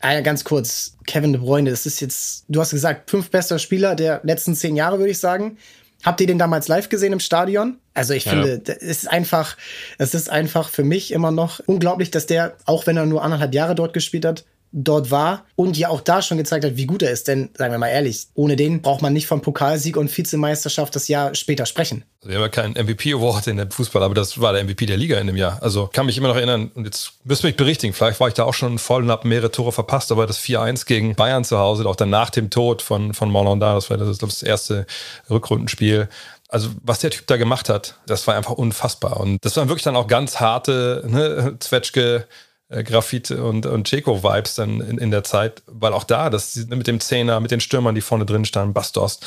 Ah, 0.00 0.20
ganz 0.20 0.42
kurz, 0.42 0.96
Kevin 1.06 1.32
De 1.32 1.40
Bruyne, 1.40 1.70
das 1.70 1.86
ist 1.86 2.00
jetzt, 2.00 2.46
du 2.48 2.60
hast 2.60 2.70
gesagt, 2.70 3.08
fünf 3.08 3.30
bester 3.30 3.60
Spieler 3.60 3.94
der 3.94 4.20
letzten 4.24 4.56
zehn 4.56 4.74
Jahre, 4.74 4.98
würde 4.98 5.12
ich 5.12 5.20
sagen. 5.20 5.58
Habt 6.02 6.20
ihr 6.20 6.26
den 6.26 6.38
damals 6.38 6.68
live 6.68 6.88
gesehen 6.88 7.12
im 7.12 7.20
Stadion? 7.20 7.78
Also 7.92 8.14
ich 8.14 8.24
finde, 8.24 8.62
ja. 8.66 8.74
es 8.74 9.02
ist 9.02 9.10
einfach, 9.10 9.56
es 9.98 10.14
ist 10.14 10.30
einfach 10.30 10.68
für 10.68 10.84
mich 10.84 11.12
immer 11.12 11.30
noch 11.30 11.60
unglaublich, 11.66 12.10
dass 12.10 12.26
der, 12.26 12.56
auch 12.64 12.86
wenn 12.86 12.96
er 12.96 13.06
nur 13.06 13.22
anderthalb 13.22 13.54
Jahre 13.54 13.74
dort 13.74 13.92
gespielt 13.92 14.24
hat, 14.24 14.44
dort 14.72 15.10
war 15.10 15.44
und 15.56 15.76
ja 15.76 15.88
auch 15.88 16.00
da 16.00 16.22
schon 16.22 16.38
gezeigt 16.38 16.64
hat, 16.64 16.76
wie 16.76 16.86
gut 16.86 17.02
er 17.02 17.10
ist. 17.10 17.28
Denn, 17.28 17.50
sagen 17.54 17.72
wir 17.72 17.78
mal 17.78 17.88
ehrlich, 17.88 18.28
ohne 18.34 18.56
den 18.56 18.82
braucht 18.82 19.02
man 19.02 19.12
nicht 19.12 19.26
vom 19.26 19.42
Pokalsieg 19.42 19.96
und 19.96 20.16
Vizemeisterschaft 20.16 20.94
das 20.94 21.08
Jahr 21.08 21.34
später 21.34 21.66
sprechen. 21.66 22.04
Wir 22.22 22.36
haben 22.36 22.42
ja 22.42 22.48
keinen 22.48 22.74
MVP-Award 22.74 23.46
in 23.46 23.56
der 23.56 23.70
Fußball, 23.70 24.02
aber 24.02 24.14
das 24.14 24.40
war 24.40 24.52
der 24.52 24.64
MVP 24.64 24.86
der 24.86 24.96
Liga 24.96 25.18
in 25.18 25.26
dem 25.26 25.36
Jahr. 25.36 25.58
Also 25.62 25.88
kann 25.92 26.06
mich 26.06 26.18
immer 26.18 26.28
noch 26.28 26.36
erinnern, 26.36 26.70
und 26.74 26.84
jetzt 26.84 27.12
müsst 27.24 27.42
ihr 27.44 27.48
mich 27.48 27.56
berichtigen, 27.56 27.94
vielleicht 27.94 28.20
war 28.20 28.28
ich 28.28 28.34
da 28.34 28.44
auch 28.44 28.54
schon 28.54 28.78
voll 28.78 29.02
und 29.02 29.10
habe 29.10 29.26
mehrere 29.26 29.50
Tore 29.50 29.72
verpasst, 29.72 30.12
aber 30.12 30.26
das 30.26 30.38
4-1 30.38 30.86
gegen 30.86 31.14
Bayern 31.14 31.44
zu 31.44 31.58
Hause, 31.58 31.86
auch 31.86 31.96
dann 31.96 32.10
nach 32.10 32.30
dem 32.30 32.50
Tod 32.50 32.82
von, 32.82 33.14
von 33.14 33.30
Morlandin, 33.30 33.74
das 33.74 33.88
war 33.88 33.96
das, 33.96 34.18
das 34.18 34.42
erste 34.42 34.86
Rückrundenspiel, 35.30 36.08
also 36.50 36.68
was 36.82 36.98
der 36.98 37.10
Typ 37.10 37.26
da 37.26 37.36
gemacht 37.36 37.68
hat, 37.68 37.96
das 38.06 38.26
war 38.26 38.36
einfach 38.36 38.52
unfassbar. 38.52 39.18
Und 39.18 39.44
das 39.44 39.56
waren 39.56 39.68
wirklich 39.68 39.84
dann 39.84 39.96
auch 39.96 40.08
ganz 40.08 40.40
harte 40.40 41.04
ne, 41.06 41.56
Zwetschge, 41.60 42.26
äh, 42.70 42.82
Graffiti 42.82 43.34
und, 43.34 43.66
und 43.66 43.88
Checo-Vibes 43.88 44.54
dann 44.54 44.80
in, 44.80 44.98
in 44.98 45.10
der 45.10 45.24
Zeit, 45.24 45.62
weil 45.66 45.92
auch 45.92 46.04
da, 46.04 46.30
das 46.30 46.56
mit 46.68 46.86
dem 46.86 47.00
Zehner, 47.00 47.40
mit 47.40 47.50
den 47.50 47.60
Stürmern, 47.60 47.94
die 47.94 48.00
vorne 48.00 48.24
drin 48.24 48.44
standen, 48.44 48.72
Bastos, 48.72 49.20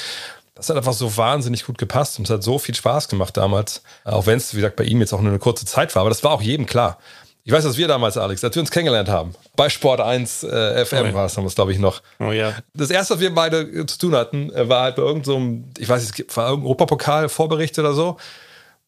das 0.55 0.69
hat 0.69 0.77
einfach 0.77 0.93
so 0.93 1.17
wahnsinnig 1.17 1.65
gut 1.65 1.77
gepasst 1.77 2.19
und 2.19 2.25
es 2.25 2.31
hat 2.31 2.43
so 2.43 2.59
viel 2.59 2.75
Spaß 2.75 3.09
gemacht 3.09 3.35
damals. 3.37 3.81
Auch 4.03 4.27
wenn 4.27 4.37
es, 4.37 4.53
wie 4.53 4.57
gesagt, 4.57 4.75
bei 4.75 4.83
ihm 4.83 4.99
jetzt 4.99 5.13
auch 5.13 5.21
nur 5.21 5.31
eine 5.31 5.39
kurze 5.39 5.65
Zeit 5.65 5.93
war, 5.95 6.01
aber 6.01 6.09
das 6.09 6.23
war 6.23 6.31
auch 6.31 6.41
jedem 6.41 6.65
klar. 6.65 6.99
Ich 7.45 7.51
weiß, 7.51 7.65
dass 7.65 7.75
wir 7.75 7.89
damals, 7.89 8.17
Alex, 8.17 8.41
als 8.43 8.55
wir 8.55 8.61
uns 8.61 8.71
kennengelernt 8.71 9.09
haben, 9.09 9.33
bei 9.57 9.67
Sport 9.67 9.99
1 9.99 10.43
äh, 10.43 10.85
FM 10.85 10.99
oh 11.01 11.05
ja. 11.07 11.13
war 11.13 11.25
es 11.25 11.33
damals, 11.33 11.55
glaube 11.55 11.73
ich, 11.73 11.79
noch. 11.79 12.01
Oh 12.19 12.31
ja. 12.31 12.53
Das 12.73 12.89
erste, 12.89 13.15
was 13.15 13.19
wir 13.19 13.35
beide 13.35 13.61
äh, 13.61 13.85
zu 13.85 13.97
tun 13.97 14.15
hatten, 14.15 14.49
äh, 14.53 14.69
war 14.69 14.83
halt 14.83 14.95
bei 14.95 15.01
irgendeinem, 15.01 15.65
so 15.75 15.81
ich 15.81 15.89
weiß 15.89 16.03
nicht, 16.05 16.37
war 16.37 16.45
irgendein 16.45 16.67
Europapokal-Vorbericht 16.67 17.77
oder 17.79 17.93
so 17.93 18.17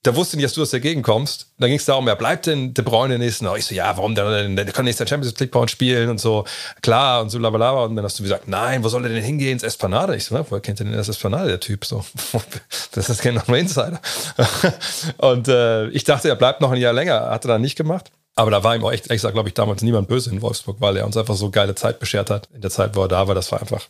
da 0.05 0.15
wusste 0.15 0.37
nicht, 0.37 0.45
dass 0.45 0.53
du 0.53 0.61
aus 0.61 0.69
der 0.69 0.81
Gegend 0.81 1.03
kommst. 1.03 1.47
Dann 1.57 1.69
ging 1.69 1.79
es 1.79 1.85
darum, 1.85 2.05
wer 2.05 2.15
bleibt 2.15 2.45
denn 2.45 2.75
De 2.75 2.83
Bruyne 2.83 3.17
nächsten? 3.17 3.47
Oh, 3.47 3.55
ich 3.55 3.65
so, 3.65 3.73
ja, 3.73 3.97
warum 3.97 4.13
denn? 4.13 4.55
Der 4.55 4.65
kann 4.65 4.85
nächstes 4.85 5.09
Champions 5.09 5.39
League 5.39 5.49
bei 5.51 5.65
spielen 5.67 6.09
und 6.09 6.19
so. 6.19 6.45
Klar 6.83 7.21
und 7.21 7.31
so 7.31 7.39
blablabla. 7.39 7.85
Und 7.85 7.95
dann 7.95 8.05
hast 8.05 8.19
du 8.19 8.23
gesagt, 8.23 8.47
nein, 8.47 8.83
wo 8.83 8.89
soll 8.89 9.03
er 9.03 9.09
denn 9.09 9.23
hingehen? 9.23 9.53
Ins 9.53 9.63
Esplanade. 9.63 10.15
Ich 10.15 10.25
so, 10.25 10.35
woher 10.35 10.61
kennt 10.61 10.79
ihr 10.79 10.85
denn 10.85 10.93
das 10.93 11.09
Esplanade, 11.09 11.49
der 11.49 11.59
Typ? 11.59 11.85
So, 11.85 12.05
das 12.91 13.09
ist 13.09 13.21
kein 13.21 13.33
noch 13.33 13.49
Insider. 13.49 13.99
und 15.17 15.47
äh, 15.47 15.87
ich 15.87 16.03
dachte, 16.03 16.29
er 16.29 16.35
bleibt 16.35 16.61
noch 16.61 16.71
ein 16.71 16.79
Jahr 16.79 16.93
länger. 16.93 17.31
Hat 17.31 17.45
er 17.45 17.49
dann 17.49 17.61
nicht 17.61 17.75
gemacht. 17.75 18.11
Aber 18.35 18.51
da 18.51 18.63
war 18.63 18.75
ihm 18.75 18.83
auch 18.83 18.91
echt, 18.91 19.05
ehrlich 19.05 19.21
gesagt, 19.21 19.33
glaube 19.33 19.49
ich, 19.49 19.55
damals 19.55 19.81
niemand 19.81 20.07
böse 20.07 20.29
in 20.29 20.41
Wolfsburg, 20.41 20.77
weil 20.81 20.97
er 20.97 21.05
uns 21.05 21.17
einfach 21.17 21.35
so 21.35 21.49
geile 21.49 21.73
Zeit 21.73 21.99
beschert 21.99 22.29
hat. 22.29 22.47
In 22.53 22.61
der 22.61 22.69
Zeit, 22.69 22.95
wo 22.95 23.01
er 23.03 23.07
da 23.07 23.27
war, 23.27 23.33
das 23.33 23.51
war 23.51 23.61
einfach 23.61 23.81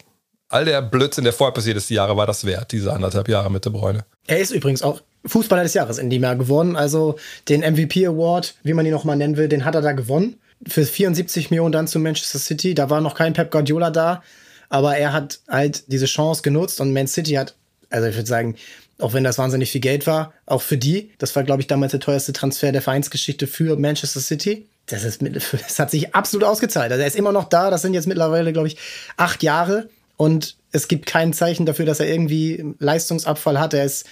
all 0.50 0.66
der 0.66 0.82
Blödsinn, 0.82 1.24
der 1.24 1.34
vorher 1.34 1.54
passiert 1.54 1.78
ist, 1.78 1.90
die 1.90 1.96
Jahre, 1.96 2.18
war 2.18 2.28
das 2.28 2.46
wert, 2.46 2.72
diese 2.72 2.94
anderthalb 2.94 3.28
Jahre 3.28 3.52
mit 3.52 3.66
De 3.66 3.72
Bruyne. 3.72 4.06
Er 4.28 4.40
ist 4.40 4.52
übrigens 4.52 4.82
auch 4.82 5.02
Fußballer 5.26 5.64
des 5.64 5.74
Jahres 5.74 5.98
in 5.98 6.12
Jahr 6.12 6.36
gewonnen. 6.36 6.76
Also 6.76 7.18
den 7.50 7.62
MVP 7.62 8.06
Award, 8.06 8.56
wie 8.64 8.74
man 8.74 8.86
ihn 8.86 8.92
nochmal 8.92 9.16
nennen 9.16 9.38
will, 9.38 9.48
den 9.48 9.66
hat 9.66 9.76
er 9.76 9.82
da 9.82 9.92
gewonnen. 9.92 10.40
Für 10.68 10.86
74 10.86 11.52
Millionen 11.52 11.72
dann 11.72 11.88
zu 11.88 12.00
Manchester 12.00 12.40
City. 12.40 12.74
Da 12.74 12.90
war 12.90 13.02
noch 13.02 13.16
kein 13.16 13.34
Pep 13.34 13.52
Guardiola 13.52 13.92
da. 13.92 14.24
Aber 14.70 14.98
er 14.98 15.14
hat 15.14 15.40
halt 15.48 15.92
diese 15.92 16.06
Chance 16.06 16.42
genutzt 16.42 16.82
und 16.82 16.94
Man 16.94 17.08
City 17.08 17.34
hat, 17.34 17.56
also 17.90 18.08
ich 18.08 18.16
würde 18.16 18.28
sagen, 18.28 18.56
auch 19.00 19.14
wenn 19.14 19.24
das 19.24 19.38
wahnsinnig 19.38 19.72
viel 19.72 19.82
Geld 19.82 20.08
war, 20.08 20.34
auch 20.46 20.62
für 20.62 20.78
die. 20.78 21.12
Das 21.18 21.36
war, 21.36 21.44
glaube 21.44 21.62
ich, 21.62 21.68
damals 21.68 21.92
der 21.92 22.00
teuerste 22.00 22.34
Transfer 22.34 22.72
der 22.72 22.82
Vereinsgeschichte 22.82 23.46
für 23.46 23.76
Manchester 23.78 24.22
City. 24.22 24.68
Das, 24.86 25.04
ist, 25.04 25.22
das 25.52 25.80
hat 25.80 25.92
sich 25.92 26.16
absolut 26.16 26.48
ausgezahlt. 26.48 26.92
Also 26.92 27.02
er 27.02 27.08
ist 27.08 27.16
immer 27.16 27.32
noch 27.32 27.46
da. 27.46 27.70
Das 27.70 27.82
sind 27.82 27.94
jetzt 27.94 28.08
mittlerweile, 28.08 28.54
glaube 28.54 28.68
ich, 28.68 28.78
acht 29.18 29.44
Jahre. 29.44 29.90
Und 30.18 30.58
es 30.72 30.88
gibt 30.88 31.06
kein 31.06 31.34
Zeichen 31.34 31.66
dafür, 31.66 31.86
dass 31.86 32.00
er 32.00 32.08
irgendwie 32.08 32.64
Leistungsabfall 32.80 33.60
hat. 33.60 33.74
Er 33.74 33.86
ist 33.86 34.06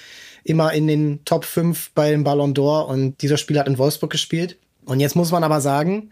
immer 0.44 0.74
in 0.74 0.88
den 0.88 1.24
Top 1.26 1.46
5 1.46 1.92
bei 1.94 2.12
dem 2.12 2.24
Ballon 2.24 2.54
d'Or 2.54 2.88
und 2.88 3.22
dieser 3.22 3.38
Spieler 3.38 3.62
hat 3.62 3.68
in 3.68 3.78
Wolfsburg 3.78 4.12
gespielt. 4.12 4.58
Und 4.86 5.00
jetzt 5.00 5.16
muss 5.16 5.32
man 5.32 5.44
aber 5.44 5.62
sagen, 5.62 6.12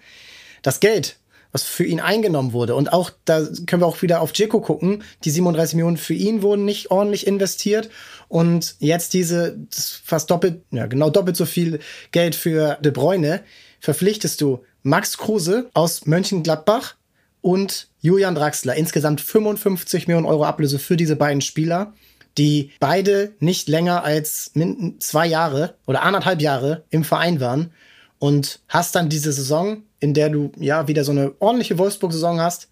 das 0.62 0.80
Geld, 0.80 1.18
was 1.52 1.64
für 1.64 1.84
ihn 1.84 2.00
eingenommen 2.00 2.54
wurde. 2.54 2.76
Und 2.76 2.94
auch, 2.94 3.12
da 3.26 3.46
können 3.66 3.82
wir 3.82 3.88
auch 3.88 4.02
wieder 4.02 4.22
auf 4.22 4.32
Dzeko 4.32 4.62
gucken. 4.62 5.04
Die 5.26 5.32
37 5.32 5.76
Millionen 5.76 5.98
für 5.98 6.14
ihn 6.14 6.42
wurden 6.42 6.64
nicht 6.64 6.92
ordentlich 6.92 7.28
investiert. 7.28 7.90
Und 8.30 8.76
jetzt 8.80 9.14
diese, 9.14 9.58
fast 9.72 10.32
doppelt, 10.32 10.64
ja, 10.72 10.86
genau 10.86 11.10
doppelt 11.10 11.36
so 11.36 11.46
viel 11.46 11.80
Geld 12.12 12.36
für 12.36 12.78
De 12.82 12.92
Bruyne, 12.92 13.42
verpflichtest 13.82 14.40
du 14.40 14.64
Max 14.84 15.18
Kruse 15.18 15.70
aus 15.74 16.06
Mönchengladbach 16.06 16.96
und 17.42 17.88
Julian 18.02 18.36
Draxler. 18.36 18.76
Insgesamt 18.76 19.22
55 19.22 20.08
Millionen 20.08 20.26
Euro 20.26 20.46
Ablöse 20.46 20.80
für 20.80 20.98
diese 20.98 21.16
beiden 21.16 21.42
Spieler. 21.42 21.94
die 22.38 22.72
beide 22.80 23.34
nicht 23.40 23.68
länger 23.68 24.06
als 24.06 24.52
zwei 25.00 25.28
Jahre 25.28 25.76
oder 25.86 26.04
anderthalb 26.04 26.42
Jahre 26.42 26.86
im 26.90 27.04
Verein 27.04 27.42
waren 27.42 27.72
und 28.20 28.62
hast 28.70 28.96
dann 28.96 29.10
diese 29.10 29.34
Saison, 29.34 29.84
in 30.00 30.14
der 30.14 30.30
du 30.30 30.52
ja 30.58 30.88
wieder 30.88 31.04
so 31.04 31.12
eine 31.12 31.34
ordentliche 31.40 31.78
Wolfsburg-Saison 31.78 32.40
hast, 32.40 32.70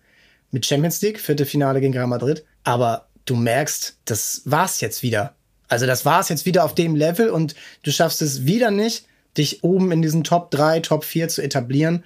mit 0.51 0.65
Champions 0.65 1.01
League, 1.01 1.19
Viertelfinale 1.19 1.81
gegen 1.81 1.93
Real 1.93 2.07
Madrid, 2.07 2.45
aber 2.63 3.07
du 3.25 3.35
merkst, 3.35 3.97
das 4.05 4.41
war's 4.45 4.81
jetzt 4.81 5.03
wieder. 5.03 5.35
Also 5.67 5.85
das 5.85 6.05
war's 6.05 6.29
jetzt 6.29 6.45
wieder 6.45 6.63
auf 6.63 6.73
dem 6.73 6.95
Level 6.95 7.29
und 7.29 7.53
du 7.83 7.91
schaffst 7.91 8.21
es 8.21 8.45
wieder 8.45 8.71
nicht, 8.71 9.05
dich 9.37 9.63
oben 9.63 9.91
in 9.91 10.01
diesen 10.01 10.23
Top 10.23 10.49
3, 10.51 10.79
Top 10.79 11.03
4 11.03 11.27
zu 11.27 11.41
etablieren. 11.41 12.03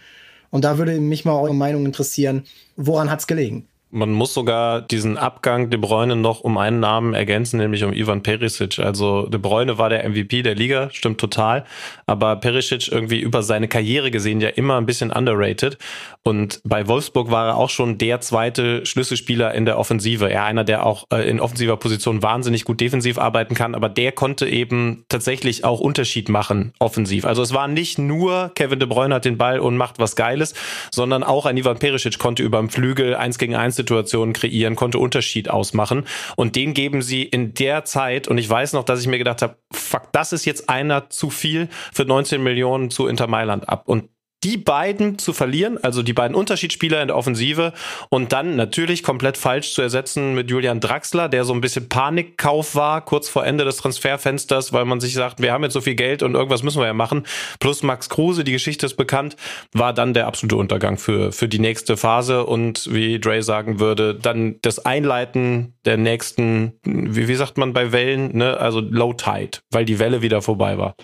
Und 0.54 0.66
da 0.66 0.78
würde 0.78 1.00
mich 1.02 1.26
mal 1.26 1.34
eure 1.34 1.56
Meinung 1.56 1.84
interessieren. 1.84 2.44
Woran 2.76 3.10
hat's 3.10 3.26
gelegen? 3.26 3.68
Man 3.94 4.12
muss 4.12 4.34
sogar 4.34 4.82
diesen 4.82 5.18
Abgang 5.18 5.70
De 5.70 5.80
Bruyne 5.80 6.16
noch 6.16 6.42
um 6.42 6.58
einen 6.58 6.80
Namen 6.80 7.14
ergänzen, 7.14 7.60
nämlich 7.60 7.84
um 7.84 7.94
Ivan 7.94 8.24
Perisic. 8.24 8.80
Also 8.80 9.28
De 9.28 9.40
Bruyne 9.40 9.78
war 9.78 9.90
der 9.90 10.10
MVP 10.10 10.42
der 10.42 10.56
Liga, 10.56 10.90
stimmt 10.92 11.20
total. 11.20 11.64
Aber 12.08 12.38
Perisic 12.38 12.92
irgendwie 12.92 13.20
über 13.20 13.44
seine 13.44 13.68
Karriere 13.68 14.10
gesehen 14.10 14.42
ja 14.42 14.50
immer 14.50 14.78
ein 14.78 14.88
bisschen 14.88 15.12
underrated. 15.12 15.78
Und 16.24 16.60
bei 16.64 16.88
Wolfsburg 16.88 17.30
war 17.30 17.50
er 17.50 17.58
auch 17.58 17.70
schon 17.70 18.00
der 18.00 18.20
zweite 18.22 18.84
Schlüsselspieler 18.84 19.54
in 19.54 19.66
der 19.66 19.78
Offensive. 19.78 20.28
Er 20.28 20.44
einer, 20.46 20.64
der 20.64 20.86
auch 20.86 21.06
äh, 21.12 21.30
in 21.30 21.40
offensiver 21.40 21.78
Position 21.78 22.24
wahnsinnig 22.24 22.66
gut 22.66 22.82
defensiv 22.82 23.20
arbeiten 23.20 23.54
kann, 23.54 23.76
aber 23.76 23.90
der 23.90 24.12
konnte 24.12 24.48
eben 24.48 25.06
tatsächlich 25.08 25.66
auch 25.66 25.80
Unterschied 25.80 26.30
machen 26.30 26.74
offensiv. 26.80 27.26
Also 27.26 27.44
es 27.44 27.54
war 27.54 27.68
nicht 27.68 28.00
nur 28.00 28.52
Kevin 28.56 28.80
De 28.80 28.88
Bruyne 28.88 29.14
hat 29.14 29.26
den 29.26 29.38
Ball 29.38 29.60
und 29.60 29.78
macht 29.78 30.00
was 30.00 30.16
Geiles, 30.16 30.56
sondern 30.92 31.24
auch 31.24 31.46
ein 31.46 31.58
Ivan 31.58 31.78
Perisic 31.78 32.18
konnte 32.18 32.42
über 32.42 32.58
dem 32.58 32.70
Flügel 32.70 33.16
eins 33.16 33.38
gegen 33.38 33.56
eins 33.56 33.83
Situationen 33.84 34.34
kreieren, 34.34 34.76
konnte 34.76 34.98
Unterschied 34.98 35.50
ausmachen. 35.50 36.06
Und 36.36 36.56
den 36.56 36.74
geben 36.74 37.02
sie 37.02 37.24
in 37.24 37.54
der 37.54 37.84
Zeit, 37.86 38.28
und 38.28 38.38
ich 38.38 38.50
weiß 38.50 38.74
noch, 38.74 38.84
dass 38.84 39.02
ich 39.02 39.08
mir 39.08 39.18
gedacht 39.18 39.42
habe, 39.42 39.58
fuck, 39.72 40.12
das 40.14 40.34
ist 40.34 40.46
jetzt 40.46 40.70
einer 40.70 41.10
zu 41.10 41.30
viel 41.30 41.68
für 41.94 42.06
19 42.06 42.42
Millionen 42.42 42.90
zu 42.90 43.08
Inter 43.08 43.28
Mailand 43.28 43.68
ab. 43.68 43.84
Und 43.88 44.10
die 44.44 44.58
beiden 44.58 45.18
zu 45.18 45.34
verlieren, 45.34 45.78
also 45.82 46.04
die 46.04 46.14
beiden 46.14 46.36
Unterschiedsspieler 46.36 47.02
in 47.02 47.08
der 47.08 47.18
Offensive 47.18 47.74
und 48.10 48.34
dann 48.34 48.56
natürlich 48.56 49.04
komplett 49.04 49.38
falsch 49.38 49.74
zu 49.74 49.82
ersetzen 49.82 50.34
mit 50.34 50.50
Julian 50.50 50.80
Draxler, 50.80 51.30
der 51.30 51.46
so 51.46 51.54
ein 51.54 51.62
bisschen 51.62 51.90
Panikkauf 51.90 52.76
war, 52.76 53.02
kurz 53.02 53.30
vor 53.30 53.46
Ende 53.46 53.66
des 53.66 53.78
Transferfensters, 53.78 54.74
weil 54.74 54.86
man 54.86 55.00
sich 55.00 55.14
sagt, 55.14 55.42
wir 55.42 55.54
haben 55.54 55.64
jetzt 55.64 55.74
so 55.74 55.82
viel 55.82 55.96
Geld 55.96 56.24
und 56.24 56.36
irgendwas 56.36 56.64
müssen 56.64 56.80
wir 56.80 56.88
ja 56.88 56.94
machen. 56.94 57.24
Plus 57.60 57.84
Max 57.84 58.10
Kruse, 58.10 58.44
die 58.44 58.52
Geschichte 58.52 58.86
ist 58.86 58.96
bekannt, 58.96 59.36
war 59.72 59.94
dann 59.94 60.14
der 60.14 60.28
absolute 60.28 60.58
Untergang 60.58 60.98
für, 60.98 61.32
für 61.32 61.48
die 61.48 61.60
nächste 61.60 61.98
Phase 61.98 62.46
und 62.46 62.94
wie 62.94 63.20
Dre 63.20 63.42
sagen 63.42 63.80
würde, 63.80 64.16
dann 64.16 64.56
das 64.62 64.86
Einleiten 64.86 65.74
der 65.86 65.98
nächsten, 65.98 66.74
wie, 66.84 67.28
wie 67.28 67.36
sagt 67.36 67.58
man 67.58 67.74
bei 67.74 67.92
Wellen, 67.92 68.38
ne? 68.38 68.58
also 68.58 68.80
Low 68.80 69.14
Tide, 69.14 69.60
weil 69.72 69.86
die 69.86 70.00
Welle 70.00 70.22
wieder 70.22 70.42
vorbei 70.42 70.78
war. 70.78 70.96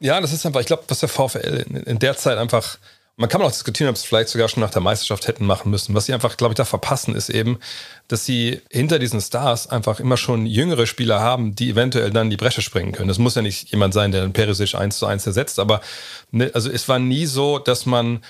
Ja, 0.00 0.20
das 0.20 0.32
ist 0.32 0.46
einfach, 0.46 0.60
ich 0.60 0.66
glaube, 0.66 0.84
was 0.88 1.00
der 1.00 1.08
VfL 1.08 1.64
in, 1.68 1.76
in, 1.76 1.98
der 1.98 2.16
Zeit 2.16 2.38
einfach, 2.38 2.78
man 3.16 3.28
kann 3.28 3.42
auch 3.42 3.50
diskutieren, 3.50 3.90
ob 3.90 3.96
es 3.96 4.04
vielleicht 4.04 4.28
sogar 4.28 4.48
schon 4.48 4.60
nach 4.60 4.70
der 4.70 4.80
Meisterschaft 4.80 5.26
hätten 5.26 5.44
machen 5.44 5.70
müssen. 5.70 5.94
Was 5.94 6.06
sie 6.06 6.14
einfach, 6.14 6.36
glaube 6.36 6.52
ich, 6.52 6.56
da 6.56 6.64
verpassen, 6.64 7.16
ist 7.16 7.30
eben, 7.30 7.58
dass 8.06 8.24
sie 8.24 8.60
hinter 8.70 9.00
diesen 9.00 9.20
Stars 9.20 9.68
einfach 9.68 9.98
immer 9.98 10.16
schon 10.16 10.46
jüngere 10.46 10.86
Spieler 10.86 11.18
haben, 11.20 11.56
die 11.56 11.70
eventuell 11.70 12.10
dann 12.10 12.30
die 12.30 12.36
Bresche 12.36 12.62
springen 12.62 12.92
können. 12.92 13.08
Das 13.08 13.18
muss 13.18 13.34
ja 13.34 13.42
nicht 13.42 13.70
jemand 13.70 13.92
sein, 13.92 14.12
der 14.12 14.22
den 14.22 14.32
Perisic 14.32 14.76
eins 14.76 14.98
zu 14.98 15.06
eins 15.06 15.26
ersetzt, 15.26 15.58
aber 15.58 15.80
ne, 16.30 16.50
also 16.54 16.70
es 16.70 16.88
war 16.88 17.00
nie 17.00 17.26
so, 17.26 17.58
dass 17.58 17.86
man 17.86 18.20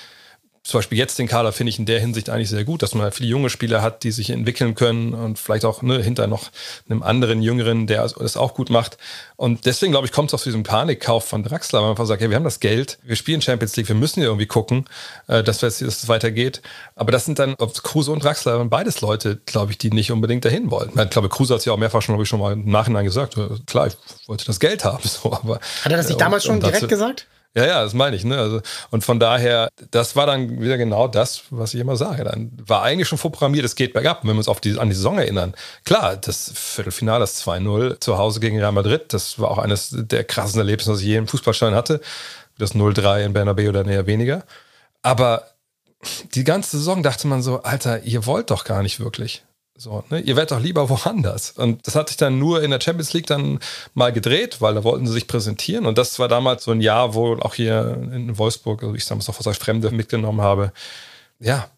zum 0.68 0.78
Beispiel 0.78 0.98
jetzt 0.98 1.18
den 1.18 1.28
Kader 1.28 1.52
finde 1.52 1.70
ich 1.70 1.78
in 1.78 1.86
der 1.86 1.98
Hinsicht 1.98 2.28
eigentlich 2.28 2.50
sehr 2.50 2.62
gut, 2.62 2.82
dass 2.82 2.94
man 2.94 3.02
halt 3.02 3.14
viele 3.14 3.30
junge 3.30 3.48
Spieler 3.48 3.80
hat, 3.80 4.02
die 4.04 4.10
sich 4.10 4.28
entwickeln 4.28 4.74
können 4.74 5.14
und 5.14 5.38
vielleicht 5.38 5.64
auch 5.64 5.80
ne, 5.80 6.02
hinter 6.02 6.26
noch 6.26 6.50
einem 6.90 7.02
anderen 7.02 7.40
Jüngeren, 7.40 7.86
der 7.86 8.06
das 8.06 8.36
auch 8.36 8.52
gut 8.52 8.68
macht. 8.68 8.98
Und 9.36 9.64
deswegen, 9.64 9.92
glaube 9.92 10.06
ich, 10.06 10.12
kommt 10.12 10.28
es 10.28 10.34
aus 10.34 10.42
diesem 10.44 10.64
Panikkauf 10.64 11.24
von 11.24 11.42
Draxler, 11.42 11.78
weil 11.78 11.84
man 11.84 11.90
einfach 11.92 12.04
sagt, 12.04 12.20
ja, 12.20 12.28
wir 12.28 12.36
haben 12.36 12.44
das 12.44 12.60
Geld, 12.60 12.98
wir 13.02 13.16
spielen 13.16 13.40
Champions 13.40 13.76
League, 13.76 13.88
wir 13.88 13.94
müssen 13.94 14.20
ja 14.20 14.26
irgendwie 14.26 14.44
gucken, 14.44 14.84
äh, 15.26 15.42
dass, 15.42 15.62
es 15.62 16.06
weitergeht. 16.06 16.60
Aber 16.96 17.12
das 17.12 17.24
sind 17.24 17.38
dann, 17.38 17.54
ob 17.56 17.82
Kruse 17.82 18.12
und 18.12 18.22
Draxler, 18.22 18.62
beides 18.66 19.00
Leute, 19.00 19.40
glaube 19.46 19.72
ich, 19.72 19.78
die 19.78 19.88
nicht 19.88 20.12
unbedingt 20.12 20.44
dahin 20.44 20.70
wollen. 20.70 20.90
Ich 20.94 21.08
glaube, 21.08 21.30
Kruse 21.30 21.54
hat 21.54 21.60
es 21.60 21.64
ja 21.64 21.72
auch 21.72 21.78
mehrfach 21.78 22.02
schon, 22.02 22.12
glaube 22.12 22.24
ich, 22.24 22.28
schon 22.28 22.40
mal 22.40 22.52
im 22.52 22.70
Nachhinein 22.70 23.06
gesagt. 23.06 23.36
Klar, 23.66 23.86
ich 23.86 23.96
wollte 24.26 24.44
das 24.44 24.60
Geld 24.60 24.84
haben. 24.84 24.98
So, 25.08 25.32
aber, 25.32 25.60
hat 25.82 25.90
er 25.90 25.96
das 25.96 26.08
nicht 26.08 26.20
damals 26.20 26.44
schon 26.44 26.60
direkt 26.60 26.88
gesagt? 26.88 27.26
Ja, 27.56 27.66
ja, 27.66 27.82
das 27.82 27.94
meine 27.94 28.14
ich. 28.14 28.24
Ne? 28.24 28.38
Also, 28.38 28.60
und 28.90 29.04
von 29.04 29.18
daher, 29.18 29.68
das 29.90 30.14
war 30.14 30.26
dann 30.26 30.60
wieder 30.60 30.76
genau 30.76 31.08
das, 31.08 31.42
was 31.50 31.74
ich 31.74 31.80
immer 31.80 31.96
sage. 31.96 32.24
Dann 32.24 32.52
war 32.64 32.82
eigentlich 32.82 33.08
schon 33.08 33.18
vorprogrammiert, 33.18 33.64
es 33.64 33.74
geht 33.74 33.94
bergab. 33.94 34.22
wenn 34.22 34.30
wir 34.30 34.38
uns 34.38 34.48
auf 34.48 34.60
die, 34.60 34.78
an 34.78 34.88
die 34.90 34.94
Saison 34.94 35.18
erinnern, 35.18 35.54
klar, 35.84 36.16
das 36.16 36.52
Viertelfinale, 36.54 37.20
das 37.20 37.44
2-0 37.44 38.00
zu 38.00 38.18
Hause 38.18 38.40
gegen 38.40 38.58
Real 38.58 38.72
Madrid, 38.72 39.12
das 39.12 39.38
war 39.40 39.50
auch 39.50 39.58
eines 39.58 39.88
der 39.92 40.24
krassen 40.24 40.60
Erlebnisse, 40.60 40.92
was 40.92 41.00
ich 41.00 41.06
je 41.06 41.16
im 41.16 41.26
Fußballstein 41.26 41.74
hatte. 41.74 42.00
Das 42.58 42.74
0-3 42.74 43.24
in 43.24 43.32
Bernabeu 43.32 43.68
oder 43.68 43.84
näher 43.84 44.06
weniger. 44.06 44.44
Aber 45.02 45.44
die 46.34 46.44
ganze 46.44 46.76
Saison 46.78 47.02
dachte 47.02 47.26
man 47.26 47.42
so, 47.42 47.62
Alter, 47.62 48.02
ihr 48.02 48.26
wollt 48.26 48.50
doch 48.50 48.64
gar 48.64 48.82
nicht 48.82 49.00
wirklich. 49.00 49.44
So, 49.80 50.02
ne? 50.10 50.18
Ihr 50.18 50.34
werdet 50.34 50.50
doch 50.50 50.60
lieber 50.60 50.90
woanders. 50.90 51.52
Und 51.52 51.86
das 51.86 51.94
hat 51.94 52.08
sich 52.08 52.16
dann 52.16 52.38
nur 52.38 52.62
in 52.64 52.72
der 52.72 52.80
Champions 52.80 53.12
League 53.12 53.28
dann 53.28 53.60
mal 53.94 54.12
gedreht, 54.12 54.60
weil 54.60 54.74
da 54.74 54.82
wollten 54.82 55.06
sie 55.06 55.12
sich 55.12 55.28
präsentieren. 55.28 55.86
Und 55.86 55.98
das 55.98 56.18
war 56.18 56.26
damals 56.26 56.64
so 56.64 56.72
ein 56.72 56.80
Jahr, 56.80 57.14
wo 57.14 57.36
auch 57.36 57.54
hier 57.54 57.96
in 58.12 58.36
Wolfsburg, 58.36 58.82
also 58.82 58.94
ich 58.96 59.06
damals 59.06 59.28
was 59.28 59.46
als 59.46 59.56
Fremde 59.56 59.92
mitgenommen 59.92 60.40
habe. 60.40 60.72
Ja, 61.38 61.70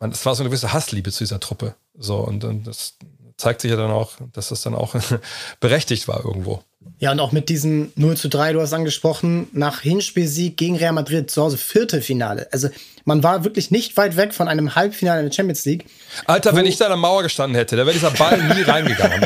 es 0.00 0.24
war 0.24 0.34
so 0.34 0.42
eine 0.42 0.48
gewisse 0.48 0.72
Hassliebe 0.72 1.12
zu 1.12 1.24
dieser 1.24 1.40
Truppe. 1.40 1.74
So, 1.94 2.16
und, 2.16 2.42
und 2.44 2.66
das 2.66 2.94
zeigt 3.36 3.60
sich 3.60 3.70
ja 3.70 3.76
dann 3.76 3.90
auch, 3.90 4.12
dass 4.32 4.48
das 4.48 4.62
dann 4.62 4.74
auch 4.74 4.94
berechtigt 5.60 6.08
war 6.08 6.24
irgendwo. 6.24 6.64
Ja, 6.98 7.10
und 7.10 7.18
auch 7.18 7.32
mit 7.32 7.48
diesem 7.48 7.92
0 7.96 8.16
zu 8.16 8.28
3, 8.28 8.52
du 8.52 8.60
hast 8.60 8.72
angesprochen, 8.72 9.48
nach 9.52 9.80
Hinspielsieg 9.80 10.56
gegen 10.56 10.76
Real 10.76 10.92
Madrid 10.92 11.30
zu 11.30 11.42
Hause 11.42 11.56
Viertelfinale. 11.56 12.46
Also 12.52 12.68
man 13.04 13.24
war 13.24 13.42
wirklich 13.42 13.72
nicht 13.72 13.96
weit 13.96 14.16
weg 14.16 14.32
von 14.32 14.46
einem 14.46 14.76
Halbfinale 14.76 15.20
in 15.20 15.26
der 15.26 15.34
Champions 15.34 15.64
League. 15.64 15.86
Alter, 16.26 16.54
wenn 16.54 16.64
ich 16.64 16.76
da 16.76 16.84
an 16.84 16.90
der 16.92 16.96
Mauer 16.98 17.24
gestanden 17.24 17.56
hätte, 17.56 17.74
da 17.74 17.84
wäre 17.86 17.94
dieser 17.94 18.12
Ball 18.12 18.40
nie 18.54 18.62
reingegangen. 18.66 19.20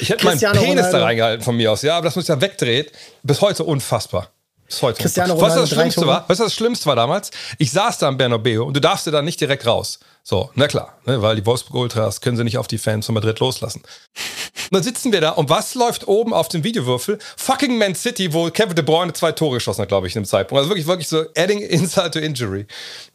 Ich 0.00 0.08
hätte 0.08 0.24
meinen 0.24 0.38
Penis 0.38 0.62
Ronaldo. 0.62 0.92
da 0.92 1.04
reingehalten 1.04 1.44
von 1.44 1.56
mir 1.56 1.72
aus. 1.72 1.82
Ja, 1.82 1.98
aber 1.98 2.06
das 2.06 2.16
muss 2.16 2.28
ja 2.28 2.40
wegdreht. 2.40 2.92
Bis 3.22 3.40
heute 3.42 3.64
unfassbar. 3.64 4.30
Bis 4.66 4.80
heute. 4.80 5.02
Cristiano 5.02 5.34
Ronaldo, 5.34 5.54
was 5.54 5.68
das 5.68 5.70
Schlimmste 5.76 6.06
war? 6.06 6.24
Was 6.28 6.38
das 6.38 6.54
Schlimmste 6.54 6.86
war 6.86 6.96
damals? 6.96 7.30
Ich 7.58 7.70
saß 7.72 7.98
da 7.98 8.08
am 8.08 8.16
Bernabeu 8.16 8.64
und 8.64 8.74
du 8.74 8.80
darfst 8.80 9.06
dir 9.06 9.10
da 9.10 9.20
nicht 9.20 9.38
direkt 9.38 9.66
raus. 9.66 10.00
So, 10.24 10.50
na 10.54 10.68
klar, 10.68 10.98
ne, 11.04 11.20
weil 11.20 11.34
die 11.36 11.44
Wolfsburg 11.44 11.74
Ultras 11.74 12.20
können 12.20 12.36
sie 12.36 12.44
nicht 12.44 12.58
auf 12.58 12.68
die 12.68 12.78
Fans 12.78 13.06
von 13.06 13.14
Madrid 13.14 13.40
loslassen. 13.40 13.82
Und 13.82 14.76
dann 14.76 14.82
sitzen 14.82 15.12
wir 15.12 15.20
da 15.20 15.30
und 15.30 15.50
was 15.50 15.74
läuft 15.74 16.06
oben 16.06 16.32
auf 16.32 16.48
dem 16.48 16.62
Videowürfel? 16.62 17.18
Fucking 17.36 17.76
Man 17.76 17.94
City, 17.94 18.32
wo 18.32 18.48
Kevin 18.50 18.76
De 18.76 18.84
Bruyne 18.84 19.12
zwei 19.12 19.32
Tore 19.32 19.54
geschossen 19.54 19.82
hat, 19.82 19.88
glaube 19.88 20.06
ich, 20.06 20.14
in 20.14 20.22
dem 20.22 20.26
Zeitpunkt. 20.26 20.60
Also 20.60 20.70
wirklich, 20.70 20.86
wirklich 20.86 21.08
so 21.08 21.24
adding 21.36 21.60
insult 21.60 22.14
to 22.14 22.20
injury. 22.20 22.66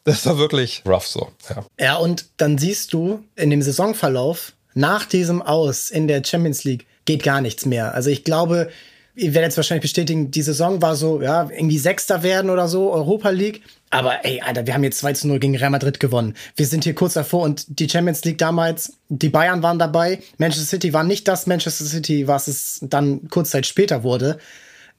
Das 0.04 0.26
war 0.26 0.38
wirklich 0.38 0.84
rough 0.86 1.08
so. 1.08 1.32
Ja. 1.50 1.66
ja, 1.80 1.96
und 1.96 2.26
dann 2.38 2.58
siehst 2.58 2.94
du 2.94 3.24
in 3.36 3.50
dem 3.50 3.62
Saisonverlauf 3.62 4.54
nach 4.74 5.06
diesem 5.06 5.42
Aus 5.42 5.90
in 5.90 6.08
der 6.08 6.24
Champions 6.24 6.64
League 6.66 6.86
geht 7.06 7.24
gar 7.24 7.42
nichts 7.42 7.66
mehr. 7.66 7.96
Also 7.96 8.10
ich 8.10 8.24
glaube, 8.24 8.70
ihr 9.16 9.34
werdet 9.34 9.50
jetzt 9.50 9.58
wahrscheinlich 9.58 9.82
bestätigen, 9.82 10.30
die 10.30 10.44
Saison 10.44 10.82
war 10.82 10.96
so, 10.96 11.22
ja, 11.22 11.50
irgendwie 11.50 11.80
Sechster 11.80 12.22
werden 12.22 12.52
oder 12.52 12.68
so, 12.68 12.92
Europa 12.92 13.30
League. 13.30 13.64
Aber 13.90 14.26
ey, 14.26 14.42
Alter, 14.42 14.68
wir 14.68 14.74
haben 14.74 14.84
jetzt 14.84 15.00
2 15.00 15.14
zu 15.14 15.28
0 15.28 15.40
gegen 15.40 15.56
Real 15.56 15.70
Madrid 15.70 16.00
gewonnen. 16.00 16.34
Wir 16.56 16.66
sind 16.66 16.84
hier 16.84 16.94
kurz 16.94 17.14
davor 17.14 17.44
und 17.44 17.80
die 17.80 17.90
Champions 17.90 18.24
League 18.26 18.38
damals, 18.38 18.94
die 19.08 19.30
Bayern 19.30 19.64
waren 19.64 19.80
dabei. 19.80 20.20
Manchester 20.38 20.68
City 20.68 20.94
war 20.94 21.04
nicht 21.04 21.28
das 21.28 21.48
Manchester 21.48 21.86
City, 21.86 22.28
was 22.28 22.48
es 22.48 22.80
dann 22.82 23.30
kurz 23.30 23.52
Zeit 23.52 23.66
später 23.66 24.04
wurde. 24.04 24.40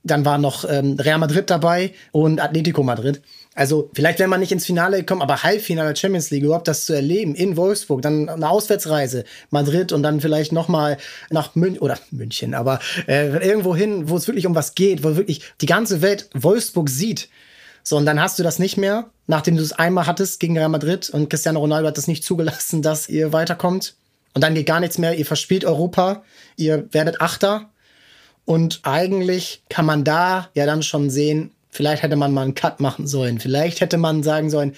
Dann 0.04 0.24
war 0.24 0.38
noch 0.38 0.64
ähm, 0.68 0.96
Real 0.98 1.18
Madrid 1.18 1.50
dabei 1.50 1.92
und 2.12 2.40
Atletico 2.40 2.82
Madrid. 2.82 3.20
Also 3.54 3.90
vielleicht 3.92 4.20
wäre 4.20 4.28
man 4.28 4.40
nicht 4.40 4.52
ins 4.52 4.64
Finale 4.64 4.98
gekommen, 4.98 5.20
aber 5.20 5.42
Halbfinale 5.42 5.94
Champions 5.94 6.30
League, 6.30 6.44
überhaupt 6.44 6.68
das 6.68 6.86
zu 6.86 6.92
erleben 6.92 7.34
in 7.34 7.56
Wolfsburg, 7.56 8.00
dann 8.00 8.28
eine 8.28 8.48
Auswärtsreise, 8.48 9.24
Madrid 9.50 9.92
und 9.92 10.04
dann 10.04 10.20
vielleicht 10.20 10.52
noch 10.52 10.68
mal 10.68 10.96
nach 11.30 11.56
München 11.56 11.80
oder 11.80 11.98
München, 12.12 12.54
aber 12.54 12.78
äh, 13.08 13.26
irgendwo 13.44 13.74
hin, 13.74 14.08
wo 14.08 14.16
es 14.16 14.28
wirklich 14.28 14.46
um 14.46 14.54
was 14.54 14.76
geht, 14.76 15.02
wo 15.02 15.16
wirklich 15.16 15.42
die 15.60 15.66
ganze 15.66 16.00
Welt 16.00 16.30
Wolfsburg 16.34 16.88
sieht. 16.88 17.28
So, 17.88 17.96
und 17.96 18.06
dann 18.06 18.20
hast 18.20 18.38
du 18.38 18.42
das 18.42 18.58
nicht 18.58 18.76
mehr, 18.76 19.10
nachdem 19.26 19.56
du 19.56 19.62
es 19.62 19.72
einmal 19.72 20.06
hattest 20.06 20.40
gegen 20.40 20.56
Real 20.58 20.68
Madrid 20.68 21.08
und 21.10 21.30
Cristiano 21.30 21.60
Ronaldo 21.60 21.88
hat 21.88 21.98
es 21.98 22.06
nicht 22.06 22.24
zugelassen, 22.24 22.82
dass 22.82 23.08
ihr 23.08 23.32
weiterkommt. 23.32 23.94
Und 24.34 24.44
dann 24.44 24.54
geht 24.54 24.66
gar 24.66 24.80
nichts 24.80 24.98
mehr, 24.98 25.14
ihr 25.14 25.26
verspielt 25.26 25.64
Europa, 25.64 26.22
ihr 26.56 26.86
werdet 26.92 27.20
Achter. 27.20 27.70
Und 28.44 28.80
eigentlich 28.82 29.62
kann 29.68 29.86
man 29.86 30.04
da 30.04 30.48
ja 30.54 30.66
dann 30.66 30.82
schon 30.82 31.10
sehen, 31.10 31.52
Vielleicht 31.70 32.02
hätte 32.02 32.16
man 32.16 32.32
mal 32.32 32.42
einen 32.42 32.54
Cut 32.54 32.80
machen 32.80 33.06
sollen. 33.06 33.38
Vielleicht 33.38 33.80
hätte 33.80 33.98
man 33.98 34.22
sagen 34.22 34.50
sollen, 34.50 34.74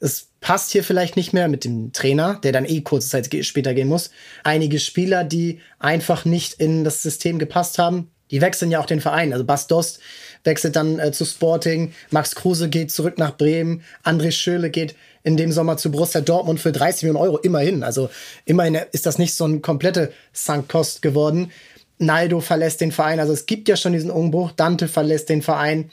es 0.00 0.28
passt 0.40 0.70
hier 0.70 0.84
vielleicht 0.84 1.16
nicht 1.16 1.32
mehr 1.32 1.48
mit 1.48 1.64
dem 1.64 1.92
Trainer, 1.92 2.40
der 2.42 2.52
dann 2.52 2.64
eh 2.64 2.80
kurze 2.80 3.10
Zeit 3.10 3.44
später 3.44 3.74
gehen 3.74 3.88
muss. 3.88 4.10
Einige 4.42 4.78
Spieler, 4.78 5.24
die 5.24 5.60
einfach 5.78 6.24
nicht 6.24 6.54
in 6.54 6.84
das 6.84 7.02
System 7.02 7.38
gepasst 7.38 7.78
haben. 7.78 8.10
Die 8.30 8.40
wechseln 8.40 8.70
ja 8.70 8.80
auch 8.80 8.86
den 8.86 9.00
Verein. 9.00 9.32
Also 9.32 9.44
Bas 9.44 9.66
Dost 9.66 10.00
wechselt 10.44 10.76
dann 10.76 10.98
äh, 10.98 11.12
zu 11.12 11.24
Sporting, 11.24 11.92
Max 12.10 12.34
Kruse 12.34 12.68
geht 12.68 12.90
zurück 12.90 13.18
nach 13.18 13.36
Bremen, 13.36 13.82
André 14.04 14.32
Schöle 14.32 14.70
geht 14.70 14.94
in 15.22 15.36
dem 15.36 15.52
Sommer 15.52 15.76
zu 15.76 15.90
Borussia 15.90 16.20
Dortmund 16.20 16.60
für 16.60 16.72
30 16.72 17.02
Millionen 17.02 17.22
Euro, 17.22 17.38
immerhin. 17.38 17.82
Also 17.82 18.08
immerhin 18.46 18.78
ist 18.92 19.06
das 19.06 19.18
nicht 19.18 19.34
so 19.34 19.44
ein 19.44 19.60
komplette 19.60 20.12
Sunk-Cost 20.32 21.02
geworden. 21.02 21.50
Naldo 21.98 22.40
verlässt 22.40 22.80
den 22.80 22.92
Verein, 22.92 23.20
also 23.20 23.32
es 23.32 23.44
gibt 23.44 23.68
ja 23.68 23.76
schon 23.76 23.92
diesen 23.92 24.10
Umbruch, 24.10 24.52
Dante 24.52 24.88
verlässt 24.88 25.28
den 25.28 25.42
Verein. 25.42 25.90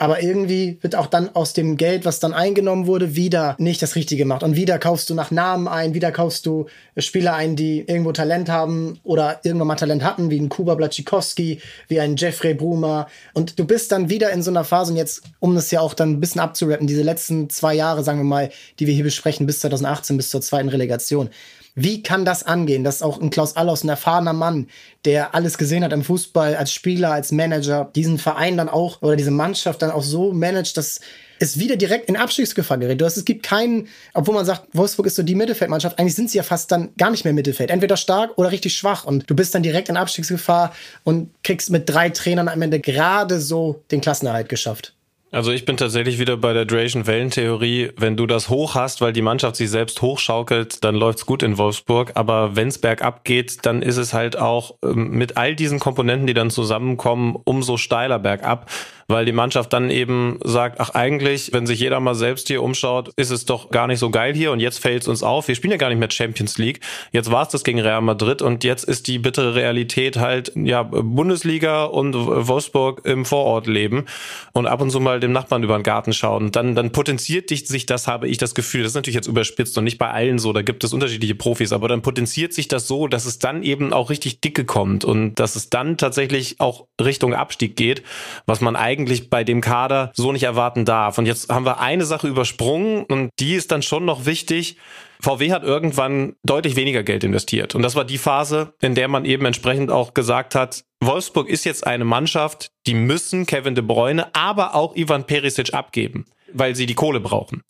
Aber 0.00 0.22
irgendwie 0.22 0.78
wird 0.80 0.96
auch 0.96 1.08
dann 1.08 1.28
aus 1.36 1.52
dem 1.52 1.76
Geld, 1.76 2.06
was 2.06 2.20
dann 2.20 2.32
eingenommen 2.32 2.86
wurde, 2.86 3.16
wieder 3.16 3.54
nicht 3.58 3.82
das 3.82 3.96
Richtige 3.96 4.22
gemacht. 4.22 4.42
Und 4.42 4.56
wieder 4.56 4.78
kaufst 4.78 5.10
du 5.10 5.14
nach 5.14 5.30
Namen 5.30 5.68
ein, 5.68 5.92
wieder 5.92 6.10
kaufst 6.10 6.46
du 6.46 6.68
Spieler 6.96 7.34
ein, 7.34 7.54
die 7.54 7.80
irgendwo 7.80 8.10
Talent 8.12 8.48
haben 8.48 8.98
oder 9.04 9.40
irgendwann 9.42 9.68
mal 9.68 9.74
Talent 9.74 10.02
hatten, 10.02 10.30
wie 10.30 10.40
ein 10.40 10.48
Kuba 10.48 10.74
Blachikowski, 10.74 11.60
wie 11.88 12.00
ein 12.00 12.16
Jeffrey 12.16 12.54
Brumer. 12.54 13.08
Und 13.34 13.58
du 13.58 13.66
bist 13.66 13.92
dann 13.92 14.08
wieder 14.08 14.30
in 14.30 14.42
so 14.42 14.50
einer 14.50 14.64
Phase, 14.64 14.92
und 14.92 14.96
jetzt, 14.96 15.22
um 15.38 15.54
das 15.54 15.70
ja 15.70 15.82
auch 15.82 15.92
dann 15.92 16.12
ein 16.12 16.20
bisschen 16.20 16.40
abzurappen, 16.40 16.86
diese 16.86 17.02
letzten 17.02 17.50
zwei 17.50 17.74
Jahre, 17.74 18.02
sagen 18.02 18.20
wir 18.20 18.24
mal, 18.24 18.50
die 18.78 18.86
wir 18.86 18.94
hier 18.94 19.04
besprechen, 19.04 19.44
bis 19.44 19.60
2018, 19.60 20.16
bis 20.16 20.30
zur 20.30 20.40
zweiten 20.40 20.70
Relegation 20.70 21.28
wie 21.74 22.02
kann 22.02 22.24
das 22.24 22.42
angehen, 22.42 22.84
dass 22.84 23.02
auch 23.02 23.20
ein 23.20 23.30
Klaus 23.30 23.56
Allaus, 23.56 23.84
ein 23.84 23.88
erfahrener 23.88 24.32
Mann, 24.32 24.68
der 25.04 25.34
alles 25.34 25.58
gesehen 25.58 25.84
hat 25.84 25.92
im 25.92 26.04
Fußball, 26.04 26.56
als 26.56 26.72
Spieler, 26.72 27.12
als 27.12 27.32
Manager, 27.32 27.90
diesen 27.94 28.18
Verein 28.18 28.56
dann 28.56 28.68
auch 28.68 29.02
oder 29.02 29.16
diese 29.16 29.30
Mannschaft 29.30 29.82
dann 29.82 29.90
auch 29.90 30.02
so 30.02 30.32
managt, 30.32 30.76
dass 30.76 31.00
es 31.40 31.58
wieder 31.58 31.76
direkt 31.76 32.08
in 32.08 32.16
Abstiegsgefahr 32.16 32.78
gerät. 32.78 33.00
Du 33.00 33.04
hast, 33.06 33.16
es 33.16 33.24
gibt 33.24 33.42
keinen, 33.42 33.88
obwohl 34.12 34.34
man 34.34 34.44
sagt, 34.44 34.68
Wolfsburg 34.72 35.06
ist 35.06 35.16
so 35.16 35.22
die 35.22 35.34
Mittelfeldmannschaft, 35.34 35.98
eigentlich 35.98 36.14
sind 36.14 36.30
sie 36.30 36.36
ja 36.36 36.42
fast 36.42 36.70
dann 36.70 36.90
gar 36.98 37.10
nicht 37.10 37.24
mehr 37.24 37.32
Mittelfeld. 37.32 37.70
Entweder 37.70 37.96
stark 37.96 38.36
oder 38.36 38.52
richtig 38.52 38.76
schwach. 38.76 39.04
Und 39.04 39.28
du 39.28 39.34
bist 39.34 39.54
dann 39.54 39.62
direkt 39.62 39.88
in 39.88 39.96
Abstiegsgefahr 39.96 40.74
und 41.02 41.30
kriegst 41.42 41.70
mit 41.70 41.88
drei 41.88 42.10
Trainern 42.10 42.48
am 42.48 42.60
Ende 42.60 42.78
gerade 42.78 43.40
so 43.40 43.82
den 43.90 44.02
Klassenerhalt 44.02 44.50
geschafft. 44.50 44.94
Also 45.32 45.52
ich 45.52 45.64
bin 45.64 45.76
tatsächlich 45.76 46.18
wieder 46.18 46.36
bei 46.36 46.52
der 46.52 46.64
Duration-Wellentheorie. 46.64 47.92
Wenn 47.96 48.16
du 48.16 48.26
das 48.26 48.48
hoch 48.48 48.74
hast, 48.74 49.00
weil 49.00 49.12
die 49.12 49.22
Mannschaft 49.22 49.54
sich 49.54 49.70
selbst 49.70 50.02
hochschaukelt, 50.02 50.82
dann 50.82 50.96
läuft's 50.96 51.24
gut 51.24 51.44
in 51.44 51.56
Wolfsburg. 51.56 52.12
Aber 52.16 52.56
wenn's 52.56 52.78
bergab 52.78 53.22
geht, 53.22 53.64
dann 53.64 53.80
ist 53.80 53.96
es 53.96 54.12
halt 54.12 54.36
auch 54.36 54.74
ähm, 54.84 55.10
mit 55.10 55.36
all 55.36 55.54
diesen 55.54 55.78
Komponenten, 55.78 56.26
die 56.26 56.34
dann 56.34 56.50
zusammenkommen, 56.50 57.36
umso 57.44 57.76
steiler 57.76 58.18
bergab 58.18 58.68
weil 59.10 59.24
die 59.24 59.32
Mannschaft 59.32 59.72
dann 59.72 59.90
eben 59.90 60.38
sagt, 60.44 60.80
ach 60.80 60.90
eigentlich, 60.90 61.52
wenn 61.52 61.66
sich 61.66 61.80
jeder 61.80 62.00
mal 62.00 62.14
selbst 62.14 62.48
hier 62.48 62.62
umschaut, 62.62 63.12
ist 63.16 63.30
es 63.30 63.44
doch 63.44 63.70
gar 63.70 63.86
nicht 63.86 63.98
so 63.98 64.10
geil 64.10 64.34
hier 64.34 64.52
und 64.52 64.60
jetzt 64.60 64.78
fällt 64.78 65.02
es 65.02 65.08
uns 65.08 65.22
auf. 65.22 65.48
Wir 65.48 65.54
spielen 65.54 65.72
ja 65.72 65.76
gar 65.76 65.88
nicht 65.88 65.98
mehr 65.98 66.10
Champions 66.10 66.58
League. 66.58 66.80
Jetzt 67.12 67.30
war 67.30 67.42
es 67.42 67.48
das 67.48 67.64
gegen 67.64 67.80
Real 67.80 68.00
Madrid 68.00 68.40
und 68.40 68.64
jetzt 68.64 68.84
ist 68.84 69.08
die 69.08 69.18
bittere 69.18 69.54
Realität 69.54 70.16
halt 70.16 70.52
ja 70.54 70.82
Bundesliga 70.84 71.84
und 71.84 72.14
Wolfsburg 72.14 73.04
im 73.04 73.24
Vorort 73.24 73.66
leben 73.66 74.06
und 74.52 74.66
ab 74.66 74.80
und 74.80 74.90
zu 74.90 75.00
mal 75.00 75.20
dem 75.20 75.32
Nachbarn 75.32 75.62
über 75.62 75.76
den 75.78 75.82
Garten 75.82 76.12
schauen. 76.12 76.52
Dann, 76.52 76.74
dann 76.74 76.92
potenziert 76.92 77.48
sich 77.50 77.86
das, 77.86 78.06
habe 78.06 78.28
ich 78.28 78.38
das 78.38 78.54
Gefühl. 78.54 78.82
Das 78.82 78.92
ist 78.92 78.96
natürlich 78.96 79.16
jetzt 79.16 79.26
überspitzt 79.28 79.76
und 79.76 79.84
nicht 79.84 79.98
bei 79.98 80.10
allen 80.10 80.38
so. 80.38 80.52
Da 80.52 80.62
gibt 80.62 80.84
es 80.84 80.92
unterschiedliche 80.92 81.34
Profis, 81.34 81.72
aber 81.72 81.88
dann 81.88 82.02
potenziert 82.02 82.52
sich 82.52 82.68
das 82.68 82.86
so, 82.86 83.08
dass 83.08 83.26
es 83.26 83.38
dann 83.38 83.62
eben 83.62 83.92
auch 83.92 84.10
richtig 84.10 84.40
dicke 84.40 84.64
kommt 84.64 85.04
und 85.04 85.34
dass 85.34 85.56
es 85.56 85.68
dann 85.68 85.96
tatsächlich 85.96 86.60
auch 86.60 86.86
Richtung 87.00 87.34
Abstieg 87.34 87.76
geht, 87.76 88.02
was 88.46 88.60
man 88.60 88.76
eigentlich 88.76 88.99
eigentlich 89.00 89.30
bei 89.30 89.44
dem 89.44 89.60
Kader 89.60 90.12
so 90.14 90.32
nicht 90.32 90.42
erwarten 90.42 90.84
darf. 90.84 91.18
Und 91.18 91.26
jetzt 91.26 91.50
haben 91.50 91.64
wir 91.64 91.80
eine 91.80 92.04
Sache 92.04 92.28
übersprungen 92.28 93.04
und 93.04 93.30
die 93.38 93.54
ist 93.54 93.72
dann 93.72 93.82
schon 93.82 94.04
noch 94.04 94.26
wichtig. 94.26 94.76
VW 95.20 95.52
hat 95.52 95.64
irgendwann 95.64 96.34
deutlich 96.44 96.76
weniger 96.76 97.02
Geld 97.02 97.24
investiert. 97.24 97.74
Und 97.74 97.82
das 97.82 97.94
war 97.94 98.04
die 98.04 98.18
Phase, 98.18 98.74
in 98.80 98.94
der 98.94 99.08
man 99.08 99.24
eben 99.24 99.44
entsprechend 99.46 99.90
auch 99.90 100.14
gesagt 100.14 100.54
hat, 100.54 100.84
Wolfsburg 101.02 101.48
ist 101.48 101.64
jetzt 101.64 101.86
eine 101.86 102.04
Mannschaft, 102.04 102.70
die 102.86 102.94
müssen 102.94 103.46
Kevin 103.46 103.74
de 103.74 103.84
Bruyne, 103.84 104.34
aber 104.34 104.74
auch 104.74 104.94
Ivan 104.96 105.24
Perisic 105.24 105.72
abgeben, 105.72 106.26
weil 106.52 106.74
sie 106.74 106.86
die 106.86 106.94
Kohle 106.94 107.20
brauchen. 107.20 107.62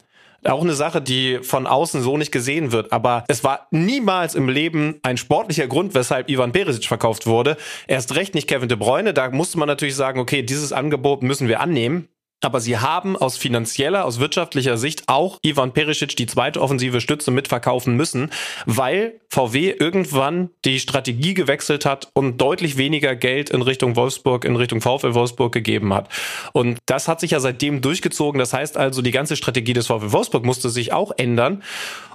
Auch 0.44 0.62
eine 0.62 0.74
Sache, 0.74 1.02
die 1.02 1.40
von 1.42 1.66
außen 1.66 2.02
so 2.02 2.16
nicht 2.16 2.32
gesehen 2.32 2.72
wird. 2.72 2.92
Aber 2.92 3.24
es 3.28 3.44
war 3.44 3.66
niemals 3.70 4.34
im 4.34 4.48
Leben 4.48 4.98
ein 5.02 5.16
sportlicher 5.16 5.66
Grund, 5.66 5.94
weshalb 5.94 6.30
Ivan 6.30 6.52
Perisic 6.52 6.86
verkauft 6.86 7.26
wurde. 7.26 7.56
Erst 7.86 8.16
recht 8.16 8.34
nicht 8.34 8.48
Kevin 8.48 8.68
de 8.68 8.78
Bruyne. 8.78 9.12
Da 9.12 9.30
musste 9.30 9.58
man 9.58 9.68
natürlich 9.68 9.96
sagen, 9.96 10.18
okay, 10.18 10.42
dieses 10.42 10.72
Angebot 10.72 11.22
müssen 11.22 11.48
wir 11.48 11.60
annehmen. 11.60 12.08
Aber 12.40 12.60
sie 12.60 12.78
haben 12.78 13.16
aus 13.16 13.36
finanzieller, 13.36 14.04
aus 14.04 14.18
wirtschaftlicher 14.18 14.78
Sicht 14.78 15.04
auch 15.08 15.38
Ivan 15.42 15.72
Perisic 15.72 16.16
die 16.16 16.26
zweite 16.26 16.60
offensive 16.60 17.00
Stütze 17.00 17.30
mitverkaufen 17.30 17.96
müssen, 17.96 18.30
weil 18.66 19.20
VW 19.28 19.74
irgendwann 19.78 20.50
die 20.64 20.80
Strategie 20.80 21.34
gewechselt 21.34 21.84
hat 21.84 22.08
und 22.14 22.40
deutlich 22.40 22.76
weniger 22.76 23.14
Geld 23.14 23.50
in 23.50 23.62
Richtung 23.62 23.96
Wolfsburg, 23.96 24.44
in 24.44 24.56
Richtung 24.56 24.80
VfL 24.80 25.14
Wolfsburg 25.14 25.52
gegeben 25.52 25.92
hat. 25.92 26.08
Und 26.52 26.78
das 26.86 27.08
hat 27.08 27.20
sich 27.20 27.32
ja 27.32 27.40
seitdem 27.40 27.82
durchgezogen. 27.82 28.38
Das 28.38 28.52
heißt 28.52 28.76
also, 28.76 29.02
die 29.02 29.10
ganze 29.10 29.36
Strategie 29.36 29.74
des 29.74 29.86
VfL 29.86 30.12
Wolfsburg 30.12 30.44
musste 30.44 30.70
sich 30.70 30.92
auch 30.92 31.12
ändern 31.16 31.62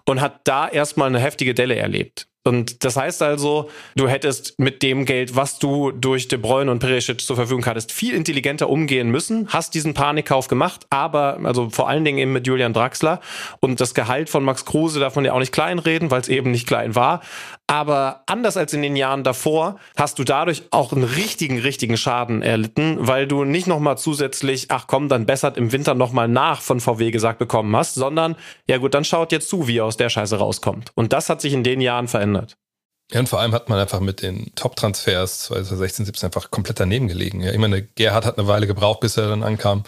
und 0.06 0.22
hat 0.22 0.42
da 0.46 0.68
erstmal 0.68 1.08
eine 1.08 1.20
heftige 1.20 1.54
Delle 1.54 1.76
erlebt. 1.76 2.28
Und 2.48 2.84
das 2.84 2.96
heißt 2.96 3.24
also, 3.24 3.72
du 3.96 4.08
hättest 4.08 4.60
mit 4.60 4.84
dem 4.84 5.06
Geld, 5.06 5.36
was 5.36 5.58
du 5.58 5.92
durch 5.92 6.28
De 6.28 6.38
Bruyne 6.38 6.70
und 6.70 6.78
Perisic 6.78 7.22
zur 7.22 7.36
Verfügung 7.36 7.66
hattest, 7.66 7.92
viel 7.92 8.14
intelligenter 8.14 8.70
umgehen 8.70 9.10
müssen, 9.10 9.48
hast 9.50 9.74
diesen 9.74 9.96
Panikkauf 9.96 10.48
gemacht, 10.48 10.86
aber 10.92 11.40
also 11.44 11.72
vor 11.72 11.90
allen 11.90 12.06
Dingen 12.06 12.20
eben 12.20 12.34
mit 12.34 12.46
Julian 12.46 12.72
Draxler 12.72 13.20
und 13.62 13.82
das 13.82 13.96
Gehalt 13.96 14.30
von 14.30 14.44
Max 14.44 14.64
Kruse 14.64 15.00
darf 15.00 15.16
man 15.16 15.26
ja 15.26 15.34
auch 15.34 15.40
nicht 15.40 15.54
kleinreden, 15.54 16.12
weil 16.12 16.22
es 16.22 16.30
eben 16.30 16.52
nicht 16.52 16.68
klein 16.68 16.94
war. 16.94 17.22
Aber 17.68 18.22
anders 18.28 18.58
als 18.58 18.74
in 18.74 18.84
den 18.84 18.96
Jahren 18.96 19.24
davor 19.24 19.78
hast 19.96 20.20
du 20.20 20.24
dadurch 20.24 20.64
auch 20.70 20.92
einen 20.92 21.04
richtigen, 21.04 21.60
richtigen 21.60 21.98
Schaden 21.98 22.44
erlitten, 22.44 22.98
weil 23.00 23.28
du 23.28 23.44
nicht 23.44 23.66
nochmal 23.66 23.98
zusätzlich, 23.98 24.68
ach 24.70 24.86
komm, 24.86 25.10
dann 25.10 25.26
bessert 25.26 25.58
im 25.58 25.72
Winter 25.72 25.96
nochmal 25.96 26.28
nach 26.28 26.62
von 26.62 26.80
VW 26.80 27.10
gesagt 27.10 27.40
bekommen 27.40 27.76
hast, 27.76 27.96
sondern 27.96 28.36
ja 28.68 28.78
gut, 28.78 28.94
dann 28.94 29.04
schaut 29.04 29.32
jetzt 29.32 29.50
zu, 29.50 29.68
wie 29.68 29.80
er 29.80 29.86
aus 29.86 29.98
der 29.98 30.10
Scheiße 30.10 30.38
rauskommt. 30.38 30.92
Und 30.94 31.12
das 31.12 31.30
hat 31.30 31.42
sich 31.42 31.54
in 31.54 31.64
den 31.64 31.82
Jahren 31.82 32.08
verändert. 32.08 32.56
Ja, 33.12 33.20
und 33.20 33.30
vor 33.30 33.40
allem 33.40 33.54
hat 33.54 33.70
man 33.70 33.80
einfach 33.80 34.00
mit 34.00 34.22
den 34.22 34.52
Top-Transfers 34.56 35.46
2016, 35.46 36.06
17 36.06 36.28
einfach 36.28 36.52
komplett 36.52 36.80
daneben 36.80 37.08
gelegen. 37.08 37.42
Ja, 37.42 37.52
ich 37.52 37.58
meine, 37.58 37.84
Gerhard 37.84 38.26
hat 38.26 38.38
eine 38.38 38.48
Weile 38.48 38.68
gebraucht, 38.68 39.00
bis 39.00 39.18
er 39.18 39.30
dann 39.30 39.44
ankam, 39.44 39.84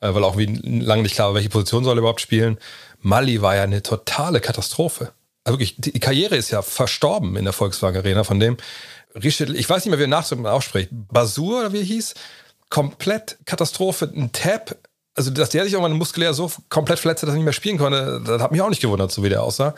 äh, 0.00 0.12
weil 0.14 0.24
auch 0.24 0.36
wie 0.36 0.46
lange 0.46 1.02
nicht 1.02 1.14
klar 1.14 1.28
war, 1.28 1.34
welche 1.34 1.50
Position 1.50 1.84
soll 1.84 1.96
er 1.96 2.00
überhaupt 2.00 2.20
spielen. 2.20 2.58
Mali 3.00 3.42
war 3.42 3.56
ja 3.56 3.62
eine 3.62 3.82
totale 3.82 4.40
Katastrophe. 4.40 5.12
Also 5.46 5.60
wirklich, 5.60 5.76
die 5.78 6.00
Karriere 6.00 6.34
ist 6.34 6.50
ja 6.50 6.60
verstorben 6.60 7.36
in 7.36 7.44
der 7.44 7.52
Volkswagen 7.52 7.98
Arena 7.98 8.24
von 8.24 8.40
dem. 8.40 8.56
Richard, 9.14 9.50
ich 9.50 9.70
weiß 9.70 9.84
nicht 9.84 9.90
mehr, 9.90 9.98
wie 10.00 10.04
er 10.04 10.08
nachdrücklich 10.08 10.48
ausspricht. 10.48 10.88
Basur 10.90 11.60
oder 11.60 11.72
wie 11.72 11.78
er 11.78 11.84
hieß? 11.84 12.14
Komplett 12.68 13.38
Katastrophe. 13.44 14.12
Ein 14.12 14.32
Tab 14.32 14.76
also 15.16 15.30
dass 15.30 15.48
der 15.48 15.64
sich 15.64 15.72
irgendwann 15.72 15.96
muskulär 15.96 16.34
so 16.34 16.50
komplett 16.68 16.98
verletzt 16.98 17.22
hat, 17.22 17.28
dass 17.28 17.34
er 17.34 17.38
nicht 17.38 17.44
mehr 17.44 17.54
spielen 17.54 17.78
konnte, 17.78 18.20
das 18.24 18.42
hat 18.42 18.52
mich 18.52 18.60
auch 18.60 18.68
nicht 18.68 18.82
gewundert, 18.82 19.10
so 19.10 19.22
wie 19.22 19.30
der 19.30 19.42
aussah. 19.42 19.74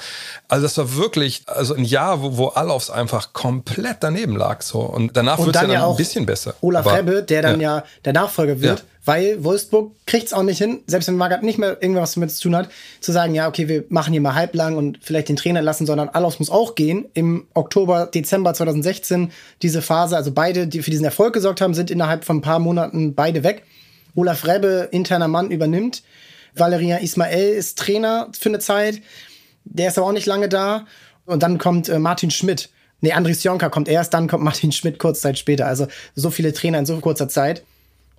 Also 0.49 0.65
das 0.65 0.77
war 0.77 0.97
wirklich 0.97 1.43
also 1.47 1.75
ein 1.75 1.85
Jahr, 1.85 2.21
wo, 2.21 2.37
wo 2.37 2.47
Alofs 2.49 2.91
einfach 2.91 3.33
komplett 3.33 3.99
daneben 4.01 4.37
lag. 4.37 4.63
So. 4.63 4.81
Und 4.81 5.17
danach 5.17 5.39
wird 5.39 5.55
es 5.55 5.55
ja 5.55 5.61
dann 5.63 5.71
ja 5.71 5.89
ein 5.89 5.97
bisschen 5.97 6.27
besser. 6.27 6.55
Olaf 6.61 6.87
Aber, 6.87 6.99
Rebbe, 6.99 7.23
der 7.23 7.43
dann 7.43 7.61
ja, 7.61 7.79
ja 7.79 7.85
der 8.05 8.15
Nachfolger 8.15 8.61
wird, 8.61 8.81
ja. 8.81 8.85
weil 9.05 9.45
Wolfsburg 9.45 9.93
kriegt 10.07 10.27
es 10.27 10.33
auch 10.33 10.43
nicht 10.43 10.59
hin, 10.59 10.81
selbst 10.89 11.07
wenn 11.07 11.17
Magath 11.17 11.45
nicht 11.45 11.59
mehr 11.59 11.81
irgendwas 11.81 12.15
damit 12.15 12.33
zu 12.33 12.43
tun 12.43 12.57
hat, 12.57 12.69
zu 13.01 13.13
sagen, 13.13 13.33
ja, 13.37 13.47
okay, 13.47 13.69
wir 13.69 13.85
machen 13.91 14.13
hier 14.13 14.21
mal 14.21 14.35
halblang 14.35 14.77
und 14.77 14.99
vielleicht 15.03 15.29
den 15.29 15.37
Trainer 15.37 15.63
lassen, 15.63 15.87
sondern 15.87 16.09
Alofs 16.09 16.41
muss 16.41 16.51
auch 16.51 16.75
gehen. 16.75 17.07
Im 17.15 17.47
Oktober, 17.55 18.07
Dezember 18.07 18.55
2016 18.55 19.31
diese 19.63 19.83
Phase, 19.83 20.17
also 20.17 20.33
beide, 20.33 20.67
die 20.67 20.83
für 20.83 20.91
diesen 20.91 21.05
Erfolg 21.05 21.33
gesorgt 21.33 21.61
haben, 21.61 21.75
sind 21.75 21.93
innerhalb 21.93 22.25
von 22.25 22.39
ein 22.39 22.43
paar 22.43 22.59
Monaten 22.59 23.15
beide 23.15 23.45
weg. 23.45 23.63
Olaf 24.15 24.47
Rebbe, 24.47 24.89
interner 24.91 25.29
Mann, 25.29 25.51
übernimmt. 25.51 26.03
Valerian 26.55 27.03
Ismael 27.03 27.55
ist 27.55 27.79
Trainer 27.79 28.29
für 28.39 28.49
eine 28.49 28.59
Zeit. 28.59 29.01
Der 29.65 29.89
ist 29.89 29.99
aber 29.99 30.09
auch 30.09 30.13
nicht 30.13 30.27
lange 30.27 30.49
da. 30.49 30.87
Und 31.27 31.43
dann 31.43 31.59
kommt 31.59 31.89
äh, 31.89 31.99
Martin 31.99 32.31
Schmidt. 32.31 32.71
Nee, 33.01 33.13
Andris 33.13 33.45
Jonka 33.45 33.69
kommt 33.69 33.89
erst, 33.89 34.15
dann 34.15 34.29
kommt 34.29 34.45
Martin 34.51 34.73
Schmidt 34.73 34.99
kurz 34.99 35.21
Zeit 35.21 35.39
später. 35.39 35.67
Also 35.67 35.87
so 36.15 36.31
viele 36.31 36.53
Trainer 36.53 36.79
in 36.79 36.87
so 36.87 36.99
kurzer 37.01 37.29
Zeit. 37.29 37.63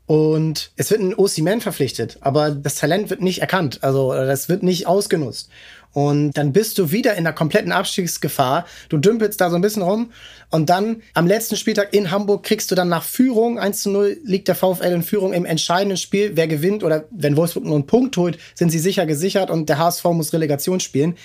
Und 0.05 0.71
es 0.75 0.89
wird 0.89 1.01
ein 1.01 1.13
OC-Man 1.13 1.61
verpflichtet, 1.61 2.17
aber 2.21 2.49
das 2.49 2.75
Talent 2.75 3.11
wird 3.11 3.21
nicht 3.21 3.41
erkannt. 3.41 3.83
Also 3.83 4.11
das 4.11 4.49
wird 4.49 4.63
nicht 4.63 4.87
ausgenutzt. 4.87 5.49
Und 5.93 6.33
dann 6.33 6.53
bist 6.53 6.77
du 6.77 6.91
wieder 6.91 7.15
in 7.15 7.23
der 7.23 7.33
kompletten 7.33 7.71
Abstiegsgefahr. 7.71 8.65
Du 8.89 8.97
dümpelst 8.97 9.41
da 9.41 9.49
so 9.49 9.55
ein 9.55 9.61
bisschen 9.61 9.81
rum. 9.81 10.11
Und 10.51 10.69
dann 10.69 11.01
am 11.13 11.25
letzten 11.25 11.55
Spieltag 11.55 11.93
in 11.93 12.11
Hamburg 12.11 12.43
kriegst 12.43 12.69
du 12.69 12.75
dann 12.75 12.89
nach 12.89 13.03
Führung, 13.03 13.57
1 13.57 13.83
zu 13.83 13.89
0 13.89 14.17
liegt 14.23 14.47
der 14.47 14.55
VfL 14.55 14.93
in 14.93 15.03
Führung 15.03 15.33
im 15.33 15.45
entscheidenden 15.45 15.97
Spiel. 15.97 16.31
Wer 16.35 16.47
gewinnt 16.47 16.83
oder 16.83 17.05
wenn 17.09 17.35
Wolfsburg 17.37 17.65
nur 17.65 17.75
einen 17.75 17.87
Punkt 17.87 18.15
holt, 18.17 18.37
sind 18.53 18.69
sie 18.69 18.79
sicher 18.79 19.05
gesichert 19.05 19.49
und 19.49 19.67
der 19.67 19.79
HSV 19.79 20.03
muss 20.05 20.33
Relegation 20.33 20.79
spielen. 20.79 21.17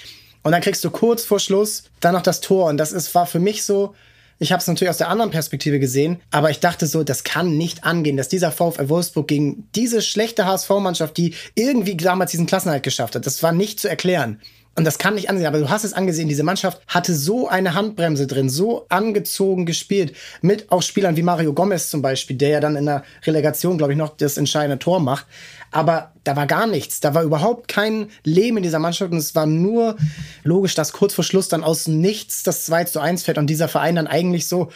Und 0.43 0.53
dann 0.53 0.61
kriegst 0.61 0.85
du 0.85 0.91
kurz 0.91 1.25
vor 1.25 1.41
Schluss 1.41 1.85
dann 2.01 2.15
noch 2.15 2.23
das 2.23 2.41
Tor. 2.41 2.69
Und 2.69 2.77
das 2.79 2.93
ist, 2.93 3.15
war 3.15 3.27
für 3.27 3.41
mich 3.41 3.65
so, 3.65 3.95
ich 4.45 4.53
habe 4.53 4.61
es 4.61 4.67
natürlich 4.67 4.91
aus 4.91 4.99
der 4.99 5.09
anderen 5.09 5.31
Perspektive 5.31 5.81
gesehen, 5.81 6.21
aber 6.31 6.51
ich 6.51 6.61
dachte 6.61 6.87
so, 6.87 7.03
das 7.03 7.25
kann 7.25 7.57
nicht 7.57 7.83
angehen, 7.85 8.19
dass 8.19 8.29
dieser 8.29 8.53
VfL 8.53 8.91
Wolfsburg 8.91 9.27
gegen 9.27 9.67
diese 9.75 10.03
schlechte 10.03 10.45
HSV-Mannschaft, 10.45 11.17
die 11.17 11.35
irgendwie 11.55 11.97
damals 11.97 12.33
diesen 12.33 12.45
Klassenhalt 12.45 12.83
geschafft 12.83 13.15
hat, 13.15 13.25
das 13.25 13.43
war 13.43 13.53
nicht 13.53 13.81
zu 13.81 13.89
erklären. 13.89 14.41
Und 14.77 14.85
das 14.85 14.99
kann 14.99 15.15
nicht 15.15 15.31
ansehen, 15.31 15.47
aber 15.47 15.61
du 15.61 15.71
hast 15.71 15.85
es 15.85 15.93
angesehen, 15.93 16.29
diese 16.29 16.43
Mannschaft 16.43 16.81
hatte 16.89 17.15
so 17.15 17.47
eine 17.47 17.75
Handbremse 17.75 18.27
drin, 18.27 18.49
so 18.49 18.87
angezogen 18.89 19.67
gespielt, 19.67 20.17
mit 20.43 20.73
auch 20.73 20.83
Spielern 20.83 21.17
wie 21.17 21.23
Mario 21.23 21.53
Gomez 21.53 21.91
zum 21.91 22.03
Beispiel, 22.03 22.37
der 22.37 22.49
ja 22.49 22.61
dann 22.61 22.75
in 22.75 22.87
der 22.87 23.05
Relegation, 23.25 23.79
glaube 23.79 23.93
ich, 23.93 23.99
noch 23.99 24.17
das 24.17 24.37
entscheidende 24.37 24.81
Tor 24.81 24.99
macht. 24.99 25.27
Aber 25.71 26.13
da 26.25 26.35
war 26.35 26.47
gar 26.47 26.67
nichts, 26.67 26.99
da 26.99 27.15
war 27.15 27.23
überhaupt 27.23 27.69
kein 27.69 28.09
Leben 28.25 28.57
in 28.57 28.63
dieser 28.65 28.81
Mannschaft 28.81 29.13
und 29.13 29.19
es 29.19 29.35
war 29.37 29.47
nur 29.47 29.97
logisch, 30.43 30.75
dass 30.75 30.93
kurz 30.93 31.15
vor 31.15 31.25
Schluss 31.25 31.49
dann 31.49 31.63
aus 31.63 31.87
nichts 31.87 32.43
das 32.43 32.65
2 32.65 32.85
zu 32.85 33.01
1 33.01 33.23
fährt 33.23 33.39
und 33.39 33.49
dieser 33.49 33.69
Verein 33.69 33.95
dann 33.95 34.07
eigentlich 34.09 34.49
so, 34.49 34.71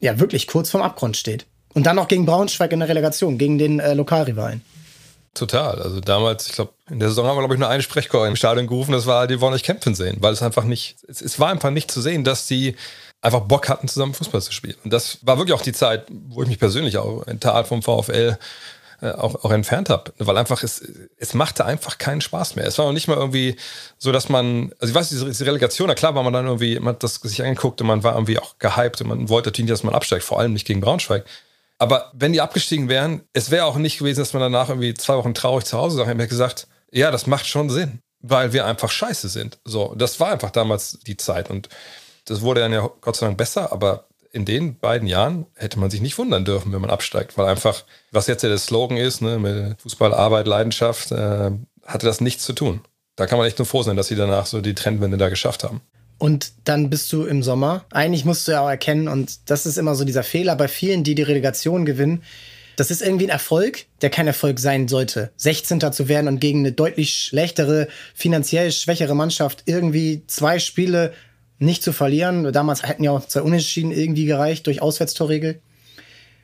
ja, 0.00 0.20
wirklich 0.20 0.46
kurz 0.46 0.70
vorm 0.70 0.82
Abgrund 0.82 1.16
steht. 1.16 1.46
Und 1.72 1.86
dann 1.86 1.96
noch 1.96 2.08
gegen 2.08 2.26
Braunschweig 2.26 2.72
in 2.72 2.80
der 2.80 2.88
Relegation, 2.88 3.38
gegen 3.38 3.56
den 3.56 3.80
äh, 3.80 3.94
Lokalrivalen. 3.94 4.62
Total. 5.34 5.80
Also 5.80 6.00
damals, 6.00 6.48
ich 6.48 6.54
glaube, 6.54 6.72
in 6.88 6.98
der 6.98 7.08
Saison 7.08 7.26
haben 7.26 7.36
wir, 7.36 7.42
glaube 7.42 7.54
ich, 7.54 7.60
nur 7.60 7.68
einen 7.68 7.82
Sprechchor 7.82 8.26
im 8.26 8.36
Stadion 8.36 8.66
gerufen, 8.66 8.92
das 8.92 9.06
war, 9.06 9.28
die 9.28 9.40
wollen 9.40 9.54
euch 9.54 9.62
kämpfen 9.62 9.94
sehen, 9.94 10.16
weil 10.20 10.32
es 10.32 10.42
einfach 10.42 10.64
nicht, 10.64 10.96
es, 11.06 11.20
es 11.20 11.38
war 11.38 11.50
einfach 11.50 11.70
nicht 11.70 11.90
zu 11.90 12.00
sehen, 12.00 12.24
dass 12.24 12.46
die 12.46 12.74
einfach 13.20 13.40
Bock 13.40 13.68
hatten, 13.68 13.86
zusammen 13.86 14.14
Fußball 14.14 14.42
zu 14.42 14.52
spielen. 14.52 14.76
Und 14.82 14.92
das 14.92 15.18
war 15.22 15.38
wirklich 15.38 15.54
auch 15.54 15.62
die 15.62 15.72
Zeit, 15.72 16.06
wo 16.10 16.42
ich 16.42 16.48
mich 16.48 16.58
persönlich 16.58 16.98
auch 16.98 17.26
in 17.26 17.38
Tal 17.38 17.64
vom 17.64 17.82
VfL 17.82 18.38
äh, 19.02 19.12
auch, 19.12 19.44
auch 19.44 19.50
entfernt 19.52 19.88
habe, 19.88 20.12
weil 20.18 20.36
einfach 20.36 20.62
es, 20.62 20.82
es 21.16 21.32
machte 21.32 21.64
einfach 21.64 21.98
keinen 21.98 22.20
Spaß 22.20 22.56
mehr. 22.56 22.66
Es 22.66 22.76
war 22.78 22.86
noch 22.86 22.92
nicht 22.92 23.08
mal 23.08 23.16
irgendwie 23.16 23.56
so, 23.98 24.10
dass 24.12 24.28
man, 24.28 24.72
also 24.78 24.90
ich 24.90 24.94
weiß, 24.94 25.10
diese, 25.10 25.26
diese 25.26 25.46
Relegation, 25.46 25.88
na 25.88 25.94
klar 25.94 26.14
war 26.14 26.22
man 26.22 26.32
dann 26.32 26.46
irgendwie, 26.46 26.78
man 26.80 26.94
hat 26.94 27.02
das 27.02 27.14
sich 27.14 27.42
angeguckt 27.42 27.80
und 27.80 27.86
man 27.86 28.02
war 28.02 28.14
irgendwie 28.14 28.38
auch 28.38 28.58
gehypt 28.58 29.00
und 29.00 29.08
man 29.08 29.28
wollte 29.28 29.48
natürlich 29.48 29.70
nicht, 29.70 29.72
dass 29.72 29.84
man 29.84 29.94
absteigt, 29.94 30.24
vor 30.24 30.38
allem 30.38 30.52
nicht 30.52 30.66
gegen 30.66 30.80
Braunschweig. 30.80 31.24
Aber 31.80 32.10
wenn 32.12 32.34
die 32.34 32.42
abgestiegen 32.42 32.90
wären, 32.90 33.22
es 33.32 33.50
wäre 33.50 33.64
auch 33.64 33.76
nicht 33.76 33.98
gewesen, 33.98 34.20
dass 34.20 34.34
man 34.34 34.42
danach 34.42 34.68
irgendwie 34.68 34.92
zwei 34.92 35.16
Wochen 35.16 35.32
traurig 35.32 35.64
zu 35.64 35.78
Hause 35.78 35.96
sagt. 35.96 36.08
Ich 36.08 36.14
habe 36.14 36.28
gesagt, 36.28 36.68
ja, 36.92 37.10
das 37.10 37.26
macht 37.26 37.46
schon 37.46 37.70
Sinn, 37.70 38.00
weil 38.20 38.52
wir 38.52 38.66
einfach 38.66 38.90
scheiße 38.90 39.30
sind. 39.30 39.58
So, 39.64 39.94
das 39.96 40.20
war 40.20 40.30
einfach 40.30 40.50
damals 40.50 40.98
die 41.06 41.16
Zeit 41.16 41.48
und 41.48 41.70
das 42.26 42.42
wurde 42.42 42.60
dann 42.60 42.72
ja 42.74 42.88
Gott 43.00 43.16
sei 43.16 43.26
Dank 43.26 43.38
besser, 43.38 43.72
aber 43.72 44.08
in 44.30 44.44
den 44.44 44.78
beiden 44.78 45.08
Jahren 45.08 45.46
hätte 45.56 45.80
man 45.80 45.90
sich 45.90 46.02
nicht 46.02 46.18
wundern 46.18 46.44
dürfen, 46.44 46.70
wenn 46.70 46.82
man 46.82 46.90
absteigt, 46.90 47.38
weil 47.38 47.46
einfach, 47.46 47.82
was 48.12 48.26
jetzt 48.26 48.42
ja 48.42 48.50
der 48.50 48.58
Slogan 48.58 48.98
ist, 48.98 49.22
ne, 49.22 49.38
mit 49.38 49.80
Fußball, 49.80 50.12
Arbeit, 50.12 50.46
Leidenschaft, 50.46 51.10
äh, 51.12 51.50
hatte 51.86 52.06
das 52.06 52.20
nichts 52.20 52.44
zu 52.44 52.52
tun. 52.52 52.82
Da 53.16 53.26
kann 53.26 53.38
man 53.38 53.46
echt 53.46 53.58
nur 53.58 53.66
froh 53.66 53.82
sein, 53.82 53.96
dass 53.96 54.08
sie 54.08 54.16
danach 54.16 54.44
so 54.44 54.60
die 54.60 54.74
Trendwende 54.74 55.16
da 55.16 55.30
geschafft 55.30 55.64
haben. 55.64 55.80
Und 56.20 56.52
dann 56.64 56.90
bist 56.90 57.10
du 57.14 57.24
im 57.24 57.42
Sommer. 57.42 57.86
Eigentlich 57.92 58.26
musst 58.26 58.46
du 58.46 58.52
ja 58.52 58.60
auch 58.60 58.68
erkennen, 58.68 59.08
und 59.08 59.50
das 59.50 59.64
ist 59.64 59.78
immer 59.78 59.94
so 59.94 60.04
dieser 60.04 60.22
Fehler 60.22 60.54
bei 60.54 60.68
vielen, 60.68 61.02
die 61.02 61.14
die 61.14 61.22
Relegation 61.22 61.86
gewinnen. 61.86 62.22
Das 62.76 62.90
ist 62.90 63.00
irgendwie 63.00 63.24
ein 63.24 63.30
Erfolg, 63.30 63.86
der 64.02 64.10
kein 64.10 64.26
Erfolg 64.26 64.58
sein 64.58 64.86
sollte. 64.86 65.30
16. 65.38 65.80
zu 65.92 66.08
werden 66.08 66.28
und 66.28 66.38
gegen 66.38 66.58
eine 66.58 66.72
deutlich 66.72 67.14
schlechtere, 67.14 67.88
finanziell 68.14 68.70
schwächere 68.70 69.16
Mannschaft 69.16 69.62
irgendwie 69.64 70.22
zwei 70.26 70.58
Spiele 70.58 71.14
nicht 71.58 71.82
zu 71.82 71.90
verlieren. 71.90 72.52
Damals 72.52 72.82
hätten 72.82 73.02
ja 73.02 73.12
auch 73.12 73.26
zwei 73.26 73.40
Unentschieden 73.40 73.90
irgendwie 73.90 74.26
gereicht 74.26 74.66
durch 74.66 74.82
Auswärtstorregel. 74.82 75.62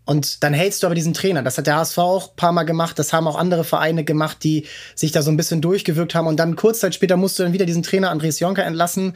Und 0.06 0.42
dann 0.44 0.54
hältst 0.54 0.82
du 0.82 0.86
aber 0.86 0.94
diesen 0.94 1.14
Trainer. 1.14 1.42
Das 1.42 1.58
hat 1.58 1.66
der 1.66 1.76
HSV 1.76 1.98
auch 1.98 2.30
ein 2.30 2.36
paar 2.36 2.52
Mal 2.52 2.62
gemacht. 2.62 2.98
Das 2.98 3.12
haben 3.12 3.26
auch 3.26 3.36
andere 3.36 3.64
Vereine 3.64 4.04
gemacht, 4.04 4.38
die 4.42 4.64
sich 4.94 5.10
da 5.12 5.20
so 5.20 5.30
ein 5.30 5.36
bisschen 5.36 5.60
durchgewirkt 5.60 6.14
haben. 6.14 6.28
Und 6.28 6.38
dann 6.38 6.54
kurz 6.56 6.78
Zeit 6.78 6.94
später 6.94 7.16
musst 7.16 7.38
du 7.38 7.42
dann 7.42 7.52
wieder 7.52 7.66
diesen 7.66 7.82
Trainer 7.82 8.10
Andres 8.10 8.40
Jonker 8.40 8.64
entlassen 8.64 9.14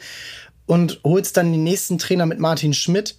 und 0.71 1.01
holst 1.03 1.35
dann 1.35 1.51
den 1.51 1.65
nächsten 1.65 1.97
Trainer 1.97 2.25
mit 2.25 2.39
Martin 2.39 2.73
Schmidt. 2.73 3.15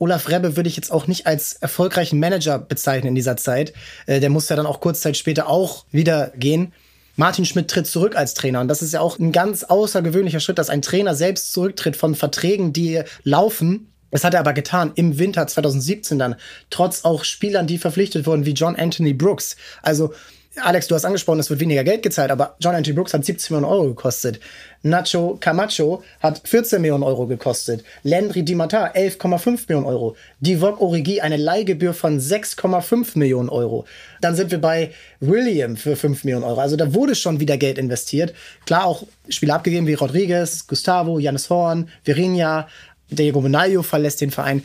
Olaf 0.00 0.28
Rebbe 0.30 0.56
würde 0.56 0.68
ich 0.68 0.74
jetzt 0.74 0.90
auch 0.90 1.06
nicht 1.06 1.28
als 1.28 1.52
erfolgreichen 1.52 2.18
Manager 2.18 2.58
bezeichnen 2.58 3.10
in 3.10 3.14
dieser 3.14 3.36
Zeit. 3.36 3.72
Äh, 4.06 4.18
der 4.18 4.30
muss 4.30 4.48
ja 4.48 4.56
dann 4.56 4.66
auch 4.66 4.80
kurz 4.80 4.98
Zeit 5.02 5.16
später 5.16 5.48
auch 5.48 5.84
wieder 5.92 6.32
gehen. 6.34 6.72
Martin 7.14 7.44
Schmidt 7.44 7.68
tritt 7.68 7.86
zurück 7.86 8.16
als 8.16 8.34
Trainer. 8.34 8.60
Und 8.60 8.66
das 8.66 8.82
ist 8.82 8.94
ja 8.94 9.00
auch 9.00 9.16
ein 9.20 9.30
ganz 9.30 9.62
außergewöhnlicher 9.62 10.40
Schritt, 10.40 10.58
dass 10.58 10.70
ein 10.70 10.82
Trainer 10.82 11.14
selbst 11.14 11.52
zurücktritt 11.52 11.94
von 11.94 12.16
Verträgen, 12.16 12.72
die 12.72 13.02
laufen. 13.22 13.92
Das 14.10 14.24
hat 14.24 14.34
er 14.34 14.40
aber 14.40 14.52
getan 14.52 14.90
im 14.96 15.20
Winter 15.20 15.46
2017 15.46 16.18
dann, 16.18 16.34
trotz 16.68 17.04
auch 17.04 17.22
Spielern, 17.22 17.68
die 17.68 17.78
verpflichtet 17.78 18.26
wurden, 18.26 18.44
wie 18.44 18.54
John 18.54 18.74
Anthony 18.74 19.12
Brooks. 19.12 19.54
Also 19.82 20.14
Alex, 20.62 20.88
du 20.88 20.94
hast 20.94 21.04
angesprochen, 21.04 21.38
es 21.38 21.50
wird 21.50 21.60
weniger 21.60 21.84
Geld 21.84 22.02
gezahlt, 22.02 22.30
aber 22.30 22.56
John 22.58 22.74
Anthony 22.74 22.94
Brooks 22.94 23.14
hat 23.14 23.24
17 23.24 23.54
Millionen 23.54 23.72
Euro 23.72 23.88
gekostet. 23.88 24.40
Nacho 24.82 25.36
Camacho 25.40 26.02
hat 26.20 26.46
14 26.46 26.80
Millionen 26.80 27.02
Euro 27.02 27.26
gekostet. 27.26 27.84
Landry 28.02 28.42
Di 28.42 28.54
Matar 28.54 28.94
11,5 28.94 29.64
Millionen 29.68 29.86
Euro. 29.86 30.16
Divock 30.40 30.80
Origi 30.80 31.20
eine 31.20 31.36
Leihgebühr 31.36 31.94
von 31.94 32.20
6,5 32.20 33.18
Millionen 33.18 33.48
Euro. 33.48 33.84
Dann 34.20 34.36
sind 34.36 34.50
wir 34.50 34.60
bei 34.60 34.92
William 35.20 35.76
für 35.76 35.96
5 35.96 36.24
Millionen 36.24 36.44
Euro. 36.44 36.60
Also 36.60 36.76
da 36.76 36.94
wurde 36.94 37.14
schon 37.14 37.40
wieder 37.40 37.56
Geld 37.56 37.78
investiert. 37.78 38.34
Klar 38.66 38.86
auch 38.86 39.04
Spieler 39.28 39.56
abgegeben 39.56 39.86
wie 39.86 39.94
Rodriguez, 39.94 40.66
Gustavo, 40.66 41.18
Janis 41.18 41.50
Horn, 41.50 41.88
Virinha, 42.04 42.68
Diego 43.10 43.40
Benaglio 43.40 43.82
verlässt 43.82 44.20
den 44.20 44.30
Verein. 44.30 44.62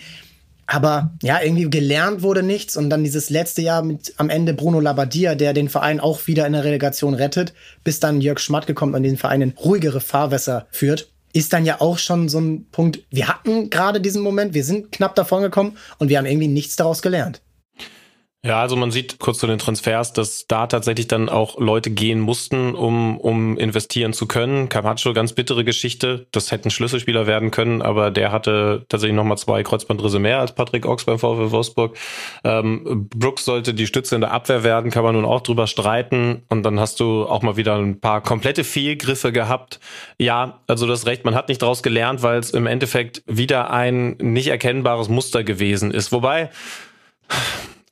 Aber 0.74 1.12
ja, 1.22 1.40
irgendwie 1.40 1.70
gelernt 1.70 2.24
wurde 2.24 2.42
nichts. 2.42 2.76
Und 2.76 2.90
dann 2.90 3.04
dieses 3.04 3.30
letzte 3.30 3.62
Jahr 3.62 3.84
mit 3.84 4.16
am 4.18 4.32
Ende 4.32 4.56
Bruno 4.56 4.80
Labbadia, 4.80 5.36
der 5.36 5.54
den 5.54 5.70
Verein 5.70 6.00
auch 6.00 6.26
wieder 6.26 6.48
in 6.48 6.54
der 6.54 6.64
Relegation 6.64 7.14
rettet, 7.14 7.54
bis 7.84 8.00
dann 8.00 8.22
Jörg 8.22 8.40
Schmatke 8.40 8.74
kommt 8.74 8.96
und 8.96 9.04
den 9.04 9.18
Verein 9.18 9.44
in 9.44 9.52
ruhigere 9.52 10.02
Fahrwässer 10.02 10.66
führt, 10.72 11.12
ist 11.32 11.54
dann 11.54 11.64
ja 11.64 11.80
auch 11.80 12.00
schon 12.00 12.28
so 12.28 12.40
ein 12.40 12.66
Punkt. 12.72 13.02
Wir 13.12 13.28
hatten 13.28 13.70
gerade 13.70 14.02
diesen 14.02 14.24
Moment, 14.24 14.56
wir 14.56 14.64
sind 14.64 14.92
knapp 14.92 15.14
davon 15.14 15.44
gekommen 15.44 15.78
und 16.00 16.10
wir 16.10 16.18
haben 16.18 16.26
irgendwie 16.26 16.48
nichts 16.48 16.76
daraus 16.76 17.04
gelernt. 17.04 17.44
Ja, 18.46 18.60
also 18.60 18.76
man 18.76 18.92
sieht 18.92 19.20
kurz 19.20 19.40
zu 19.40 19.48
den 19.48 19.58
Transfers, 19.58 20.12
dass 20.12 20.48
da 20.48 20.68
tatsächlich 20.68 21.08
dann 21.08 21.30
auch 21.30 21.58
Leute 21.60 21.90
gehen 21.90 22.20
mussten, 22.20 22.76
um, 22.76 23.18
um 23.18 23.58
investieren 23.58 24.12
zu 24.12 24.28
können. 24.28 24.68
Camacho, 24.68 25.14
ganz 25.14 25.32
bittere 25.32 25.64
Geschichte. 25.64 26.28
Das 26.32 26.52
hätten 26.52 26.70
Schlüsselspieler 26.70 27.26
werden 27.26 27.52
können, 27.52 27.82
aber 27.82 28.12
der 28.12 28.34
hatte 28.34 28.86
tatsächlich 28.90 29.16
nochmal 29.16 29.38
zwei 29.38 29.64
Kreuzbandrisse 29.64 30.20
mehr 30.20 30.42
als 30.42 30.54
Patrick 30.54 30.86
Ochs 30.86 31.06
beim 31.06 31.20
VfL 31.20 31.52
Wolfsburg. 31.52 31.96
Ähm, 32.44 33.08
Brooks 33.16 33.46
sollte 33.46 33.74
die 33.74 33.88
Stütze 33.88 34.16
in 34.16 34.20
der 34.20 34.32
Abwehr 34.32 34.66
werden, 34.66 34.92
kann 34.92 35.06
man 35.06 35.16
nun 35.16 35.24
auch 35.24 35.40
drüber 35.40 35.66
streiten. 35.66 36.44
Und 36.50 36.64
dann 36.64 36.82
hast 36.82 37.00
du 37.00 37.26
auch 37.26 37.44
mal 37.44 37.56
wieder 37.56 37.78
ein 37.78 38.02
paar 38.02 38.20
komplette 38.20 38.66
Fehlgriffe 38.66 39.32
gehabt. 39.32 39.80
Ja, 40.18 40.60
also 40.68 40.86
das 40.86 41.06
Recht, 41.06 41.24
man 41.24 41.36
hat 41.36 41.48
nicht 41.48 41.62
daraus 41.62 41.82
gelernt, 41.82 42.24
weil 42.24 42.40
es 42.40 42.50
im 42.50 42.68
Endeffekt 42.68 43.24
wieder 43.26 43.72
ein 43.72 44.18
nicht 44.20 44.48
erkennbares 44.48 45.08
Muster 45.08 45.46
gewesen 45.46 45.92
ist. 45.92 46.12
Wobei, 46.12 46.50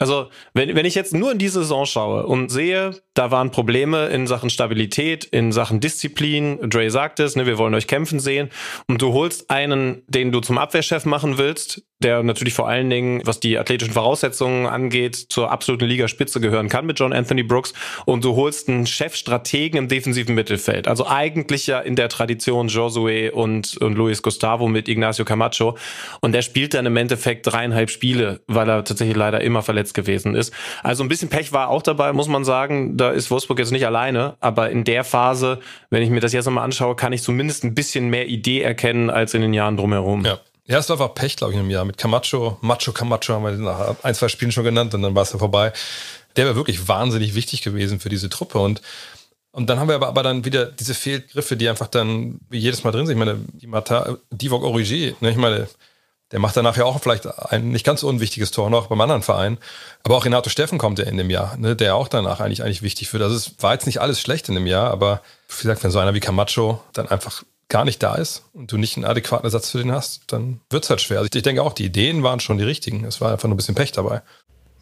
also, 0.02 0.32
wenn, 0.56 0.76
wenn 0.76 0.88
ich 0.88 0.96
jetzt 0.96 1.14
nur 1.14 1.32
in 1.32 1.38
die 1.38 1.48
Saison 1.48 1.86
schaue 1.86 2.26
und 2.26 2.50
sehe, 2.50 3.00
da 3.14 3.30
waren 3.30 3.52
Probleme 3.52 4.08
in 4.08 4.26
Sachen 4.26 4.50
Stabilität, 4.50 5.26
in 5.26 5.52
Sachen 5.52 5.80
Disziplin, 5.80 6.58
Dre 6.72 6.90
sagt 6.90 7.20
es, 7.20 7.36
ne, 7.36 7.46
wir 7.46 7.60
wollen 7.60 7.76
euch 7.76 7.86
kämpfen 7.86 8.20
sehen, 8.20 8.50
und 8.88 9.00
du 9.04 9.14
holst 9.14 9.52
einen, 9.52 10.02
den 10.08 10.32
du 10.32 10.40
zum 10.40 10.58
Abwehrchef 10.58 11.06
machen 11.06 11.38
willst, 11.38 11.84
der 12.04 12.24
natürlich 12.24 12.54
vor 12.54 12.68
allen 12.68 12.90
Dingen, 12.90 13.22
was 13.26 13.40
die 13.40 13.58
athletischen 13.58 13.94
Voraussetzungen 13.94 14.66
angeht, 14.66 15.16
zur 15.16 15.52
absoluten 15.52 15.86
Ligaspitze 15.86 16.40
gehören 16.40 16.70
kann 16.70 16.86
mit 16.86 17.00
John 17.00 17.14
Anthony 17.14 17.44
Brooks, 17.44 17.74
und 18.06 18.24
du 18.24 18.36
holst 18.36 18.70
einen 18.70 18.86
Chefstrategen 18.86 19.78
im 19.78 19.88
defensiven 19.88 20.36
Mittelfeld. 20.36 20.88
Also 20.88 21.08
eigentlich 21.08 21.68
ja 21.68 21.80
in 21.80 21.96
der 21.96 22.10
Tradition 22.10 22.70
Josué 22.70 23.30
und, 23.30 23.78
und 23.78 23.96
Luis 23.96 24.22
Gustavo 24.22 24.68
mit 24.68 24.88
Ignacio 24.88 25.26
Camacho. 25.26 25.78
Und 26.22 26.34
der 26.34 26.42
spielt 26.42 26.74
dann 26.74 26.86
im 26.86 26.98
Endeffekt 26.98 27.48
dreieinhalb 27.48 27.90
Spiele, 27.90 28.42
weil 28.48 28.70
er 28.70 28.84
tatsächlich 28.84 29.18
leider 29.18 29.42
immer 29.42 29.62
verletzt 29.62 29.82
verletzt 29.82 29.94
gewesen 29.94 30.36
ist. 30.36 30.54
Also 30.84 31.04
ein 31.04 31.10
bisschen 31.10 31.30
Pech 31.30 31.52
war 31.54 31.70
auch 31.70 31.82
dabei, 31.82 32.14
muss 32.14 32.28
man 32.28 32.44
sagen. 32.44 32.98
Da 32.98 33.12
ist 33.12 33.32
Wolfsburg 33.32 33.60
jetzt 33.60 33.72
nicht 33.72 33.86
alleine. 33.86 34.36
Aber 34.40 34.70
in 34.70 34.84
der 34.84 35.04
Phase, 35.04 35.60
wenn 35.90 36.04
ich 36.04 36.10
mir 36.10 36.20
das 36.20 36.34
jetzt 36.34 36.46
nochmal 36.46 36.66
anschaue, 36.66 36.96
kann 36.96 37.14
ich 37.14 37.22
zumindest 37.24 37.64
ein 37.64 37.74
bisschen 37.74 38.10
mehr 38.10 38.28
Idee 38.28 38.62
erkennen 38.62 39.10
als 39.10 39.34
in 39.34 39.42
den 39.42 39.54
Jahren 39.54 39.78
drumherum. 39.78 40.26
Ja. 40.26 40.40
Es 40.80 40.90
war 40.90 41.00
einfach 41.00 41.14
Pech, 41.14 41.36
glaube 41.36 41.54
ich, 41.54 41.58
in 41.58 41.64
einem 41.64 41.72
Jahr. 41.72 41.86
Mit 41.86 41.98
Camacho, 41.98 42.58
Macho 42.62 42.92
Camacho 42.92 43.34
haben 43.34 43.44
wir 43.44 43.52
nach 43.52 43.96
ein, 44.04 44.16
zwei 44.16 44.28
Spielen 44.28 44.52
schon 44.52 44.64
genannt 44.64 44.94
und 44.94 45.02
dann 45.02 45.16
war 45.16 45.24
es 45.24 45.34
ja 45.34 45.40
vorbei. 45.40 45.74
Der 46.36 46.46
wäre 46.46 46.56
wirklich 46.56 46.88
wahnsinnig 46.88 47.36
wichtig 47.36 47.62
gewesen 47.62 48.00
für 48.00 48.10
diese 48.10 48.30
Truppe 48.30 48.60
und 48.60 48.82
und 49.54 49.70
dann 49.70 49.80
haben 49.80 49.90
wir 49.90 49.96
aber, 49.96 50.08
aber 50.08 50.24
dann 50.24 50.46
wieder 50.46 50.66
diese 50.66 50.94
Fehlgriffe, 50.94 51.58
die 51.58 51.68
einfach 51.68 51.88
dann 51.88 52.40
jedes 52.52 52.84
Mal 52.84 52.92
drin 52.92 53.06
sind. 53.06 53.18
Ich 53.18 53.20
meine, 53.20 53.38
die 53.52 53.68
Mata, 53.68 54.18
Divok 54.30 54.64
Origi, 54.64 55.14
ne, 55.20 55.30
ich 55.30 55.36
meine, 55.36 55.68
der 56.32 56.40
macht 56.40 56.56
danach 56.56 56.78
ja 56.78 56.86
auch 56.86 57.02
vielleicht 57.02 57.28
ein 57.52 57.70
nicht 57.70 57.86
ganz 57.86 58.04
unwichtiges 58.04 58.52
Tor 58.52 58.70
noch 58.70 58.88
beim 58.88 59.02
anderen 59.02 59.22
Verein. 59.22 59.58
Aber 60.04 60.16
auch 60.16 60.24
Renato 60.24 60.50
Steffen 60.50 60.78
kommt 60.78 61.00
ja 61.00 61.06
in 61.06 61.18
dem 61.18 61.30
Jahr, 61.30 61.58
ne, 61.58 61.76
der 61.76 61.96
auch 61.96 62.08
danach 62.08 62.40
eigentlich, 62.40 62.64
eigentlich 62.64 62.82
wichtig 62.82 63.12
wird. 63.12 63.22
Also 63.24 63.36
es 63.36 63.56
war 63.60 63.74
jetzt 63.74 63.86
nicht 63.86 64.00
alles 64.00 64.22
schlecht 64.22 64.48
in 64.48 64.56
dem 64.56 64.68
Jahr, 64.68 64.90
aber 64.90 65.22
gesagt, 65.50 65.84
wenn 65.84 65.92
so 65.92 66.00
einer 66.00 66.14
wie 66.14 66.22
Camacho 66.22 66.82
dann 66.94 67.10
einfach 67.10 67.44
gar 67.72 67.86
nicht 67.86 68.04
da 68.04 68.16
ist 68.16 68.44
und 68.54 68.72
du 68.72 68.78
nicht 68.78 68.98
einen 68.98 69.06
adäquaten 69.06 69.46
Ersatz 69.46 69.72
für 69.72 69.78
den 69.80 69.92
hast, 69.92 70.24
dann 70.28 70.60
wird 70.70 70.84
es 70.84 70.90
halt 70.90 71.02
schwer. 71.02 71.20
Also 71.20 71.30
ich 71.34 71.42
denke 71.42 71.64
auch, 71.64 71.74
die 71.74 71.86
Ideen 71.86 72.22
waren 72.22 72.42
schon 72.42 72.58
die 72.58 72.66
richtigen. 72.66 73.06
Es 73.06 73.22
war 73.22 73.32
einfach 73.32 73.48
nur 73.48 73.56
ein 73.56 73.58
bisschen 73.58 73.76
Pech 73.76 73.94
dabei. 73.94 74.22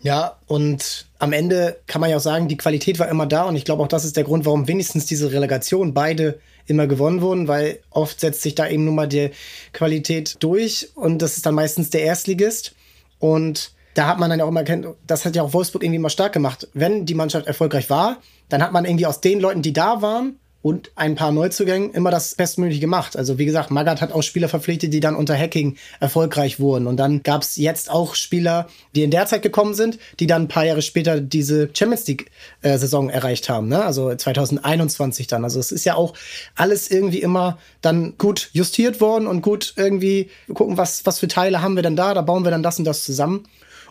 Ja, 0.01 0.37
und 0.47 1.05
am 1.19 1.31
Ende 1.31 1.77
kann 1.85 2.01
man 2.01 2.09
ja 2.09 2.17
auch 2.17 2.21
sagen, 2.21 2.47
die 2.47 2.57
Qualität 2.57 2.99
war 2.99 3.09
immer 3.09 3.27
da 3.27 3.43
und 3.43 3.55
ich 3.55 3.65
glaube 3.65 3.83
auch, 3.83 3.87
das 3.87 4.05
ist 4.05 4.17
der 4.17 4.23
Grund, 4.23 4.45
warum 4.45 4.67
wenigstens 4.67 5.05
diese 5.05 5.31
Relegation 5.31 5.93
beide 5.93 6.39
immer 6.65 6.87
gewonnen 6.87 7.21
wurden, 7.21 7.47
weil 7.47 7.79
oft 7.89 8.19
setzt 8.19 8.41
sich 8.41 8.55
da 8.55 8.67
eben 8.67 8.85
nun 8.85 8.95
mal 8.95 9.07
die 9.07 9.31
Qualität 9.73 10.37
durch 10.39 10.89
und 10.95 11.21
das 11.21 11.35
ist 11.37 11.45
dann 11.45 11.55
meistens 11.55 11.89
der 11.89 12.01
Erstligist 12.01 12.75
und 13.19 13.73
da 13.93 14.07
hat 14.07 14.19
man 14.19 14.29
dann 14.29 14.39
auch 14.39 14.47
immer 14.47 14.63
kennt, 14.63 14.87
das 15.05 15.25
hat 15.25 15.35
ja 15.35 15.43
auch 15.43 15.51
Wolfsburg 15.51 15.83
irgendwie 15.83 15.97
immer 15.97 16.09
stark 16.09 16.31
gemacht. 16.31 16.69
Wenn 16.73 17.05
die 17.05 17.15
Mannschaft 17.15 17.47
erfolgreich 17.47 17.89
war, 17.89 18.17
dann 18.47 18.63
hat 18.63 18.71
man 18.71 18.85
irgendwie 18.85 19.05
aus 19.05 19.19
den 19.19 19.41
Leuten, 19.41 19.61
die 19.61 19.73
da 19.73 20.01
waren, 20.01 20.38
und 20.61 20.91
ein 20.95 21.15
paar 21.15 21.31
Neuzugängen 21.31 21.91
immer 21.91 22.11
das 22.11 22.35
Bestmögliche 22.35 22.81
gemacht. 22.81 23.15
Also 23.15 23.37
wie 23.37 23.45
gesagt, 23.45 23.71
Magath 23.71 24.01
hat 24.01 24.11
auch 24.11 24.23
Spieler 24.23 24.49
verpflichtet, 24.49 24.93
die 24.93 24.99
dann 24.99 25.15
unter 25.15 25.37
Hacking 25.37 25.77
erfolgreich 25.99 26.59
wurden. 26.59 26.85
Und 26.85 26.97
dann 26.97 27.23
gab 27.23 27.43
es 27.43 27.55
jetzt 27.55 27.89
auch 27.89 28.15
Spieler, 28.15 28.67
die 28.93 29.03
in 29.03 29.11
der 29.11 29.25
Zeit 29.25 29.41
gekommen 29.41 29.73
sind, 29.73 29.99
die 30.19 30.27
dann 30.27 30.43
ein 30.43 30.47
paar 30.49 30.65
Jahre 30.65 30.81
später 30.81 31.21
diese 31.21 31.69
Champions 31.73 32.07
League-Saison 32.07 33.09
erreicht 33.09 33.47
haben. 33.47 33.69
Ne? 33.69 33.83
Also 33.83 34.13
2021 34.13 35.27
dann. 35.27 35.45
Also 35.45 35.59
es 35.59 35.71
ist 35.71 35.85
ja 35.85 35.95
auch 35.95 36.13
alles 36.55 36.91
irgendwie 36.91 37.21
immer 37.21 37.57
dann 37.81 38.17
gut 38.17 38.49
justiert 38.51 38.99
worden 38.99 39.27
und 39.27 39.41
gut 39.41 39.73
irgendwie 39.77 40.29
gucken, 40.53 40.77
was, 40.77 41.05
was 41.05 41.19
für 41.19 41.29
Teile 41.29 41.61
haben 41.61 41.75
wir 41.75 41.83
denn 41.83 41.95
da, 41.95 42.13
da 42.13 42.21
bauen 42.21 42.43
wir 42.43 42.51
dann 42.51 42.63
das 42.63 42.79
und 42.79 42.85
das 42.85 43.03
zusammen. 43.03 43.45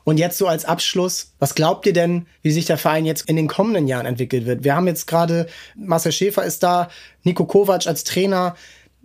Und 0.09 0.17
jetzt 0.17 0.39
so 0.39 0.47
als 0.47 0.65
Abschluss, 0.65 1.35
was 1.39 1.55
glaubt 1.55 1.85
ihr 1.85 1.93
denn, 1.93 2.25
wie 2.41 2.51
sich 2.51 2.65
der 2.65 2.79
Verein 2.79 3.05
jetzt 3.05 3.29
in 3.29 3.37
den 3.37 3.47
kommenden 3.47 3.87
Jahren 3.87 4.07
entwickelt 4.07 4.47
wird? 4.47 4.65
Wir 4.65 4.75
haben 4.75 4.87
jetzt 4.87 5.07
gerade, 5.07 5.49
Marcel 5.77 6.13
Schäfer 6.13 6.45
ist 6.45 6.63
da, 6.63 6.89
Nico 7.25 7.45
Kovac 7.45 7.87
als 7.87 8.05
Trainer. 8.05 8.57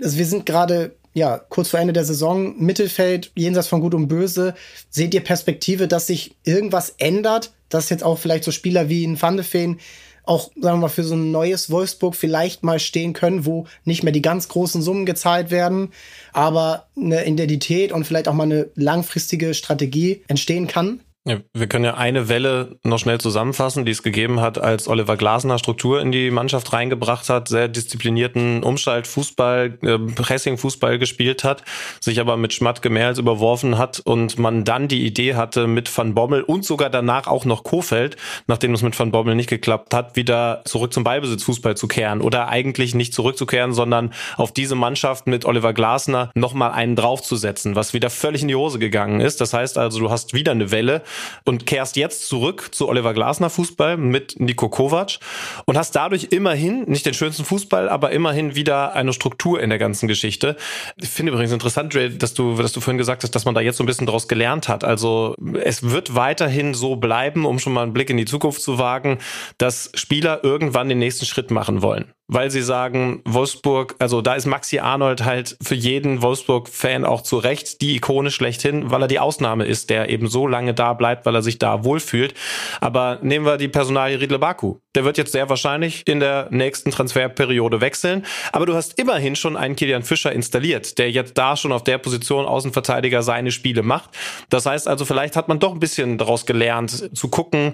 Also 0.01 0.17
wir 0.17 0.25
sind 0.25 0.45
gerade 0.45 0.95
ja, 1.13 1.39
kurz 1.39 1.71
vor 1.71 1.81
Ende 1.81 1.91
der 1.91 2.05
Saison, 2.05 2.57
Mittelfeld, 2.57 3.33
jenseits 3.35 3.67
von 3.67 3.81
Gut 3.81 3.93
und 3.93 4.07
Böse. 4.07 4.53
Seht 4.89 5.13
ihr 5.13 5.19
Perspektive, 5.19 5.89
dass 5.89 6.07
sich 6.07 6.37
irgendwas 6.45 6.95
ändert? 6.99 7.51
Dass 7.67 7.89
jetzt 7.89 8.05
auch 8.05 8.17
vielleicht 8.17 8.45
so 8.45 8.51
Spieler 8.51 8.87
wie 8.87 9.05
ein 9.05 9.21
Van 9.21 9.35
de 9.35 9.45
Feen 9.45 9.81
auch, 10.23 10.51
sagen 10.55 10.77
wir 10.77 10.81
mal, 10.83 10.89
für 10.89 11.03
so 11.03 11.15
ein 11.15 11.31
neues 11.31 11.69
Wolfsburg 11.69 12.15
vielleicht 12.15 12.63
mal 12.63 12.79
stehen 12.79 13.13
können, 13.13 13.45
wo 13.45 13.65
nicht 13.85 14.03
mehr 14.03 14.13
die 14.13 14.21
ganz 14.21 14.47
großen 14.47 14.81
Summen 14.81 15.05
gezahlt 15.05 15.51
werden, 15.51 15.91
aber 16.31 16.87
eine 16.95 17.25
Identität 17.25 17.91
und 17.91 18.05
vielleicht 18.05 18.27
auch 18.27 18.33
mal 18.33 18.43
eine 18.43 18.69
langfristige 18.75 19.53
Strategie 19.53 20.23
entstehen 20.27 20.67
kann? 20.67 21.01
Ja, 21.25 21.37
wir 21.53 21.67
können 21.67 21.85
ja 21.85 21.93
eine 21.93 22.27
Welle 22.27 22.77
noch 22.83 22.99
schnell 22.99 23.17
zusammenfassen, 23.17 23.85
die 23.85 23.93
es 23.93 24.03
gegeben 24.03 24.41
hat, 24.41 24.57
als 24.57 24.89
Oliver 24.89 25.15
Glasner 25.15 25.57
Struktur 25.57 26.01
in 26.01 26.11
die 26.11 26.31
Mannschaft 26.31 26.73
reingebracht 26.73 27.29
hat, 27.29 27.47
sehr 27.47 27.69
disziplinierten 27.69 28.61
Umschaltfußball, 28.61 29.77
äh, 29.83 29.99
Pressing-Fußball 29.99 30.99
gespielt 30.99 31.45
hat, 31.45 31.63
sich 32.01 32.19
aber 32.19 32.35
mit 32.35 32.51
Schmatke 32.51 32.89
mehr 32.89 33.17
überworfen 33.17 33.77
hat 33.77 34.01
und 34.01 34.37
man 34.37 34.65
dann 34.65 34.89
die 34.89 35.05
Idee 35.05 35.35
hatte, 35.35 35.65
mit 35.65 35.97
Van 35.97 36.13
Bommel 36.13 36.41
und 36.41 36.65
sogar 36.65 36.89
danach 36.89 37.27
auch 37.27 37.45
noch 37.45 37.63
Kofeld, 37.63 38.17
nachdem 38.47 38.73
es 38.73 38.81
mit 38.81 38.99
Van 38.99 39.11
Bommel 39.11 39.35
nicht 39.35 39.49
geklappt 39.49 39.93
hat, 39.93 40.17
wieder 40.17 40.61
zurück 40.65 40.91
zum 40.91 41.05
Ballbesitzfußball 41.05 41.77
zu 41.77 41.87
kehren 41.87 42.19
oder 42.19 42.49
eigentlich 42.49 42.95
nicht 42.95 43.13
zurückzukehren, 43.13 43.71
sondern 43.71 44.13
auf 44.35 44.51
diese 44.51 44.75
Mannschaft 44.75 45.25
mit 45.27 45.45
Oliver 45.45 45.71
Glasner 45.71 46.31
nochmal 46.35 46.71
einen 46.71 46.97
draufzusetzen, 46.97 47.77
was 47.77 47.93
wieder 47.93 48.09
völlig 48.09 48.41
in 48.41 48.49
die 48.49 48.55
Hose 48.55 48.77
gegangen 48.77 49.21
ist. 49.21 49.39
Das 49.39 49.53
heißt 49.53 49.77
also, 49.77 49.99
du 49.99 50.09
hast 50.09 50.33
wieder 50.33 50.51
eine 50.51 50.69
Welle, 50.69 51.01
und 51.45 51.65
kehrst 51.65 51.95
jetzt 51.95 52.27
zurück 52.27 52.69
zu 52.71 52.87
Oliver 52.87 53.13
Glasner 53.13 53.49
Fußball 53.49 53.97
mit 53.97 54.39
Nico 54.39 54.69
Kovac 54.69 55.19
und 55.65 55.77
hast 55.77 55.91
dadurch 55.95 56.27
immerhin, 56.31 56.83
nicht 56.83 57.05
den 57.05 57.13
schönsten 57.13 57.45
Fußball, 57.45 57.89
aber 57.89 58.11
immerhin 58.11 58.55
wieder 58.55 58.93
eine 58.93 59.13
Struktur 59.13 59.61
in 59.61 59.69
der 59.69 59.79
ganzen 59.79 60.07
Geschichte. 60.07 60.55
Ich 60.97 61.09
finde 61.09 61.31
übrigens 61.31 61.51
interessant, 61.51 61.93
Dre, 61.93 62.09
dass 62.09 62.33
du, 62.33 62.55
dass 62.55 62.71
du 62.71 62.81
vorhin 62.81 62.97
gesagt 62.97 63.23
hast, 63.23 63.31
dass 63.31 63.45
man 63.45 63.55
da 63.55 63.61
jetzt 63.61 63.77
so 63.77 63.83
ein 63.83 63.87
bisschen 63.87 64.07
draus 64.07 64.27
gelernt 64.27 64.67
hat. 64.67 64.83
Also 64.83 65.35
es 65.61 65.89
wird 65.89 66.15
weiterhin 66.15 66.73
so 66.73 66.95
bleiben, 66.95 67.45
um 67.45 67.59
schon 67.59 67.73
mal 67.73 67.83
einen 67.83 67.93
Blick 67.93 68.09
in 68.09 68.17
die 68.17 68.25
Zukunft 68.25 68.61
zu 68.61 68.77
wagen, 68.77 69.19
dass 69.57 69.91
Spieler 69.95 70.43
irgendwann 70.43 70.89
den 70.89 70.99
nächsten 70.99 71.25
Schritt 71.25 71.51
machen 71.51 71.81
wollen 71.81 72.13
weil 72.27 72.49
sie 72.51 72.61
sagen, 72.61 73.21
Wolfsburg, 73.25 73.95
also 73.99 74.21
da 74.21 74.35
ist 74.35 74.45
Maxi 74.45 74.79
Arnold 74.79 75.25
halt 75.25 75.57
für 75.61 75.75
jeden 75.75 76.21
Wolfsburg-Fan 76.21 77.03
auch 77.03 77.21
zu 77.21 77.37
Recht 77.37 77.81
die 77.81 77.95
Ikone 77.97 78.31
schlechthin, 78.31 78.91
weil 78.91 79.01
er 79.01 79.07
die 79.07 79.19
Ausnahme 79.19 79.65
ist, 79.65 79.89
der 79.89 80.09
eben 80.09 80.27
so 80.27 80.47
lange 80.47 80.73
da 80.73 80.93
bleibt, 80.93 81.25
weil 81.25 81.35
er 81.35 81.41
sich 81.41 81.59
da 81.59 81.83
wohlfühlt. 81.83 82.33
Aber 82.79 83.19
nehmen 83.21 83.45
wir 83.45 83.57
die 83.57 83.67
Personalie 83.67 84.19
Riedle 84.19 84.39
Baku. 84.39 84.77
Der 84.95 85.03
wird 85.03 85.17
jetzt 85.17 85.31
sehr 85.31 85.49
wahrscheinlich 85.49 86.07
in 86.07 86.19
der 86.19 86.47
nächsten 86.51 86.91
Transferperiode 86.91 87.81
wechseln. 87.81 88.25
Aber 88.51 88.65
du 88.65 88.73
hast 88.73 88.97
immerhin 88.99 89.35
schon 89.35 89.57
einen 89.57 89.75
Kilian 89.75 90.03
Fischer 90.03 90.31
installiert, 90.31 90.97
der 90.97 91.11
jetzt 91.11 91.37
da 91.37 91.57
schon 91.57 91.71
auf 91.71 91.83
der 91.83 91.97
Position 91.97 92.45
Außenverteidiger 92.45 93.21
seine 93.21 93.51
Spiele 93.51 93.83
macht. 93.83 94.11
Das 94.49 94.65
heißt 94.65 94.87
also, 94.87 95.03
vielleicht 95.03 95.35
hat 95.35 95.49
man 95.49 95.59
doch 95.59 95.73
ein 95.73 95.79
bisschen 95.79 96.17
daraus 96.17 96.45
gelernt, 96.45 97.17
zu 97.17 97.27
gucken, 97.27 97.73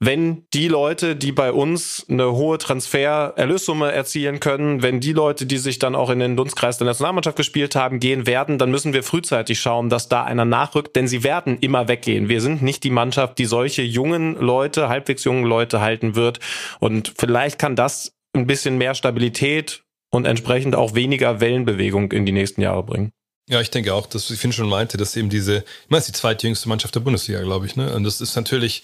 wenn 0.00 0.44
die 0.54 0.68
Leute, 0.68 1.16
die 1.16 1.32
bei 1.32 1.52
uns 1.52 2.06
eine 2.08 2.32
hohe 2.32 2.58
Transfererlössumme 2.58 3.90
erzielen 3.90 4.40
können, 4.40 4.82
wenn 4.82 5.00
die 5.00 5.12
Leute, 5.12 5.46
die 5.46 5.58
sich 5.58 5.78
dann 5.78 5.94
auch 5.94 6.10
in 6.10 6.20
den 6.20 6.36
Dunstkreis 6.36 6.78
der 6.78 6.86
Nationalmannschaft 6.86 7.36
gespielt 7.36 7.74
haben, 7.74 8.00
gehen 8.00 8.26
werden, 8.26 8.58
dann 8.58 8.70
müssen 8.70 8.92
wir 8.92 9.02
frühzeitig 9.02 9.60
schauen, 9.60 9.88
dass 9.88 10.08
da 10.08 10.24
einer 10.24 10.44
nachrückt, 10.44 10.94
denn 10.96 11.08
sie 11.08 11.24
werden 11.24 11.58
immer 11.58 11.88
weggehen. 11.88 12.28
Wir 12.28 12.40
sind 12.40 12.62
nicht 12.62 12.84
die 12.84 12.90
Mannschaft, 12.90 13.38
die 13.38 13.46
solche 13.46 13.82
jungen 13.82 14.36
Leute, 14.36 14.88
halbwegs 14.88 15.24
jungen 15.24 15.44
Leute 15.44 15.80
halten 15.80 16.14
wird. 16.14 16.40
Und 16.78 17.12
vielleicht 17.16 17.58
kann 17.58 17.76
das 17.76 18.12
ein 18.34 18.46
bisschen 18.46 18.78
mehr 18.78 18.94
Stabilität 18.94 19.82
und 20.10 20.26
entsprechend 20.26 20.76
auch 20.76 20.94
weniger 20.94 21.40
Wellenbewegung 21.40 22.12
in 22.12 22.24
die 22.24 22.32
nächsten 22.32 22.60
Jahre 22.60 22.82
bringen. 22.82 23.12
Ja, 23.48 23.62
ich 23.62 23.70
denke 23.70 23.94
auch, 23.94 24.06
dass 24.06 24.30
ich 24.30 24.38
finde 24.38 24.54
schon 24.54 24.68
meinte, 24.68 24.98
dass 24.98 25.16
eben 25.16 25.30
diese, 25.30 25.58
ich 25.58 25.90
meine, 25.90 26.00
es 26.00 26.06
ist 26.06 26.16
die 26.16 26.20
zweitjüngste 26.20 26.68
Mannschaft 26.68 26.94
der 26.94 27.00
Bundesliga, 27.00 27.40
glaube 27.40 27.64
ich, 27.64 27.76
ne? 27.76 27.94
Und 27.94 28.04
das 28.04 28.20
ist 28.20 28.36
natürlich, 28.36 28.82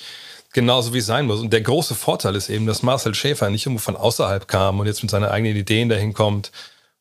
genauso 0.55 0.95
wie 0.95 0.99
es 0.99 1.07
sein 1.07 1.27
muss. 1.27 1.41
Und 1.41 1.53
der 1.53 1.61
große 1.61 1.95
Vorteil 1.95 2.35
ist 2.37 2.49
eben, 2.49 2.67
dass 2.67 2.83
Marcel 2.83 3.15
Schäfer 3.15 3.51
nicht 3.51 3.67
irgendwo 3.67 3.83
von 3.83 3.97
außerhalb 3.97 4.49
kam 4.49 4.81
und 4.81 4.87
jetzt 4.87 5.03
mit 5.03 5.11
seinen 5.11 5.27
eigenen 5.27 5.55
Ideen 5.55 5.91
dahin 5.91 6.15
kommt, 6.15 6.51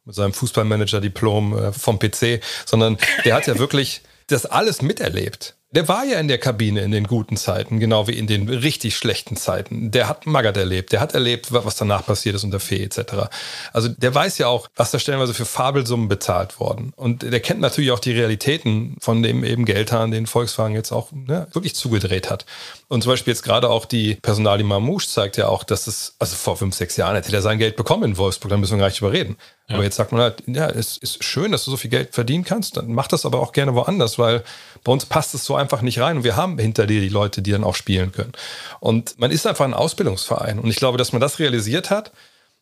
mit 0.03 0.15
seinem 0.15 0.33
Fußballmanager-Diplom 0.33 1.57
äh, 1.57 1.71
vom 1.71 1.97
PC, 1.97 2.41
sondern 2.65 2.97
der 3.23 3.35
hat 3.35 3.47
ja 3.47 3.57
wirklich 3.57 4.01
das 4.27 4.45
alles 4.45 4.81
miterlebt. 4.81 5.55
Der 5.71 5.87
war 5.87 6.05
ja 6.05 6.19
in 6.19 6.27
der 6.27 6.37
Kabine 6.37 6.81
in 6.81 6.91
den 6.91 7.07
guten 7.07 7.35
Zeiten, 7.35 7.79
genau 7.79 8.07
wie 8.07 8.11
in 8.11 8.27
den 8.27 8.47
richtig 8.47 8.95
schlechten 8.95 9.35
Zeiten. 9.35 9.89
Der 9.89 10.07
hat 10.07 10.27
Magath 10.27 10.55
erlebt, 10.55 10.91
der 10.91 10.99
hat 10.99 11.15
erlebt, 11.15 11.51
was 11.51 11.75
danach 11.75 12.05
passiert 12.05 12.35
ist 12.35 12.43
unter 12.43 12.59
Fee 12.59 12.83
etc. 12.83 13.29
Also 13.73 13.89
der 13.89 14.13
weiß 14.13 14.37
ja 14.37 14.47
auch, 14.47 14.67
was 14.75 14.91
da 14.91 14.99
stellenweise 14.99 15.33
für 15.33 15.45
Fabelsummen 15.45 16.09
bezahlt 16.09 16.59
worden. 16.59 16.93
Und 16.95 17.23
der 17.23 17.39
kennt 17.39 17.59
natürlich 17.59 17.89
auch 17.89 17.99
die 17.99 18.11
Realitäten, 18.11 18.97
von 18.99 19.23
dem 19.23 19.43
eben 19.43 19.65
Geldhahn 19.65 20.11
den 20.11 20.27
Volkswagen 20.27 20.75
jetzt 20.75 20.91
auch 20.91 21.11
ne, 21.11 21.47
wirklich 21.53 21.73
zugedreht 21.73 22.29
hat. 22.29 22.45
Und 22.93 23.01
zum 23.01 23.11
Beispiel 23.11 23.33
jetzt 23.33 23.41
gerade 23.41 23.71
auch 23.71 23.85
die 23.85 24.19
Personalie 24.21 24.63
Mamouche 24.63 25.07
zeigt 25.07 25.37
ja 25.37 25.47
auch, 25.47 25.63
dass 25.63 25.87
es, 25.87 26.15
also 26.19 26.35
vor 26.35 26.57
fünf, 26.57 26.75
sechs 26.75 26.95
Jahren 26.95 27.15
hätte 27.15 27.35
er 27.35 27.41
sein 27.41 27.57
Geld 27.57 27.75
bekommen 27.75 28.03
in 28.03 28.17
Wolfsburg, 28.17 28.51
da 28.51 28.57
müssen 28.57 28.73
wir 28.73 28.81
gar 28.81 28.85
nicht 28.85 29.01
drüber 29.01 29.13
reden. 29.13 29.35
Ja. 29.67 29.75
Aber 29.75 29.83
jetzt 29.83 29.95
sagt 29.95 30.11
man 30.11 30.21
halt, 30.21 30.43
ja, 30.45 30.69
es 30.69 30.97
ist 30.97 31.23
schön, 31.23 31.51
dass 31.51 31.65
du 31.65 31.71
so 31.71 31.77
viel 31.77 31.89
Geld 31.89 32.13
verdienen 32.13 32.43
kannst, 32.43 32.77
dann 32.77 32.93
mach 32.93 33.07
das 33.07 33.25
aber 33.25 33.39
auch 33.39 33.51
gerne 33.51 33.73
woanders, 33.73 34.19
weil 34.19 34.43
bei 34.83 34.91
uns 34.91 35.07
passt 35.07 35.33
es 35.33 35.43
so 35.43 35.55
einfach 35.55 35.81
nicht 35.81 36.01
rein 36.01 36.17
und 36.17 36.23
wir 36.23 36.35
haben 36.35 36.59
hinter 36.59 36.85
dir 36.85 37.01
die 37.01 37.09
Leute, 37.09 37.41
die 37.41 37.49
dann 37.49 37.63
auch 37.63 37.73
spielen 37.73 38.11
können. 38.11 38.33
Und 38.79 39.17
man 39.17 39.31
ist 39.31 39.47
einfach 39.47 39.65
ein 39.65 39.73
Ausbildungsverein 39.73 40.59
und 40.59 40.69
ich 40.69 40.75
glaube, 40.75 40.99
dass 40.99 41.13
man 41.13 41.19
das 41.19 41.39
realisiert 41.39 41.89
hat, 41.89 42.11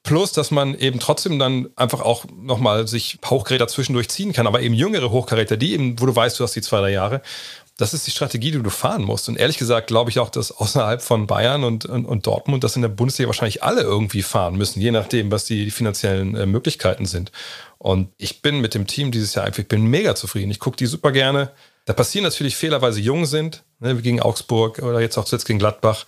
Plus, 0.04 0.32
dass 0.32 0.50
man 0.50 0.74
eben 0.74 1.00
trotzdem 1.00 1.38
dann 1.38 1.70
einfach 1.76 2.02
auch 2.02 2.26
nochmal 2.36 2.88
sich 2.88 3.20
Hochgeräte 3.24 3.68
zwischendurch 3.68 4.10
ziehen 4.10 4.34
kann, 4.34 4.48
aber 4.48 4.62
eben 4.62 4.74
jüngere 4.74 5.12
Hochgeräte, 5.12 5.60
die 5.60 5.74
eben, 5.74 6.02
wo 6.02 6.08
du 6.08 6.16
weißt, 6.16 6.40
du 6.40 6.44
hast 6.44 6.56
die 6.56 6.62
zwei, 6.64 6.80
drei 6.80 6.90
Jahre, 6.90 7.22
das 7.82 7.96
ist 7.96 8.06
die 8.06 8.12
Strategie, 8.12 8.52
die 8.52 8.62
du 8.62 8.70
fahren 8.70 9.04
musst. 9.04 9.28
Und 9.28 9.38
ehrlich 9.38 9.58
gesagt 9.58 9.88
glaube 9.88 10.12
ich 10.12 10.20
auch, 10.20 10.30
dass 10.30 10.52
außerhalb 10.52 11.02
von 11.02 11.26
Bayern 11.26 11.64
und, 11.64 11.86
und, 11.86 12.06
und, 12.06 12.28
Dortmund 12.28 12.64
das 12.64 12.76
in 12.76 12.84
der 12.84 12.90
Bundesliga 12.90 13.28
wahrscheinlich 13.28 13.64
alle 13.64 13.82
irgendwie 13.82 14.22
fahren 14.22 14.56
müssen, 14.56 14.80
je 14.80 14.92
nachdem, 14.92 15.32
was 15.32 15.46
die 15.46 15.72
finanziellen 15.72 16.36
äh, 16.36 16.46
Möglichkeiten 16.46 17.08
sind. 17.08 17.32
Und 17.80 18.10
ich 18.18 18.44
bin 18.44 18.62
mit 18.62 18.76
dem 18.76 18.86
Team 18.86 19.12
dieses 19.12 19.34
Jahr 19.34 19.46
einfach, 19.46 19.60
ich 19.60 19.68
bin 19.68 19.86
mega 19.86 20.14
zufrieden. 20.14 20.52
Ich 20.52 20.60
gucke 20.60 20.78
die 20.78 20.86
super 20.86 21.12
gerne. 21.12 21.50
Da 21.86 21.94
passieren 21.94 22.24
natürlich 22.24 22.56
Fehler, 22.56 22.84
weil 22.84 22.94
sie 22.94 23.02
jung 23.02 23.26
sind, 23.26 23.64
ne, 23.80 23.98
wie 23.98 24.04
gegen 24.04 24.22
Augsburg 24.22 24.80
oder 24.80 25.02
jetzt 25.02 25.18
auch 25.18 25.26
zuletzt 25.26 25.48
gegen 25.48 25.58
Gladbach. 25.58 26.06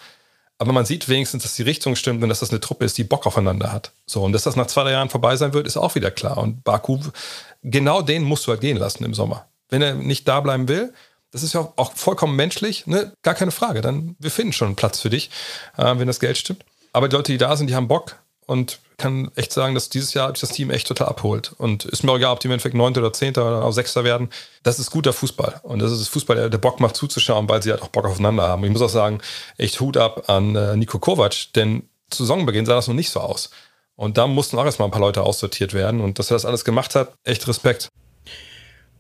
Aber 0.60 0.74
man 0.74 0.86
sieht 0.86 1.10
wenigstens, 1.10 1.42
dass 1.42 1.56
die 1.56 1.64
Richtung 1.64 1.96
stimmt 1.96 2.22
und 2.22 2.30
dass 2.30 2.42
das 2.42 2.52
eine 2.52 2.60
Truppe 2.60 2.86
ist, 2.86 3.00
die 3.00 3.04
Bock 3.04 3.26
aufeinander 3.26 3.72
hat. 3.72 3.92
So, 4.06 4.22
und 4.24 4.34
dass 4.34 4.44
das 4.44 4.56
nach 4.56 4.68
zwei, 4.68 4.84
drei 4.84 4.92
Jahren 4.92 5.10
vorbei 5.10 5.36
sein 5.38 5.54
wird, 5.54 5.66
ist 5.66 5.78
auch 5.78 5.96
wieder 5.96 6.12
klar. 6.12 6.38
Und 6.38 6.64
Baku, 6.64 7.00
genau 7.64 8.04
den 8.04 8.22
musst 8.22 8.46
du 8.46 8.52
halt 8.52 8.62
gehen 8.62 8.78
lassen 8.78 9.04
im 9.04 9.16
Sommer. 9.16 9.48
Wenn 9.70 9.82
er 9.82 9.96
nicht 9.96 10.28
da 10.28 10.40
bleiben 10.40 10.68
will, 10.68 10.94
das 11.34 11.44
ist 11.44 11.54
ja 11.54 11.74
auch, 11.76 11.94
vollkommen 11.96 12.36
menschlich, 12.36 12.86
ne? 12.88 13.12
gar 13.24 13.34
keine 13.34 13.52
Frage. 13.52 13.82
Dann, 13.82 14.16
wir 14.20 14.32
finden 14.32 14.54
schon 14.54 14.68
einen 14.68 14.76
Platz 14.76 15.00
für 15.00 15.10
dich, 15.10 15.32
äh, 15.78 15.98
wenn 15.98 16.08
das 16.08 16.20
Geld 16.20 16.38
stimmt. 16.38 16.64
Aber 16.94 17.10
die 17.10 17.16
Leute, 17.16 17.32
die 17.32 17.40
da 17.40 17.58
sind, 17.58 17.68
die 17.68 17.76
haben 17.76 17.88
Bock 17.88 18.18
und 18.46 18.80
kann 18.98 19.32
echt 19.36 19.52
sagen, 19.52 19.74
dass 19.74 19.90
dieses 19.90 20.14
Jahr 20.14 20.32
das 20.32 20.50
Team 20.50 20.70
echt 20.70 20.88
total 20.88 21.08
abholt. 21.08 21.52
Und 21.58 21.86
ist 21.86 22.04
mir 22.04 22.12
auch 22.12 22.18
egal, 22.18 22.34
ob 22.34 22.40
die 22.40 22.48
im 22.48 22.52
Endeffekt 22.52 22.76
Neunter 22.76 23.02
oder 23.02 23.14
Zehnter 23.14 23.48
oder 23.48 23.66
auch 23.66 23.72
Sechster 23.72 24.04
werden. 24.04 24.30
Das 24.62 24.78
ist 24.78 24.92
guter 24.92 25.12
Fußball. 25.12 25.62
Und 25.64 25.80
das 25.80 25.92
ist 25.92 26.08
Fußball, 26.10 26.36
der, 26.36 26.50
der 26.50 26.60
Bock 26.60 26.80
macht 26.80 26.96
zuzuschauen, 26.96 27.50
weil 27.50 27.64
sie 27.64 27.72
halt 27.72 27.82
auch 27.82 27.88
Bock 27.88 28.06
aufeinander 28.06 28.44
haben. 28.44 28.64
ich 28.64 28.72
muss 28.72 28.84
auch 28.84 28.90
sagen, 28.90 29.20
echt 29.58 29.80
Hut 29.80 29.98
ab 29.98 30.30
an 30.30 30.56
äh, 30.56 30.78
Nico 30.78 31.00
Kovac, 31.00 31.52
denn 31.56 31.90
zu 32.12 32.24
Saisonbeginn 32.24 32.68
sah 32.68 32.76
das 32.76 32.88
noch 32.88 32.94
nicht 32.94 33.10
so 33.10 33.20
aus. 33.20 33.50
Und 33.96 34.20
da 34.20 34.28
mussten 34.28 34.60
auch 34.60 34.66
erstmal 34.66 34.88
ein 34.88 34.92
paar 34.92 35.02
Leute 35.02 35.24
aussortiert 35.24 35.74
werden. 35.74 36.00
Und 36.00 36.20
dass 36.20 36.30
er 36.30 36.36
das 36.36 36.46
alles 36.46 36.64
gemacht 36.64 36.94
hat, 36.94 37.14
echt 37.24 37.48
Respekt. 37.48 37.90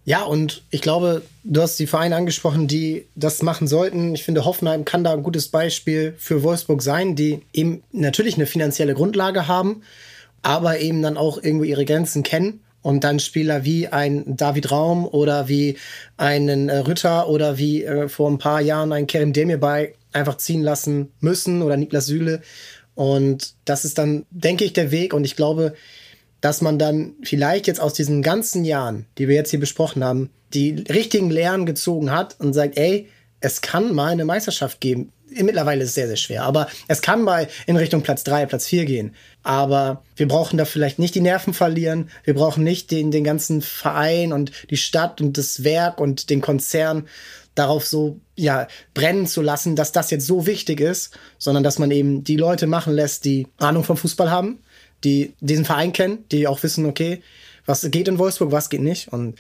Ja, 0.06 0.24
und 0.24 0.64
ich 0.70 0.82
glaube, 0.82 1.22
du 1.46 1.62
hast 1.62 1.80
die 1.80 1.88
Vereine 1.88 2.18
angesprochen, 2.18 2.68
die 2.68 3.06
das 3.16 3.42
machen 3.42 3.68
sollten. 3.68 4.14
Ich 4.16 4.24
finde, 4.24 4.44
Hoffenheim 4.44 4.84
kann 4.84 5.04
da 5.04 5.14
ein 5.14 5.24
gutes 5.24 5.48
Beispiel 5.48 6.14
für 6.18 6.44
Wolfsburg 6.44 6.82
sein, 6.82 7.16
die 7.16 7.42
eben 7.54 7.84
natürlich 7.94 8.36
eine 8.36 8.46
finanzielle 8.46 8.96
Grundlage 8.96 9.48
haben, 9.48 9.82
aber 10.42 10.80
eben 10.80 11.02
dann 11.02 11.16
auch 11.16 11.42
irgendwo 11.42 11.64
ihre 11.64 11.86
Grenzen 11.86 12.22
kennen 12.24 12.60
und 12.82 13.06
dann 13.06 13.20
Spieler 13.20 13.64
wie 13.64 13.88
ein 13.88 14.24
David 14.36 14.72
Raum 14.72 15.08
oder 15.08 15.48
wie 15.48 15.78
einen 16.18 16.68
äh, 16.68 16.80
Ritter 16.80 17.30
oder 17.30 17.58
wie 17.58 17.86
äh, 17.86 18.10
vor 18.10 18.30
ein 18.30 18.40
paar 18.40 18.60
Jahren 18.60 18.92
ein 18.92 19.08
Kerem 19.08 19.32
Demirbay 19.32 19.94
einfach 20.12 20.38
ziehen 20.38 20.62
lassen 20.62 21.12
müssen 21.22 21.62
oder 21.62 21.78
Niklas 21.78 22.08
Süle 22.08 22.42
Und 22.94 23.54
das 23.64 23.86
ist 23.86 23.98
dann, 23.98 24.26
denke 24.32 24.66
ich, 24.66 24.74
der 24.74 24.92
Weg. 24.92 25.14
Und 25.14 25.24
ich 25.24 25.38
glaube, 25.38 25.74
dass 26.44 26.60
man 26.60 26.78
dann 26.78 27.14
vielleicht 27.24 27.68
jetzt 27.68 27.80
aus 27.80 27.94
diesen 27.94 28.22
ganzen 28.22 28.66
Jahren, 28.66 29.06
die 29.18 29.30
wir 29.30 29.36
jetzt 29.36 29.52
hier 29.52 29.62
besprochen 29.62 30.04
haben, 30.04 30.30
die 30.54 30.84
richtigen 30.90 31.30
Lehren 31.30 31.66
gezogen 31.66 32.12
hat 32.12 32.36
und 32.38 32.52
sagt, 32.52 32.78
ey, 32.78 33.08
es 33.40 33.62
kann 33.62 33.96
mal 33.96 34.12
eine 34.12 34.26
Meisterschaft 34.26 34.82
geben. 34.82 35.14
Mittlerweile 35.30 35.84
ist 35.84 35.92
es 35.92 35.96
sehr, 35.96 36.08
sehr 36.08 36.18
schwer, 36.18 36.44
aber 36.44 36.68
es 36.90 37.02
kann 37.02 37.22
mal 37.22 37.48
in 37.66 37.78
Richtung 37.78 38.02
Platz 38.02 38.26
3, 38.26 38.46
Platz 38.48 38.68
4 38.68 38.84
gehen. 38.84 39.16
Aber 39.42 40.04
wir 40.18 40.28
brauchen 40.28 40.58
da 40.58 40.66
vielleicht 40.66 41.00
nicht 41.00 41.16
die 41.16 41.22
Nerven 41.22 41.54
verlieren. 41.54 42.10
Wir 42.26 42.34
brauchen 42.34 42.66
nicht 42.66 42.92
den, 42.92 43.10
den 43.10 43.24
ganzen 43.24 43.62
Verein 43.62 44.34
und 44.34 44.52
die 44.70 44.76
Stadt 44.76 45.22
und 45.22 45.38
das 45.38 45.64
Werk 45.64 46.02
und 46.02 46.30
den 46.30 46.42
Konzern 46.42 47.08
darauf 47.56 47.86
so 47.86 48.20
ja 48.36 48.68
brennen 48.94 49.28
zu 49.28 49.42
lassen, 49.42 49.78
dass 49.78 49.94
das 49.94 50.12
jetzt 50.12 50.28
so 50.28 50.46
wichtig 50.46 50.82
ist, 50.82 51.18
sondern 51.38 51.64
dass 51.64 51.80
man 51.80 51.90
eben 51.90 52.26
die 52.26 52.38
Leute 52.38 52.68
machen 52.68 52.94
lässt, 52.94 53.24
die 53.24 53.48
Ahnung 53.60 53.86
vom 53.86 53.96
Fußball 53.96 54.30
haben, 54.30 54.60
die 55.04 55.34
diesen 55.40 55.66
Verein 55.66 55.94
kennen, 55.94 56.26
die 56.32 56.48
auch 56.48 56.62
wissen, 56.64 56.86
okay, 56.86 57.22
was 57.66 57.90
geht 57.90 58.08
in 58.08 58.20
Wolfsburg, 58.20 58.52
was 58.52 58.70
geht 58.70 58.82
nicht. 58.82 59.08
Und 59.10 59.40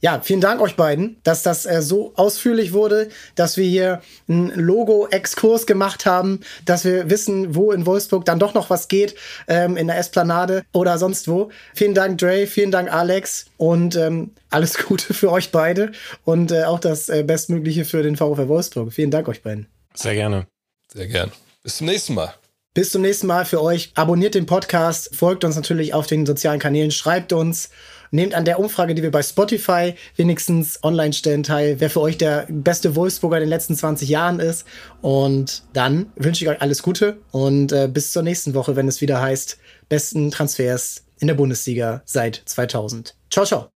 ja, 0.00 0.20
vielen 0.20 0.40
Dank 0.40 0.60
euch 0.60 0.76
beiden, 0.76 1.16
dass 1.22 1.42
das 1.42 1.64
äh, 1.64 1.80
so 1.80 2.12
ausführlich 2.16 2.72
wurde, 2.72 3.08
dass 3.36 3.56
wir 3.56 3.64
hier 3.64 4.02
einen 4.28 4.50
Logo-Exkurs 4.50 5.66
gemacht 5.66 6.04
haben, 6.04 6.40
dass 6.66 6.84
wir 6.84 7.08
wissen, 7.08 7.54
wo 7.54 7.72
in 7.72 7.86
Wolfsburg 7.86 8.24
dann 8.26 8.38
doch 8.38 8.52
noch 8.52 8.68
was 8.68 8.88
geht, 8.88 9.14
ähm, 9.48 9.76
in 9.76 9.86
der 9.86 9.98
Esplanade 9.98 10.62
oder 10.72 10.98
sonst 10.98 11.26
wo. 11.26 11.50
Vielen 11.74 11.94
Dank, 11.94 12.18
Dre, 12.18 12.46
vielen 12.46 12.70
Dank, 12.70 12.92
Alex 12.92 13.46
und 13.56 13.96
ähm, 13.96 14.32
alles 14.50 14.76
Gute 14.86 15.14
für 15.14 15.32
euch 15.32 15.50
beide 15.50 15.92
und 16.24 16.52
äh, 16.52 16.64
auch 16.64 16.80
das 16.80 17.08
äh, 17.08 17.22
Bestmögliche 17.22 17.84
für 17.84 18.02
den 18.02 18.16
VfL 18.16 18.48
Wolfsburg. 18.48 18.92
Vielen 18.92 19.10
Dank 19.10 19.26
euch 19.28 19.42
beiden. 19.42 19.68
Sehr 19.94 20.14
gerne. 20.14 20.46
Sehr 20.92 21.06
gern. 21.06 21.32
Bis 21.62 21.78
zum 21.78 21.86
nächsten 21.86 22.14
Mal. 22.14 22.34
Bis 22.74 22.90
zum 22.90 23.02
nächsten 23.02 23.28
Mal 23.28 23.44
für 23.44 23.62
euch. 23.62 23.92
Abonniert 23.94 24.34
den 24.34 24.46
Podcast, 24.46 25.14
folgt 25.14 25.44
uns 25.44 25.54
natürlich 25.54 25.94
auf 25.94 26.08
den 26.08 26.26
sozialen 26.26 26.58
Kanälen, 26.58 26.90
schreibt 26.90 27.32
uns 27.32 27.70
Nehmt 28.10 28.34
an 28.34 28.44
der 28.44 28.60
Umfrage, 28.60 28.94
die 28.94 29.02
wir 29.02 29.10
bei 29.10 29.24
Spotify 29.24 29.94
wenigstens 30.14 30.78
online 30.84 31.12
stellen, 31.12 31.42
teil, 31.42 31.80
wer 31.80 31.90
für 31.90 32.00
euch 32.00 32.16
der 32.16 32.46
beste 32.48 32.94
Wolfsburger 32.94 33.38
in 33.38 33.42
den 33.42 33.48
letzten 33.48 33.74
20 33.74 34.08
Jahren 34.08 34.38
ist. 34.38 34.66
Und 35.02 35.64
dann 35.72 36.12
wünsche 36.14 36.44
ich 36.44 36.50
euch 36.50 36.62
alles 36.62 36.84
Gute 36.84 37.16
und 37.32 37.72
äh, 37.72 37.88
bis 37.92 38.12
zur 38.12 38.22
nächsten 38.22 38.54
Woche, 38.54 38.76
wenn 38.76 38.86
es 38.86 39.00
wieder 39.00 39.20
heißt, 39.20 39.58
besten 39.88 40.30
Transfers 40.30 41.02
in 41.18 41.26
der 41.26 41.34
Bundesliga 41.34 42.02
seit 42.04 42.42
2000. 42.44 43.16
Ciao, 43.30 43.44
ciao. 43.44 43.68